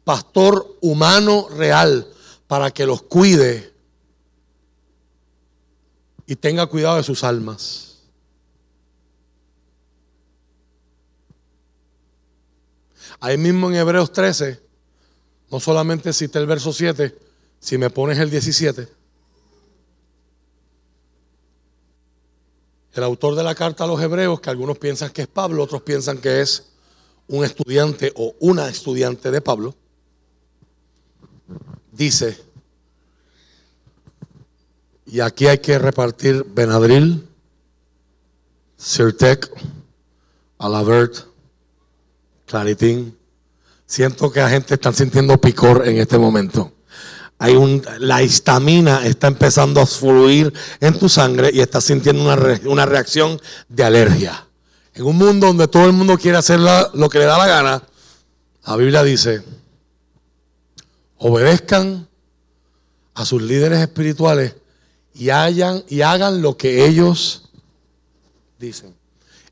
pastor 0.04 0.76
humano 0.80 1.48
real 1.50 2.08
para 2.46 2.70
que 2.70 2.86
los 2.86 3.02
cuide 3.02 3.72
y 6.26 6.36
tenga 6.36 6.66
cuidado 6.66 6.96
de 6.96 7.02
sus 7.02 7.24
almas. 7.24 7.91
Ahí 13.22 13.38
mismo 13.38 13.70
en 13.70 13.76
Hebreos 13.76 14.12
13, 14.12 14.60
no 15.52 15.60
solamente 15.60 16.12
cité 16.12 16.40
el 16.40 16.46
verso 16.48 16.72
7, 16.72 17.16
si 17.60 17.78
me 17.78 17.88
pones 17.88 18.18
el 18.18 18.28
17. 18.28 18.88
El 22.94 23.02
autor 23.04 23.36
de 23.36 23.44
la 23.44 23.54
carta 23.54 23.84
a 23.84 23.86
los 23.86 24.02
hebreos, 24.02 24.40
que 24.40 24.50
algunos 24.50 24.76
piensan 24.76 25.10
que 25.10 25.22
es 25.22 25.28
Pablo, 25.28 25.62
otros 25.62 25.82
piensan 25.82 26.18
que 26.18 26.40
es 26.40 26.72
un 27.28 27.44
estudiante 27.44 28.12
o 28.16 28.34
una 28.40 28.68
estudiante 28.68 29.30
de 29.30 29.40
Pablo, 29.40 29.76
dice, 31.92 32.36
y 35.06 35.20
aquí 35.20 35.46
hay 35.46 35.58
que 35.58 35.78
repartir 35.78 36.44
Benadryl, 36.44 37.24
Sirtec, 38.76 39.48
Alabert, 40.58 41.31
Claritín. 42.52 43.16
Siento 43.86 44.30
que 44.30 44.40
la 44.40 44.50
gente 44.50 44.74
está 44.74 44.92
sintiendo 44.92 45.40
picor 45.40 45.88
en 45.88 45.96
este 45.96 46.18
momento. 46.18 46.70
Hay 47.38 47.56
un, 47.56 47.82
la 47.98 48.22
histamina 48.22 49.06
está 49.06 49.28
empezando 49.28 49.80
a 49.80 49.86
fluir 49.86 50.52
en 50.78 50.98
tu 50.98 51.08
sangre 51.08 51.48
y 51.50 51.60
estás 51.60 51.84
sintiendo 51.84 52.22
una, 52.22 52.60
una 52.66 52.84
reacción 52.84 53.40
de 53.70 53.84
alergia. 53.84 54.46
En 54.92 55.04
un 55.04 55.16
mundo 55.16 55.46
donde 55.46 55.66
todo 55.66 55.86
el 55.86 55.94
mundo 55.94 56.18
quiere 56.18 56.36
hacer 56.36 56.60
lo 56.60 57.08
que 57.08 57.20
le 57.20 57.24
da 57.24 57.38
la 57.38 57.46
gana, 57.46 57.82
la 58.66 58.76
Biblia 58.76 59.02
dice, 59.02 59.42
obedezcan 61.16 62.06
a 63.14 63.24
sus 63.24 63.40
líderes 63.40 63.78
espirituales 63.78 64.56
y, 65.14 65.30
hagan 65.30 66.42
lo 66.42 66.58
que 66.58 66.84
ellos 66.84 67.48
dicen. 68.58 68.94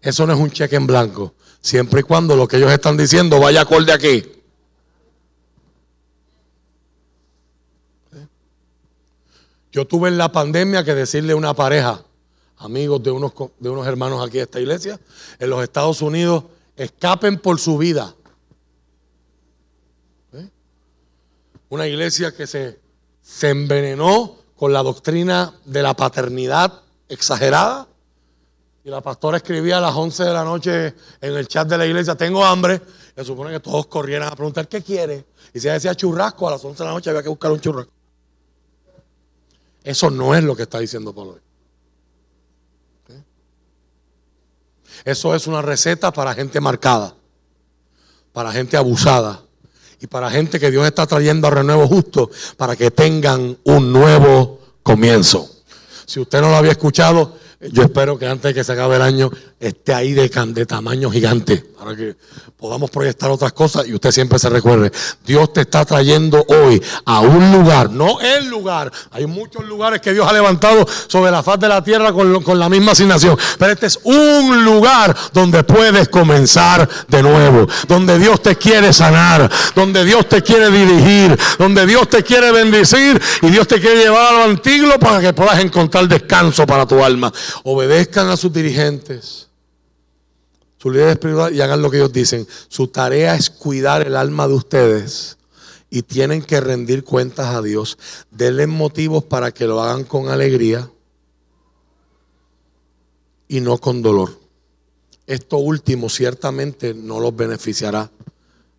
Eso 0.03 0.27
no 0.27 0.35
es 0.35 0.39
un 0.39 0.51
cheque 0.51 0.77
en 0.77 0.87
blanco. 0.87 1.35
Siempre 1.61 2.01
y 2.01 2.03
cuando 2.03 2.37
lo 2.37 2.49
que 2.49 2.57
ellos 2.57 2.73
están 2.73 2.97
diciendo 2.97 3.39
vaya 3.39 3.63
acorde 3.63 3.93
aquí. 3.93 4.25
Yo 9.73 9.87
tuve 9.87 10.09
en 10.09 10.19
la 10.19 10.33
pandemia 10.33 10.85
que 10.85 10.95
decirle 10.95 11.33
a 11.33 11.37
una 11.37 11.55
pareja, 11.55 12.03
amigos 12.57 13.03
de 13.03 13.11
unos, 13.11 13.33
de 13.59 13.69
unos 13.71 13.87
hermanos 13.87 14.27
aquí 14.27 14.39
de 14.39 14.45
esta 14.45 14.59
iglesia, 14.59 14.99
en 15.39 15.51
los 15.51 15.63
Estados 15.63 16.03
Unidos, 16.03 16.45
escapen 16.77 17.39
por 17.39 17.61
su 17.61 17.79
vida. 17.79 18.15
¿Eh? 20.33 20.49
Una 21.69 21.87
iglesia 21.87 22.35
que 22.35 22.49
se, 22.49 22.81
se 23.23 23.51
envenenó 23.51 24.39
con 24.57 24.73
la 24.73 24.83
doctrina 24.83 25.55
de 25.67 25.83
la 25.83 25.95
paternidad 25.95 26.83
exagerada 27.09 27.87
y 28.83 28.89
la 28.89 29.01
pastora 29.01 29.37
escribía 29.37 29.79
a 29.79 29.81
las 29.81 29.95
11 29.95 30.25
de 30.25 30.33
la 30.33 30.45
noche 30.45 30.95
en 31.21 31.35
el 31.35 31.47
chat 31.47 31.69
de 31.69 31.77
la 31.77 31.87
iglesia, 31.87 32.15
tengo 32.15 32.45
hambre. 32.45 32.81
Se 33.15 33.25
supone 33.25 33.51
que 33.51 33.61
todos 33.61 33.87
corrieran 33.87 34.29
a 34.29 34.35
preguntar, 34.35 34.69
¿qué 34.69 34.83
quiere? 34.83 35.27
Y 35.53 35.61
si 35.61 35.67
ella 35.67 35.75
decía 35.75 35.95
churrasco, 35.95 36.49
a 36.49 36.53
las 36.53 36.65
11 36.65 36.83
de 36.83 36.89
la 36.89 36.95
noche 36.95 37.11
había 37.11 37.23
que 37.23 37.29
buscar 37.29 37.53
un 37.53 37.61
churrasco. 37.61 37.93
Eso 39.83 40.11
no 40.11 40.35
es 40.35 40.45
lo 40.45 40.57
que 40.57 40.63
está 40.63 40.79
diciendo 40.79 41.15
Pablo. 41.15 41.39
Eso 45.05 45.35
es 45.35 45.47
una 45.47 45.63
receta 45.63 46.13
para 46.13 46.35
gente 46.35 46.61
marcada, 46.61 47.15
para 48.33 48.53
gente 48.53 48.77
abusada 48.77 49.43
y 49.99 50.07
para 50.07 50.31
gente 50.31 50.61
que 50.61 50.71
Dios 50.71 50.87
está 50.87 51.07
trayendo 51.07 51.47
a 51.47 51.51
renuevo 51.51 51.87
justo 51.87 52.31
para 52.57 52.77
que 52.77 52.91
tengan 52.91 53.57
un 53.65 53.93
nuevo 53.93 54.61
comienzo. 54.83 55.49
Si 56.07 56.21
usted 56.21 56.41
no 56.41 56.51
lo 56.51 56.57
había 56.57 56.73
escuchado, 56.73 57.39
yo 57.61 57.83
espero 57.83 58.19
que 58.19 58.27
antes 58.27 58.43
de 58.43 58.55
que 58.55 58.65
se 58.65 58.73
acabe 58.73 58.97
el 58.97 59.03
año 59.03 59.31
esté 59.61 59.93
ahí 59.93 60.15
de, 60.15 60.29
de 60.29 60.67
tamaño 60.67 61.11
gigante 61.11 61.71
para 61.79 61.97
que 61.97 62.15
podamos 62.59 62.91
proyectar 62.91 63.31
otras 63.31 63.53
cosas 63.53 63.87
y 63.87 63.95
usted 63.95 64.11
siempre 64.11 64.39
se 64.39 64.51
recuerde. 64.51 64.93
Dios 65.25 65.53
te 65.53 65.63
está 65.63 65.85
trayendo 65.85 66.45
hoy 66.49 66.83
a 67.07 67.21
un 67.21 67.53
lugar, 67.53 67.91
no 67.91 68.21
el 68.21 68.49
lugar. 68.49 68.93
Hay 69.11 69.27
muchos 69.27 69.65
lugares 69.65 70.01
que 70.01 70.13
Dios 70.13 70.27
ha 70.29 70.33
levantado 70.33 70.87
sobre 71.07 71.31
la 71.31 71.43
faz 71.43 71.59
de 71.59 71.69
la 71.69 71.83
tierra 71.83 72.13
con, 72.13 72.43
con 72.43 72.59
la 72.59 72.69
misma 72.69 72.93
asignación. 72.93 73.39
Pero 73.59 73.73
este 73.73 73.87
es 73.87 73.99
un 74.03 74.65
lugar 74.65 75.17
donde 75.33 75.63
puedes 75.65 76.09
comenzar 76.09 76.89
de 77.09 77.23
nuevo. 77.23 77.67
Donde 77.89 78.19
Dios 78.19 78.43
te 78.43 78.57
quiere 78.57 78.93
sanar. 78.93 79.51
Donde 79.75 80.05
Dios 80.05 80.29
te 80.29 80.43
quiere 80.43 80.71
dirigir. 80.71 81.39
Donde 81.59 81.87
Dios 81.87 82.09
te 82.09 82.23
quiere 82.23 82.53
bendecir. 82.53 83.21
Y 83.43 83.49
Dios 83.49 83.67
te 83.67 83.81
quiere 83.81 84.05
llevar 84.05 84.35
a 84.35 84.39
lo 84.39 84.45
antiguo 84.45 84.99
para 84.99 85.21
que 85.21 85.33
puedas 85.33 85.59
encontrar 85.61 86.09
descanso 86.09 86.67
para 86.67 86.87
tu 86.87 87.03
alma. 87.03 87.33
Obedezcan 87.65 88.29
a 88.29 88.37
sus 88.37 88.53
dirigentes, 88.53 89.50
sus 90.81 90.93
líderes 90.93 91.13
espirituales 91.13 91.59
y 91.59 91.61
hagan 91.61 91.83
lo 91.83 91.91
que 91.91 91.99
ellos 91.99 92.13
dicen. 92.13 92.47
Su 92.69 92.89
tarea 92.89 93.35
es 93.35 93.51
cuidar 93.51 94.07
el 94.07 94.17
alma 94.17 94.49
de 94.49 94.55
ustedes 94.55 95.37
y 95.91 96.03
tienen 96.03 96.43
que 96.43 96.61
rendir 96.61 97.05
cuentas 97.05 97.55
a 97.55 97.61
Dios. 97.61 97.99
Denle 98.31 98.67
motivos 98.67 99.25
para 99.25 99.53
que 99.53 99.67
lo 99.67 99.83
hagan 99.83 100.05
con 100.05 100.29
alegría 100.29 100.91
y 103.47 103.61
no 103.61 103.77
con 103.77 104.01
dolor. 104.01 104.39
Esto 105.27 105.59
último 105.59 106.09
ciertamente 106.09 106.95
no 106.95 107.21
los 107.21 107.37
beneficiará 107.37 108.11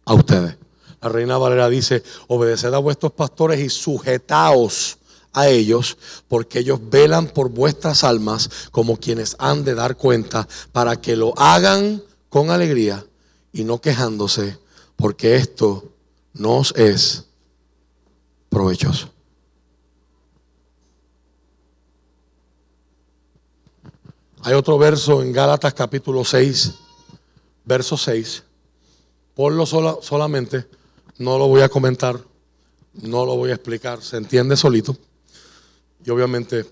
a 0.05 0.13
ustedes. 0.13 0.57
La 1.01 1.09
reina 1.09 1.37
Valera 1.37 1.69
dice, 1.69 2.03
obedeced 2.27 2.73
a 2.73 2.79
vuestros 2.79 3.11
pastores 3.11 3.59
y 3.59 3.69
sujetaos 3.69 4.97
a 5.33 5.47
ellos, 5.49 5.97
porque 6.27 6.59
ellos 6.59 6.79
velan 6.89 7.27
por 7.27 7.49
vuestras 7.49 8.03
almas 8.03 8.49
como 8.71 8.97
quienes 8.97 9.35
han 9.39 9.63
de 9.63 9.75
dar 9.75 9.95
cuenta, 9.97 10.47
para 10.71 10.99
que 10.99 11.15
lo 11.15 11.33
hagan 11.39 12.03
con 12.29 12.49
alegría 12.49 13.05
y 13.53 13.63
no 13.63 13.79
quejándose, 13.81 14.57
porque 14.95 15.35
esto 15.35 15.85
nos 16.33 16.73
es 16.75 17.25
provechoso. 18.49 19.09
Hay 24.43 24.53
otro 24.53 24.77
verso 24.77 25.21
en 25.21 25.31
Gálatas 25.31 25.73
capítulo 25.73 26.25
6, 26.25 26.73
verso 27.63 27.95
6. 27.95 28.43
Ponlo 29.35 29.65
sola- 29.65 29.97
solamente, 30.01 30.67
no 31.19 31.37
lo 31.37 31.47
voy 31.47 31.61
a 31.61 31.69
comentar, 31.69 32.19
no 32.93 33.25
lo 33.25 33.35
voy 33.35 33.51
a 33.51 33.55
explicar, 33.55 34.01
se 34.01 34.17
entiende 34.17 34.57
solito. 34.57 34.97
Y 36.05 36.09
obviamente, 36.09 36.65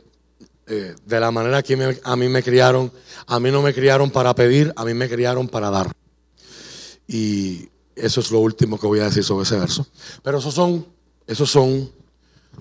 eh, 0.68 0.96
de 1.06 1.20
la 1.20 1.32
manera 1.32 1.62
que 1.64 1.98
a 2.04 2.16
mí 2.16 2.28
me 2.28 2.44
criaron, 2.44 2.92
a 3.28 3.40
mí 3.40 3.52
no 3.52 3.62
me 3.62 3.74
criaron 3.74 4.10
para 4.12 4.34
pedir, 4.36 4.74
a 4.76 4.86
mí 4.86 4.94
me 4.94 5.10
criaron 5.10 5.48
para 5.48 5.70
dar. 5.70 5.92
Y 7.08 7.70
eso 7.96 8.22
es 8.22 8.32
lo 8.32 8.40
último 8.40 8.80
que 8.80 8.88
voy 8.88 9.00
a 9.00 9.06
decir 9.06 9.24
sobre 9.24 9.44
ese 9.44 9.58
verso. 9.58 9.86
Pero 10.24 10.40
esos 10.40 10.54
son, 10.54 10.86
esos 11.28 11.50
son 11.50 11.92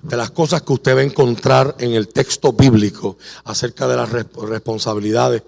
de 0.03 0.16
las 0.16 0.31
cosas 0.31 0.62
que 0.62 0.73
usted 0.73 0.97
va 0.97 1.01
a 1.01 1.05
encontrar 1.05 1.74
en 1.78 1.93
el 1.93 2.09
texto 2.09 2.53
bíblico 2.53 3.19
acerca 3.45 3.86
de 3.89 3.97
las 3.97 4.11
resp- 4.11 4.47
responsabilidades 4.47 5.43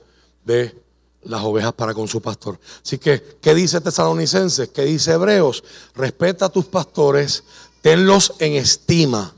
de 0.45 0.75
las 1.23 1.43
ovejas 1.43 1.75
para 1.75 1.93
con 1.95 2.09
su 2.09 2.21
pastor. 2.21 2.59
Así 2.83 2.99
que, 2.99 3.39
¿qué 3.41 3.55
dice 3.55 3.81
Tesalonicenses? 3.81 4.69
¿Qué 4.71 4.85
dice 4.85 5.13
Hebreos? 5.13 5.63
Respeta 5.95 6.47
a 6.47 6.49
tus 6.49 6.65
pastores, 6.65 7.45
tenlos 7.83 8.33
en 8.39 8.55
estima 8.55 9.35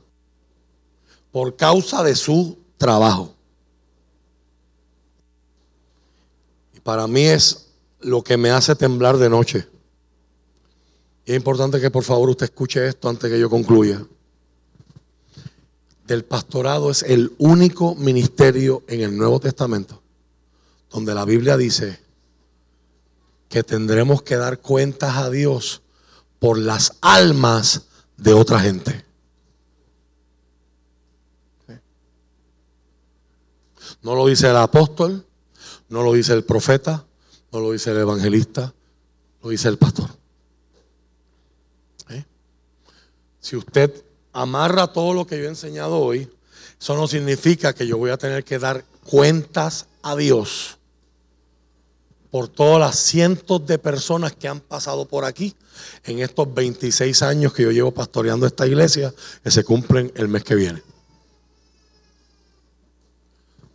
por 1.33 1.57
causa 1.57 2.05
de 2.05 2.15
su 2.15 2.59
trabajo. 2.79 3.35
Y 6.75 6.81
para 6.81 7.07
mí 7.09 7.25
es 7.25 7.71
lo 8.01 8.23
que 8.23 8.37
me 8.37 8.51
hace 8.51 8.77
temblar 8.77 9.17
de 9.17 9.29
noche. 9.29 9.67
Y 11.25 11.33
es 11.33 11.37
importante 11.37 11.81
que 11.81 11.91
por 11.91 12.05
favor 12.05 12.31
usted 12.31 12.45
escuche 12.45 12.87
esto 12.87 13.09
antes 13.09 13.31
que 13.31 13.41
yo 13.41 13.51
concluya. 13.51 14.05
Del 16.07 16.25
pastorado 16.25 16.91
es 16.91 17.03
el 17.03 17.33
único 17.39 17.95
ministerio 17.95 18.85
en 18.87 19.01
el 19.01 19.17
Nuevo 19.17 19.41
Testamento 19.41 20.03
donde 20.93 21.15
la 21.15 21.25
Biblia 21.25 21.57
dice 21.57 21.99
que 23.49 23.63
tendremos 23.63 24.23
que 24.23 24.37
dar 24.37 24.59
cuentas 24.59 25.17
a 25.17 25.31
Dios 25.31 25.83
por 26.39 26.59
las 26.59 26.95
almas 27.01 27.83
de 28.17 28.35
otra 28.35 28.61
gente. 28.61 29.05
No 34.03 34.15
lo 34.15 34.27
dice 34.27 34.49
el 34.51 34.57
apóstol, 34.57 35.25
no 35.89 36.03
lo 36.03 36.13
dice 36.13 36.33
el 36.33 36.45
profeta, 36.45 37.05
no 37.53 37.61
lo 37.61 37.73
dice 37.73 37.91
el 37.91 37.99
evangelista, 37.99 38.73
lo 39.43 39.51
dice 39.51 39.69
el 39.69 39.79
pastor. 39.79 40.11
¿Eh? 42.09 42.25
Si 43.41 43.57
usted 43.57 44.05
amarra 44.33 44.93
todo 44.93 45.15
lo 45.15 45.27
que 45.27 45.39
yo 45.39 45.45
he 45.45 45.49
enseñado 45.49 45.99
hoy, 45.99 46.29
eso 46.81 46.97
no 46.97 47.07
significa 47.07 47.75
que 47.75 47.87
yo 47.87 47.97
voy 47.97 48.11
a 48.11 48.17
tener 48.17 48.45
que 48.45 48.59
dar 48.59 48.85
cuentas 49.05 49.87
a 50.03 50.17
Dios 50.17 50.79
por 52.31 52.49
todas 52.49 52.81
las 52.81 52.97
cientos 52.97 53.65
de 53.67 53.79
personas 53.79 54.33
que 54.33 54.49
han 54.49 54.61
pasado 54.61 55.07
por 55.07 55.27
aquí 55.27 55.55
en 56.05 56.21
estos 56.21 56.53
26 56.53 57.23
años 57.23 57.53
que 57.53 57.63
yo 57.63 57.71
llevo 57.71 57.93
pastoreando 57.93 58.47
esta 58.47 58.67
iglesia, 58.67 59.13
que 59.45 59.51
se 59.51 59.63
cumplen 59.65 60.11
el 60.17 60.29
mes 60.29 60.43
que 60.43 60.55
viene. 60.55 60.83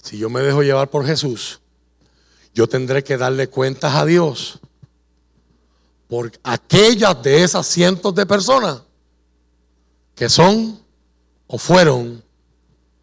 Si 0.07 0.17
yo 0.17 0.29
me 0.29 0.39
dejo 0.39 0.63
llevar 0.63 0.89
por 0.89 1.05
Jesús, 1.05 1.59
yo 2.53 2.69
tendré 2.69 3.03
que 3.03 3.17
darle 3.17 3.49
cuentas 3.49 3.93
a 3.93 4.05
Dios 4.05 4.57
por 6.07 6.31
aquellas 6.43 7.21
de 7.21 7.43
esas 7.43 7.67
cientos 7.67 8.15
de 8.15 8.25
personas 8.25 8.84
que 10.15 10.29
son 10.29 10.79
o 11.47 11.57
fueron 11.57 12.23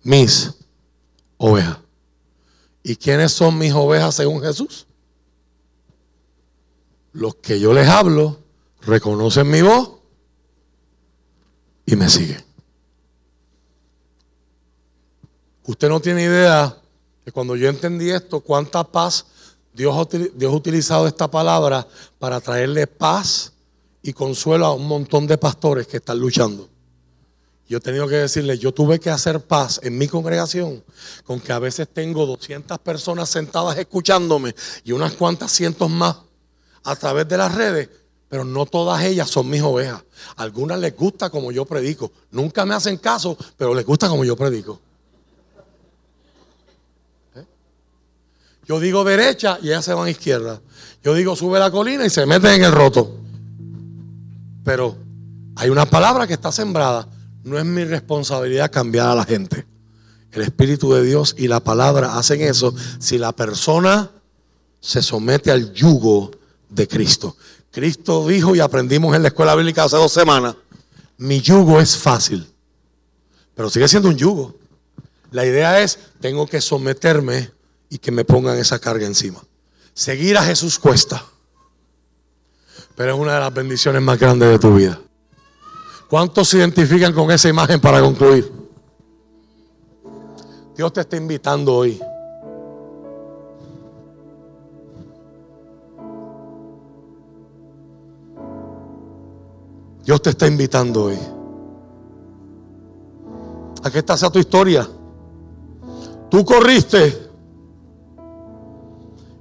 mis 0.02 0.51
ovejas. 1.36 1.76
¿Y 2.82 2.97
quiénes 2.97 3.32
son 3.32 3.59
mis 3.59 3.74
ovejas 3.74 4.14
según 4.14 4.40
Jesús? 4.40 4.86
Los 7.12 7.35
que 7.35 7.60
yo 7.60 7.74
les 7.74 7.86
hablo 7.86 8.39
reconocen 8.81 9.51
mi 9.51 9.60
voz 9.60 9.90
y 11.85 11.97
me 11.97 12.09
siguen. 12.09 12.43
Usted 15.66 15.90
no 15.90 16.01
tiene 16.01 16.22
idea 16.22 16.81
de 17.24 17.32
cuando 17.32 17.56
yo 17.56 17.68
entendí 17.68 18.10
esto, 18.10 18.40
cuánta 18.40 18.84
paz 18.84 19.26
Dios 19.72 20.09
Dios 20.34 20.52
ha 20.52 20.56
utilizado 20.56 21.06
esta 21.06 21.28
palabra 21.28 21.86
para 22.18 22.40
traerle 22.40 22.86
paz 22.86 23.52
y 24.02 24.12
consuelo 24.12 24.66
a 24.66 24.74
un 24.74 24.86
montón 24.86 25.26
de 25.26 25.38
pastores 25.38 25.86
que 25.86 25.96
están 25.96 26.18
luchando. 26.18 26.68
Yo 27.66 27.78
he 27.78 27.80
tenido 27.80 28.06
que 28.06 28.16
decirle, 28.16 28.59
yo 28.59 28.72
tuve 28.72 29.01
que 29.01 29.09
hacer 29.09 29.40
paz 29.40 29.80
en 29.82 29.96
mi 29.96 30.06
congregación 30.06 30.84
con 31.24 31.40
que 31.40 31.52
a 31.52 31.59
veces 31.59 31.88
tengo 31.92 32.26
200 32.26 32.78
personas 32.78 33.30
sentadas 33.30 33.78
escuchándome 33.78 34.55
y 34.84 34.92
unas 34.92 35.14
cuantas 35.14 35.51
cientos 35.51 35.90
más 35.90 36.16
a 36.84 36.94
través 36.96 37.26
de 37.26 37.38
las 37.38 37.55
redes, 37.55 37.88
pero 38.28 38.44
no 38.44 38.66
todas 38.66 39.02
ellas 39.02 39.30
son 39.30 39.48
mis 39.48 39.62
ovejas. 39.62 40.05
Algunas 40.36 40.78
les 40.78 40.94
gusta 40.94 41.30
como 41.30 41.51
yo 41.51 41.64
predico. 41.64 42.12
Nunca 42.30 42.66
me 42.66 42.74
hacen 42.74 42.98
caso, 42.98 43.36
pero 43.56 43.72
les 43.72 43.86
gusta 43.86 44.09
como 44.10 44.24
yo 44.24 44.36
predico. 44.36 44.78
Yo 48.66 48.81
digo 48.81 49.05
derecha 49.05 49.59
y 49.62 49.69
ellas 49.69 49.85
se 49.85 49.95
van 49.95 50.07
a 50.07 50.11
izquierda. 50.11 50.61
Yo 51.03 51.15
digo 51.15 51.36
sube 51.36 51.59
la 51.59 51.70
colina 51.70 52.05
y 52.07 52.11
se 52.11 52.27
meten 52.27 52.53
en 52.53 52.65
el 52.65 52.73
roto. 52.73 53.15
Pero 54.65 54.97
hay 55.57 55.70
una 55.70 55.85
palabra 55.85 56.27
que 56.27 56.35
está 56.35 56.51
sembrada. 56.51 57.09
No 57.43 57.59
es 57.59 57.65
mi 57.65 57.85
responsabilidad 57.85 58.70
cambiar 58.70 59.09
a 59.09 59.15
la 59.15 59.24
gente. 59.24 59.66
El 60.32 60.43
Espíritu 60.43 60.93
de 60.93 61.05
Dios 61.05 61.35
y 61.39 61.47
la 61.47 61.61
palabra 61.61 62.16
hacen 62.16 62.41
eso 62.41 62.74
si 62.99 63.19
la 63.19 63.32
persona 63.32 64.11
se 64.81 65.01
somete 65.01 65.51
al 65.51 65.73
yugo 65.73 66.31
de 66.69 66.89
Cristo. 66.89 67.36
Cristo 67.70 68.27
dijo 68.27 68.55
y 68.55 68.61
aprendimos 68.61 69.15
en 69.15 69.23
la 69.23 69.28
escuela 69.28 69.55
bíblica 69.55 69.85
hace 69.85 69.97
dos 69.97 70.12
semanas, 70.12 70.57
mi 71.16 71.41
yugo 71.41 71.81
es 71.81 71.97
fácil, 71.97 72.47
pero 73.55 73.70
sigue 73.70 73.89
siendo 73.89 74.09
un 74.09 74.16
yugo. 74.16 74.55
La 75.31 75.47
idea 75.47 75.81
es, 75.81 75.99
tengo 76.20 76.47
que 76.47 76.61
someterme 76.61 77.51
y 77.95 77.99
que 77.99 78.11
me 78.11 78.25
pongan 78.25 78.59
esa 78.59 78.81
carga 78.81 79.07
encima. 79.07 79.41
Seguir 79.93 80.37
a 80.37 80.43
Jesús 80.43 80.81
cuesta, 80.81 81.25
pero 82.97 83.15
es 83.15 83.21
una 83.21 83.35
de 83.35 83.41
las 83.41 83.55
bendiciones 83.55 84.03
más 84.03 84.19
grandes 84.19 84.49
de 84.49 84.59
tu 84.59 84.75
vida. 84.75 85.01
¿Cuántos 86.11 86.49
se 86.49 86.59
identifican 86.59 87.12
con 87.12 87.31
esa 87.31 87.49
imagen 87.49 87.81
para 87.81 88.01
concluir? 88.01 88.51
Dios 90.77 90.93
te 90.93 91.03
está 91.03 91.16
invitando 91.16 91.73
hoy. 91.73 92.01
Dios 100.05 100.21
te 100.21 100.31
está 100.31 100.49
invitando 100.49 101.05
hoy. 101.05 101.19
A 103.85 103.89
que 103.89 104.01
esta 104.01 104.16
sea 104.16 104.31
tu 104.31 104.41
historia. 104.41 104.85
Tú 106.29 106.45
corriste. 106.45 107.34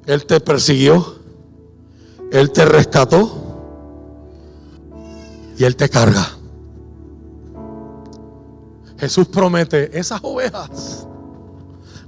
Él 0.06 0.26
te 0.26 0.40
persiguió. 0.40 1.16
Él 2.32 2.52
te 2.52 2.66
rescató. 2.66 3.40
Y 5.58 5.64
Él 5.64 5.76
te 5.76 5.90
carga. 5.90 6.28
Jesús 9.04 9.28
promete, 9.28 10.00
esas 10.00 10.22
ovejas, 10.24 11.06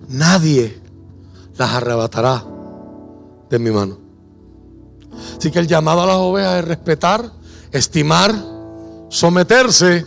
nadie 0.07 0.81
las 1.57 1.73
arrebatará 1.73 2.41
de 3.49 3.59
mi 3.59 3.69
mano. 3.69 3.97
Así 5.37 5.51
que 5.51 5.59
el 5.59 5.67
llamado 5.67 6.03
a 6.03 6.05
las 6.05 6.15
ovejas 6.15 6.59
es 6.59 6.65
respetar, 6.65 7.31
estimar, 7.73 8.33
someterse. 9.09 10.05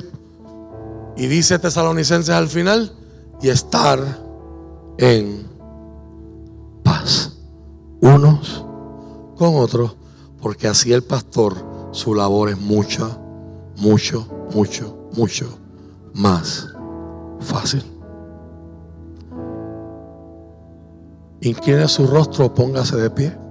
Y 1.19 1.27
dice 1.27 1.59
Tesalonicenses 1.59 2.35
al 2.35 2.48
final, 2.48 2.90
y 3.43 3.51
estar 3.51 4.01
en 4.97 5.47
paz, 6.82 7.32
unos 8.00 8.64
con 9.36 9.56
otros, 9.56 9.96
porque 10.40 10.68
así 10.68 10.92
el 10.92 11.02
pastor, 11.02 11.54
su 11.92 12.14
labor 12.14 12.50
es 12.50 12.58
mucha, 12.58 13.18
mucho, 13.76 14.26
mucho, 14.54 15.08
mucho 15.16 15.58
más 16.14 16.68
fácil. 17.40 17.82
Incline 21.40 21.86
su 21.86 22.06
rostro, 22.06 22.52
póngase 22.52 22.96
de 22.96 23.10
pie. 23.10 23.47